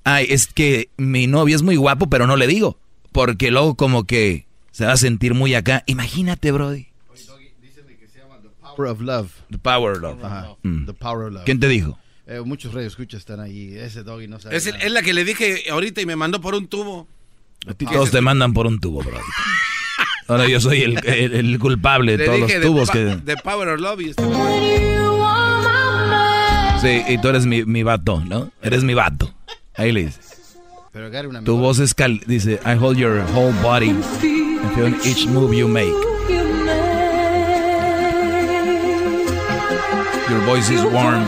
ay, 0.05 0.29
es 0.31 0.47
que 0.47 0.91
mi 0.97 1.27
novio 1.27 1.57
es 1.57 1.63
muy 1.63 1.75
guapo, 1.75 2.09
pero 2.09 2.29
no 2.29 2.37
le 2.37 2.47
digo, 2.47 2.79
porque 3.11 3.51
luego 3.51 3.75
como 3.75 4.05
que 4.05 4.47
se 4.71 4.87
va 4.87 4.93
a 4.93 4.97
sentir 4.97 5.35
muy 5.35 5.57
acá. 5.57 5.83
Imagínate, 5.89 6.53
Brody. 6.53 6.94
The 8.77 8.83
power 8.83 8.91
of 8.91 9.01
love. 9.01 9.29
The 9.51 9.59
power 9.59 9.93
of 9.93 10.03
love. 10.03 10.57
Mm. 10.63 10.87
The 10.87 10.95
power 10.95 11.27
of 11.27 11.33
love. 11.35 11.45
¿Quién 11.45 11.61
te 11.61 11.69
dijo? 11.69 11.99
eh, 12.27 12.41
muchos 12.45 12.73
radioescuchas 12.73 13.21
están 13.21 13.41
ahí. 13.41 13.77
Ese 13.77 14.03
doggy 14.03 14.27
no 14.29 14.41
sabe. 14.41 14.57
Es, 14.57 14.67
el- 14.67 14.77
es 14.77 14.91
la 14.91 15.03
que 15.03 15.13
le 15.13 15.25
dije 15.25 15.65
ahorita 15.71 16.01
y 16.01 16.07
me 16.07 16.17
mandó 16.17 16.41
por 16.41 16.55
un 16.55 16.67
tubo. 16.69 17.07
Todos 17.93 18.11
te 18.11 18.21
mandan 18.21 18.53
por 18.53 18.67
un 18.67 18.79
tubo, 18.81 19.03
bro. 19.03 19.19
Ahora 20.29 20.49
yo 20.49 20.59
soy 20.61 20.83
el, 20.83 21.07
el- 21.07 21.35
el 21.35 21.59
culpable 21.59 22.13
de 22.13 22.19
Le 22.19 22.25
todos 22.25 22.41
los 22.41 22.61
tubos 22.63 22.91
que... 22.91 22.99
de 23.17 23.37
Power 23.37 23.69
of 23.69 23.81
Love 23.81 24.01
y 24.01 24.09
este- 24.11 24.23
Sí, 26.81 27.03
y 27.09 27.19
tú 27.19 27.29
eres 27.29 27.47
mi, 27.47 27.65
mi 27.65 27.83
vato, 27.83 28.23
¿no? 28.27 28.51
Eres 28.63 28.85
mi 28.85 28.93
vato. 28.95 29.33
Ahí 29.75 29.93
le 29.93 30.05
dices. 30.07 30.57
Pero 30.93 31.09
una 31.29 31.43
Tu 31.43 31.57
voz 31.57 31.79
es 31.79 31.95
cal... 31.95 32.21
Dice, 32.27 32.61
I 32.65 32.77
hold 32.79 32.99
your 32.99 33.21
whole 33.35 33.53
body. 33.63 33.91
and 33.91 34.75
feel 34.75 34.95
each 35.11 35.27
move 35.27 35.55
you 35.57 35.67
make. 35.67 35.93
Your 40.31 40.41
voice 40.41 40.71
is 40.71 40.83
warm 40.83 41.23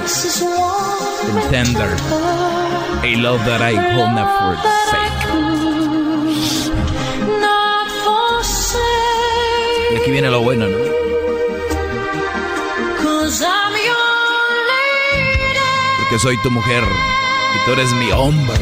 and 1.29 1.39
tender. 1.51 1.93
A 3.05 3.17
love 3.17 3.45
that 3.45 3.61
I 3.61 3.75
hold 3.75 4.13
not 4.15 4.31
forsake. 4.41 5.27
Y 9.93 9.97
aquí 9.97 10.11
viene 10.11 10.31
lo 10.31 10.41
bueno, 10.43 10.67
¿no? 10.67 10.79
Porque 15.99 16.19
soy 16.19 16.37
tu 16.43 16.51
mujer 16.51 16.83
y 16.83 17.65
tú 17.67 17.73
eres 17.73 17.93
mi 17.93 18.11
hombre. 18.13 18.57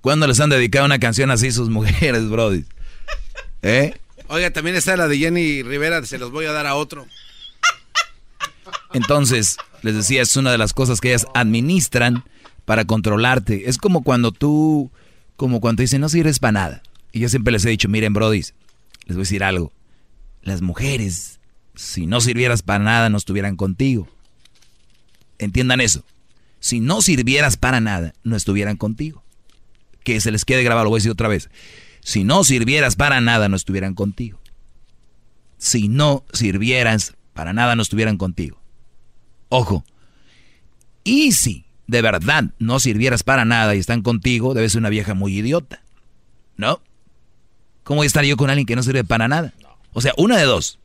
¿Cuándo 0.00 0.28
les 0.28 0.38
han 0.38 0.50
dedicado 0.50 0.86
una 0.86 1.00
canción 1.00 1.32
así 1.32 1.50
sus 1.50 1.68
mujeres, 1.68 2.28
Brody? 2.28 2.64
¿Eh? 3.62 3.92
Oiga, 4.28 4.50
también 4.50 4.76
está 4.76 4.96
la 4.96 5.08
de 5.08 5.18
Jenny 5.18 5.62
Rivera, 5.62 6.04
se 6.04 6.18
los 6.18 6.30
voy 6.30 6.46
a 6.46 6.52
dar 6.52 6.66
a 6.66 6.74
otro. 6.74 7.06
Entonces, 8.92 9.56
les 9.82 9.94
decía, 9.94 10.22
es 10.22 10.36
una 10.36 10.50
de 10.50 10.58
las 10.58 10.72
cosas 10.72 11.00
que 11.00 11.08
ellas 11.08 11.26
administran 11.34 12.24
para 12.64 12.84
controlarte. 12.84 13.68
Es 13.68 13.78
como 13.78 14.02
cuando 14.02 14.32
tú, 14.32 14.90
como 15.36 15.60
cuando 15.60 15.82
dicen, 15.82 16.00
no 16.00 16.08
sirves 16.08 16.38
para 16.38 16.52
nada. 16.52 16.82
Y 17.12 17.20
yo 17.20 17.28
siempre 17.28 17.52
les 17.52 17.64
he 17.64 17.70
dicho, 17.70 17.88
miren, 17.88 18.12
Brody, 18.12 18.38
les 18.38 19.16
voy 19.16 19.16
a 19.16 19.18
decir 19.18 19.44
algo. 19.44 19.72
Las 20.42 20.60
mujeres, 20.60 21.38
si 21.74 22.06
no 22.06 22.20
sirvieras 22.20 22.62
para 22.62 22.82
nada, 22.82 23.08
no 23.08 23.18
estuvieran 23.18 23.56
contigo. 23.56 24.08
Entiendan 25.38 25.80
eso. 25.80 26.04
Si 26.58 26.80
no 26.80 27.00
sirvieras 27.00 27.56
para 27.56 27.80
nada, 27.80 28.12
no 28.24 28.34
estuvieran 28.34 28.76
contigo. 28.76 29.22
Que 30.02 30.20
se 30.20 30.30
les 30.30 30.44
quede 30.44 30.64
grabado, 30.64 30.84
lo 30.84 30.90
voy 30.90 30.98
a 30.98 31.00
decir 31.00 31.12
otra 31.12 31.28
vez. 31.28 31.48
Si 32.06 32.22
no 32.22 32.44
sirvieras 32.44 32.94
para 32.94 33.20
nada, 33.20 33.48
no 33.48 33.56
estuvieran 33.56 33.94
contigo. 33.94 34.38
Si 35.58 35.88
no 35.88 36.24
sirvieras 36.32 37.16
para 37.32 37.52
nada, 37.52 37.74
no 37.74 37.82
estuvieran 37.82 38.16
contigo. 38.16 38.62
Ojo. 39.48 39.84
Y 41.02 41.32
si 41.32 41.66
de 41.88 42.02
verdad 42.02 42.44
no 42.60 42.78
sirvieras 42.78 43.24
para 43.24 43.44
nada 43.44 43.74
y 43.74 43.80
están 43.80 44.02
contigo, 44.02 44.54
debes 44.54 44.70
ser 44.70 44.82
una 44.82 44.88
vieja 44.88 45.14
muy 45.14 45.36
idiota. 45.36 45.82
¿No? 46.56 46.80
¿Cómo 47.82 47.96
voy 47.96 48.04
a 48.04 48.06
estar 48.06 48.24
yo 48.24 48.36
con 48.36 48.50
alguien 48.50 48.66
que 48.66 48.76
no 48.76 48.84
sirve 48.84 49.02
para 49.02 49.26
nada? 49.26 49.52
O 49.92 50.00
sea, 50.00 50.12
una 50.16 50.36
de 50.36 50.44
dos. 50.44 50.78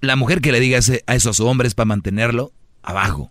La 0.00 0.16
mujer 0.16 0.40
que 0.40 0.50
le 0.50 0.58
diga 0.58 0.80
a 1.06 1.14
esos 1.14 1.38
hombres 1.38 1.74
para 1.76 1.86
mantenerlo, 1.86 2.52
abajo. 2.82 3.30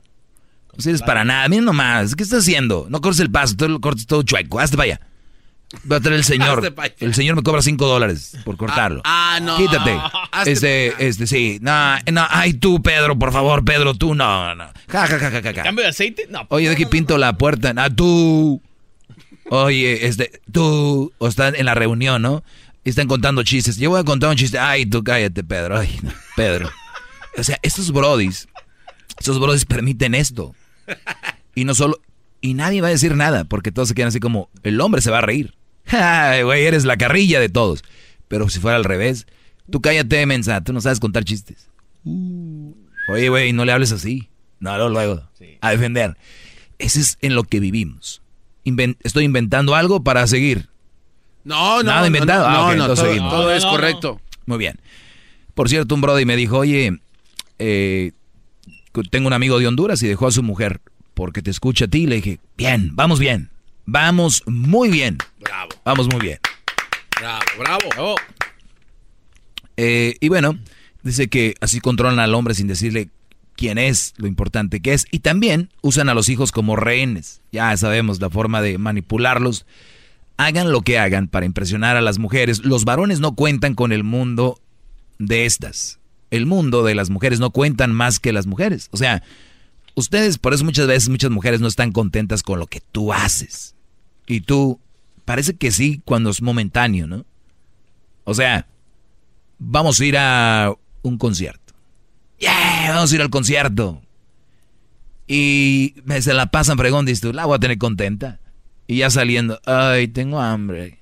No 0.77 0.83
sirves 0.83 1.01
para 1.01 1.25
nada. 1.25 1.47
Mira 1.49 1.63
nomás, 1.63 2.15
¿qué 2.15 2.23
estás 2.23 2.43
haciendo? 2.43 2.85
No 2.89 3.01
cortes 3.01 3.19
el 3.19 3.31
paso, 3.31 3.55
tú 3.55 3.67
lo 3.67 3.81
cortes 3.81 4.05
todo 4.05 4.21
chueco. 4.21 4.59
Hazte 4.59 4.77
para 4.77 4.85
allá. 4.85 5.01
Va 5.91 5.97
a 5.97 5.99
traer 5.99 6.17
el 6.17 6.23
señor. 6.23 6.73
El 6.99 7.13
señor 7.13 7.35
me 7.35 7.43
cobra 7.43 7.61
5 7.61 7.87
dólares 7.87 8.37
por 8.45 8.55
cortarlo. 8.55 9.01
Ah, 9.03 9.39
no. 9.41 9.57
Quítate. 9.57 9.99
Este, 10.45 10.93
este, 11.05 11.27
sí. 11.27 11.57
No, 11.61 11.97
no, 12.11 12.25
ay, 12.29 12.53
tú, 12.53 12.81
Pedro, 12.81 13.19
por 13.19 13.33
favor, 13.33 13.65
Pedro, 13.65 13.93
tú, 13.93 14.15
no, 14.15 14.55
no. 14.55 14.65
Ja, 14.87 15.07
ja, 15.07 15.19
ja, 15.19 15.31
ja, 15.31 15.41
ja. 15.41 15.63
¿Cambio 15.63 15.83
de 15.83 15.89
aceite? 15.89 16.27
No. 16.29 16.45
Oye, 16.49 16.67
de 16.67 16.73
aquí 16.73 16.85
pinto 16.85 17.17
la 17.17 17.33
puerta. 17.33 17.73
Ah, 17.75 17.89
tú. 17.89 18.61
Oye, 19.49 20.07
este, 20.07 20.41
tú. 20.51 21.11
O 21.17 21.27
están 21.27 21.55
en 21.55 21.65
la 21.65 21.73
reunión, 21.73 22.21
¿no? 22.21 22.43
Y 22.85 22.89
están 22.91 23.07
contando 23.07 23.43
chistes. 23.43 23.77
Yo 23.77 23.89
voy 23.89 23.99
a 23.99 24.03
contar 24.05 24.29
un 24.29 24.37
chiste. 24.37 24.59
Ay, 24.59 24.85
tú 24.85 25.03
cállate, 25.03 25.43
Pedro. 25.43 25.79
Ay, 25.79 25.99
no, 26.01 26.11
Pedro. 26.37 26.69
O 27.37 27.43
sea, 27.43 27.59
estos 27.61 27.91
brodis, 27.91 28.47
estos 29.19 29.37
brodis 29.39 29.65
permiten 29.65 30.15
esto. 30.15 30.55
Y 31.55 31.65
no 31.65 31.73
solo. 31.75 31.99
Y 32.41 32.53
nadie 32.53 32.81
va 32.81 32.87
a 32.87 32.91
decir 32.91 33.15
nada, 33.15 33.43
porque 33.45 33.71
todos 33.71 33.87
se 33.89 33.95
quedan 33.95 34.09
así 34.09 34.19
como, 34.19 34.49
el 34.63 34.79
hombre 34.81 35.01
se 35.01 35.09
va 35.11 35.17
a 35.19 35.21
reír. 35.21 35.55
Ay, 35.87 36.43
güey, 36.43 36.65
eres 36.65 36.85
la 36.85 36.97
carrilla 36.97 37.39
de 37.39 37.49
todos. 37.49 37.83
Pero 38.27 38.47
si 38.49 38.59
fuera 38.59 38.77
al 38.77 38.83
revés, 38.83 39.25
tú 39.71 39.81
cállate, 39.81 40.25
mensa, 40.25 40.61
tú 40.63 40.73
no 40.73 40.81
sabes 40.81 40.99
contar 40.99 41.23
chistes. 41.23 41.69
Oye, 43.09 43.29
güey, 43.29 43.53
no 43.53 43.65
le 43.65 43.71
hables 43.71 43.91
así. 43.91 44.29
No, 44.59 44.75
luego, 44.75 44.89
luego. 44.89 45.23
A 45.61 45.71
defender. 45.71 46.17
Ese 46.79 46.99
es 46.99 47.17
en 47.21 47.35
lo 47.35 47.43
que 47.43 47.59
vivimos. 47.59 48.21
Inven- 48.65 48.97
estoy 49.03 49.23
inventando 49.23 49.75
algo 49.75 50.03
para 50.03 50.27
seguir. 50.27 50.67
No, 51.43 51.77
no. 51.77 51.83
Nada 51.83 52.01
no, 52.01 52.07
inventado. 52.07 52.49
No, 52.49 52.55
Ah, 52.55 52.61
ok, 52.69 52.75
no, 52.75 52.81
entonces 52.83 52.97
todo, 53.03 53.07
seguimos. 53.13 53.31
todo 53.33 53.51
es 53.53 53.65
correcto. 53.65 54.21
Muy 54.45 54.57
bien. 54.57 54.79
Por 55.53 55.69
cierto, 55.69 55.95
un 55.95 56.01
brother 56.01 56.25
me 56.25 56.35
dijo, 56.35 56.57
oye, 56.59 56.99
eh, 57.59 58.11
tengo 59.03 59.27
un 59.27 59.33
amigo 59.33 59.59
de 59.59 59.67
Honduras 59.67 60.01
y 60.03 60.07
dejó 60.07 60.27
a 60.27 60.31
su 60.31 60.43
mujer 60.43 60.81
porque 61.13 61.41
te 61.41 61.51
escucha 61.51 61.85
a 61.85 61.87
ti. 61.87 62.05
Le 62.07 62.17
dije, 62.17 62.39
bien, 62.57 62.95
vamos 62.95 63.19
bien. 63.19 63.49
Vamos 63.85 64.43
muy 64.45 64.89
bien. 64.89 65.17
Bravo. 65.39 65.69
Vamos 65.85 66.07
muy 66.07 66.21
bien. 66.21 66.39
Bravo, 67.19 67.43
bravo. 67.89 68.15
Eh, 69.77 70.15
y 70.19 70.27
bueno, 70.29 70.59
dice 71.03 71.29
que 71.29 71.55
así 71.61 71.79
controlan 71.79 72.19
al 72.19 72.35
hombre 72.35 72.53
sin 72.53 72.67
decirle 72.67 73.09
quién 73.55 73.77
es, 73.77 74.13
lo 74.17 74.27
importante 74.27 74.81
que 74.81 74.93
es. 74.93 75.05
Y 75.11 75.19
también 75.19 75.69
usan 75.81 76.09
a 76.09 76.13
los 76.13 76.29
hijos 76.29 76.51
como 76.51 76.75
rehenes. 76.75 77.41
Ya 77.51 77.75
sabemos 77.77 78.21
la 78.21 78.29
forma 78.29 78.61
de 78.61 78.77
manipularlos. 78.77 79.65
Hagan 80.37 80.71
lo 80.71 80.81
que 80.81 80.99
hagan 80.99 81.27
para 81.27 81.45
impresionar 81.45 81.97
a 81.97 82.01
las 82.01 82.19
mujeres. 82.19 82.63
Los 82.63 82.85
varones 82.85 83.19
no 83.19 83.35
cuentan 83.35 83.73
con 83.73 83.91
el 83.91 84.03
mundo 84.03 84.61
de 85.17 85.45
estas. 85.45 85.99
El 86.29 86.45
mundo 86.45 86.83
de 86.83 86.95
las 86.95 87.09
mujeres 87.09 87.39
no 87.39 87.51
cuentan 87.51 87.93
más 87.93 88.19
que 88.19 88.33
las 88.33 88.47
mujeres. 88.47 88.89
O 88.91 88.97
sea, 88.97 89.23
ustedes, 89.95 90.37
por 90.37 90.53
eso 90.53 90.65
muchas 90.65 90.87
veces 90.87 91.09
muchas 91.09 91.31
mujeres 91.31 91.61
no 91.61 91.67
están 91.67 91.91
contentas 91.91 92.43
con 92.43 92.59
lo 92.59 92.67
que 92.67 92.81
tú 92.91 93.13
haces. 93.13 93.75
Y 94.25 94.41
tú, 94.41 94.79
parece 95.25 95.55
que 95.55 95.71
sí 95.71 96.01
cuando 96.05 96.29
es 96.29 96.41
momentáneo, 96.41 97.07
¿no? 97.07 97.25
O 98.23 98.33
sea, 98.33 98.67
vamos 99.57 99.99
a 99.99 100.05
ir 100.05 100.17
a 100.17 100.73
un 101.01 101.17
concierto. 101.17 101.73
Yeah, 102.39 102.89
vamos 102.89 103.11
a 103.11 103.15
ir 103.15 103.21
al 103.21 103.29
concierto. 103.29 104.01
Y 105.27 105.95
se 106.19 106.33
la 106.33 106.47
pasan 106.51 106.77
fregón, 106.77 107.05
dices 107.05 107.21
tú, 107.21 107.33
la 107.33 107.45
voy 107.45 107.55
a 107.55 107.59
tener 107.59 107.77
contenta. 107.77 108.39
Y 108.87 108.97
ya 108.97 109.09
saliendo, 109.09 109.59
ay, 109.65 110.07
tengo 110.07 110.39
hambre. 110.39 110.99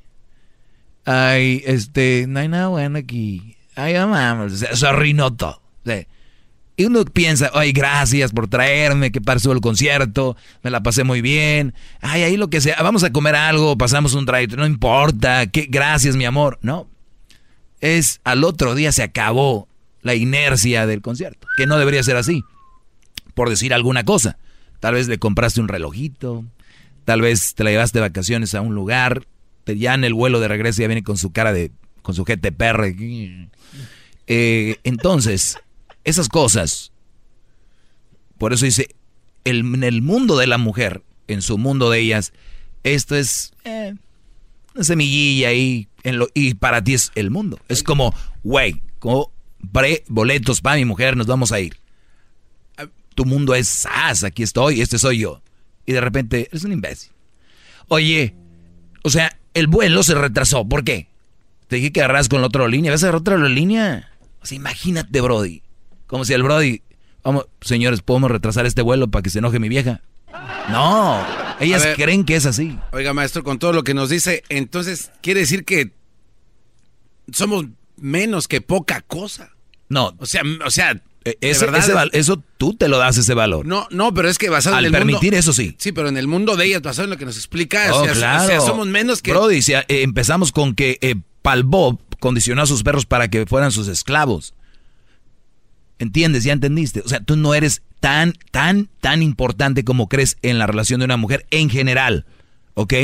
Ay, 1.05 1.61
este, 1.65 2.25
no 2.27 2.39
hay 2.39 2.47
nada 2.47 2.67
bueno 2.69 2.97
aquí. 2.97 3.54
Ay, 3.75 3.93
vamos, 3.93 4.53
o 4.53 4.55
sea, 4.57 4.75
se 4.75 4.87
arruinó 4.87 5.33
todo. 5.33 5.61
O 5.83 5.85
sea, 5.89 6.05
y 6.77 6.85
uno 6.85 7.05
piensa, 7.05 7.51
ay, 7.53 7.71
gracias 7.71 8.31
por 8.31 8.47
traerme, 8.49 9.11
que 9.11 9.21
pasó 9.21 9.51
el 9.53 9.61
concierto, 9.61 10.35
me 10.61 10.69
la 10.71 10.81
pasé 10.83 11.03
muy 11.05 11.21
bien. 11.21 11.73
Ay, 12.01 12.23
ahí 12.23 12.37
lo 12.37 12.49
que 12.49 12.59
sea, 12.61 12.75
vamos 12.81 13.03
a 13.03 13.11
comer 13.11 13.35
algo, 13.35 13.77
pasamos 13.77 14.13
un 14.13 14.25
drive, 14.25 14.55
no 14.57 14.65
importa, 14.65 15.47
que 15.47 15.67
gracias, 15.69 16.15
mi 16.17 16.25
amor. 16.25 16.59
No, 16.61 16.89
es 17.79 18.19
al 18.23 18.43
otro 18.43 18.75
día 18.75 18.91
se 18.91 19.03
acabó 19.03 19.67
la 20.01 20.15
inercia 20.15 20.85
del 20.85 21.01
concierto, 21.01 21.47
que 21.57 21.65
no 21.65 21.77
debería 21.77 22.03
ser 22.03 22.17
así, 22.17 22.43
por 23.33 23.49
decir 23.49 23.73
alguna 23.73 24.03
cosa. 24.03 24.37
Tal 24.79 24.93
vez 24.95 25.07
le 25.07 25.17
compraste 25.17 25.61
un 25.61 25.67
relojito, 25.67 26.43
tal 27.05 27.21
vez 27.21 27.55
te 27.55 27.63
la 27.63 27.71
llevaste 27.71 27.99
de 27.99 28.07
vacaciones 28.07 28.53
a 28.53 28.61
un 28.61 28.75
lugar, 28.75 29.25
te- 29.63 29.77
ya 29.77 29.93
en 29.93 30.03
el 30.03 30.13
vuelo 30.13 30.39
de 30.41 30.47
regreso 30.49 30.81
ya 30.81 30.87
viene 30.87 31.03
con 31.03 31.17
su 31.17 31.31
cara 31.31 31.53
de, 31.53 31.71
con 32.05 32.13
su 32.13 32.23
GTPR. 32.23 32.93
Eh, 34.27 34.77
entonces, 34.83 35.57
esas 36.03 36.29
cosas, 36.29 36.91
por 38.37 38.53
eso 38.53 38.65
dice, 38.65 38.95
el- 39.43 39.59
en 39.75 39.83
el 39.83 40.01
mundo 40.03 40.37
de 40.37 40.45
la 40.47 40.57
mujer, 40.59 41.01
en 41.27 41.41
su 41.41 41.57
mundo 41.57 41.89
de 41.89 41.99
ellas, 41.99 42.31
esto 42.83 43.15
es 43.15 43.53
eh, 43.63 43.95
una 44.75 44.83
semillilla 44.83 45.49
ahí, 45.49 45.87
en 46.03 46.19
lo, 46.19 46.27
y 46.35 46.53
para 46.53 46.83
ti 46.83 46.93
es 46.93 47.11
el 47.15 47.31
mundo. 47.31 47.59
Es 47.69 47.81
como, 47.81 48.13
güey, 48.43 48.81
como 48.99 49.31
pre 49.71 50.03
boletos 50.07 50.61
para 50.61 50.75
mi 50.77 50.85
mujer, 50.85 51.17
nos 51.17 51.25
vamos 51.27 51.51
a 51.51 51.59
ir. 51.59 51.77
Tu 53.15 53.25
mundo 53.25 53.55
es 53.55 53.67
sas, 53.67 54.23
aquí 54.23 54.43
estoy, 54.43 54.81
este 54.81 54.99
soy 54.99 55.19
yo. 55.19 55.41
Y 55.87 55.93
de 55.93 56.01
repente, 56.01 56.47
eres 56.51 56.63
un 56.65 56.73
imbécil. 56.73 57.11
Oye, 57.87 58.35
o 59.03 59.09
sea, 59.09 59.39
el 59.53 59.67
vuelo 59.67 60.03
se 60.03 60.13
retrasó, 60.15 60.67
¿por 60.67 60.83
qué? 60.83 61.07
Te 61.67 61.77
dije 61.77 61.91
que 61.91 62.01
agarras 62.01 62.29
con 62.29 62.41
la 62.41 62.47
otra 62.47 62.67
línea, 62.67 62.91
¿vas 62.91 63.03
a 63.03 63.07
agarrar 63.07 63.21
otra 63.21 63.37
línea? 63.37 64.11
O 64.41 64.45
sea, 64.45 64.55
imagínate, 64.55 65.21
Brody. 65.21 65.63
Como 66.07 66.25
si 66.25 66.33
el 66.33 66.43
Brody, 66.43 66.81
vamos, 67.23 67.47
señores, 67.61 68.01
¿podemos 68.01 68.29
retrasar 68.29 68.65
este 68.65 68.81
vuelo 68.81 69.09
para 69.09 69.23
que 69.23 69.29
se 69.29 69.39
enoje 69.39 69.59
mi 69.59 69.69
vieja? 69.69 70.01
No, 70.69 71.25
ellas 71.59 71.83
ver. 71.83 71.95
creen 71.95 72.25
que 72.25 72.35
es 72.35 72.45
así. 72.45 72.77
Oiga, 72.91 73.13
maestro, 73.13 73.43
con 73.43 73.57
todo 73.59 73.73
lo 73.73 73.83
que 73.83 73.93
nos 73.93 74.09
dice, 74.09 74.43
entonces, 74.49 75.11
¿quiere 75.21 75.39
decir 75.41 75.65
que 75.65 75.91
somos 77.31 77.65
menos 77.97 78.47
que 78.47 78.61
poca 78.61 79.01
cosa. 79.01 79.51
No. 79.89 80.15
O 80.19 80.25
sea, 80.25 80.41
o 80.65 80.71
sea, 80.71 81.01
eh, 81.23 81.37
ese, 81.41 81.67
eso 82.13 82.43
tú 82.57 82.75
te 82.75 82.87
lo 82.87 82.97
das 82.97 83.17
ese 83.17 83.33
valor. 83.33 83.65
No, 83.65 83.87
no, 83.91 84.13
pero 84.13 84.29
es 84.29 84.37
que 84.37 84.49
basado 84.49 84.75
Al 84.75 84.85
en 84.85 84.93
el 84.93 84.99
permitir 84.99 85.31
mundo, 85.31 85.37
eso 85.37 85.53
sí. 85.53 85.75
Sí, 85.77 85.91
pero 85.91 86.09
en 86.09 86.17
el 86.17 86.27
mundo 86.27 86.55
de 86.55 86.65
ellas, 86.65 86.81
basado 86.81 87.05
en 87.05 87.11
lo 87.11 87.17
que 87.17 87.25
nos 87.25 87.37
explica, 87.37 87.93
Oh, 87.93 88.01
o, 88.01 88.05
sea, 88.05 88.13
claro. 88.13 88.43
o 88.43 88.47
sea, 88.47 88.61
somos 88.61 88.87
menos 88.87 89.21
que... 89.21 89.31
Brody, 89.31 89.61
si, 89.61 89.73
eh, 89.73 89.85
empezamos 89.87 90.51
con 90.51 90.75
que 90.75 90.97
eh, 91.01 91.15
Pal 91.45 91.61
Bob 91.61 91.99
condicionó 92.19 92.63
a 92.63 92.65
sus 92.65 92.81
perros 92.81 93.05
para 93.05 93.27
que 93.27 93.45
fueran 93.45 93.71
sus 93.71 93.87
esclavos. 93.87 94.55
¿Entiendes? 95.99 96.43
¿Ya 96.43 96.53
entendiste? 96.53 97.01
O 97.01 97.07
sea, 97.07 97.19
tú 97.19 97.35
no 97.35 97.53
eres 97.53 97.83
tan, 97.99 98.33
tan, 98.49 98.89
tan 98.99 99.21
importante 99.21 99.85
como 99.85 100.09
crees 100.09 100.37
en 100.41 100.57
la 100.57 100.65
relación 100.65 101.01
de 101.01 101.05
una 101.05 101.17
mujer 101.17 101.45
en 101.51 101.69
general. 101.69 102.25
¿Ok? 102.73 102.95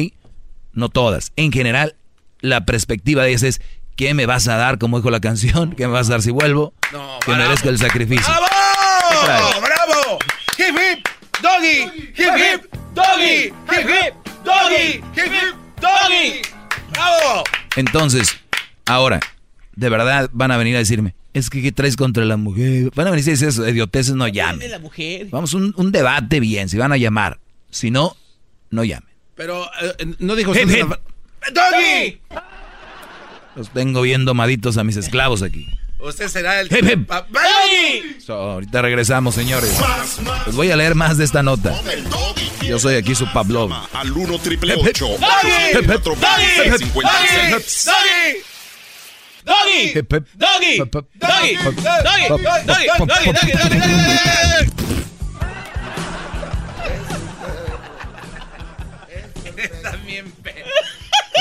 No 0.73 0.89
todas. 0.89 1.33
En 1.35 1.51
general, 1.51 1.95
la 2.39 2.65
perspectiva 2.65 3.21
de 3.21 3.29
ellas 3.29 3.43
es, 3.43 3.61
¿qué 3.95 4.15
me 4.15 4.25
vas 4.25 4.47
a 4.47 4.55
dar? 4.55 4.79
Como 4.79 4.97
dijo 4.97 5.11
la 5.11 5.19
canción, 5.21 5.75
¿qué 5.77 5.85
me 5.85 5.93
vas 5.93 6.07
a 6.07 6.13
dar 6.13 6.23
si 6.23 6.31
vuelvo? 6.31 6.73
que 7.23 7.35
merezca 7.35 7.69
el 7.69 7.77
sacrificio. 7.77 8.25
¿Qué 8.25 9.17
traes? 9.23 9.61
¡Bravo! 9.61 10.17
¡Hip 10.57 10.75
hip! 10.75 11.07
¡Doggy! 11.43 12.09
¡Hip 12.17 12.33
hip! 12.37 12.73
¡Doggy! 12.95 13.53
¡Hip 13.69 13.87
hip! 13.87 14.15
¡Doggy! 14.43 14.95
¡Hip 15.15 15.31
hip! 15.31 15.79
¡Doggy! 15.79 16.60
¡Bravo! 16.91 17.43
Entonces, 17.75 18.37
ahora, 18.85 19.19
de 19.75 19.89
verdad 19.89 20.29
van 20.33 20.51
a 20.51 20.57
venir 20.57 20.75
a 20.75 20.79
decirme, 20.79 21.15
es 21.33 21.49
que 21.49 21.61
¿qué 21.61 21.71
traes 21.71 21.95
contra 21.95 22.25
la 22.25 22.37
mujer? 22.37 22.91
Van 22.95 23.07
a 23.07 23.11
venir 23.11 23.25
a 23.27 23.31
decir 23.31 23.47
eso, 23.47 23.67
idioteces, 23.67 24.15
no 24.15 24.27
llamen. 24.27 24.69
la 24.69 24.79
mujer. 24.79 25.27
Vamos, 25.31 25.53
un, 25.53 25.73
un 25.77 25.91
debate 25.91 26.39
bien, 26.39 26.67
si 26.69 26.77
van 26.77 26.91
a 26.91 26.97
llamar. 26.97 27.39
Si 27.69 27.89
no, 27.91 28.15
no 28.69 28.83
llamen. 28.83 29.09
Pero 29.35 29.65
eh, 29.81 30.15
no 30.19 30.35
dijo 30.35 30.51
usted 30.51 30.69
hip. 30.69 30.85
una- 30.85 30.99
¡Doggy! 31.53 32.19
Los 33.55 33.69
tengo 33.71 34.01
viendo 34.01 34.33
maditos 34.33 34.77
a 34.77 34.83
mis 34.83 34.97
esclavos 34.97 35.41
aquí. 35.41 35.67
Usted 36.01 36.27
será 36.29 36.59
el... 36.59 36.67
Hip, 36.67 36.83
hip. 36.83 37.07
Pa- 37.07 37.27
So, 38.25 38.33
ahorita 38.33 38.81
regresamos, 38.81 39.35
señores. 39.35 39.71
Les 40.47 40.55
voy 40.55 40.71
a 40.71 40.75
leer 40.75 40.95
más 40.95 41.17
de 41.17 41.25
esta 41.25 41.43
nota. 41.43 41.73
Yo 42.61 42.79
soy 42.79 42.95
aquí 42.95 43.13
su 43.15 43.31
Pablo. 43.31 43.69
Al 43.93 44.11
1 44.11 44.39
triple 44.39 44.75
8 44.75 45.05
¡Doggy! 45.07 45.19
¡Doggy! 45.87 46.77
56. 46.77 48.41
¡Doggy! 49.43 49.93
¡Doggy! 50.35 50.77
¡Doggy! 50.77 52.41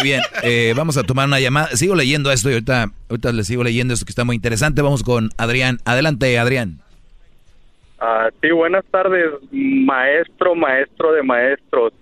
Bien, 0.02 0.20
eh, 0.43 0.72
vamos 0.77 0.97
a 0.97 1.02
tomar 1.02 1.27
una 1.28 1.40
llamada. 1.40 1.68
Sigo 1.77 1.94
leyendo 1.94 2.31
esto 2.32 2.51
y 2.51 2.55
ahorita, 2.55 2.86
ahorita 3.09 3.32
les 3.32 3.47
sigo 3.47 3.62
leyendo 3.64 3.94
esto 3.94 4.06
que 4.06 4.10
está 4.10 4.24
muy 4.24 4.36
interesante. 4.36 4.82
Vamos 4.82 5.02
con 5.02 5.31
Adrián. 5.36 5.78
Adelante, 5.85 6.39
Adrián. 6.39 6.81
Ah, 7.98 8.28
sí, 8.40 8.51
buenas 8.51 8.85
tardes, 8.90 9.27
maestro, 9.52 10.55
maestro 10.55 11.12
de 11.12 11.22
maestros. 11.22 11.93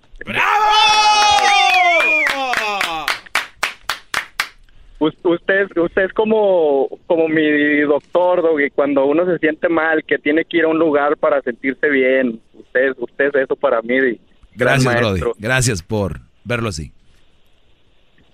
Us- 4.99 5.15
Usted, 5.23 5.67
usted 5.77 6.03
es 6.03 6.13
como, 6.13 6.89
como 7.07 7.27
mi 7.29 7.81
doctor, 7.81 8.41
Doggy, 8.41 8.69
cuando 8.69 9.05
uno 9.05 9.25
se 9.25 9.37
siente 9.39 9.69
mal, 9.69 10.03
que 10.05 10.17
tiene 10.17 10.43
que 10.43 10.57
ir 10.57 10.65
a 10.65 10.67
un 10.67 10.77
lugar 10.77 11.15
para 11.17 11.41
sentirse 11.41 11.87
bien. 11.89 12.41
Usted, 12.53 12.91
usted 12.97 13.25
es 13.33 13.43
eso 13.43 13.55
para 13.55 13.81
mí. 13.81 14.19
Gracias, 14.55 14.95
Brody. 14.99 15.21
Gracias 15.37 15.81
por 15.83 16.19
verlo 16.43 16.69
así. 16.69 16.91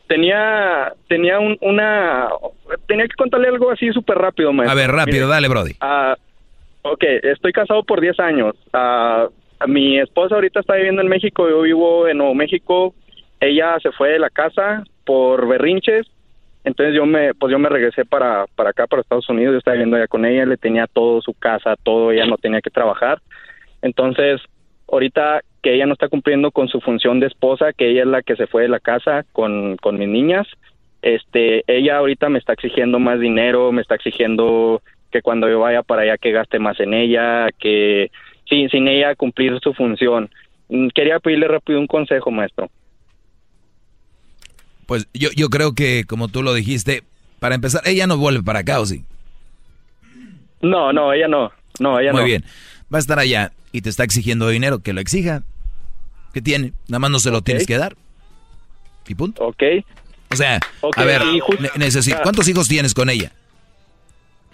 Tenía, 0.07 0.93
tenía 1.07 1.39
un- 1.39 1.57
una, 1.61 2.27
tenía 2.87 3.07
que 3.07 3.15
contarle 3.15 3.47
algo 3.47 3.71
así 3.71 3.91
súper 3.91 4.17
rápido, 4.17 4.53
maestro. 4.53 4.77
A 4.77 4.81
ver, 4.81 4.91
rápido, 4.91 5.17
Mire, 5.25 5.27
dale, 5.27 5.47
Brody. 5.47 5.71
Ah, 5.81 6.15
ok, 6.83 7.03
estoy 7.23 7.51
casado 7.51 7.83
por 7.83 8.01
10 8.01 8.19
años. 8.19 8.55
Ah, 8.73 9.27
mi 9.67 9.97
esposa 9.99 10.35
ahorita 10.35 10.59
está 10.59 10.75
viviendo 10.75 11.01
en 11.01 11.07
México, 11.07 11.49
yo 11.49 11.61
vivo 11.61 12.07
en 12.07 12.17
Nuevo 12.19 12.35
México. 12.35 12.93
Ella 13.39 13.77
se 13.81 13.91
fue 13.91 14.09
de 14.09 14.19
la 14.19 14.29
casa 14.29 14.83
por 15.05 15.47
berrinches. 15.47 16.05
Entonces 16.63 16.95
yo 16.95 17.05
me, 17.05 17.33
pues 17.35 17.51
yo 17.51 17.59
me 17.59 17.69
regresé 17.69 18.05
para, 18.05 18.45
para 18.55 18.71
acá, 18.71 18.87
para 18.87 19.01
Estados 19.01 19.29
Unidos. 19.29 19.53
Yo 19.53 19.57
estaba 19.59 19.73
viviendo 19.75 19.97
allá 19.97 20.07
con 20.07 20.25
ella, 20.25 20.45
le 20.45 20.57
tenía 20.57 20.87
todo, 20.87 21.21
su 21.21 21.33
casa, 21.33 21.75
todo, 21.83 22.11
ella 22.11 22.25
no 22.25 22.37
tenía 22.37 22.61
que 22.61 22.71
trabajar. 22.71 23.19
Entonces, 23.81 24.41
ahorita 24.91 25.41
que 25.65 25.73
ella 25.73 25.87
no 25.87 25.93
está 25.93 26.09
cumpliendo 26.09 26.51
con 26.51 26.67
su 26.67 26.79
función 26.79 27.19
de 27.19 27.25
esposa, 27.25 27.73
que 27.73 27.89
ella 27.89 28.01
es 28.01 28.07
la 28.07 28.21
que 28.21 28.35
se 28.35 28.45
fue 28.45 28.61
de 28.61 28.67
la 28.67 28.79
casa 28.79 29.25
con, 29.31 29.77
con 29.77 29.97
mis 29.97 30.07
niñas, 30.07 30.45
este, 31.01 31.63
ella 31.65 31.97
ahorita 31.97 32.29
me 32.29 32.37
está 32.37 32.53
exigiendo 32.53 32.99
más 32.99 33.19
dinero, 33.19 33.71
me 33.71 33.81
está 33.81 33.95
exigiendo 33.95 34.83
que 35.11 35.23
cuando 35.23 35.49
yo 35.49 35.61
vaya 35.61 35.81
para 35.81 36.03
allá 36.03 36.19
que 36.19 36.31
gaste 36.31 36.59
más 36.59 36.79
en 36.79 36.93
ella, 36.93 37.47
que 37.59 38.11
sin, 38.47 38.69
sin 38.69 38.87
ella 38.87 39.15
cumplir 39.15 39.59
su 39.59 39.73
función. 39.73 40.29
Mm, 40.69 40.89
Quería 40.89 41.19
pedirle 41.19 41.47
rápido 41.47 41.79
un 41.79 41.87
consejo, 41.87 42.29
maestro. 42.29 42.69
Pues 44.85 45.07
yo, 45.15 45.29
yo 45.35 45.49
creo 45.49 45.73
que, 45.73 46.03
como 46.07 46.27
tú 46.27 46.43
lo 46.43 46.53
dijiste, 46.53 47.01
para 47.39 47.55
empezar, 47.55 47.81
ella 47.87 48.05
no 48.05 48.17
vuelve 48.17 48.43
para 48.43 48.59
acá, 48.59 48.79
¿o 48.79 48.85
sí? 48.85 49.03
No, 50.61 50.93
no, 50.93 51.11
ella 51.11 51.27
no. 51.27 51.51
No, 51.79 51.99
ella 51.99 52.11
Muy 52.11 52.21
no. 52.21 52.27
bien. 52.27 52.43
Va 52.93 52.99
a 52.99 53.01
estar 53.01 53.17
allá 53.17 53.51
y 53.71 53.81
te 53.81 53.89
está 53.89 54.03
exigiendo 54.03 54.47
dinero, 54.47 54.83
que 54.83 54.93
lo 54.93 55.01
exija. 55.01 55.41
¿Qué 56.35 56.41
tiene? 56.41 56.73
Nada 56.89 56.99
más 56.99 57.11
no 57.11 57.19
se 57.19 57.31
lo 57.31 57.41
tienes 57.41 57.65
que 57.65 57.77
dar. 57.77 57.95
Y 59.07 59.15
punto. 59.15 59.41
Ok. 59.45 59.63
O 60.33 60.35
sea, 60.35 60.59
a 60.97 61.03
ver, 61.05 61.21
necesito, 61.77 62.17
¿cuántos 62.23 62.45
hijos 62.49 62.67
tienes 62.67 62.93
con 62.93 63.09
ella? 63.09 63.31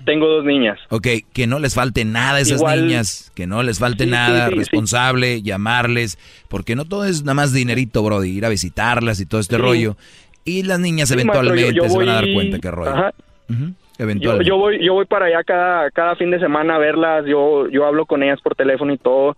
Tengo 0.06 0.28
dos 0.28 0.46
niñas. 0.46 0.78
Ok, 0.90 1.08
que 1.34 1.48
no 1.48 1.58
les 1.58 1.74
falte 1.74 2.06
nada 2.06 2.36
a 2.36 2.40
esas 2.42 2.60
Igual- 2.60 2.86
niñas, 2.86 3.32
que 3.34 3.48
no 3.48 3.64
les 3.64 3.80
falte 3.80 4.04
Sí, 4.04 4.12
nada, 4.12 4.46
sí, 4.50 4.54
sí. 4.54 4.60
responsable, 4.60 5.42
llamarles, 5.42 6.20
porque 6.50 6.76
no 6.76 6.86
todo 6.86 7.06
es 7.06 7.24
nada 7.24 7.34
más 7.34 7.52
dinerito, 7.52 8.04
bro, 8.04 8.20
de 8.22 8.28
ir 8.30 8.46
a 8.46 8.50
visitarlas 8.50 9.20
y 9.20 9.26
todo 9.26 9.42
este 9.42 9.58
rollo. 9.58 9.98
Y 10.46 10.62
las 10.62 10.80
niñas 10.80 11.10
eventualmente 11.10 11.64
maestro, 11.64 11.82
yo- 11.82 11.84
yo 11.88 11.90
se 11.90 11.98
van 11.98 12.10
a 12.10 12.14
dar 12.14 12.32
cuenta 12.32 12.60
que 12.60 12.70
rollo. 12.70 12.92
Ajá. 12.92 13.14
Ujú, 13.50 13.60
Yo, 13.66 14.04
Eventualmente. 14.06 14.48
yo 14.48 14.58
voy 14.58 14.86
yo 14.86 14.94
voy 14.94 15.06
para 15.06 15.26
allá 15.26 15.44
cada 15.44 15.90
cada 15.90 16.16
fin 16.16 16.30
de 16.30 16.40
semana 16.40 16.76
a 16.76 16.78
verlas, 16.78 17.26
yo 17.28 17.68
yo 17.70 17.88
hablo 17.88 18.06
con 18.06 18.22
ellas 18.22 18.40
por 18.42 18.54
teléfono 18.56 18.94
y 18.94 19.00
todo. 19.00 19.36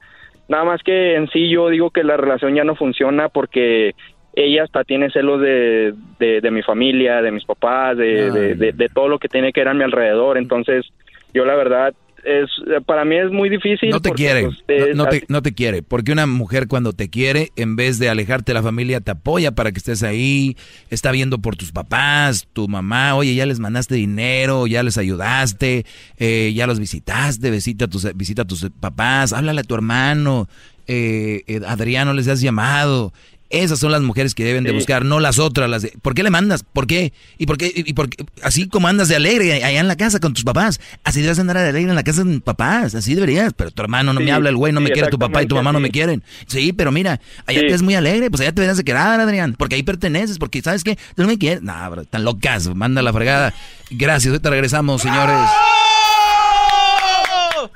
Nada 0.47 0.63
más 0.65 0.83
que 0.83 1.15
en 1.15 1.27
sí 1.29 1.49
yo 1.49 1.69
digo 1.69 1.89
que 1.89 2.03
la 2.03 2.17
relación 2.17 2.53
ya 2.55 2.63
no 2.63 2.75
funciona 2.75 3.29
porque 3.29 3.93
ella 4.35 4.63
hasta 4.63 4.83
tiene 4.83 5.09
celos 5.11 5.39
de, 5.41 5.93
de, 6.19 6.41
de 6.41 6.51
mi 6.51 6.61
familia, 6.63 7.21
de 7.21 7.31
mis 7.31 7.45
papás, 7.45 7.95
de, 7.97 8.31
de, 8.31 8.55
de- 8.55 8.71
de 8.73 8.89
todo 8.89 9.07
lo 9.07 9.19
que 9.19 9.29
tiene 9.29 9.53
que 9.53 9.61
ver 9.61 9.69
a 9.69 9.73
mi 9.73 9.83
alrededor. 9.83 10.37
Entonces, 10.37 10.85
yo 11.33 11.45
la 11.45 11.55
verdad, 11.55 11.93
es 12.25 12.49
para 12.85 13.05
mí 13.05 13.17
es 13.17 13.31
muy 13.31 13.49
difícil. 13.49 13.89
No 13.89 14.01
te 14.01 14.09
porque, 14.09 14.23
quiere, 14.23 14.43
pues, 14.43 14.63
es 14.67 14.95
no, 14.95 15.03
no 15.03 15.09
te, 15.09 15.23
no 15.27 15.41
te 15.41 15.53
quiere, 15.53 15.83
porque 15.83 16.11
una 16.11 16.25
mujer 16.25 16.67
cuando 16.67 16.93
te 16.93 17.09
quiere, 17.09 17.51
en 17.55 17.75
vez 17.75 17.99
de 17.99 18.09
alejarte 18.09 18.51
de 18.51 18.55
la 18.55 18.63
familia, 18.63 19.01
te 19.01 19.11
apoya 19.11 19.51
para 19.51 19.71
que 19.71 19.77
estés 19.77 20.03
ahí, 20.03 20.55
está 20.89 21.11
viendo 21.11 21.39
por 21.39 21.55
tus 21.55 21.71
papás, 21.71 22.47
tu 22.53 22.67
mamá, 22.67 23.15
oye, 23.15 23.35
ya 23.35 23.45
les 23.45 23.59
mandaste 23.59 23.95
dinero, 23.95 24.67
ya 24.67 24.83
les 24.83 24.97
ayudaste, 24.97 25.85
eh, 26.17 26.53
ya 26.55 26.67
los 26.67 26.79
visitaste, 26.79 27.51
visita 27.51 27.85
a 27.85 27.87
tus, 27.87 28.15
visita 28.15 28.43
a 28.43 28.45
tus 28.45 28.69
papás, 28.79 29.33
háblale 29.33 29.61
a 29.61 29.63
tu 29.63 29.75
hermano, 29.75 30.47
eh, 30.87 31.43
eh, 31.47 31.61
Adriano 31.67 32.13
les 32.13 32.27
has 32.27 32.41
llamado. 32.41 33.13
Esas 33.53 33.77
son 33.79 33.91
las 33.91 34.01
mujeres 34.01 34.33
que 34.33 34.43
deben 34.43 34.63
de 34.63 34.71
Sí. 34.71 34.75
buscar, 34.75 35.05
no 35.05 35.19
las 35.19 35.37
otras. 35.37 35.69
Las 35.69 35.83
de, 35.83 35.93
¿Por 36.01 36.15
qué 36.15 36.23
le 36.23 36.31
mandas? 36.31 36.63
¿Por 36.63 36.87
qué? 36.87 37.13
¿Y 37.37 37.45
por 37.45 37.57
qué? 37.57 37.71
¿Y 37.75 37.93
por 37.93 38.09
qué? 38.09 38.25
Así 38.41 38.67
como 38.67 38.87
andas 38.87 39.07
de 39.09 39.15
alegre 39.15 39.63
allá 39.63 39.79
en 39.79 39.87
la 39.87 39.95
casa 39.95 40.19
con 40.19 40.33
tus 40.33 40.43
papás, 40.43 40.79
así 41.03 41.21
debes 41.21 41.37
andar 41.37 41.57
de 41.57 41.69
alegre 41.69 41.89
en 41.89 41.95
la 41.95 42.03
casa 42.03 42.23
de 42.23 42.33
tus 42.33 42.41
papás, 42.41 42.95
así 42.95 43.13
deberías. 43.13 43.53
Pero 43.53 43.69
tu 43.71 43.81
hermano 43.83 44.11
no 44.11 44.19
Sí, 44.19 44.25
me 44.25 44.31
habla, 44.31 44.49
el 44.49 44.55
güey 44.57 44.73
no 44.73 44.79
sí, 44.79 44.85
me 44.85 44.91
quiere, 44.91 45.09
tu 45.09 45.19
papá 45.19 45.43
y 45.43 45.45
tu 45.45 45.55
mamá 45.55 45.71
no 45.71 45.79
me 45.79 45.91
quieren. 45.91 46.23
Sí, 46.47 46.73
pero 46.73 46.91
mira, 46.91 47.21
allá 47.45 47.59
te 47.61 47.67
ves 47.67 47.81
muy 47.83 47.93
alegre, 47.95 48.29
pues 48.31 48.41
allá 48.41 48.51
te 48.51 48.55
deberías 48.61 48.77
de 48.77 48.83
quedar, 48.83 49.19
Adrián, 49.19 49.55
porque 49.57 49.75
ahí 49.75 49.83
perteneces, 49.83 50.39
porque 50.39 50.61
¿sabes 50.63 50.83
qué? 50.83 50.95
Tú 51.15 51.21
no 51.21 51.27
me 51.27 51.37
quieres. 51.37 51.61
Nah, 51.61 51.87
bro, 51.89 52.01
están 52.01 52.23
locas, 52.23 52.67
manda 52.75 53.01
la 53.03 53.13
fregada. 53.13 53.53
Gracias, 53.91 54.31
ahorita 54.31 54.49
regresamos, 54.49 55.01
señores. 55.03 55.37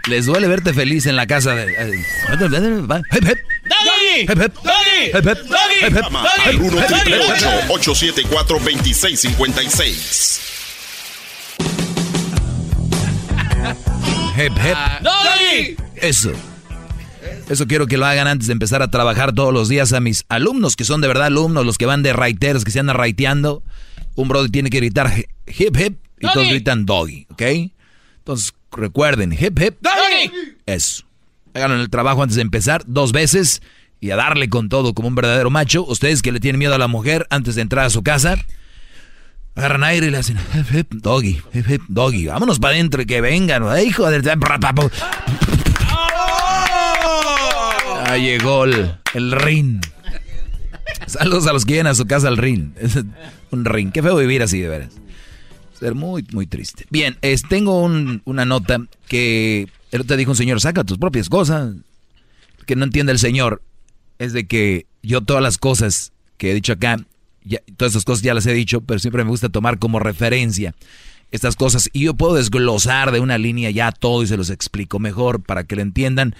Les 0.07 0.25
duele 0.25 0.47
verte 0.47 0.73
feliz 0.73 1.05
en 1.05 1.15
la 1.17 1.27
casa 1.27 1.53
de... 1.53 1.77
al 1.77 1.91
1 6.59 6.77
triple 6.87 7.19
874 7.69 8.59
2656. 8.59 10.41
Hep, 14.37 14.53
hep. 14.57 14.77
¡Doggy! 15.01 15.75
Eso. 15.95 16.31
Eso 17.49 17.67
quiero 17.67 17.87
que 17.87 17.97
lo 17.97 18.05
hagan 18.05 18.27
antes 18.27 18.47
de 18.47 18.53
empezar 18.53 18.81
a 18.81 18.89
trabajar 18.91 19.33
todos 19.33 19.53
los 19.53 19.67
días 19.67 19.91
a 19.93 19.99
mis 19.99 20.23
alumnos, 20.29 20.75
que 20.75 20.85
son 20.85 21.01
de 21.01 21.07
verdad 21.07 21.27
alumnos, 21.27 21.65
los 21.65 21.77
que 21.77 21.85
van 21.85 22.03
de 22.03 22.13
raiteros, 22.13 22.63
que 22.63 22.71
se 22.71 22.79
andan 22.79 22.95
raiteando. 22.97 23.63
Un 24.15 24.27
brother 24.29 24.51
tiene 24.51 24.69
que 24.69 24.77
gritar 24.77 25.11
hi- 25.11 25.25
hip 25.47 25.75
hip 25.77 25.97
y 26.19 26.31
todos 26.31 26.47
gritan 26.47 26.85
doggy, 26.85 27.27
¿ok? 27.31 27.41
Entonces 28.19 28.53
recuerden, 28.71 29.33
hip 29.33 29.59
hip. 29.59 29.77
¡Doggy! 29.81 30.55
Eso. 30.65 31.03
En 31.53 31.71
el 31.71 31.89
trabajo 31.89 32.21
antes 32.21 32.35
de 32.35 32.43
empezar, 32.43 32.83
dos 32.85 33.11
veces, 33.11 33.61
y 33.99 34.11
a 34.11 34.15
darle 34.15 34.49
con 34.49 34.69
todo 34.69 34.93
como 34.93 35.07
un 35.07 35.15
verdadero 35.15 35.49
macho. 35.49 35.85
Ustedes 35.85 36.21
que 36.21 36.31
le 36.31 36.39
tienen 36.39 36.59
miedo 36.59 36.75
a 36.75 36.77
la 36.77 36.87
mujer 36.87 37.25
antes 37.29 37.55
de 37.55 37.61
entrar 37.61 37.85
a 37.85 37.89
su 37.89 38.03
casa, 38.03 38.37
Agarran 39.57 39.83
aire 39.85 40.05
y 40.05 40.11
le 40.11 40.19
hacen, 40.19 40.37
hip, 40.53 40.67
hip, 40.71 40.91
doggy, 40.91 41.41
hip, 41.51 41.67
hip, 41.67 41.81
doggy. 41.87 42.27
Vámonos 42.27 42.59
para 42.59 42.75
adentro 42.75 43.01
y 43.01 43.07
que 43.07 43.21
vengan. 43.21 43.63
Ay, 43.67 43.87
hijo 43.87 44.07
de... 44.07 44.37
Ahí 48.05 48.21
llegó 48.21 48.65
el, 48.65 48.93
el 49.15 49.31
ring. 49.31 49.81
Saludos 51.07 51.47
a 51.47 51.53
los 51.53 51.65
que 51.65 51.71
llegan 51.71 51.87
a 51.87 51.95
su 51.95 52.05
casa 52.05 52.27
al 52.27 52.37
ring. 52.37 52.73
Es 52.79 52.99
un 53.49 53.65
ring. 53.65 53.91
Qué 53.91 54.03
feo 54.03 54.15
vivir 54.17 54.43
así, 54.43 54.59
de 54.59 54.69
veras. 54.69 54.91
Ser 55.79 55.95
muy, 55.95 56.25
muy 56.31 56.47
triste. 56.47 56.85
Bien, 56.89 57.17
es, 57.21 57.43
tengo 57.43 57.81
un- 57.81 58.21
una 58.25 58.45
nota 58.45 58.79
que 59.07 59.67
el 59.91 60.01
otro 60.01 60.17
dijo 60.17 60.31
un 60.31 60.37
señor, 60.37 60.59
saca 60.61 60.83
tus 60.83 60.97
propias 60.97 61.29
cosas. 61.29 61.75
Que 62.65 62.75
no 62.75 62.83
entiende 62.83 63.11
el 63.11 63.19
señor 63.19 63.61
es 64.19 64.33
de 64.33 64.47
que 64.47 64.85
yo 65.03 65.21
todas 65.21 65.41
las 65.43 65.57
cosas 65.57 66.11
que 66.37 66.51
he 66.51 66.53
dicho 66.55 66.73
acá, 66.73 66.97
todas 67.77 67.93
esas 67.93 68.03
cosas 68.03 68.23
ya 68.23 68.33
las 68.33 68.45
he 68.47 68.53
dicho, 68.53 68.81
pero 68.81 68.99
siempre 68.99 69.23
me 69.23 69.29
gusta 69.29 69.47
tomar 69.49 69.79
como 69.79 69.99
referencia 69.99 70.73
estas 71.31 71.55
cosas 71.55 71.89
y 71.93 72.01
yo 72.05 72.13
puedo 72.15 72.33
desglosar 72.35 73.11
de 73.11 73.19
una 73.19 73.37
línea 73.37 73.69
ya 73.69 73.91
todo 73.91 74.23
y 74.23 74.27
se 74.27 74.37
los 74.37 74.49
explico 74.49 74.97
mejor 74.99 75.41
para 75.43 75.63
que 75.65 75.75
lo 75.75 75.81
entiendan. 75.81 76.35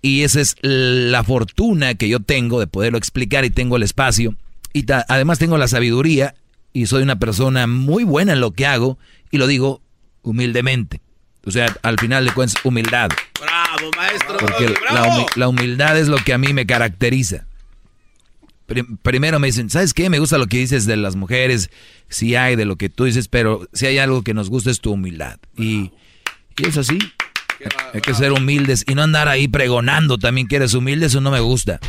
Y 0.00 0.22
esa 0.22 0.40
es 0.40 0.54
la 0.62 1.24
fortuna 1.24 1.94
que 1.96 2.08
yo 2.08 2.20
tengo 2.20 2.60
de 2.60 2.66
poderlo 2.68 2.98
explicar 2.98 3.44
y 3.44 3.50
tengo 3.50 3.76
el 3.76 3.82
espacio. 3.82 4.36
Y 4.72 4.84
además 5.08 5.38
tengo 5.38 5.58
la 5.58 5.66
sabiduría 5.68 6.34
y 6.82 6.86
soy 6.86 7.02
una 7.02 7.18
persona 7.18 7.66
muy 7.66 8.04
buena 8.04 8.32
en 8.34 8.40
lo 8.40 8.52
que 8.52 8.66
hago 8.66 8.98
y 9.30 9.38
lo 9.38 9.46
digo 9.46 9.80
humildemente. 10.22 11.00
O 11.44 11.50
sea, 11.50 11.74
al 11.82 11.98
final 11.98 12.24
de 12.26 12.32
cuentas, 12.32 12.60
humildad. 12.64 13.08
Bravo, 13.40 13.90
maestro. 13.96 14.36
Porque 14.38 14.68
la, 14.68 15.00
bravo. 15.02 15.06
humi- 15.26 15.36
la 15.36 15.48
humildad 15.48 15.98
es 15.98 16.08
lo 16.08 16.16
que 16.18 16.32
a 16.34 16.38
mí 16.38 16.52
me 16.52 16.66
caracteriza. 16.66 17.46
Prim- 18.66 18.98
primero 19.02 19.38
me 19.38 19.46
dicen, 19.46 19.70
¿sabes 19.70 19.94
qué? 19.94 20.10
Me 20.10 20.18
gusta 20.18 20.36
lo 20.36 20.46
que 20.46 20.58
dices 20.58 20.84
de 20.84 20.96
las 20.98 21.16
mujeres, 21.16 21.70
sí 22.08 22.34
hay 22.36 22.54
de 22.54 22.66
lo 22.66 22.76
que 22.76 22.90
tú 22.90 23.04
dices, 23.04 23.28
pero 23.28 23.66
si 23.72 23.86
hay 23.86 23.96
algo 23.98 24.22
que 24.22 24.34
nos 24.34 24.50
gusta 24.50 24.70
es 24.70 24.80
tu 24.80 24.92
humildad. 24.92 25.38
Y, 25.56 25.90
y 26.58 26.66
es 26.68 26.76
así. 26.76 26.98
Hay 27.94 28.00
que 28.02 28.14
ser 28.14 28.32
humildes 28.32 28.84
y 28.86 28.94
no 28.94 29.02
andar 29.02 29.26
ahí 29.28 29.48
pregonando 29.48 30.18
también 30.18 30.46
que 30.48 30.56
eres 30.56 30.74
humilde, 30.74 31.06
eso 31.06 31.20
no 31.22 31.30
me 31.30 31.40
gusta. 31.40 31.80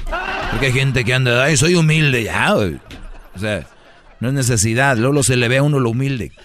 Porque 0.52 0.68
hay 0.68 0.72
gente 0.74 1.04
que 1.04 1.14
anda, 1.14 1.44
ay, 1.44 1.58
soy 1.58 1.76
humilde, 1.76 2.24
ya. 2.24 2.56
O 2.56 3.40
sea, 3.40 3.68
no 4.20 4.30
es 4.30 4.34
necesidad, 4.34 4.98
luego 4.98 5.24
se 5.24 5.36
le 5.36 5.48
ve 5.48 5.58
a 5.58 5.64
uno 5.64 5.80
lo 5.80 5.90
humilde. 5.90 6.32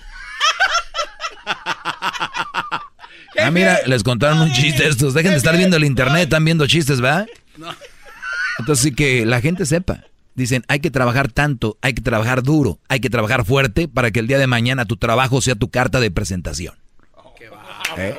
Ah, 3.37 3.51
mira, 3.51 3.81
les 3.85 4.03
contaron 4.05 4.41
un 4.41 4.53
chiste 4.53 4.87
estos. 4.87 5.13
Dejen 5.13 5.33
de 5.33 5.37
estar 5.37 5.57
viendo 5.57 5.77
el 5.77 5.85
internet, 5.85 6.23
están 6.23 6.45
viendo 6.45 6.67
chistes, 6.67 7.01
¿verdad? 7.01 7.27
Entonces 8.59 8.85
sí 8.85 8.95
que 8.95 9.27
la 9.27 9.41
gente 9.41 9.67
sepa. 9.67 10.05
Dicen, 10.35 10.65
hay 10.67 10.81
que 10.81 10.91
trabajar 10.91 11.31
tanto, 11.31 11.77
hay 11.83 11.95
que 11.95 12.01
trabajar 12.01 12.43
duro, 12.43 12.79
hay 12.89 13.01
que 13.01 13.11
trabajar 13.11 13.45
fuerte 13.45 13.87
para 13.87 14.11
que 14.11 14.21
el 14.21 14.29
día 14.29 14.39
de 14.39 14.47
mañana 14.47 14.85
tu 14.85 14.97
trabajo 14.97 15.43
sea 15.43 15.57
tu 15.57 15.69
carta 15.69 16.01
de 16.01 16.11
presentación. 16.11 16.75
¿Eh? 17.97 18.17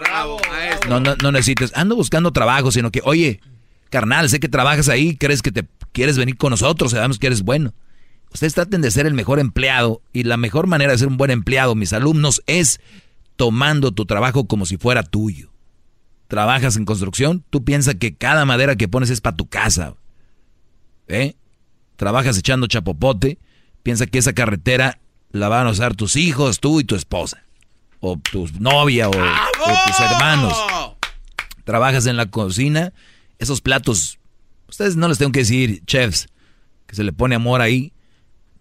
Bravo, 0.00 0.40
maestro. 0.48 0.90
No, 0.90 1.00
no, 1.00 1.16
no 1.16 1.32
necesites, 1.32 1.72
ando 1.74 1.96
buscando 1.96 2.32
trabajo, 2.32 2.70
sino 2.70 2.90
que, 2.90 3.00
oye, 3.04 3.40
carnal, 3.90 4.30
sé 4.30 4.40
que 4.40 4.48
trabajas 4.48 4.88
ahí, 4.88 5.16
crees 5.16 5.42
que 5.42 5.52
te 5.52 5.66
quieres 5.92 6.16
venir 6.16 6.36
con 6.36 6.50
nosotros, 6.50 6.92
sabemos 6.92 7.18
que 7.18 7.26
eres 7.26 7.42
bueno. 7.42 7.74
Ustedes 8.34 8.54
traten 8.54 8.82
de 8.82 8.90
ser 8.90 9.06
el 9.06 9.14
mejor 9.14 9.38
empleado 9.38 10.02
y 10.12 10.24
la 10.24 10.36
mejor 10.36 10.66
manera 10.66 10.90
de 10.90 10.98
ser 10.98 11.06
un 11.06 11.16
buen 11.16 11.30
empleado, 11.30 11.76
mis 11.76 11.92
alumnos, 11.92 12.42
es 12.46 12.80
tomando 13.36 13.92
tu 13.92 14.06
trabajo 14.06 14.48
como 14.48 14.66
si 14.66 14.76
fuera 14.76 15.04
tuyo. 15.04 15.52
Trabajas 16.26 16.76
en 16.76 16.84
construcción, 16.84 17.44
tú 17.48 17.64
piensas 17.64 17.94
que 17.94 18.16
cada 18.16 18.44
madera 18.44 18.74
que 18.74 18.88
pones 18.88 19.10
es 19.10 19.20
para 19.20 19.36
tu 19.36 19.46
casa. 19.46 19.94
¿Eh? 21.06 21.36
Trabajas 21.94 22.36
echando 22.36 22.66
chapopote, 22.66 23.38
piensa 23.84 24.06
que 24.06 24.18
esa 24.18 24.32
carretera 24.32 24.98
la 25.30 25.48
van 25.48 25.68
a 25.68 25.70
usar 25.70 25.94
tus 25.94 26.16
hijos, 26.16 26.58
tú 26.58 26.80
y 26.80 26.84
tu 26.84 26.96
esposa. 26.96 27.44
O 28.00 28.18
tu 28.18 28.48
novia 28.58 29.08
o, 29.08 29.12
o 29.12 29.86
tus 29.86 30.00
hermanos. 30.00 30.58
Trabajas 31.62 32.06
en 32.06 32.16
la 32.16 32.26
cocina, 32.26 32.92
esos 33.38 33.60
platos, 33.60 34.18
ustedes 34.68 34.96
no 34.96 35.06
les 35.06 35.18
tengo 35.18 35.30
que 35.30 35.40
decir, 35.40 35.84
chefs, 35.86 36.26
que 36.88 36.96
se 36.96 37.04
le 37.04 37.12
pone 37.12 37.36
amor 37.36 37.60
ahí, 37.60 37.93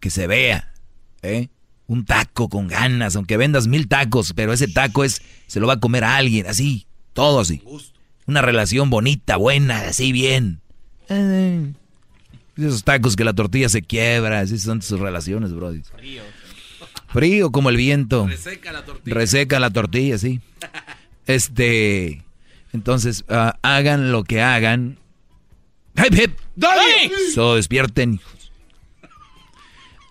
que 0.03 0.09
se 0.09 0.27
vea, 0.27 0.69
¿eh? 1.21 1.47
Un 1.87 2.03
taco 2.03 2.49
con 2.49 2.67
ganas, 2.67 3.15
aunque 3.15 3.37
vendas 3.37 3.67
mil 3.67 3.87
tacos, 3.87 4.33
pero 4.35 4.51
ese 4.51 4.67
taco 4.67 5.05
es, 5.05 5.21
se 5.47 5.61
lo 5.61 5.67
va 5.67 5.75
a 5.75 5.79
comer 5.79 6.03
a 6.03 6.17
alguien, 6.17 6.45
así, 6.45 6.87
todo 7.13 7.39
así. 7.39 7.63
Una 8.25 8.41
relación 8.41 8.89
bonita, 8.89 9.37
buena, 9.37 9.87
así 9.87 10.11
bien. 10.11 10.59
Eh, 11.07 11.71
esos 12.57 12.83
tacos 12.83 13.15
que 13.15 13.23
la 13.23 13.31
tortilla 13.31 13.69
se 13.69 13.81
quiebra, 13.81 14.41
así 14.41 14.59
son 14.59 14.81
sus 14.81 14.99
relaciones, 14.99 15.53
bro. 15.53 15.71
Frío 17.07 17.51
como 17.53 17.69
el 17.69 17.77
viento. 17.77 18.27
Reseca 18.27 18.73
la 18.73 18.83
tortilla. 18.83 19.15
Reseca 19.15 19.59
la 19.61 19.69
tortilla, 19.69 20.17
sí. 20.17 20.41
Este, 21.27 22.25
entonces, 22.73 23.23
ah, 23.29 23.57
hagan 23.61 24.11
lo 24.11 24.25
que 24.25 24.41
hagan. 24.41 24.97
¡Hip, 25.95 26.13
hip! 26.13 26.37
So, 27.33 27.55
despierten, 27.55 28.15
hijos. 28.15 28.42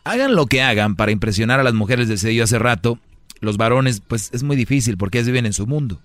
Hagan 0.04 0.34
lo 0.34 0.46
que 0.46 0.62
hagan 0.62 0.96
para 0.96 1.12
impresionar 1.12 1.60
a 1.60 1.62
las 1.62 1.74
mujeres, 1.74 2.08
decía 2.08 2.32
yo 2.32 2.44
hace 2.44 2.58
rato. 2.58 2.98
Los 3.40 3.56
varones, 3.56 4.00
pues 4.06 4.30
es 4.32 4.42
muy 4.42 4.56
difícil 4.56 4.96
porque 4.96 5.18
ellos 5.18 5.26
viven 5.28 5.46
en 5.46 5.52
su 5.52 5.66
mundo. 5.66 6.00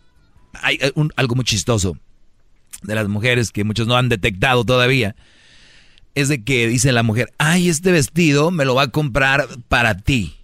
Hay 0.62 0.78
eh, 0.82 0.92
un- 0.96 1.12
algo 1.16 1.36
muy 1.36 1.46
chistoso 1.46 1.98
de 2.84 2.96
las 2.96 3.08
mujeres 3.08 3.52
que 3.52 3.64
muchos 3.64 3.88
no 3.88 3.96
han 3.96 4.10
detectado 4.10 4.64
todavía. 4.66 5.16
Es 6.16 6.30
de 6.30 6.44
que 6.44 6.68
dice 6.68 6.92
la 6.92 7.04
mujer, 7.04 7.32
ay, 7.38 7.70
este 7.70 7.92
vestido 7.92 8.50
me 8.50 8.66
lo 8.66 8.74
va 8.76 8.84
a 8.84 8.88
comprar 8.88 9.48
para 9.68 9.98
ti. 9.98 10.36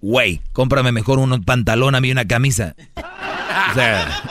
Güey, 0.00 0.40
cómprame 0.52 0.92
mejor 0.92 1.18
un 1.18 1.42
pantalón 1.44 1.94
a 1.94 2.00
mí 2.00 2.08
y 2.08 2.12
una 2.12 2.26
camisa. 2.26 2.74
O 3.70 3.74
sea, 3.74 4.22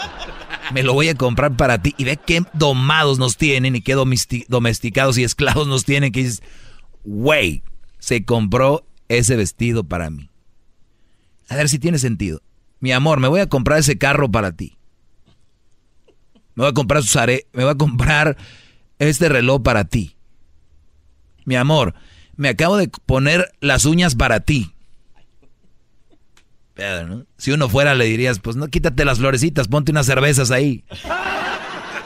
me 0.74 0.82
lo 0.84 0.94
voy 0.94 1.10
a 1.10 1.16
comprar 1.16 1.56
para 1.56 1.82
ti. 1.82 1.94
Y 1.98 2.04
ve 2.06 2.18
qué 2.24 2.44
domados 2.54 3.20
nos 3.20 3.38
tienen 3.38 3.76
y 3.76 3.82
qué 3.82 3.96
domesti- 3.96 4.46
domesticados 4.48 5.18
y 5.20 5.24
esclavos 5.24 5.68
nos 5.68 5.86
tienen 5.86 6.12
que 6.12 6.22
dices, 6.24 6.42
güey, 7.04 7.62
se 8.06 8.24
compró 8.24 8.86
ese 9.08 9.36
vestido 9.36 9.84
para 9.84 10.12
mí. 10.12 10.30
A 11.50 11.56
ver 11.56 11.70
si 11.70 11.80
tiene 11.80 11.98
sentido. 11.98 12.44
Mi 12.80 12.92
amor, 12.92 13.20
me 13.20 13.28
voy 13.28 13.40
a 13.40 13.50
comprar 13.50 13.80
ese 13.80 13.98
carro 13.98 14.30
para 14.30 14.52
ti. 14.52 14.78
Me 16.54 16.62
voy 16.62 16.68
a 16.68 16.74
comprar 16.74 17.02
me 17.54 17.64
a 17.64 17.74
comprar 17.74 18.38
este 19.00 19.28
reloj 19.28 19.64
para 19.64 19.86
ti. 19.86 20.18
Mi 21.46 21.56
amor, 21.56 21.96
me 22.36 22.50
acabo 22.50 22.78
de 22.78 22.92
poner 23.08 23.52
las 23.60 23.86
uñas 23.86 24.14
para 24.14 24.40
ti. 24.42 24.72
¿no? 26.78 27.26
Si 27.38 27.54
uno 27.54 27.70
fuera 27.70 27.96
le 27.96 28.06
dirías, 28.06 28.38
pues 28.38 28.56
no 28.56 28.68
quítate 28.68 29.04
las 29.04 29.18
florecitas, 29.18 29.68
ponte 29.68 29.92
unas 29.92 30.06
cervezas 30.06 30.52
ahí. 30.52 30.86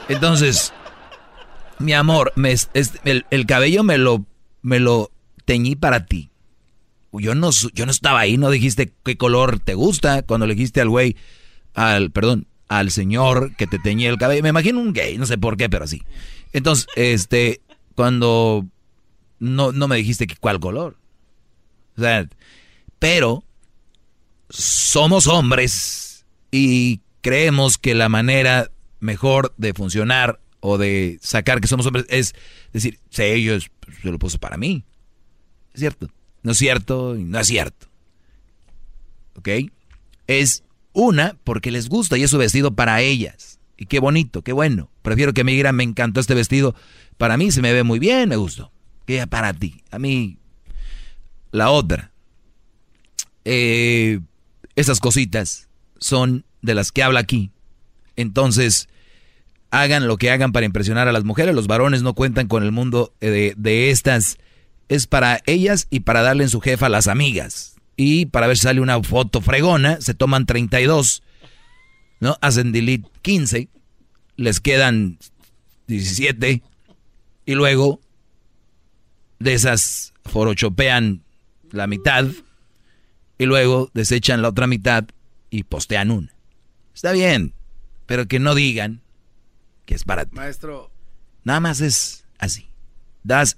Entonces, 0.07 0.71
mi 1.77 1.91
amor, 1.91 2.31
el, 2.37 3.25
el 3.29 3.45
cabello 3.45 3.83
me 3.83 3.97
lo, 3.97 4.25
me 4.61 4.79
lo 4.79 5.11
teñí 5.49 5.75
para 5.75 6.05
ti. 6.05 6.29
Yo 7.11 7.33
no, 7.33 7.49
yo 7.73 7.87
no 7.87 7.91
estaba 7.91 8.19
ahí, 8.19 8.37
no 8.37 8.51
dijiste 8.51 8.93
qué 9.03 9.17
color 9.17 9.59
te 9.59 9.73
gusta 9.73 10.21
cuando 10.21 10.45
le 10.45 10.53
dijiste 10.53 10.79
al 10.79 10.89
güey, 10.89 11.15
al, 11.73 12.11
perdón, 12.11 12.45
al 12.67 12.91
señor 12.91 13.55
que 13.55 13.65
te 13.65 13.79
teñía 13.79 14.11
el 14.11 14.19
cabello. 14.19 14.43
Me 14.43 14.49
imagino 14.49 14.79
un 14.79 14.93
gay, 14.93 15.17
no 15.17 15.25
sé 15.25 15.39
por 15.39 15.57
qué, 15.57 15.67
pero 15.67 15.85
así. 15.85 16.03
Entonces, 16.53 16.85
este, 16.95 17.61
cuando 17.95 18.67
no, 19.39 19.71
no 19.71 19.87
me 19.87 19.95
dijiste 19.95 20.27
que 20.27 20.35
cuál 20.35 20.59
color. 20.59 20.97
O 21.97 22.01
sea, 22.01 22.29
pero 22.99 23.43
somos 24.51 25.25
hombres 25.25 26.27
y 26.51 27.01
creemos 27.21 27.79
que 27.79 27.95
la 27.95 28.07
manera 28.07 28.69
mejor 28.99 29.55
de 29.57 29.73
funcionar 29.73 30.39
o 30.59 30.77
de 30.77 31.17
sacar 31.23 31.59
que 31.59 31.67
somos 31.67 31.87
hombres 31.87 32.05
es 32.09 32.35
decir, 32.71 32.99
sí, 33.09 33.23
ellos 33.23 33.71
se 34.03 34.11
lo 34.11 34.19
puso 34.19 34.37
para 34.37 34.55
mí. 34.55 34.85
Es 35.79 35.81
cierto. 35.81 36.09
No 36.43 36.51
es 36.51 36.57
cierto 36.57 37.17
y 37.17 37.23
no 37.23 37.39
es 37.39 37.47
cierto. 37.47 37.87
¿Ok? 39.35 39.47
Es 40.27 40.63
una 40.91 41.37
porque 41.45 41.71
les 41.71 41.87
gusta 41.87 42.17
y 42.17 42.23
es 42.23 42.31
su 42.31 42.37
vestido 42.37 42.75
para 42.75 43.01
ellas. 43.01 43.59
Y 43.77 43.85
qué 43.85 43.99
bonito, 43.99 44.41
qué 44.41 44.51
bueno. 44.51 44.89
Prefiero 45.03 45.33
que 45.33 45.45
me 45.45 45.53
digan, 45.53 45.77
me 45.77 45.85
encantó 45.85 46.19
este 46.19 46.35
vestido. 46.35 46.75
Para 47.17 47.37
mí 47.37 47.49
se 47.51 47.61
me 47.61 47.71
ve 47.71 47.83
muy 47.83 47.97
bien, 47.97 48.27
me 48.27 48.35
gustó. 48.35 48.73
Que 49.05 49.25
para 49.25 49.53
ti. 49.53 49.81
A 49.89 49.99
mí, 49.99 50.37
la 51.53 51.69
otra. 51.69 52.11
Eh, 53.45 54.19
esas 54.75 54.99
cositas 54.99 55.69
son 55.97 56.43
de 56.61 56.75
las 56.75 56.91
que 56.91 57.03
habla 57.03 57.21
aquí. 57.21 57.51
Entonces, 58.17 58.89
hagan 59.71 60.09
lo 60.09 60.17
que 60.17 60.29
hagan 60.29 60.51
para 60.51 60.65
impresionar 60.65 61.07
a 61.07 61.13
las 61.13 61.23
mujeres. 61.23 61.55
Los 61.55 61.67
varones 61.67 62.01
no 62.01 62.15
cuentan 62.15 62.49
con 62.49 62.63
el 62.63 62.73
mundo 62.73 63.13
eh, 63.21 63.29
de, 63.29 63.53
de 63.55 63.91
estas. 63.91 64.37
Es 64.89 65.07
para 65.07 65.41
ellas 65.45 65.87
y 65.89 66.01
para 66.01 66.21
darle 66.21 66.43
en 66.43 66.49
su 66.49 66.59
jefa 66.59 66.87
a 66.87 66.89
las 66.89 67.07
amigas. 67.07 67.75
Y 67.95 68.25
para 68.27 68.47
ver 68.47 68.57
si 68.57 68.63
sale 68.63 68.81
una 68.81 69.01
foto 69.03 69.41
fregona, 69.41 70.01
se 70.01 70.13
toman 70.13 70.45
32, 70.45 71.23
¿no? 72.19 72.37
Hacen 72.41 72.71
delete 72.71 73.07
15, 73.21 73.69
les 74.35 74.59
quedan 74.59 75.19
17 75.87 76.61
y 77.45 77.55
luego 77.55 77.99
de 79.39 79.53
esas 79.53 80.13
forochopean 80.25 81.23
la 81.71 81.87
mitad 81.87 82.25
Y 83.37 83.45
luego 83.45 83.89
desechan 83.93 84.41
la 84.41 84.49
otra 84.49 84.67
mitad 84.67 85.05
y 85.49 85.63
postean 85.63 86.11
una. 86.11 86.33
Está 86.93 87.13
bien, 87.13 87.53
pero 88.05 88.27
que 88.27 88.39
no 88.39 88.53
digan 88.53 89.01
que 89.85 89.95
es 89.95 90.03
para 90.03 90.25
ti. 90.25 90.35
Maestro. 90.35 90.91
Nada 91.43 91.61
más 91.61 91.79
es 91.79 92.25
así. 92.37 92.69
Das, 93.23 93.57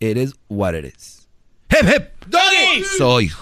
eres 0.00 0.34
what 0.48 0.74
eres. 0.74 1.28
¡Hep, 1.68 1.86
hep! 1.88 2.12
¡Doggy! 2.26 2.84
Soy. 2.98 3.32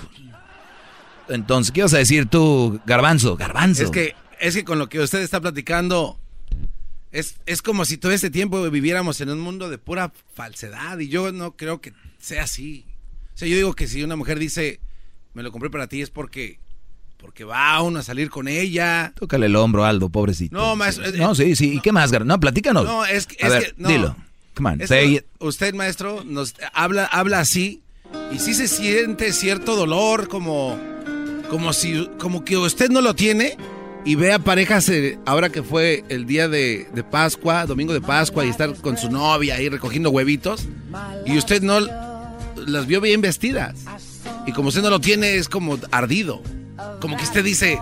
Entonces, 1.29 1.73
¿qué 1.73 1.83
vas 1.83 1.95
a 1.95 1.99
decir 1.99 2.27
tú, 2.27 2.81
Garbanzo? 2.87 3.37
Garbanzo. 3.37 3.83
Es 3.85 3.91
que, 3.91 4.15
es 4.41 4.55
que 4.55 4.65
con 4.65 4.79
lo 4.79 4.89
que 4.89 5.01
usted 5.01 5.21
está 5.21 5.41
platicando, 5.41 6.19
es, 7.13 7.37
es 7.47 7.63
como 7.63 7.85
si 7.85 7.97
todo 7.97 8.13
este 8.13 8.31
tiempo 8.31 8.69
viviéramos 8.71 9.21
en 9.21 9.31
un 9.31 9.41
mundo 9.41 9.71
de 9.71 9.79
pura 9.79 10.13
falsedad. 10.35 10.99
Y 10.99 11.09
yo 11.09 11.33
no 11.33 11.57
creo 11.57 11.81
que 11.81 11.93
sea 12.19 12.43
así. 12.45 12.85
O 13.35 13.39
sea, 13.39 13.49
yo 13.49 13.57
digo 13.57 13.73
que 13.75 13.89
si 13.89 14.03
una 14.03 14.17
mujer 14.17 14.39
dice, 14.39 14.81
me 15.33 15.43
lo 15.43 15.51
compré 15.51 15.71
para 15.71 15.87
ti, 15.87 16.03
es 16.03 16.11
porque, 16.11 16.61
porque 17.17 17.45
va 17.45 17.81
uno 17.83 18.01
a 18.01 18.03
salir 18.03 18.29
con 18.29 18.47
ella. 18.47 19.13
Tócale 19.19 19.47
el 19.47 19.57
hombro, 19.57 19.85
Aldo, 19.85 20.11
pobrecito. 20.11 20.55
No, 20.57 20.77
maestro. 20.77 21.07
eh, 21.07 21.13
No, 21.17 21.35
sí, 21.35 21.57
sí. 21.57 21.75
¿Y 21.77 21.81
qué 21.81 21.91
más, 21.91 22.13
Gar? 22.13 22.27
No, 22.27 22.39
platícanos. 22.39 22.85
No, 22.85 23.05
es, 23.07 23.27
que- 23.27 23.43
A 23.43 23.47
es 23.49 23.53
ver, 23.53 23.63
que. 23.75 23.83
no. 23.83 23.89
dilo. 23.89 24.17
Come 24.55 24.71
on, 24.71 24.87
say 24.87 25.17
it. 25.17 25.27
Usted, 25.41 25.75
maestro, 25.75 26.23
nos 26.25 26.55
habla, 26.73 27.07
habla 27.07 27.41
así 27.41 27.83
y 28.33 28.39
sí 28.39 28.55
se 28.55 28.69
siente 28.69 29.33
cierto 29.33 29.77
dolor, 29.77 30.29
como, 30.29 30.79
como 31.51 31.73
si, 31.73 32.09
como 32.19 32.45
que 32.45 32.57
usted 32.57 32.91
no 32.91 33.01
lo 33.01 33.15
tiene 33.15 33.57
y 34.05 34.17
ve 34.17 34.33
a 34.33 34.39
parejas 34.39 34.89
eh, 34.89 35.19
ahora 35.25 35.51
que 35.51 35.63
fue 35.63 36.05
el 36.09 36.27
día 36.27 36.49
de, 36.49 36.87
de 36.93 37.03
Pascua, 37.03 37.67
domingo 37.67 37.93
de 37.93 38.01
Pascua 38.01 38.45
y 38.45 38.51
estar 38.51 38.75
con 38.77 38.97
su 38.99 39.11
novia 39.11 39.57
ahí 39.57 39.69
recogiendo 39.69 40.11
huevitos 40.11 40.67
y 41.25 41.39
usted 41.39 41.63
no 41.63 41.81
las 41.81 42.87
vio 42.87 43.01
bien 43.01 43.21
vestidas 43.21 43.85
y 44.47 44.53
como 44.53 44.69
usted 44.69 44.83
no 44.83 44.91
lo 44.91 45.01
tiene 45.01 45.37
es 45.37 45.49
como 45.49 45.79
ardido, 45.91 46.43
como 47.01 47.17
que 47.17 47.25
usted 47.25 47.45
dice 47.45 47.79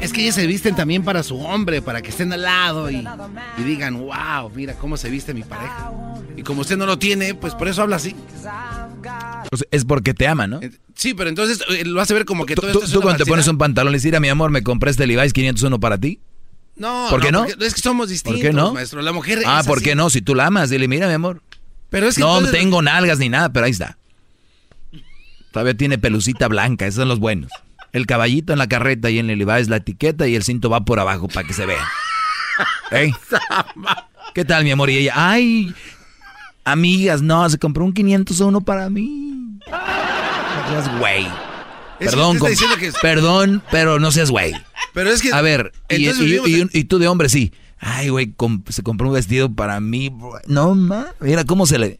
es 0.00 0.12
que 0.12 0.22
ellas 0.22 0.34
se 0.34 0.46
visten 0.46 0.74
también 0.76 1.02
para 1.04 1.22
su 1.22 1.38
hombre, 1.38 1.82
para 1.82 2.02
que 2.02 2.10
estén 2.10 2.32
al 2.32 2.42
lado 2.42 2.90
y, 2.90 3.04
y 3.58 3.62
digan, 3.62 3.98
wow, 3.98 4.50
mira 4.54 4.74
cómo 4.74 4.96
se 4.96 5.10
viste 5.10 5.34
mi 5.34 5.42
pareja. 5.42 5.90
Y 6.36 6.42
como 6.42 6.62
usted 6.62 6.76
no 6.76 6.86
lo 6.86 6.98
tiene, 6.98 7.34
pues 7.34 7.54
por 7.54 7.68
eso 7.68 7.82
habla 7.82 7.96
así. 7.96 8.14
Es 9.70 9.84
porque 9.84 10.14
te 10.14 10.26
ama, 10.28 10.46
¿no? 10.46 10.60
Sí, 10.94 11.14
pero 11.14 11.28
entonces 11.28 11.60
eh, 11.70 11.84
lo 11.84 12.00
hace 12.00 12.14
ver 12.14 12.24
como 12.24 12.46
que 12.46 12.54
Tú, 12.54 12.62
todo 12.62 12.72
tú- 12.72 12.78
esto 12.84 12.92
tú 12.98 13.02
cuando 13.02 13.24
te 13.24 13.28
pones 13.28 13.48
un 13.48 13.58
pantalón 13.58 13.92
y 13.92 13.96
dices, 13.96 14.06
mira, 14.10 14.20
mi 14.20 14.28
amor, 14.28 14.50
me 14.50 14.62
compré 14.62 14.90
este 14.90 15.06
Levi's 15.06 15.32
501 15.32 15.80
para 15.80 15.98
ti. 15.98 16.20
No, 16.76 17.08
¿Por 17.10 17.20
qué 17.20 17.30
no? 17.32 17.44
porque 17.46 17.66
es 17.66 17.74
que 17.74 17.80
somos 17.80 18.08
distintos, 18.08 18.40
¿Por 18.40 18.50
qué 18.50 18.56
no? 18.56 18.72
maestro. 18.72 19.02
La 19.02 19.12
mujer 19.12 19.40
Ah, 19.46 19.60
es 19.60 19.66
¿por 19.66 19.78
así. 19.78 19.84
qué 19.84 19.94
no? 19.94 20.08
Si 20.10 20.22
tú 20.22 20.34
la 20.34 20.46
amas, 20.46 20.70
dile, 20.70 20.88
mira, 20.88 21.08
mi 21.08 21.14
amor. 21.14 21.42
Pero 21.90 22.06
es 22.08 22.14
que 22.14 22.20
no 22.22 22.38
entonces- 22.38 22.58
tengo 22.58 22.80
nalgas 22.82 23.18
ni 23.18 23.28
nada, 23.28 23.52
pero 23.52 23.66
ahí 23.66 23.72
está. 23.72 23.98
Todavía 25.52 25.74
tiene 25.76 25.98
pelucita 25.98 26.46
blanca, 26.48 26.86
esos 26.86 27.00
son 27.00 27.08
los 27.08 27.18
buenos. 27.18 27.50
El 27.92 28.06
caballito 28.06 28.52
en 28.52 28.58
la 28.58 28.68
carreta 28.68 29.10
y 29.10 29.18
en 29.18 29.30
el 29.30 29.38
Levi's 29.38 29.68
la 29.68 29.76
etiqueta 29.76 30.26
y 30.28 30.36
el 30.36 30.42
cinto 30.44 30.70
va 30.70 30.84
por 30.84 31.00
abajo 31.00 31.28
para 31.28 31.46
que 31.46 31.52
se 31.54 31.66
vea. 31.66 31.86
¿Ey? 32.90 33.12
¿Qué 34.34 34.44
tal, 34.44 34.64
mi 34.64 34.70
amor? 34.70 34.90
Y 34.90 34.98
ella, 34.98 35.12
ay, 35.16 35.74
amigas, 36.64 37.22
no, 37.22 37.48
se 37.50 37.58
compró 37.58 37.84
un 37.84 37.92
501 37.92 38.60
para 38.60 38.88
mí. 38.90 39.58
No 39.66 40.68
seas 40.70 40.98
güey. 40.98 41.26
Perdón, 41.98 42.38
que- 42.38 42.92
perdón, 43.02 43.62
pero 43.70 43.98
no 43.98 44.10
seas 44.10 44.30
güey. 44.30 44.54
Pero 44.94 45.10
es 45.10 45.20
que. 45.20 45.32
A 45.32 45.42
ver, 45.42 45.72
y, 45.88 45.96
entonces 46.06 46.22
y- 46.22 46.26
vivimos 46.26 46.48
y- 46.48 46.60
en- 46.62 46.70
y 46.72 46.84
tú 46.84 46.98
de 46.98 47.08
hombre 47.08 47.28
sí. 47.28 47.52
Ay, 47.78 48.08
güey, 48.10 48.34
se 48.68 48.82
compró 48.82 49.08
un 49.08 49.14
vestido 49.14 49.52
para 49.52 49.80
mí. 49.80 50.14
No, 50.46 50.74
ma. 50.74 51.08
Mira 51.20 51.44
cómo 51.44 51.66
se 51.66 51.78
le. 51.78 51.98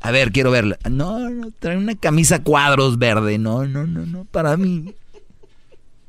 A 0.00 0.10
ver, 0.10 0.32
quiero 0.32 0.50
verla. 0.50 0.78
No, 0.90 1.30
no, 1.30 1.50
trae 1.58 1.76
una 1.78 1.94
camisa 1.94 2.42
cuadros 2.42 2.98
verde. 2.98 3.38
No, 3.38 3.64
no, 3.66 3.86
no, 3.86 4.04
no, 4.04 4.24
para 4.26 4.56
mí. 4.58 4.94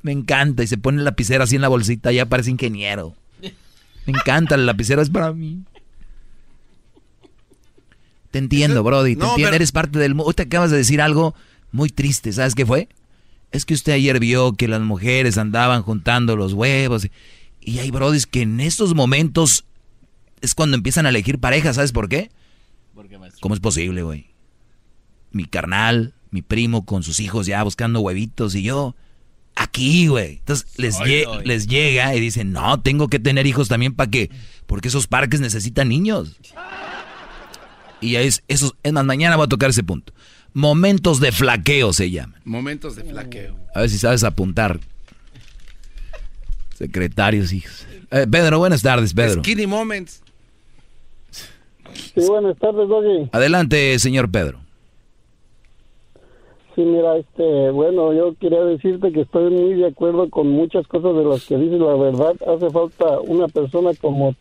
Me 0.06 0.12
encanta. 0.12 0.62
Y 0.62 0.68
se 0.68 0.78
pone 0.78 1.00
la 1.00 1.06
lapicera 1.06 1.46
así 1.46 1.56
en 1.56 1.64
la 1.64 1.68
bolsita. 1.68 2.12
Ya 2.12 2.28
parece 2.28 2.52
ingeniero. 2.52 3.16
Me 3.42 4.14
encanta, 4.14 4.56
la 4.56 4.64
lapicera 4.66 5.02
es 5.02 5.10
para 5.10 5.34
mí. 5.34 5.64
Te 8.30 8.38
entiendo, 8.40 8.84
Brody. 8.84 9.16
Te 9.16 9.20
No, 9.22 9.30
entiendo. 9.32 9.48
pero- 9.48 9.56
Eres 9.56 9.72
parte 9.72 9.98
del 9.98 10.14
mundo. 10.14 10.26
Hoy 10.30 10.34
te 10.36 10.44
acabas 10.44 10.70
de 10.70 10.78
decir 10.78 11.02
algo 11.02 11.34
muy 11.72 11.90
triste. 11.90 12.32
¿Sabes 12.34 12.54
qué 12.54 12.66
fue? 12.68 12.88
Es 13.52 13.66
que 13.66 13.74
usted 13.74 13.94
ayer 13.94 14.20
vio 14.20 14.54
que 14.54 14.68
las 14.68 14.82
mujeres 14.82 15.38
andaban 15.40 15.82
juntando 15.82 16.36
los 16.36 16.54
huevos. 16.54 17.08
Y 17.62 17.80
hay 17.80 17.90
brodis 17.90 18.28
que 18.28 18.42
en 18.44 18.60
estos 18.60 18.94
momentos 18.94 19.66
es 20.42 20.54
cuando 20.54 20.78
empiezan 20.78 21.06
a 21.06 21.10
elegir 21.10 21.40
pareja. 21.40 21.74
¿Sabes 21.74 21.92
por 21.92 22.10
qué? 22.10 22.30
¿Cómo 23.42 23.56
es 23.56 23.60
posible, 23.60 24.04
güey? 24.04 24.28
Mi 25.32 25.46
carnal, 25.46 26.14
mi 26.30 26.42
primo 26.44 26.86
con 26.86 27.02
sus 27.02 27.20
hijos 27.20 27.48
ya 27.48 27.64
buscando 27.64 28.02
huevitos 28.02 28.54
y 28.54 28.62
yo 28.62 28.96
aquí, 29.56 30.08
güey. 30.08 30.38
Entonces 30.38 30.68
les, 30.78 30.98
lle- 31.00 31.68
llega 31.68 32.16
y 32.16 32.20
dicen, 32.20 32.52
no, 32.52 32.82
tengo 32.82 33.08
que 33.08 33.20
tener 33.20 33.48
hijos 33.48 33.68
también 33.68 33.94
para 33.94 34.10
que, 34.10 34.30
porque 34.66 34.88
esos 34.90 35.08
parques 35.08 35.40
necesitan 35.42 35.90
niños. 35.90 36.36
Y 38.02 38.12
ya 38.12 38.22
es, 38.22 38.44
esos, 38.48 38.76
es 38.84 38.92
más, 38.94 39.06
mañana 39.06 39.36
voy 39.36 39.46
a 39.46 39.50
tocar 39.50 39.70
ese 39.70 39.84
punto. 39.84 40.14
Momentos 40.54 41.20
de 41.20 41.32
flaqueo 41.32 41.92
se 41.94 42.12
llaman. 42.12 42.40
Momentos 42.46 42.96
de 42.96 43.04
flaqueo. 43.04 43.56
A 43.74 43.82
ver 43.82 43.90
si 43.90 43.98
sabes 43.98 44.24
apuntar. 44.24 44.80
Secretarios, 46.78 47.54
hijos. 47.54 47.86
Eh, 48.12 48.28
Pedro, 48.30 48.60
buenas 48.60 48.82
tardes, 48.82 49.14
Pedro. 49.14 49.42
Skinny 49.42 49.66
moments. 49.68 50.22
Sí, 51.94 52.22
buenas 52.28 52.58
tardes, 52.58 52.88
Doggy. 52.90 53.30
Adelante, 53.32 53.98
señor 54.00 54.30
Pedro. 54.30 54.60
Sí, 56.76 56.82
mira, 56.82 57.16
este, 57.16 57.72
bueno, 57.72 58.12
yo 58.12 58.36
quería 58.38 58.62
decirte 58.66 59.14
que 59.14 59.22
estoy 59.22 59.50
muy 59.50 59.76
de 59.76 59.88
acuerdo 59.88 60.30
con 60.30 60.50
muchas 60.50 60.86
cosas 60.88 61.16
de 61.16 61.24
las 61.24 61.46
que 61.46 61.56
dices. 61.56 61.80
La 61.80 61.96
verdad, 61.96 62.36
hace 62.46 62.70
falta 62.70 63.22
una 63.22 63.48
persona 63.48 63.92
como 64.02 64.36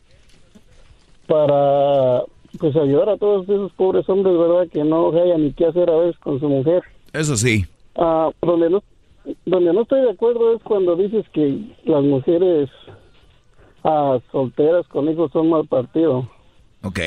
para, 1.28 2.24
pues, 2.58 2.74
ayudar 2.74 3.10
a 3.10 3.16
todos 3.18 3.48
esos 3.48 3.70
pobres 3.74 4.08
hombres, 4.08 4.36
¿verdad? 4.36 4.66
Que 4.68 4.82
no 4.82 5.10
hayan 5.10 5.44
ni 5.44 5.52
qué 5.52 5.66
hacer 5.66 5.88
a 5.88 5.96
veces 5.96 6.18
con 6.18 6.40
su 6.40 6.48
mujer. 6.48 6.82
Eso 7.12 7.36
sí. 7.36 7.64
Ah, 7.94 8.32
donde 8.42 8.68
no, 8.68 8.82
donde 9.46 9.72
no 9.72 9.82
estoy 9.82 10.00
de 10.00 10.10
acuerdo 10.10 10.56
es 10.56 10.62
cuando 10.64 10.96
dices 10.96 11.24
que 11.32 11.60
las 11.84 12.02
mujeres 12.02 12.68
ah, 13.84 14.18
solteras 14.32 14.88
con 14.88 15.08
hijos 15.08 15.30
son 15.30 15.50
mal 15.50 15.68
partido. 15.68 16.28
Ok. 16.82 16.98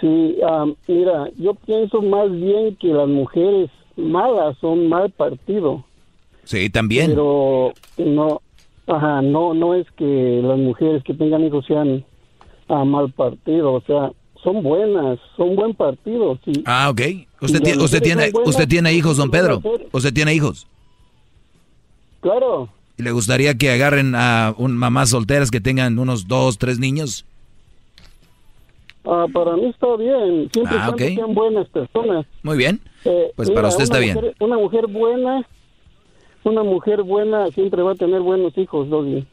Sí, 0.00 0.36
ah, 0.46 0.66
mira, 0.88 1.28
yo 1.36 1.54
pienso 1.54 2.00
más 2.00 2.30
bien 2.30 2.76
que 2.76 2.88
las 2.88 3.08
mujeres 3.08 3.70
malas 3.96 4.56
son 4.60 4.88
mal 4.88 5.10
partido. 5.10 5.84
Sí, 6.44 6.70
también. 6.70 7.10
Pero 7.10 7.72
no, 7.98 8.40
ajá, 8.86 9.20
no, 9.22 9.52
no 9.52 9.74
es 9.74 9.86
que 9.92 10.40
las 10.42 10.58
mujeres 10.58 11.02
que 11.04 11.14
tengan 11.14 11.44
hijos 11.44 11.66
sean 11.66 12.04
ah, 12.68 12.84
mal 12.84 13.12
partido, 13.12 13.74
o 13.74 13.80
sea, 13.82 14.12
son 14.42 14.62
buenas, 14.62 15.18
son 15.36 15.54
buen 15.54 15.74
partido, 15.74 16.38
sí. 16.44 16.52
Ah, 16.64 16.88
ok. 16.90 17.00
¿Usted, 17.42 17.60
tiene, 17.60 17.82
usted, 17.82 18.02
tiene, 18.02 18.30
buenas, 18.30 18.48
¿Usted 18.48 18.68
tiene 18.68 18.92
hijos, 18.94 19.16
don 19.16 19.30
¿qué 19.30 19.42
van 19.42 19.52
a 19.52 19.60
Pedro? 19.60 19.88
¿Usted 19.92 20.12
tiene 20.14 20.34
hijos? 20.34 20.66
Claro, 22.20 22.68
¿Y 23.00 23.02
le 23.02 23.12
gustaría 23.12 23.56
que 23.56 23.70
agarren 23.70 24.14
a 24.14 24.54
un, 24.58 24.76
mamás 24.76 25.08
solteras 25.08 25.50
que 25.50 25.58
tengan 25.58 25.98
unos 25.98 26.28
dos, 26.28 26.58
tres 26.58 26.78
niños? 26.78 27.24
Ah, 29.06 29.26
para 29.32 29.56
mí 29.56 29.66
está 29.66 29.96
bien, 29.96 30.48
siempre 30.52 30.76
Ah, 30.78 30.86
cuando 30.88 31.04
ok. 31.06 31.14
sean 31.14 31.34
buenas 31.34 31.68
personas. 31.68 32.26
Muy 32.42 32.56
bien. 32.56 32.80
Eh, 33.04 33.32
Pues 33.36 33.50
para 33.50 33.68
usted 33.68 33.78
una 33.78 33.84
está 33.84 33.98
bien. 33.98 34.14
mujer- 34.16 34.34
Una 34.40 34.56
mujer 34.56 34.86
buena, 34.86 35.46
una 36.44 36.62
mujer 36.62 37.02
buena 37.02 37.46
siempre 37.52 37.82
va 37.82 37.92
a 37.92 37.94
tener 37.94 38.20
buenos 38.20 38.56
hijos, 38.58 38.88
Doggy. 38.88 39.26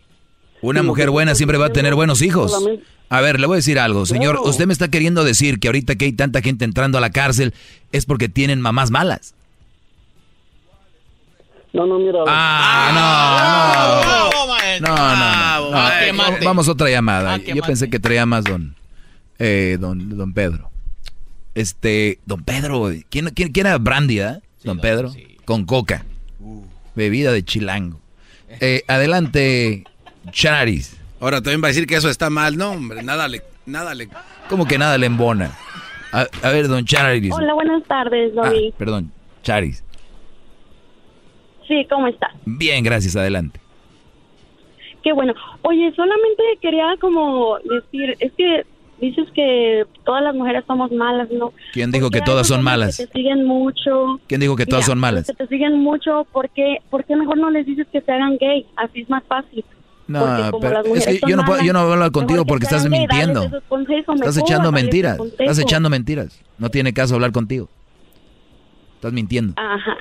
Una 0.61 0.81
Sí, 0.81 0.85
mujer 0.87 1.09
buena 1.11 1.35
siempre 1.35 1.57
va 1.57 1.67
a 1.67 1.71
tener 1.71 1.93
buenos 1.95 2.21
hijos. 2.21 2.51
A 3.09 3.21
ver, 3.21 3.39
le 3.39 3.45
voy 3.47 3.55
a 3.55 3.57
decir 3.57 3.77
algo, 3.79 4.05
señor. 4.05 4.35
Claro. 4.35 4.49
Usted 4.49 4.65
me 4.65 4.73
está 4.73 4.89
queriendo 4.89 5.23
decir 5.23 5.59
que 5.59 5.67
ahorita 5.67 5.95
que 5.95 6.05
hay 6.05 6.13
tanta 6.13 6.41
gente 6.41 6.65
entrando 6.65 6.97
a 6.97 7.01
la 7.01 7.11
cárcel 7.11 7.53
es 7.91 8.05
porque 8.05 8.27
tienen 8.27 8.59
mamás 8.59 8.89
malas. 8.91 9.35
No, 11.73 11.85
no, 11.85 11.99
mira. 11.99 12.19
Ah, 12.27 14.01
no, 14.81 14.89
no. 14.89 14.89
No, 14.89 14.95
no, 14.95 15.71
no. 15.71 15.77
Ah, 15.77 15.91
Eh, 16.01 16.05
que 16.07 16.13
mate. 16.13 16.45
Vamos 16.45 16.67
a 16.67 16.71
otra 16.71 16.89
llamada. 16.89 17.35
Ah, 17.35 17.37
Yo 17.37 17.61
pensé 17.61 17.89
que 17.89 17.99
traía 17.99 18.25
más 18.25 18.43
don, 18.43 18.75
eh, 19.39 19.77
don, 19.79 20.17
don 20.17 20.33
Pedro. 20.33 20.69
Este, 21.55 22.19
don 22.25 22.43
Pedro, 22.43 22.89
¿quién, 23.09 23.29
quién, 23.29 23.51
quién 23.51 23.65
era 23.65 23.77
Brandy, 23.77 24.19
eh? 24.19 24.39
don 24.63 24.79
Pedro? 24.79 25.11
Con 25.45 25.65
coca. 25.65 26.05
Bebida 26.95 27.31
de 27.31 27.43
chilango. 27.43 27.99
Eh, 28.59 28.83
adelante, 28.87 29.83
Charis. 30.31 30.97
Ahora 31.19 31.41
también 31.41 31.61
va 31.63 31.67
a 31.67 31.69
decir 31.69 31.87
que 31.87 31.95
eso 31.95 32.09
está 32.09 32.29
mal. 32.29 32.57
No, 32.57 32.71
hombre, 32.71 33.01
nada 33.03 33.27
le... 33.27 33.41
Nada 33.65 33.93
le... 33.95 34.07
¿Cómo 34.49 34.65
que 34.65 34.77
nada 34.77 34.97
le 34.97 35.07
embona? 35.07 35.51
A, 36.11 36.25
a 36.41 36.51
ver, 36.51 36.67
don 36.67 36.85
Charis. 36.85 37.33
Hola, 37.33 37.53
buenas 37.53 37.83
tardes, 37.83 38.31
Ah, 38.37 38.49
Doggy. 38.49 38.73
perdón, 38.77 39.11
Charis. 39.43 39.83
Sí, 41.67 41.85
¿cómo 41.89 42.07
está? 42.07 42.31
Bien, 42.45 42.83
gracias, 42.83 43.15
adelante. 43.15 43.59
Qué 45.03 45.11
bueno. 45.11 45.33
Oye, 45.63 45.91
solamente 45.95 46.43
quería 46.61 46.95
como 47.01 47.57
decir, 47.59 48.15
es 48.19 48.31
que 48.37 48.65
dices 48.99 49.27
que 49.33 49.85
todas 50.05 50.23
las 50.23 50.33
mujeres 50.35 50.63
somos 50.67 50.91
malas, 50.91 51.29
¿no? 51.31 51.53
¿Quién 51.73 51.91
dijo 51.91 52.09
que 52.09 52.19
Porque 52.19 52.31
todas 52.31 52.47
son 52.47 52.63
malas? 52.63 52.97
Que 52.97 53.07
te 53.07 53.13
siguen 53.13 53.45
mucho. 53.45 54.19
¿Quién 54.27 54.41
dijo 54.41 54.55
que 54.55 54.65
todas 54.65 54.85
Mira, 54.85 54.91
son 54.93 54.99
malas? 54.99 55.27
Que 55.27 55.33
te 55.33 55.47
siguen 55.47 55.79
mucho, 55.79 56.25
¿por 56.31 56.49
qué, 56.49 56.77
¿por 56.89 57.03
qué 57.05 57.15
mejor 57.15 57.37
no 57.37 57.49
les 57.49 57.65
dices 57.65 57.87
que 57.91 58.01
se 58.01 58.11
hagan 58.11 58.37
gay? 58.37 58.65
Así 58.75 59.01
es 59.01 59.09
más 59.09 59.23
fácil. 59.27 59.63
No, 60.07 60.21
Porque 60.51 60.67
pero 60.69 60.95
es 60.95 61.05
que 61.05 61.19
yo 61.27 61.35
no 61.35 61.43
puedo, 61.43 61.61
yo 61.63 61.73
no 61.73 61.81
voy 61.81 61.89
a 61.89 61.93
hablar 61.95 62.11
contigo 62.11 62.45
porque 62.45 62.63
estás 62.63 62.87
gay, 62.89 62.99
mintiendo. 63.01 63.61
consejos, 63.67 64.15
Estás 64.15 64.37
echando 64.37 64.71
mentiras. 64.71 65.19
Estás 65.37 65.59
echando 65.59 65.89
mentiras. 65.89 66.41
No 66.57 66.69
tiene 66.69 66.93
caso 66.93 67.15
hablar 67.15 67.33
contigo. 67.33 67.67
Estás 68.95 69.11
mintiendo. 69.13 69.53
Ajá. 69.57 69.97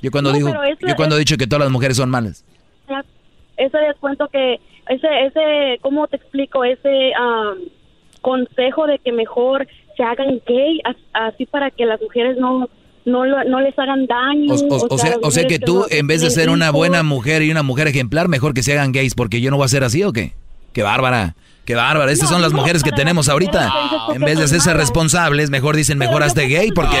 Yo 0.00 0.10
cuando 0.10 0.30
No, 0.30 0.36
digo, 0.36 0.48
eso 0.48 0.86
yo 0.86 0.94
cuando 0.96 1.16
he 1.16 1.18
es- 1.20 1.26
dicho 1.26 1.36
que 1.36 1.46
todas 1.46 1.64
las 1.64 1.70
mujeres 1.70 1.96
son 1.96 2.10
malas. 2.10 2.44
ese 3.56 3.78
descuento 3.78 4.26
que 4.28 4.58
ese 4.88 5.06
ese 5.26 5.78
cómo 5.80 6.08
te 6.08 6.16
explico 6.16 6.64
ese 6.64 7.12
am, 7.14 7.58
consejo 8.28 8.86
de 8.86 8.98
que 8.98 9.12
mejor 9.12 9.66
se 9.96 10.02
hagan 10.02 10.40
gay 10.46 10.80
as- 10.84 10.96
así 11.12 11.46
para 11.46 11.70
que 11.70 11.84
las 11.86 12.00
mujeres 12.00 12.36
no 12.38 12.68
no 13.06 13.26
lo- 13.26 13.44
no 13.44 13.60
les 13.60 13.78
hagan 13.78 14.06
daño. 14.06 14.54
O, 14.54 14.56
o- 14.76 14.86
o 14.94 14.98
sea, 14.98 15.16
o 15.22 15.30
sea 15.30 15.46
que 15.46 15.58
tú, 15.58 15.80
no- 15.80 15.86
en 15.90 16.06
vez 16.06 16.22
de 16.22 16.30
ser 16.30 16.48
una 16.48 16.70
buena 16.70 17.02
mujer 17.02 17.42
y 17.42 17.50
una 17.50 17.62
mujer 17.62 17.86
ejemplar, 17.86 18.28
mejor 18.28 18.54
que 18.54 18.62
se 18.62 18.72
hagan 18.72 18.92
gays, 18.92 19.14
porque 19.14 19.42
yo 19.42 19.50
no 19.50 19.58
voy 19.58 19.66
a 19.66 19.68
ser 19.68 19.84
así 19.84 20.02
o 20.04 20.12
qué? 20.12 20.32
Qué 20.72 20.82
bárbara, 20.82 21.34
qué 21.64 21.74
bárbara. 21.74 22.10
Estas 22.12 22.28
son 22.28 22.42
las 22.42 22.52
mujeres 22.52 22.82
que 22.82 22.92
tenemos 22.92 23.28
ahorita. 23.28 23.72
En 24.14 24.20
vez 24.22 24.38
de 24.38 24.44
hacerse 24.44 24.72
responsables, 24.74 25.50
mejor 25.50 25.76
dicen, 25.76 25.98
mejor 25.98 26.22
hazte 26.22 26.46
gay, 26.46 26.70
porque... 26.72 26.96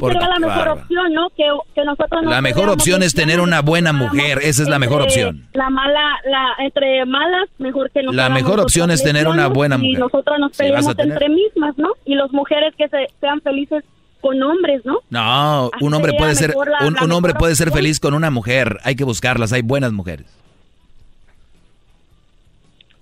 Porque- 0.00 0.18
sería 0.18 0.28
la 0.38 0.46
mejor 0.46 0.68
opción, 0.68 1.12
¿no? 1.12 1.28
Que, 1.30 1.44
que 1.74 1.84
nosotros 1.84 2.22
no 2.22 2.30
La 2.30 2.40
mejor 2.40 2.68
opción 2.68 3.02
es 3.02 3.14
tener 3.14 3.40
una 3.40 3.62
buena 3.62 3.92
mujer, 3.92 4.38
esa 4.42 4.62
es 4.62 4.68
la 4.68 4.78
mejor 4.78 5.02
opción. 5.02 5.46
La 5.52 5.70
mala, 5.70 6.00
la, 6.30 6.64
entre 6.64 7.04
malas, 7.06 7.48
mejor 7.58 7.90
que 7.90 8.02
nos 8.02 8.14
La 8.14 8.28
mejor 8.28 8.60
opción 8.60 8.90
es 8.90 9.02
tener 9.02 9.28
una 9.28 9.46
buena 9.48 9.76
Y 9.76 9.78
mujer. 9.78 9.98
nosotros 10.00 10.38
nos 10.38 10.52
Sí, 10.56 10.70
vas 10.70 10.86
peleamos 10.86 10.98
entre 10.98 11.28
mismas, 11.28 11.78
¿no? 11.78 11.88
Y 12.04 12.14
las 12.14 12.30
mujeres 12.32 12.74
que 12.76 12.88
se, 12.88 13.06
sean 13.20 13.40
felices 13.40 13.84
con 14.20 14.42
hombres, 14.42 14.82
¿no? 14.84 14.98
No, 15.10 15.70
un 15.80 15.94
hombre 15.94 16.12
puede 16.14 16.34
ser, 16.34 16.50
la- 16.54 16.86
un, 16.86 16.94
la 16.94 17.04
un 17.04 17.12
hombre 17.12 17.34
puede 17.34 17.54
ser 17.54 17.70
feliz 17.70 18.00
con 18.00 18.14
una 18.14 18.30
mujer. 18.30 18.78
Hay 18.82 18.96
que 18.96 19.04
buscarlas, 19.04 19.52
hay 19.52 19.62
buenas 19.62 19.92
mujeres. 19.92 20.26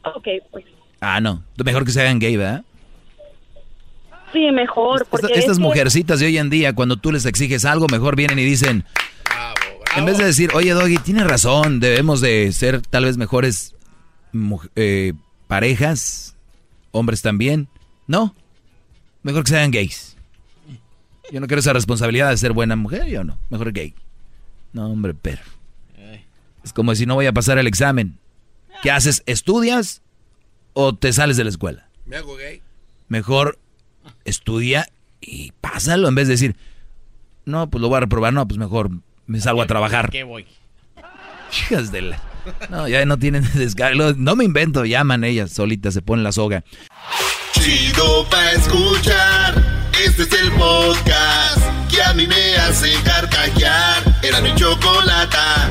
Ok, 0.04 0.28
pues 0.50 0.64
Ah, 1.00 1.20
no, 1.20 1.42
mejor 1.64 1.84
que 1.84 1.92
se 1.92 2.00
hagan 2.00 2.18
gay, 2.18 2.36
¿verdad? 2.36 2.64
sí, 4.32 4.50
mejor. 4.52 5.06
Porque 5.08 5.26
Esta- 5.26 5.38
es 5.38 5.44
estas 5.44 5.56
que- 5.58 5.62
mujercitas 5.62 6.20
de 6.20 6.26
hoy 6.26 6.36
en 6.38 6.50
día, 6.50 6.74
cuando 6.74 6.96
tú 6.96 7.10
les 7.12 7.24
exiges 7.26 7.64
algo, 7.64 7.86
mejor 7.90 8.16
vienen 8.16 8.38
y 8.38 8.44
dicen, 8.44 8.84
en 9.96 10.04
vez 10.04 10.18
de 10.18 10.24
decir, 10.24 10.50
oye 10.54 10.72
Doggy, 10.72 10.98
tienes 10.98 11.26
razón, 11.26 11.80
debemos 11.80 12.20
de 12.20 12.52
ser 12.52 12.82
tal 12.82 13.04
vez 13.06 13.16
mejores 13.16 13.74
eh, 14.74 15.14
parejas, 15.46 16.36
hombres 16.90 17.22
también. 17.22 17.68
No, 18.06 18.34
mejor 19.22 19.44
que 19.44 19.50
sean 19.50 19.70
gays. 19.70 20.16
Yo 21.32 21.40
no 21.40 21.46
quiero 21.46 21.60
esa 21.60 21.72
responsabilidad 21.72 22.30
de 22.30 22.36
ser 22.36 22.52
buena 22.52 22.76
mujer, 22.76 23.06
yo 23.06 23.24
no, 23.24 23.38
mejor 23.48 23.72
gay. 23.72 23.94
No, 24.72 24.90
hombre, 24.90 25.14
pero... 25.14 25.40
Es 26.62 26.72
como 26.72 26.94
si 26.96 27.06
no 27.06 27.14
voy 27.14 27.26
a 27.26 27.32
pasar 27.32 27.58
el 27.58 27.66
examen. 27.68 28.18
¿Qué 28.82 28.90
haces? 28.90 29.22
¿Estudias 29.26 30.02
o 30.78 30.94
te 30.94 31.10
sales 31.12 31.38
de 31.38 31.44
la 31.44 31.50
escuela? 31.50 31.88
Me 32.04 32.16
hago 32.16 32.36
gay. 32.36 32.60
Mejor 33.08 33.58
estudia 34.26 34.86
y 35.22 35.52
pásalo 35.62 36.06
en 36.06 36.14
vez 36.14 36.28
de 36.28 36.34
decir, 36.34 36.56
no, 37.46 37.70
pues 37.70 37.80
lo 37.80 37.88
voy 37.88 37.96
a 37.96 38.00
reprobar, 38.00 38.34
no, 38.34 38.46
pues 38.46 38.58
mejor 38.58 38.90
me 39.26 39.40
salgo 39.40 39.62
a 39.62 39.66
trabajar. 39.66 40.10
¿Qué 40.10 40.22
voy? 40.22 40.46
Hijas 41.50 41.90
de 41.92 42.02
la... 42.02 42.22
No, 42.68 42.86
ya 42.88 43.06
no 43.06 43.18
tienen 43.18 43.42
descargo. 43.54 44.12
No 44.18 44.36
me 44.36 44.44
invento, 44.44 44.84
llaman 44.84 45.24
ellas 45.24 45.50
solitas, 45.50 45.94
se 45.94 46.02
ponen 46.02 46.22
la 46.22 46.32
soga. 46.32 46.62
Chido 47.52 48.28
pa' 48.28 48.52
escuchar. 48.52 49.54
Este 50.04 50.24
es 50.24 50.32
el 50.34 50.52
podcast 50.52 51.58
que 51.90 52.02
a 52.02 52.12
mí 52.12 52.26
me 52.26 52.56
hace 52.56 52.92
carcajear. 53.02 54.02
Era 54.22 54.42
mi 54.42 54.54
chocolata. 54.54 55.70